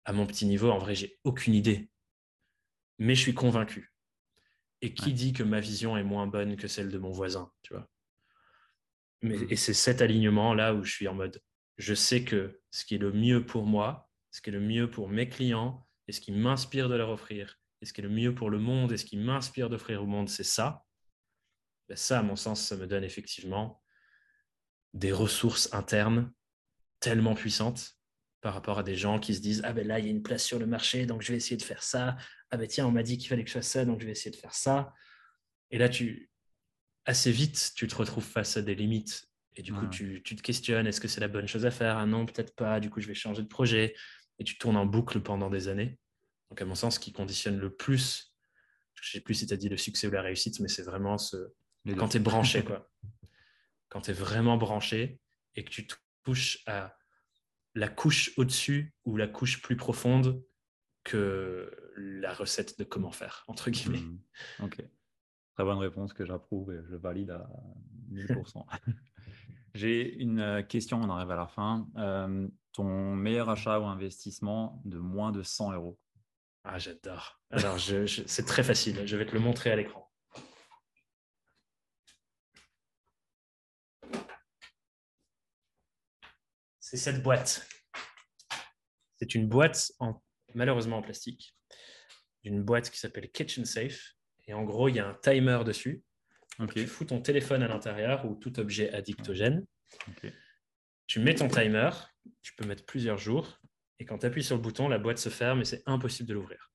À 0.06 0.12
mon 0.12 0.26
petit 0.26 0.45
niveau, 0.45 0.72
en 0.72 0.80
vrai, 0.80 0.95
j'ai 0.95 1.20
aucune 1.24 1.54
idée. 1.54 1.89
Mais 2.99 3.16
je 3.16 3.22
suis 3.22 3.34
convaincu. 3.34 3.92
Et 4.84 4.93
qui 4.93 5.13
dit 5.13 5.31
que 5.31 5.43
ma 5.43 5.61
vision 5.61 5.95
est 5.95 6.03
moins 6.03 6.27
bonne 6.27 6.57
que 6.57 6.67
celle 6.67 6.89
de 6.89 6.97
mon 6.97 7.11
voisin, 7.11 7.51
tu 7.61 7.73
vois 7.73 7.89
Mais, 9.21 9.38
mmh. 9.38 9.47
Et 9.49 9.55
c'est 9.55 9.73
cet 9.73 10.01
alignement-là 10.01 10.73
où 10.75 10.84
je 10.84 10.91
suis 10.91 11.07
en 11.07 11.13
mode, 11.13 11.41
je 11.77 11.93
sais 11.93 12.23
que 12.23 12.61
ce 12.69 12.86
qui 12.86 12.95
est 12.95 12.99
le 12.99 13.13
mieux 13.13 13.45
pour 13.45 13.65
moi, 13.65 14.09
ce 14.31 14.41
qui 14.41 14.49
est 14.49 14.53
le 14.53 14.59
mieux 14.59 14.91
pour 14.91 15.07
mes 15.09 15.29
clients, 15.29 15.88
et 16.07 16.11
ce 16.11 16.19
qui 16.19 16.31
m'inspire 16.31 16.89
de 16.89 16.95
leur 16.95 17.09
offrir, 17.09 17.59
et 17.81 17.86
ce 17.86 17.93
qui 17.93 18.01
est 18.01 18.03
le 18.03 18.09
mieux 18.09 18.36
pour 18.36 18.49
le 18.49 18.59
monde, 18.59 18.91
et 18.91 18.97
ce 18.97 19.05
qui 19.05 19.17
m'inspire 19.17 19.69
d'offrir 19.69 20.03
au 20.03 20.05
monde, 20.05 20.29
c'est 20.29 20.43
ça. 20.43 20.84
Ben 21.88 21.95
ça, 21.95 22.19
à 22.19 22.23
mon 22.23 22.36
sens, 22.36 22.61
ça 22.61 22.75
me 22.75 22.88
donne 22.88 23.03
effectivement 23.03 23.81
des 24.93 25.11
ressources 25.11 25.73
internes 25.73 26.31
tellement 26.99 27.36
puissantes 27.36 27.97
par 28.41 28.53
rapport 28.53 28.79
à 28.79 28.84
des 28.84 28.95
gens 28.95 29.19
qui 29.19 29.34
se 29.34 29.41
disent 29.41 29.61
Ah 29.63 29.73
ben 29.73 29.88
là, 29.88 29.99
il 29.99 30.05
y 30.05 30.07
a 30.07 30.11
une 30.11 30.23
place 30.23 30.43
sur 30.43 30.59
le 30.59 30.65
marché, 30.65 31.05
donc 31.05 31.21
je 31.21 31.31
vais 31.31 31.38
essayer 31.38 31.57
de 31.57 31.63
faire 31.63 31.84
ça. 31.84 32.17
Ah 32.54 32.58
ben 32.58 32.68
tiens, 32.68 32.86
on 32.86 32.91
m'a 32.91 33.01
dit 33.01 33.18
qu'il 33.18 33.30
fallait 33.30 33.43
que 33.43 33.49
je 33.49 33.56
fasse 33.56 33.68
ça, 33.68 33.84
donc 33.84 33.99
je 33.99 34.06
vais 34.06 34.12
essayer 34.12 34.30
de 34.30 34.36
faire 34.36 34.54
ça. 34.54 34.93
Et 35.72 35.80
là, 35.80 35.89
tu 35.89 36.30
assez 37.04 37.32
vite, 37.32 37.72
tu 37.76 37.88
te 37.88 37.95
retrouves 37.95 38.24
face 38.24 38.58
à 38.58 38.62
des 38.62 38.76
limites. 38.76 39.28
Et 39.56 39.64
du 39.64 39.74
coup, 39.74 39.88
tu, 39.88 40.22
tu, 40.24 40.36
te 40.36 40.43
questionnes 40.43 40.86
est-ce 40.86 41.01
que 41.01 41.08
c'est 41.08 41.20
la 41.20 41.28
bonne 41.28 41.47
chose 41.47 41.66
à 41.66 41.72
faire? 41.72 41.97
Ah 41.97 42.06
non, 42.06 42.28
peut-être 42.28 42.56
pas. 42.56 42.80
Du 42.80 42.91
coup, 42.91 43.01
je 43.01 43.08
vais 43.08 43.16
changer 43.16 43.41
de 43.41 43.47
projet. 43.47 43.95
Et 44.38 44.43
tu 44.43 44.60
tournes 44.60 44.78
en 44.78 44.86
boucle 44.86 45.20
pendant 45.22 45.49
des 45.49 45.68
années. 45.68 45.97
Donc, 46.51 46.62
à 46.62 46.66
mon 46.66 46.76
sens, 46.76 46.95
ce 46.95 46.99
qui 46.99 47.12
conditionne 47.12 47.58
le 47.58 47.76
plus, 47.76 48.36
je 48.93 49.01
ne 49.01 49.12
sais 49.14 49.20
plus 49.20 49.34
si 49.34 49.47
tu 49.47 49.54
as 49.56 49.58
dit 49.58 49.70
le 49.70 49.78
succès 49.78 50.06
ou 50.06 50.12
la 50.12 50.22
réussite, 50.22 50.60
mais 50.60 50.68
c'est 50.68 50.84
vraiment 50.84 51.18
ce. 51.18 51.38
quand 51.97 52.10
tu 52.10 52.18
es 52.18 52.20
branché, 52.20 52.64
quoi. 52.66 52.88
quand 53.89 54.01
tu 54.01 54.12
es 54.12 54.14
vraiment 54.14 54.58
branché 54.58 55.20
et 55.56 55.64
que 55.64 55.72
tu 55.72 55.88
touches 56.24 56.62
à 56.68 56.95
la 57.74 57.89
couche 57.89 58.32
au-dessus 58.38 58.93
ou 59.06 59.18
la 59.18 59.28
couche 59.28 59.60
plus 59.64 59.76
profonde 59.76 60.43
que 61.04 61.82
la 61.97 62.33
recette 62.33 62.77
de 62.79 62.83
comment 62.83 63.11
faire, 63.11 63.43
entre 63.47 63.69
guillemets. 63.69 63.99
Hmm. 63.99 64.19
Ok. 64.63 64.83
Très 65.55 65.63
bonne 65.63 65.77
réponse 65.77 66.13
que 66.13 66.25
j'approuve 66.25 66.71
et 66.73 66.79
je 66.89 66.95
valide 66.95 67.31
à 67.31 67.47
1000%. 68.11 68.65
J'ai 69.75 70.15
une 70.15 70.39
euh, 70.39 70.61
question, 70.61 71.01
on 71.01 71.09
arrive 71.09 71.31
à 71.31 71.35
la 71.35 71.47
fin. 71.47 71.87
Euh, 71.97 72.47
ton 72.73 73.15
meilleur 73.15 73.49
achat 73.49 73.79
ou 73.79 73.85
investissement 73.85 74.81
de 74.85 74.99
moins 74.99 75.31
de 75.31 75.41
100 75.41 75.73
euros? 75.73 75.99
Ah, 76.63 76.77
j'adore. 76.77 77.41
Alors, 77.49 77.77
c'est 77.79 78.45
très 78.45 78.63
facile. 78.63 79.05
Je 79.05 79.17
vais 79.17 79.25
te 79.25 79.33
le 79.33 79.39
montrer 79.39 79.71
à 79.71 79.75
l'écran. 79.75 80.13
c'est 86.93 87.11
cette 87.11 87.23
boîte. 87.23 87.67
C'est 89.17 89.33
une 89.33 89.49
boîte 89.49 89.91
en, 89.97 90.21
malheureusement 90.53 90.97
en 90.97 91.01
plastique, 91.01 91.57
une 92.43 92.63
boîte 92.63 92.89
qui 92.89 92.99
s'appelle 92.99 93.29
Kitchen 93.29 93.65
Safe. 93.65 94.13
Et 94.47 94.53
en 94.53 94.63
gros, 94.63 94.89
il 94.89 94.95
y 94.95 94.99
a 94.99 95.07
un 95.07 95.13
timer 95.15 95.59
dessus. 95.65 96.03
Tu 96.73 96.85
fous 96.85 97.05
ton 97.05 97.21
téléphone 97.21 97.63
à 97.63 97.67
l'intérieur 97.67 98.25
ou 98.25 98.35
tout 98.35 98.59
objet 98.59 98.91
addictogène. 98.91 99.65
Tu 101.07 101.19
mets 101.19 101.35
ton 101.35 101.47
timer, 101.47 101.89
tu 102.41 102.53
peux 102.55 102.65
mettre 102.65 102.85
plusieurs 102.85 103.17
jours. 103.17 103.59
Et 103.99 104.05
quand 104.05 104.19
tu 104.19 104.25
appuies 104.25 104.43
sur 104.43 104.55
le 104.55 104.61
bouton, 104.61 104.87
la 104.87 104.99
boîte 104.99 105.17
se 105.17 105.29
ferme 105.29 105.61
et 105.61 105.65
c'est 105.65 105.83
impossible 105.85 106.29
de 106.29 106.33
l'ouvrir. 106.33 106.71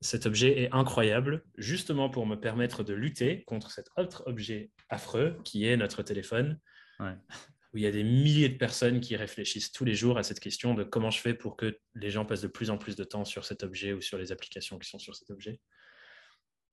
Cet 0.00 0.26
objet 0.26 0.62
est 0.62 0.72
incroyable, 0.72 1.44
justement 1.56 2.10
pour 2.10 2.26
me 2.26 2.34
permettre 2.34 2.82
de 2.82 2.92
lutter 2.92 3.44
contre 3.44 3.70
cet 3.70 3.88
autre 3.96 4.24
objet 4.26 4.72
affreux 4.88 5.38
qui 5.44 5.66
est 5.66 5.76
notre 5.76 6.02
téléphone. 6.02 6.58
Ouais 6.98 7.16
où 7.72 7.78
il 7.78 7.82
y 7.82 7.86
a 7.86 7.90
des 7.90 8.02
milliers 8.02 8.48
de 8.48 8.58
personnes 8.58 9.00
qui 9.00 9.16
réfléchissent 9.16 9.72
tous 9.72 9.84
les 9.84 9.94
jours 9.94 10.18
à 10.18 10.22
cette 10.22 10.40
question 10.40 10.74
de 10.74 10.84
comment 10.84 11.10
je 11.10 11.20
fais 11.20 11.34
pour 11.34 11.56
que 11.56 11.78
les 11.94 12.10
gens 12.10 12.24
passent 12.24 12.42
de 12.42 12.48
plus 12.48 12.70
en 12.70 12.78
plus 12.78 12.96
de 12.96 13.04
temps 13.04 13.24
sur 13.24 13.44
cet 13.44 13.62
objet 13.62 13.92
ou 13.92 14.00
sur 14.00 14.18
les 14.18 14.30
applications 14.32 14.78
qui 14.78 14.88
sont 14.88 14.98
sur 14.98 15.16
cet 15.16 15.30
objet. 15.30 15.58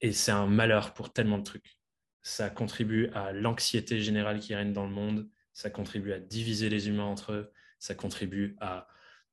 Et 0.02 0.12
c'est 0.12 0.32
un 0.32 0.48
malheur 0.48 0.94
pour 0.94 1.14
tellement 1.14 1.38
de 1.38 1.44
trucs. 1.44 1.78
Ça 2.22 2.50
contribue 2.50 3.08
à 3.14 3.32
l'anxiété 3.32 4.02
générale 4.02 4.40
qui 4.40 4.54
règne 4.56 4.74
dans 4.74 4.86
le 4.86 4.92
monde, 4.92 5.30
ça 5.54 5.70
contribue 5.70 6.12
à 6.12 6.20
diviser 6.20 6.70
les 6.70 6.90
humains 6.90 7.06
entre 7.06 7.32
eux, 7.32 7.52
ça 7.80 7.96
contribue 7.96 8.56
à 8.60 8.88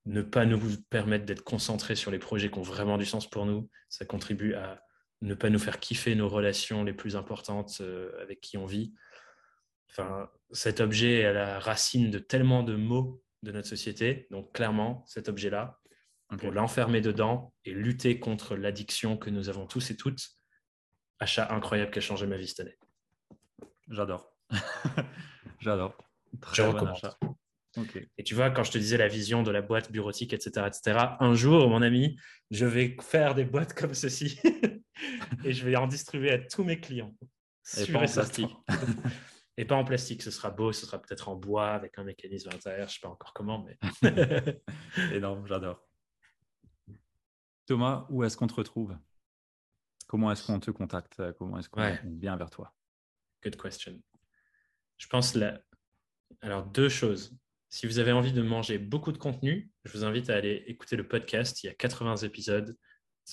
ne 0.06 0.22
pas 0.22 0.46
nous 0.46 0.60
permettre 0.88 1.24
d'être 1.24 1.42
concentrés 1.42 1.96
sur 1.96 2.12
les 2.12 2.20
projets 2.20 2.48
qui 2.48 2.58
ont 2.58 2.62
vraiment 2.62 2.96
du 2.96 3.04
sens 3.04 3.28
pour 3.28 3.44
nous, 3.44 3.68
ça 3.88 4.04
contribue 4.04 4.54
à 4.54 4.80
ne 5.20 5.34
pas 5.34 5.50
nous 5.50 5.58
faire 5.58 5.80
kiffer 5.80 6.14
nos 6.14 6.28
relations 6.28 6.84
les 6.84 6.92
plus 6.92 7.16
importantes 7.16 7.78
euh, 7.80 8.12
avec 8.22 8.40
qui 8.40 8.56
on 8.56 8.66
vit. 8.66 8.92
Enfin, 9.98 10.28
cet 10.50 10.80
objet 10.80 11.20
est 11.20 11.24
à 11.24 11.32
la 11.32 11.58
racine 11.58 12.10
de 12.10 12.18
tellement 12.18 12.62
de 12.62 12.76
mots 12.76 13.22
de 13.42 13.52
notre 13.52 13.68
société. 13.68 14.26
Donc, 14.30 14.52
clairement, 14.52 15.02
cet 15.06 15.28
objet-là, 15.28 15.80
pour 16.38 16.50
l'enfermer 16.50 17.00
dedans 17.00 17.54
et 17.64 17.72
lutter 17.72 18.18
contre 18.18 18.56
l'addiction 18.56 19.16
que 19.16 19.30
nous 19.30 19.48
avons 19.48 19.66
tous 19.66 19.90
et 19.90 19.96
toutes, 19.96 20.28
achat 21.18 21.50
incroyable 21.50 21.90
qui 21.92 21.98
a 21.98 22.02
changé 22.02 22.26
ma 22.26 22.36
vie 22.36 22.48
cette 22.48 22.60
année. 22.60 22.78
J'adore. 23.88 24.36
J'adore. 25.60 25.96
Très 26.42 26.56
Je 26.56 26.62
recommande. 26.62 26.96
Achat. 26.96 27.18
Et 28.18 28.24
tu 28.24 28.34
vois, 28.34 28.50
quand 28.50 28.64
je 28.64 28.72
te 28.72 28.78
disais 28.78 28.96
la 28.96 29.08
vision 29.08 29.42
de 29.42 29.50
la 29.50 29.62
boîte 29.62 29.92
bureautique, 29.92 30.32
etc., 30.32 30.66
etc., 30.66 30.98
un 31.20 31.34
jour, 31.34 31.68
mon 31.68 31.82
ami, 31.82 32.18
je 32.50 32.66
vais 32.66 32.96
faire 33.00 33.34
des 33.34 33.44
boîtes 33.44 33.74
comme 33.74 33.94
ceci 33.94 34.40
et 35.44 35.52
je 35.52 35.64
vais 35.64 35.76
en 35.76 35.86
distribuer 35.86 36.32
à 36.32 36.38
tous 36.38 36.64
mes 36.64 36.80
clients. 36.80 37.14
Et 37.78 37.86
pas 37.86 37.98
en 37.98 38.06
plastique. 38.06 38.56
Et 39.58 39.64
pas 39.64 39.76
en 39.76 39.84
plastique, 39.84 40.22
ce 40.22 40.30
sera 40.30 40.50
beau, 40.50 40.72
ce 40.72 40.84
sera 40.84 41.00
peut-être 41.00 41.28
en 41.28 41.36
bois 41.36 41.70
avec 41.70 41.98
un 41.98 42.04
mécanisme 42.04 42.50
à 42.50 42.52
l'intérieur, 42.52 42.88
je 42.88 42.92
ne 42.92 42.94
sais 42.94 43.00
pas 43.00 43.08
encore 43.08 43.32
comment, 43.32 43.64
mais. 43.64 43.78
Énorme, 45.12 45.46
j'adore. 45.46 45.82
Thomas, 47.64 48.06
où 48.10 48.22
est-ce 48.22 48.36
qu'on 48.36 48.46
te 48.46 48.54
retrouve? 48.54 48.96
Comment 50.06 50.30
est-ce 50.30 50.46
qu'on 50.46 50.60
te 50.60 50.70
contacte? 50.70 51.22
Comment 51.38 51.58
est-ce 51.58 51.68
qu'on 51.68 51.82
vient 52.04 52.36
vers 52.36 52.50
toi? 52.50 52.74
Good 53.42 53.60
question. 53.60 54.00
Je 54.98 55.06
pense 55.08 55.34
là. 55.34 55.60
Alors, 56.42 56.66
deux 56.66 56.88
choses. 56.88 57.36
Si 57.68 57.86
vous 57.86 57.98
avez 57.98 58.12
envie 58.12 58.32
de 58.32 58.42
manger 58.42 58.78
beaucoup 58.78 59.10
de 59.10 59.18
contenu, 59.18 59.70
je 59.84 59.92
vous 59.92 60.04
invite 60.04 60.30
à 60.30 60.36
aller 60.36 60.64
écouter 60.66 60.96
le 60.96 61.08
podcast. 61.08 61.62
Il 61.62 61.66
y 61.66 61.70
a 61.70 61.74
80 61.74 62.16
épisodes, 62.18 62.76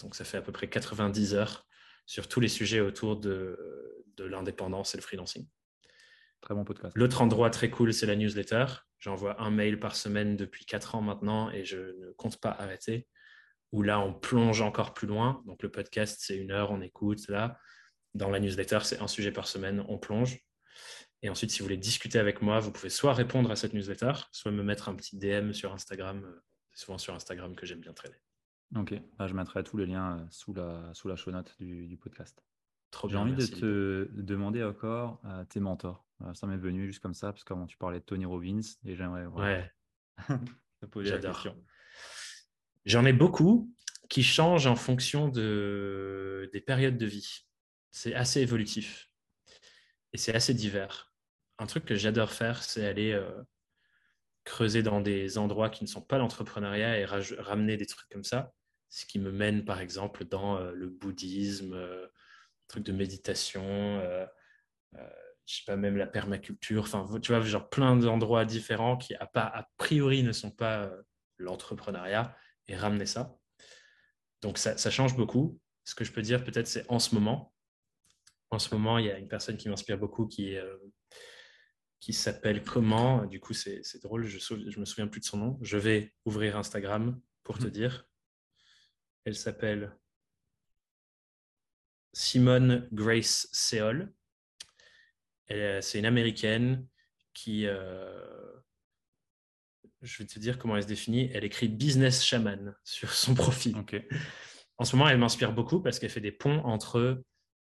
donc 0.01 0.15
ça 0.15 0.25
fait 0.25 0.37
à 0.37 0.41
peu 0.41 0.51
près 0.51 0.69
90 0.69 1.35
heures 1.35 1.67
sur 2.05 2.27
tous 2.27 2.39
les 2.39 2.47
sujets 2.47 2.79
autour 2.79 3.17
de, 3.17 4.03
de 4.17 4.23
l'indépendance 4.23 4.95
et 4.95 4.97
le 4.97 5.03
freelancing. 5.03 5.47
Très 6.43 6.55
bon 6.55 6.65
podcast. 6.65 6.93
L'autre 6.97 7.21
endroit 7.21 7.49
très 7.49 7.69
cool, 7.69 7.93
c'est 7.93 8.05
la 8.05 8.17
newsletter. 8.17 8.65
J'envoie 8.99 9.41
un 9.41 9.49
mail 9.49 9.79
par 9.79 9.95
semaine 9.95 10.35
depuis 10.35 10.65
quatre 10.65 10.93
ans 10.93 11.01
maintenant 11.01 11.49
et 11.49 11.63
je 11.63 11.77
ne 11.77 12.11
compte 12.17 12.37
pas 12.41 12.51
arrêter. 12.51 13.07
Où 13.71 13.81
là, 13.81 14.01
on 14.01 14.13
plonge 14.13 14.61
encore 14.61 14.93
plus 14.93 15.07
loin. 15.07 15.41
Donc, 15.45 15.63
le 15.63 15.71
podcast, 15.71 16.17
c'est 16.19 16.35
une 16.35 16.51
heure, 16.51 16.71
on 16.71 16.81
écoute. 16.81 17.29
Là, 17.29 17.57
dans 18.13 18.29
la 18.29 18.41
newsletter, 18.41 18.79
c'est 18.83 18.99
un 18.99 19.07
sujet 19.07 19.31
par 19.31 19.47
semaine, 19.47 19.85
on 19.87 19.97
plonge. 19.97 20.41
Et 21.21 21.29
ensuite, 21.29 21.49
si 21.49 21.59
vous 21.59 21.65
voulez 21.65 21.77
discuter 21.77 22.19
avec 22.19 22.41
moi, 22.41 22.59
vous 22.59 22.73
pouvez 22.73 22.89
soit 22.89 23.13
répondre 23.13 23.49
à 23.49 23.55
cette 23.55 23.73
newsletter, 23.73 24.11
soit 24.33 24.51
me 24.51 24.63
mettre 24.63 24.89
un 24.89 24.95
petit 24.95 25.17
DM 25.17 25.53
sur 25.53 25.71
Instagram. 25.71 26.29
C'est 26.73 26.83
souvent 26.83 26.97
sur 26.97 27.15
Instagram 27.15 27.55
que 27.55 27.65
j'aime 27.65 27.79
bien 27.79 27.93
traîner. 27.93 28.17
Ok, 28.75 28.93
ah, 29.17 29.27
je 29.29 29.33
mettrai 29.33 29.63
tous 29.63 29.77
les 29.77 29.85
liens 29.85 30.17
euh, 30.17 30.25
sous 30.29 30.53
la, 30.53 30.93
sous 30.93 31.07
la 31.07 31.15
show 31.15 31.31
note 31.31 31.55
du, 31.57 31.87
du 31.87 31.95
podcast. 31.95 32.43
J'ai 33.07 33.17
envie 33.17 33.35
de 33.35 33.45
te 33.45 34.09
demander 34.13 34.63
encore 34.63 35.19
à 35.23 35.45
tes 35.45 35.59
mentors. 35.59 36.05
Ça 36.33 36.47
m'est 36.47 36.57
venu 36.57 36.85
juste 36.85 37.01
comme 37.01 37.13
ça, 37.13 37.31
parce 37.31 37.43
que 37.43 37.53
tu 37.67 37.77
parlais 37.77 37.99
de 37.99 38.05
Tony 38.05 38.25
Robbins, 38.25 38.61
et 38.85 38.95
j'aimerais 38.95 39.25
ouais. 39.25 39.71
te 40.81 40.85
poser 40.85 41.11
la 41.11 41.19
question. 41.19 41.55
J'en 42.85 43.05
ai 43.05 43.13
beaucoup 43.13 43.73
qui 44.09 44.23
changent 44.23 44.67
en 44.67 44.75
fonction 44.75 45.27
de... 45.29 46.49
des 46.53 46.61
périodes 46.61 46.97
de 46.97 47.05
vie. 47.05 47.45
C'est 47.91 48.13
assez 48.13 48.41
évolutif 48.41 49.09
et 50.11 50.17
c'est 50.17 50.35
assez 50.35 50.53
divers. 50.53 51.13
Un 51.59 51.65
truc 51.65 51.85
que 51.85 51.95
j'adore 51.95 52.31
faire, 52.31 52.63
c'est 52.63 52.85
aller 52.85 53.11
euh, 53.11 53.43
creuser 54.43 54.83
dans 54.83 55.01
des 55.01 55.37
endroits 55.37 55.69
qui 55.69 55.83
ne 55.83 55.89
sont 55.89 56.01
pas 56.01 56.17
l'entrepreneuriat 56.17 56.99
et 56.99 57.05
ramener 57.05 57.77
des 57.77 57.85
trucs 57.85 58.09
comme 58.09 58.23
ça. 58.23 58.53
Ce 58.89 59.05
qui 59.05 59.19
me 59.19 59.31
mène, 59.31 59.65
par 59.65 59.79
exemple, 59.79 60.25
dans 60.25 60.57
euh, 60.57 60.71
le 60.73 60.89
bouddhisme, 60.89 61.73
euh, 61.73 62.07
trucs 62.67 62.85
de 62.85 62.91
méditation, 62.91 63.63
euh, 63.63 64.25
euh, 64.95 65.09
je 65.45 65.57
sais 65.57 65.63
pas, 65.65 65.75
même 65.75 65.97
la 65.97 66.07
permaculture, 66.07 66.83
enfin, 66.83 67.07
tu 67.21 67.31
vois, 67.31 67.41
genre 67.41 67.69
plein 67.69 67.95
d'endroits 67.97 68.45
différents 68.45 68.97
qui, 68.97 69.15
a, 69.15 69.25
pas, 69.25 69.45
a 69.45 69.67
priori, 69.77 70.23
ne 70.23 70.31
sont 70.31 70.51
pas 70.51 70.83
euh, 70.83 71.01
l'entrepreneuriat 71.37 72.35
et 72.67 72.75
ramener 72.75 73.05
ça. 73.05 73.35
Donc, 74.41 74.57
ça, 74.57 74.77
ça, 74.77 74.89
change 74.89 75.15
beaucoup. 75.15 75.59
Ce 75.83 75.95
que 75.95 76.05
je 76.05 76.11
peux 76.11 76.21
dire, 76.21 76.43
peut-être, 76.43 76.67
c'est 76.67 76.85
en 76.89 76.99
ce 76.99 77.15
moment. 77.15 77.53
En 78.51 78.59
ce 78.59 78.73
moment, 78.73 78.97
il 78.99 79.05
y 79.05 79.11
a 79.11 79.17
une 79.17 79.27
personne 79.27 79.57
qui 79.57 79.67
m'inspire 79.67 79.97
beaucoup 79.97 80.27
qui, 80.27 80.57
qui 82.03 82.11
s'appelle 82.11 82.63
comment 82.63 83.25
Du 83.25 83.39
coup, 83.39 83.53
c'est 83.53 83.81
drôle, 84.01 84.25
je 84.25 84.37
ne 84.53 84.79
me 84.79 84.85
souviens 84.85 85.07
plus 85.07 85.21
de 85.21 85.25
son 85.25 85.37
nom. 85.37 85.59
Je 85.61 85.77
vais 85.77 86.13
ouvrir 86.25 86.57
Instagram 86.57 87.19
pour 87.43 87.57
te 87.57 87.67
mmh. 87.67 87.71
dire. 87.71 88.05
Elle 89.23 89.35
s'appelle 89.35 89.97
Simone 92.11 92.89
Grace 92.91 93.47
Seol. 93.53 94.13
C'est 95.81 95.99
une 95.99 96.05
américaine 96.05 96.85
qui, 97.33 97.65
euh, 97.65 98.53
je 100.01 100.17
vais 100.19 100.27
te 100.27 100.39
dire 100.39 100.57
comment 100.57 100.75
elle 100.75 100.83
se 100.83 100.87
définit, 100.87 101.29
elle 101.33 101.43
écrit 101.43 101.67
business 101.67 102.23
shaman 102.23 102.75
sur 102.83 103.11
son 103.11 103.33
profil. 103.33 103.75
en 104.77 104.85
ce 104.85 104.95
moment, 104.95 105.09
elle 105.09 105.17
m'inspire 105.17 105.53
beaucoup 105.53 105.81
parce 105.81 105.99
qu'elle 105.99 106.09
fait 106.09 106.21
des 106.21 106.31
ponts 106.31 106.59
entre 106.65 107.23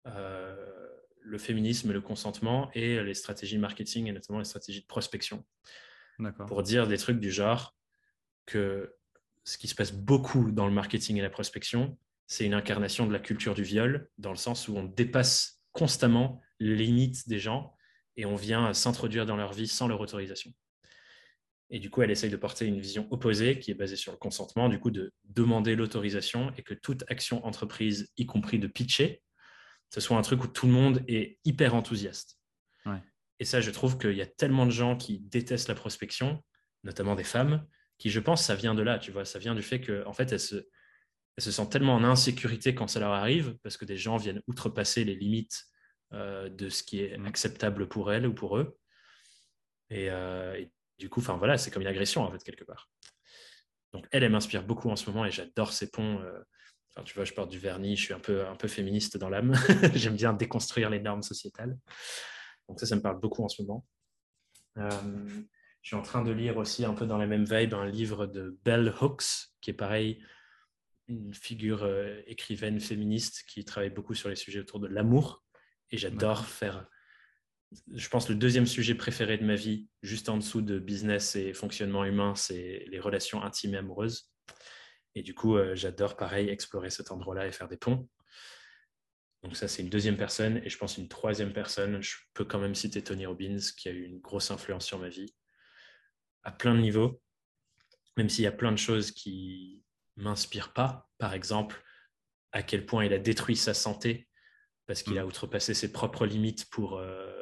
le 0.05 1.39
féminisme, 1.39 1.93
le 1.93 2.01
consentement 2.01 2.71
et 2.75 3.03
les 3.03 3.15
stratégies 3.15 3.59
marketing 3.59 4.07
et 4.09 4.13
notamment 4.13 4.39
les 4.39 4.45
stratégies 4.45 4.83
de 4.83 4.87
prospection. 4.87 5.45
Pour 6.47 6.63
dire 6.63 6.87
des 6.87 6.99
trucs 6.99 7.19
du 7.19 7.33
genre 7.33 7.75
que 8.47 8.95
ce 9.45 9.59
qui 9.59 9.69
se 9.69 9.75
passe 9.75 9.93
beaucoup 9.93 10.53
dans 10.53 10.67
le 10.67 10.73
marketing 10.73 11.17
et 11.17 11.23
la 11.23 11.31
prospection, 11.31 11.99
c'est 12.27 12.47
une 12.47 12.55
incarnation 12.55 13.07
de 13.07 13.13
la 13.13 13.19
culture 13.19 13.55
du 13.55 13.63
viol, 13.63 14.09
dans 14.19 14.31
le 14.31 14.37
sens 14.37 14.69
où 14.69 14.77
on 14.77 14.85
dépasse 14.85 15.63
constamment 15.73 16.41
les 16.61 16.77
limites 16.77 17.29
des 17.29 17.39
gens 17.39 17.74
et 18.17 18.27
on 18.27 18.37
vient 18.37 18.73
s'introduire 18.75 19.27
dans 19.27 19.37
leur 19.37 19.53
vie 19.53 19.69
sans 19.69 19.89
leur 19.89 20.01
autorisation. 20.01 20.53
Et 21.71 21.79
du 21.79 21.91
coup, 21.91 22.03
elle 22.03 22.11
essaye 22.11 22.31
de 22.31 22.37
porter 22.37 22.67
une 22.67 22.79
vision 22.79 23.09
opposée 23.11 23.59
qui 23.59 23.71
est 23.71 23.75
basée 23.75 23.97
sur 23.97 24.13
le 24.13 24.19
consentement, 24.19 24.69
du 24.69 24.79
coup, 24.79 24.91
de 24.91 25.13
demander 25.25 25.75
l'autorisation 25.75 26.53
et 26.57 26.63
que 26.63 26.75
toute 26.75 27.05
action 27.09 27.45
entreprise, 27.45 28.13
y 28.17 28.27
compris 28.27 28.59
de 28.59 28.67
pitcher, 28.67 29.23
ce 29.93 30.01
soit 30.01 30.17
un 30.17 30.23
truc 30.23 30.45
où 30.45 30.47
tout 30.47 30.67
le 30.67 30.73
monde 30.73 31.03
est 31.09 31.39
hyper 31.45 31.75
enthousiaste. 31.75 32.39
Et 33.41 33.45
ça, 33.45 33.61
je 33.61 33.71
trouve 33.71 33.99
qu'il 33.99 34.15
y 34.15 34.23
a 34.23 34.27
tellement 34.27 34.67
de 34.67 34.71
gens 34.71 34.97
qui 34.97 35.21
détestent 35.21 35.69
la 35.69 35.75
prospection, 35.75 36.43
notamment 36.83 37.15
des 37.15 37.25
femmes, 37.25 37.67
qui, 37.99 38.11
je 38.11 38.21
pense, 38.21 38.45
ça 38.45 38.55
vient 38.55 38.75
de 38.75 38.83
là, 38.83 38.99
tu 38.99 39.11
vois, 39.11 39.25
ça 39.25 39.39
vient 39.39 39.55
du 39.55 39.63
fait 39.63 39.81
qu'en 39.81 40.11
en 40.11 40.13
fait, 40.13 40.33
elles 40.33 40.41
se, 40.41 40.57
elles 40.57 41.45
se 41.45 41.51
sentent 41.51 41.73
tellement 41.73 41.95
en 41.95 42.05
insécurité 42.05 42.75
quand 42.75 42.89
ça 42.89 43.01
leur 43.01 43.13
arrive, 43.13 43.57
parce 43.63 43.77
que 43.77 43.85
des 43.85 43.97
gens 43.97 44.17
viennent 44.17 44.43
outrepasser 44.47 45.05
les 45.05 45.15
limites 45.15 45.65
euh, 46.15 46.49
de 46.49 46.69
ce 46.69 46.83
qui 46.83 47.03
est 47.03 47.19
mm. 47.19 47.27
acceptable 47.27 47.89
pour 47.89 48.13
elles 48.13 48.27
ou 48.27 48.35
pour 48.35 48.59
eux. 48.59 48.79
Euh, 49.93 50.55
et, 50.55 50.71
du 50.99 51.09
coup, 51.09 51.21
enfin 51.21 51.37
voilà, 51.37 51.59
c'est 51.59 51.71
comme 51.71 51.83
une 51.83 51.89
agression 51.89 52.23
en 52.23 52.31
fait 52.31 52.43
quelque 52.43 52.65
part. 52.65 52.89
Donc 53.93 54.07
elle, 54.11 54.25
elle 54.25 54.33
m'inspire 54.33 54.65
beaucoup 54.65 54.91
en 54.91 54.97
ce 54.97 55.09
moment 55.11 55.25
et 55.25 55.31
j'adore 55.31 55.73
ces 55.73 55.91
ponts. 55.91 56.21
Euh, 56.21 56.41
enfin, 56.95 57.05
tu 57.05 57.15
vois, 57.15 57.25
je 57.25 57.33
porte 57.33 57.51
du 57.51 57.59
vernis, 57.59 57.97
je 57.97 58.05
suis 58.05 58.15
un 58.15 58.21
peu, 58.21 58.47
un 58.47 58.57
peu 58.57 58.69
féministe 58.69 59.17
dans 59.19 59.29
l'âme. 59.29 59.55
J'aime 59.95 60.17
bien 60.17 60.33
déconstruire 60.33 60.91
les 60.91 61.01
normes 61.01 61.23
sociétales. 61.23 61.77
Donc 62.69 62.81
ça, 62.81 62.87
ça 62.87 62.97
me 62.97 63.03
parle 63.03 63.21
beaucoup 63.21 63.45
en 63.45 63.49
ce 63.49 63.63
moment. 63.63 63.85
Je 64.77 65.89
suis 65.89 65.97
en 65.97 66.03
train 66.03 66.23
de 66.23 66.33
lire 66.33 66.57
aussi 66.57 66.85
un 66.85 66.95
peu 66.95 67.07
dans 67.07 67.19
la 67.19 67.27
même 67.27 67.45
vibe 67.45 67.75
un 67.75 67.87
livre 67.87 68.27
de 68.27 68.59
Bell 68.65 68.93
Hooks, 69.01 69.51
qui 69.61 69.71
est 69.71 69.75
pareil, 69.75 70.25
une 71.09 71.35
figure 71.35 71.83
euh, 71.83 72.21
écrivaine 72.27 72.81
féministe 72.81 73.45
qui 73.47 73.65
travaille 73.65 73.91
beaucoup 73.91 74.15
sur 74.15 74.29
les 74.29 74.37
sujets 74.37 74.61
autour 74.61 74.81
de 74.81 74.87
l'amour. 74.87 75.44
Et 75.91 75.97
j'adore 75.97 76.47
faire, 76.47 76.87
je 77.95 78.09
pense, 78.09 78.29
le 78.29 78.35
deuxième 78.35 78.67
sujet 78.67 78.95
préféré 78.95 79.39
de 79.39 79.45
ma 79.45 79.55
vie, 79.55 79.89
juste 80.03 80.29
en 80.29 80.37
dessous 80.37 80.63
de 80.63 80.79
business 80.79 81.37
et 81.37 81.53
fonctionnement 81.53 82.05
humain, 82.05 82.35
c'est 82.35 82.85
les 82.89 83.01
relations 83.01 83.43
intimes 83.43 83.75
et 83.75 83.79
amoureuses. 83.79 84.31
Et 85.15 85.23
du 85.23 85.35
coup, 85.35 85.57
euh, 85.57 85.75
j'adore, 85.75 86.17
pareil, 86.17 86.49
explorer 86.49 86.91
cet 86.91 87.13
endroit-là 87.13 87.47
et 87.47 87.53
faire 87.53 87.69
des 87.69 87.77
ponts. 87.77 88.09
Donc 89.43 89.57
ça, 89.57 89.69
c'est 89.69 89.83
une 89.83 89.91
deuxième 89.91 90.17
personne. 90.17 90.61
Et 90.65 90.71
je 90.71 90.79
pense 90.79 90.99
une 90.99 91.09
troisième 91.09 91.53
personne, 91.53 92.03
je 92.03 92.17
peux 92.33 92.45
quand 92.45 92.59
même 92.59 92.75
citer 92.75 93.03
Tony 93.03 93.27
Robbins, 93.27 93.59
qui 93.77 93.89
a 93.89 93.93
eu 93.93 94.03
une 94.03 94.21
grosse 94.21 94.51
influence 94.51 94.87
sur 94.87 94.99
ma 94.99 95.09
vie 95.09 95.35
à 96.43 96.53
plein 96.53 96.75
de 96.75 96.81
niveaux, 96.81 97.23
même 98.17 98.29
s'il 98.29 98.45
y 98.45 98.49
a 98.49 98.53
plein 98.53 98.73
de 98.73 98.79
choses 98.79 99.13
qui 99.13 99.83
m'inspirent 100.17 100.73
pas. 100.73 101.09
Par 101.19 101.35
exemple, 101.35 101.83
à 102.53 102.63
quel 102.63 102.87
point 102.87 103.05
il 103.05 103.13
a 103.13 103.19
détruit 103.19 103.57
sa 103.57 103.75
santé 103.75 104.29
parce 104.87 105.03
qu'il 105.03 105.19
a 105.19 105.25
mm. 105.25 105.29
outrepassé 105.29 105.75
ses 105.75 105.93
propres 105.93 106.27
limites 106.27 106.69
pour 106.71 106.99
euh, 106.99 107.33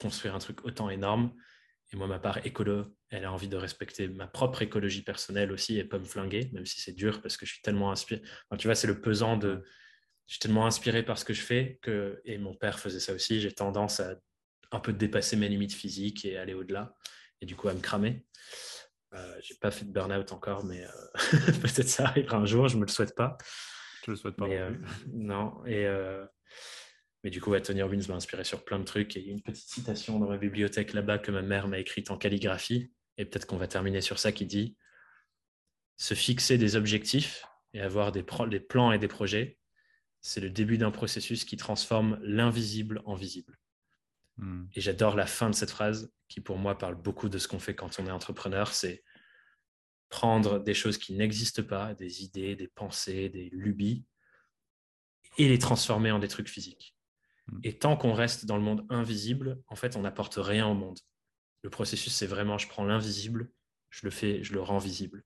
construire 0.00 0.34
un 0.34 0.38
truc 0.38 0.64
autant 0.64 0.90
énorme. 0.90 1.32
Et 1.92 1.96
moi, 1.96 2.06
ma 2.06 2.18
part 2.18 2.44
écolo, 2.46 2.94
elle 3.08 3.24
a 3.24 3.32
envie 3.32 3.48
de 3.48 3.56
respecter 3.56 4.08
ma 4.08 4.26
propre 4.26 4.60
écologie 4.62 5.02
personnelle 5.02 5.52
aussi 5.52 5.78
et 5.78 5.84
pas 5.84 5.98
me 5.98 6.04
flinguer, 6.04 6.50
même 6.52 6.66
si 6.66 6.80
c'est 6.80 6.92
dur 6.92 7.22
parce 7.22 7.36
que 7.36 7.46
je 7.46 7.52
suis 7.52 7.62
tellement 7.62 7.90
inspiré. 7.90 8.20
tu 8.58 8.68
vois, 8.68 8.74
c'est 8.74 8.86
le 8.86 9.00
pesant 9.00 9.36
de. 9.36 9.62
Je 10.26 10.34
suis 10.34 10.40
tellement 10.40 10.66
inspiré 10.66 11.02
par 11.02 11.16
ce 11.18 11.24
que 11.24 11.32
je 11.32 11.40
fais 11.40 11.78
que, 11.80 12.20
et 12.26 12.36
mon 12.36 12.54
père 12.54 12.78
faisait 12.78 13.00
ça 13.00 13.14
aussi, 13.14 13.40
j'ai 13.40 13.52
tendance 13.52 14.00
à 14.00 14.16
un 14.72 14.80
peu 14.80 14.92
dépasser 14.92 15.36
mes 15.36 15.48
limites 15.48 15.72
physiques 15.72 16.26
et 16.26 16.36
aller 16.36 16.52
au-delà 16.52 16.94
et 17.40 17.46
du 17.46 17.56
coup 17.56 17.68
à 17.68 17.74
me 17.74 17.80
cramer. 17.80 18.24
Euh, 19.14 19.40
j'ai 19.40 19.54
pas 19.54 19.70
fait 19.70 19.86
de 19.86 19.92
burn-out 19.92 20.32
encore, 20.32 20.64
mais 20.64 20.84
euh, 20.84 20.90
peut-être 21.62 21.88
ça 21.88 22.06
arrivera 22.06 22.36
un 22.36 22.46
jour, 22.46 22.68
je 22.68 22.76
me 22.76 22.84
le 22.84 22.90
souhaite 22.90 23.14
pas. 23.14 23.38
Je 24.04 24.10
le 24.10 24.16
souhaite 24.16 24.36
pas. 24.36 24.46
Mais, 24.46 24.60
non, 25.12 25.62
euh, 25.66 26.24
et 26.24 26.28
mais 27.24 27.30
du 27.30 27.40
coup, 27.40 27.58
Tony 27.58 27.82
Robbins 27.82 28.06
m'a 28.08 28.14
inspiré 28.14 28.44
sur 28.44 28.64
plein 28.64 28.78
de 28.78 28.84
trucs. 28.84 29.16
Et 29.16 29.20
il 29.20 29.26
y 29.26 29.30
a 29.30 29.32
une 29.32 29.42
petite 29.42 29.68
citation 29.68 30.18
dans 30.18 30.28
ma 30.28 30.38
bibliothèque 30.38 30.92
là-bas 30.92 31.18
que 31.18 31.30
ma 31.30 31.42
mère 31.42 31.66
m'a 31.68 31.78
écrite 31.78 32.10
en 32.10 32.16
calligraphie. 32.16 32.92
Et 33.16 33.24
peut-être 33.24 33.46
qu'on 33.46 33.56
va 33.56 33.66
terminer 33.66 34.00
sur 34.00 34.18
ça 34.18 34.30
qui 34.30 34.46
dit 34.46 34.76
Se 35.96 36.14
fixer 36.14 36.58
des 36.58 36.76
objectifs 36.76 37.44
et 37.72 37.80
avoir 37.80 38.12
des, 38.12 38.24
des 38.48 38.60
plans 38.60 38.92
et 38.92 38.98
des 38.98 39.08
projets, 39.08 39.58
c'est 40.20 40.40
le 40.40 40.50
début 40.50 40.78
d'un 40.78 40.92
processus 40.92 41.44
qui 41.44 41.56
transforme 41.56 42.18
l'invisible 42.22 43.02
en 43.04 43.14
visible. 43.14 43.58
Hmm. 44.36 44.66
Et 44.74 44.80
j'adore 44.80 45.16
la 45.16 45.26
fin 45.26 45.50
de 45.50 45.54
cette 45.54 45.70
phrase 45.70 46.12
qui, 46.28 46.40
pour 46.40 46.58
moi, 46.58 46.78
parle 46.78 46.94
beaucoup 46.94 47.28
de 47.28 47.38
ce 47.38 47.48
qu'on 47.48 47.58
fait 47.58 47.74
quand 47.74 47.98
on 47.98 48.06
est 48.06 48.12
entrepreneur. 48.12 48.72
C'est 48.72 49.02
prendre 50.08 50.60
des 50.60 50.74
choses 50.74 50.98
qui 50.98 51.14
n'existent 51.14 51.64
pas, 51.64 51.94
des 51.94 52.22
idées, 52.22 52.54
des 52.54 52.68
pensées, 52.68 53.28
des 53.28 53.50
lubies, 53.50 54.06
et 55.36 55.48
les 55.48 55.58
transformer 55.58 56.10
en 56.10 56.18
des 56.18 56.28
trucs 56.28 56.48
physiques. 56.48 56.97
Hmm. 57.48 57.60
Et 57.62 57.78
tant 57.78 57.96
qu'on 57.96 58.12
reste 58.12 58.46
dans 58.46 58.56
le 58.56 58.62
monde 58.62 58.86
invisible, 58.90 59.62
en 59.66 59.76
fait, 59.76 59.96
on 59.96 60.02
n'apporte 60.02 60.36
rien 60.36 60.66
au 60.66 60.74
monde. 60.74 60.98
Le 61.62 61.70
processus, 61.70 62.12
c'est 62.12 62.26
vraiment, 62.26 62.58
je 62.58 62.68
prends 62.68 62.84
l'invisible, 62.84 63.50
je 63.90 64.06
le 64.06 64.10
fais, 64.10 64.42
je 64.42 64.52
le 64.52 64.60
rends 64.60 64.78
visible. 64.78 65.24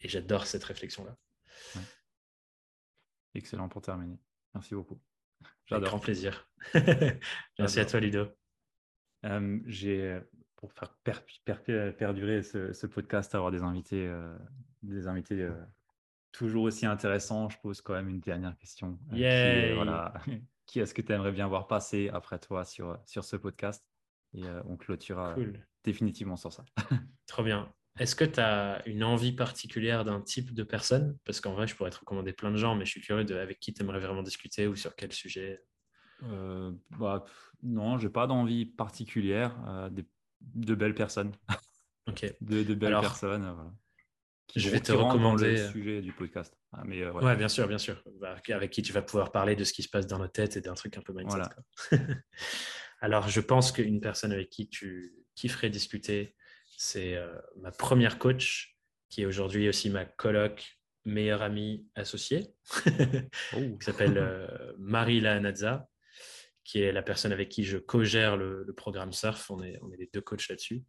Et 0.00 0.08
j'adore 0.08 0.46
cette 0.46 0.64
réflexion-là. 0.64 1.16
Excellent 3.34 3.68
pour 3.68 3.82
terminer. 3.82 4.18
Merci 4.54 4.74
beaucoup. 4.74 5.00
Avec 5.70 5.84
grand 5.84 5.98
plaisir. 5.98 6.48
Merci 7.58 7.80
à 7.80 7.84
toi, 7.84 8.00
Ludo. 8.00 8.28
Euh, 9.24 9.60
j'ai, 9.66 10.18
pour 10.56 10.72
faire 10.72 10.94
perdurer 11.96 12.42
ce, 12.42 12.86
podcast, 12.86 13.34
avoir 13.34 13.50
des 13.50 13.62
invités, 13.62 14.06
euh, 14.06 14.36
des 14.82 15.06
invités 15.06 15.42
euh, 15.42 15.52
toujours 16.32 16.64
aussi 16.64 16.86
intéressants, 16.86 17.48
je 17.48 17.58
pose 17.58 17.80
quand 17.80 17.94
même 17.94 18.08
une 18.08 18.20
dernière 18.20 18.56
question. 18.56 18.98
qui, 19.10 19.22
voilà, 19.74 20.14
qui 20.68 20.78
est-ce 20.78 20.94
que 20.94 21.02
tu 21.02 21.12
aimerais 21.12 21.32
bien 21.32 21.48
voir 21.48 21.66
passer 21.66 22.10
après 22.12 22.38
toi 22.38 22.64
sur, 22.64 22.96
sur 23.06 23.24
ce 23.24 23.34
podcast? 23.34 23.84
Et 24.34 24.42
on 24.66 24.76
clôturera 24.76 25.34
définitivement 25.82 26.36
sur 26.36 26.52
ça. 26.52 26.64
Trop 27.26 27.42
bien. 27.42 27.72
Est-ce 27.98 28.14
que 28.14 28.24
tu 28.24 28.38
as 28.38 28.86
une 28.86 29.02
envie 29.02 29.32
particulière 29.32 30.04
d'un 30.04 30.20
type 30.20 30.54
de 30.54 30.62
personne? 30.62 31.18
Parce 31.24 31.40
qu'en 31.40 31.54
vrai, 31.54 31.66
je 31.66 31.74
pourrais 31.74 31.90
te 31.90 31.98
recommander 31.98 32.32
plein 32.32 32.52
de 32.52 32.56
gens, 32.56 32.76
mais 32.76 32.84
je 32.84 32.90
suis 32.90 33.00
curieux 33.00 33.24
de 33.24 33.34
avec 33.34 33.58
qui 33.58 33.72
tu 33.72 33.82
aimerais 33.82 33.98
vraiment 33.98 34.22
discuter 34.22 34.68
ou 34.68 34.76
sur 34.76 34.94
quel 34.94 35.12
sujet. 35.12 35.64
Euh, 36.24 36.72
bah, 36.98 37.24
non, 37.62 37.98
j'ai 37.98 38.10
pas 38.10 38.26
d'envie 38.26 38.66
particulière. 38.66 39.56
Euh, 39.66 39.90
de 40.40 40.74
belles 40.74 40.94
personnes. 40.94 41.32
Ok. 42.06 42.32
de, 42.40 42.74
belles 42.74 43.00
personnes. 43.00 43.72
Euh, 44.56 44.60
je 44.60 44.70
vais 44.70 44.80
te 44.80 44.92
recommander 44.92 45.52
le 45.52 45.68
sujet 45.70 46.00
du 46.00 46.12
podcast. 46.12 46.56
Ah, 46.72 46.82
mais, 46.84 47.06
ouais. 47.06 47.36
bien 47.36 47.48
sûr, 47.48 47.68
bien 47.68 47.78
sûr. 47.78 48.02
Bah, 48.20 48.36
avec 48.50 48.70
qui 48.70 48.82
tu 48.82 48.92
vas 48.92 49.02
pouvoir 49.02 49.32
parler 49.32 49.56
de 49.56 49.64
ce 49.64 49.72
qui 49.72 49.82
se 49.82 49.88
passe 49.88 50.06
dans 50.06 50.18
nos 50.18 50.28
têtes 50.28 50.56
et 50.56 50.60
d'un 50.60 50.74
truc 50.74 50.96
un 50.96 51.02
peu 51.02 51.12
mindset. 51.12 51.42
Alors, 53.00 53.28
je 53.28 53.40
pense 53.40 53.72
qu'une 53.72 54.00
personne 54.00 54.32
avec 54.32 54.50
qui 54.50 54.68
tu 54.68 55.14
kifferais 55.34 55.70
discuter, 55.70 56.34
c'est 56.76 57.14
euh, 57.14 57.38
ma 57.60 57.70
première 57.70 58.18
coach, 58.18 58.76
qui 59.08 59.22
est 59.22 59.26
aujourd'hui 59.26 59.68
aussi 59.68 59.90
ma 59.90 60.04
coloc, 60.04 60.78
meilleure 61.04 61.42
amie 61.42 61.86
associée, 61.94 62.48
oh. 62.86 63.76
qui 63.78 63.84
s'appelle 63.84 64.18
euh, 64.18 64.72
Marie 64.78 65.20
Lahanadza, 65.20 65.88
qui 66.64 66.82
est 66.82 66.92
la 66.92 67.02
personne 67.02 67.32
avec 67.32 67.48
qui 67.48 67.64
je 67.64 67.78
co-gère 67.78 68.36
le, 68.36 68.66
programme 68.76 69.12
Surf. 69.12 69.50
On 69.50 69.62
est, 69.62 69.78
on 69.82 69.92
est 69.92 69.96
les 69.96 70.10
deux 70.12 70.20
coachs 70.20 70.48
là-dessus. 70.48 70.82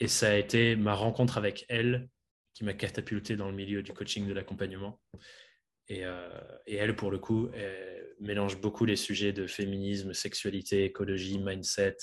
Et 0.00 0.08
ça 0.08 0.30
a 0.30 0.34
été 0.34 0.76
ma 0.76 0.94
rencontre 0.94 1.38
avec 1.38 1.64
elle 1.68 2.08
qui 2.58 2.64
m'a 2.64 2.74
catapulté 2.74 3.36
dans 3.36 3.48
le 3.48 3.54
milieu 3.54 3.84
du 3.84 3.92
coaching 3.92 4.26
de 4.26 4.32
l'accompagnement. 4.32 5.00
Et, 5.86 6.04
euh, 6.04 6.28
et, 6.66 6.74
elle, 6.74 6.96
pour 6.96 7.12
le 7.12 7.18
coup, 7.18 7.48
mélange 8.18 8.60
beaucoup 8.60 8.84
les 8.84 8.96
sujets 8.96 9.32
de 9.32 9.46
féminisme, 9.46 10.12
sexualité, 10.12 10.84
écologie, 10.84 11.38
mindset, 11.38 11.98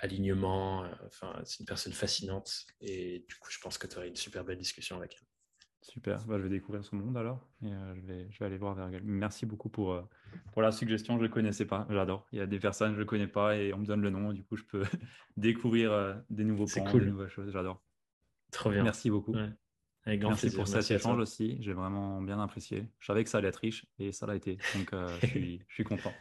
alignement. 0.00 0.84
Euh, 0.84 0.88
enfin, 1.06 1.40
c'est 1.44 1.60
une 1.60 1.66
personne 1.66 1.92
fascinante 1.92 2.66
et 2.80 3.24
du 3.28 3.34
coup, 3.36 3.50
je 3.50 3.58
pense 3.58 3.78
que 3.78 3.86
tu 3.86 3.96
aurais 3.96 4.08
une 4.08 4.16
super 4.16 4.44
belle 4.44 4.58
discussion 4.58 4.96
avec 4.96 5.16
elle. 5.18 5.26
Super, 5.82 6.24
bah, 6.26 6.36
je 6.36 6.42
vais 6.42 6.50
découvrir 6.50 6.84
ce 6.84 6.94
monde 6.94 7.16
alors 7.16 7.48
et 7.62 7.72
euh, 7.72 7.94
je, 7.96 8.00
vais, 8.02 8.28
je 8.30 8.38
vais 8.38 8.44
aller 8.44 8.58
voir 8.58 8.74
vers 8.74 8.88
elle. 8.88 9.02
Merci 9.02 9.46
beaucoup 9.46 9.70
pour, 9.70 9.92
euh, 9.92 10.02
pour 10.52 10.62
la 10.62 10.72
suggestion, 10.72 11.18
je 11.18 11.22
ne 11.22 11.28
connaissais 11.28 11.64
pas, 11.64 11.86
j'adore. 11.90 12.26
Il 12.32 12.38
y 12.38 12.42
a 12.42 12.46
des 12.46 12.58
personnes, 12.58 12.94
je 12.94 13.00
ne 13.00 13.04
connais 13.04 13.26
pas 13.26 13.56
et 13.56 13.72
on 13.72 13.78
me 13.78 13.86
donne 13.86 14.02
le 14.02 14.10
nom, 14.10 14.32
du 14.32 14.44
coup 14.44 14.56
je 14.56 14.64
peux 14.64 14.82
découvrir 15.36 16.22
des 16.28 16.44
nouveaux 16.44 16.66
points, 16.66 16.92
des 16.92 17.06
nouvelles 17.06 17.30
choses, 17.30 17.50
j'adore. 17.50 17.82
Trop 18.50 18.70
bien. 18.70 18.82
Merci 18.82 19.10
beaucoup. 19.10 19.34
Avec 20.04 20.20
grand 20.20 20.30
Merci 20.30 20.50
pour 20.50 20.66
cet 20.66 20.90
échange 20.90 21.18
aussi, 21.18 21.58
j'ai 21.60 21.74
vraiment 21.74 22.22
bien 22.22 22.40
apprécié. 22.40 22.88
Je 22.98 23.06
savais 23.06 23.22
que 23.22 23.30
ça 23.30 23.38
allait 23.38 23.48
être 23.48 23.56
riche 23.56 23.84
et 23.98 24.12
ça 24.12 24.26
l'a 24.26 24.34
été, 24.34 24.56
donc 24.74 24.94
je, 25.20 25.26
suis, 25.26 25.62
je 25.68 25.74
suis 25.74 25.84
content. 25.84 26.12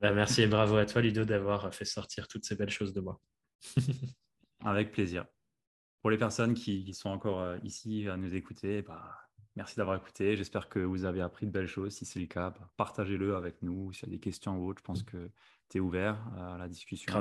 Bah, 0.00 0.12
merci 0.12 0.42
et 0.42 0.46
bravo 0.46 0.76
à 0.76 0.84
toi, 0.84 1.00
Ludo, 1.00 1.24
d'avoir 1.24 1.72
fait 1.72 1.84
sortir 1.84 2.26
toutes 2.26 2.44
ces 2.44 2.56
belles 2.56 2.70
choses 2.70 2.92
de 2.92 3.00
moi. 3.00 3.20
Avec 4.64 4.90
plaisir. 4.90 5.26
Pour 6.02 6.10
les 6.10 6.18
personnes 6.18 6.54
qui, 6.54 6.92
sont 6.94 7.10
encore 7.10 7.40
euh, 7.40 7.58
ici 7.62 8.08
à 8.08 8.16
nous 8.16 8.34
écouter, 8.34 8.82
bah, 8.82 9.28
Merci 9.58 9.74
d'avoir 9.74 9.96
écouté. 9.96 10.36
J'espère 10.36 10.68
que 10.68 10.78
vous 10.78 11.04
avez 11.04 11.20
appris 11.20 11.44
de 11.44 11.50
belles 11.50 11.66
choses. 11.66 11.92
Si 11.92 12.04
c'est 12.04 12.20
le 12.20 12.26
cas, 12.26 12.50
bah, 12.50 12.70
partagez-le 12.76 13.34
avec 13.34 13.60
nous. 13.60 13.92
S'il 13.92 14.08
y 14.08 14.12
a 14.12 14.14
des 14.14 14.20
questions 14.20 14.56
ou 14.56 14.68
autres, 14.68 14.78
je 14.78 14.84
pense 14.84 15.02
que 15.02 15.30
tu 15.68 15.78
es 15.78 15.80
ouvert 15.80 16.16
à 16.38 16.56
la 16.56 16.68
discussion. 16.68 17.12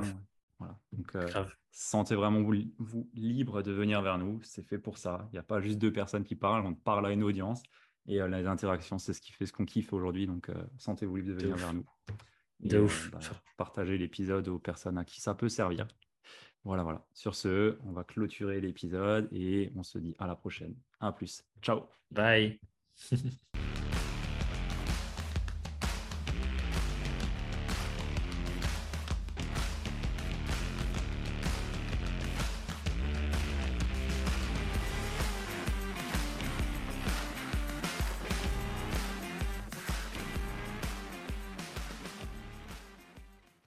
Voilà. 0.60 0.78
Donc, 0.92 1.16
euh, 1.16 1.46
sentez 1.72 2.16
vraiment 2.16 2.42
vous, 2.42 2.56
vous, 2.80 3.10
libre 3.14 3.62
de 3.62 3.72
venir 3.72 4.02
vers 4.02 4.18
nous. 4.18 4.42
C'est 4.44 4.64
fait 4.64 4.80
pour 4.80 4.98
ça. 4.98 5.28
Il 5.32 5.36
n'y 5.36 5.40
a 5.40 5.44
pas 5.44 5.62
juste 5.62 5.78
deux 5.78 5.92
personnes 5.92 6.24
qui 6.24 6.36
parlent. 6.36 6.66
On 6.66 6.74
parle 6.74 7.06
à 7.06 7.12
une 7.12 7.24
audience. 7.24 7.62
Et 8.08 8.22
euh, 8.22 8.28
les 8.28 8.48
interactions, 8.48 8.98
c'est 8.98 9.14
ce 9.14 9.22
qui 9.22 9.32
fait 9.32 9.46
ce 9.46 9.54
qu'on 9.54 9.66
kiffe 9.66 9.94
aujourd'hui. 9.94 10.28
Donc, 10.28 10.50
euh, 10.50 10.56
sentez-vous 10.78 11.18
libre 11.18 11.30
de 11.30 11.34
venir 11.34 11.56
vers 11.58 11.74
nous. 11.74 11.86
de 12.62 12.80
ouf. 12.80 13.12
Bah, 13.12 13.20
partagez 13.58 13.98
l'épisode 13.98 14.48
aux 14.48 14.60
personnes 14.60 14.98
à 14.98 15.06
qui 15.06 15.22
ça 15.22 15.36
peut 15.36 15.50
servir. 15.50 15.88
Voilà, 16.64 16.84
voilà. 16.84 17.06
Sur 17.14 17.36
ce, 17.36 17.78
on 17.86 17.92
va 17.92 18.04
clôturer 18.04 18.60
l'épisode 18.60 19.28
et 19.32 19.72
on 19.76 19.84
se 19.84 20.00
dit 20.00 20.16
à 20.20 20.28
la 20.28 20.36
prochaine. 20.36 20.76
À 21.00 21.12
plus. 21.12 21.44
Ciao. 21.62 21.84
Bye. 22.12 22.60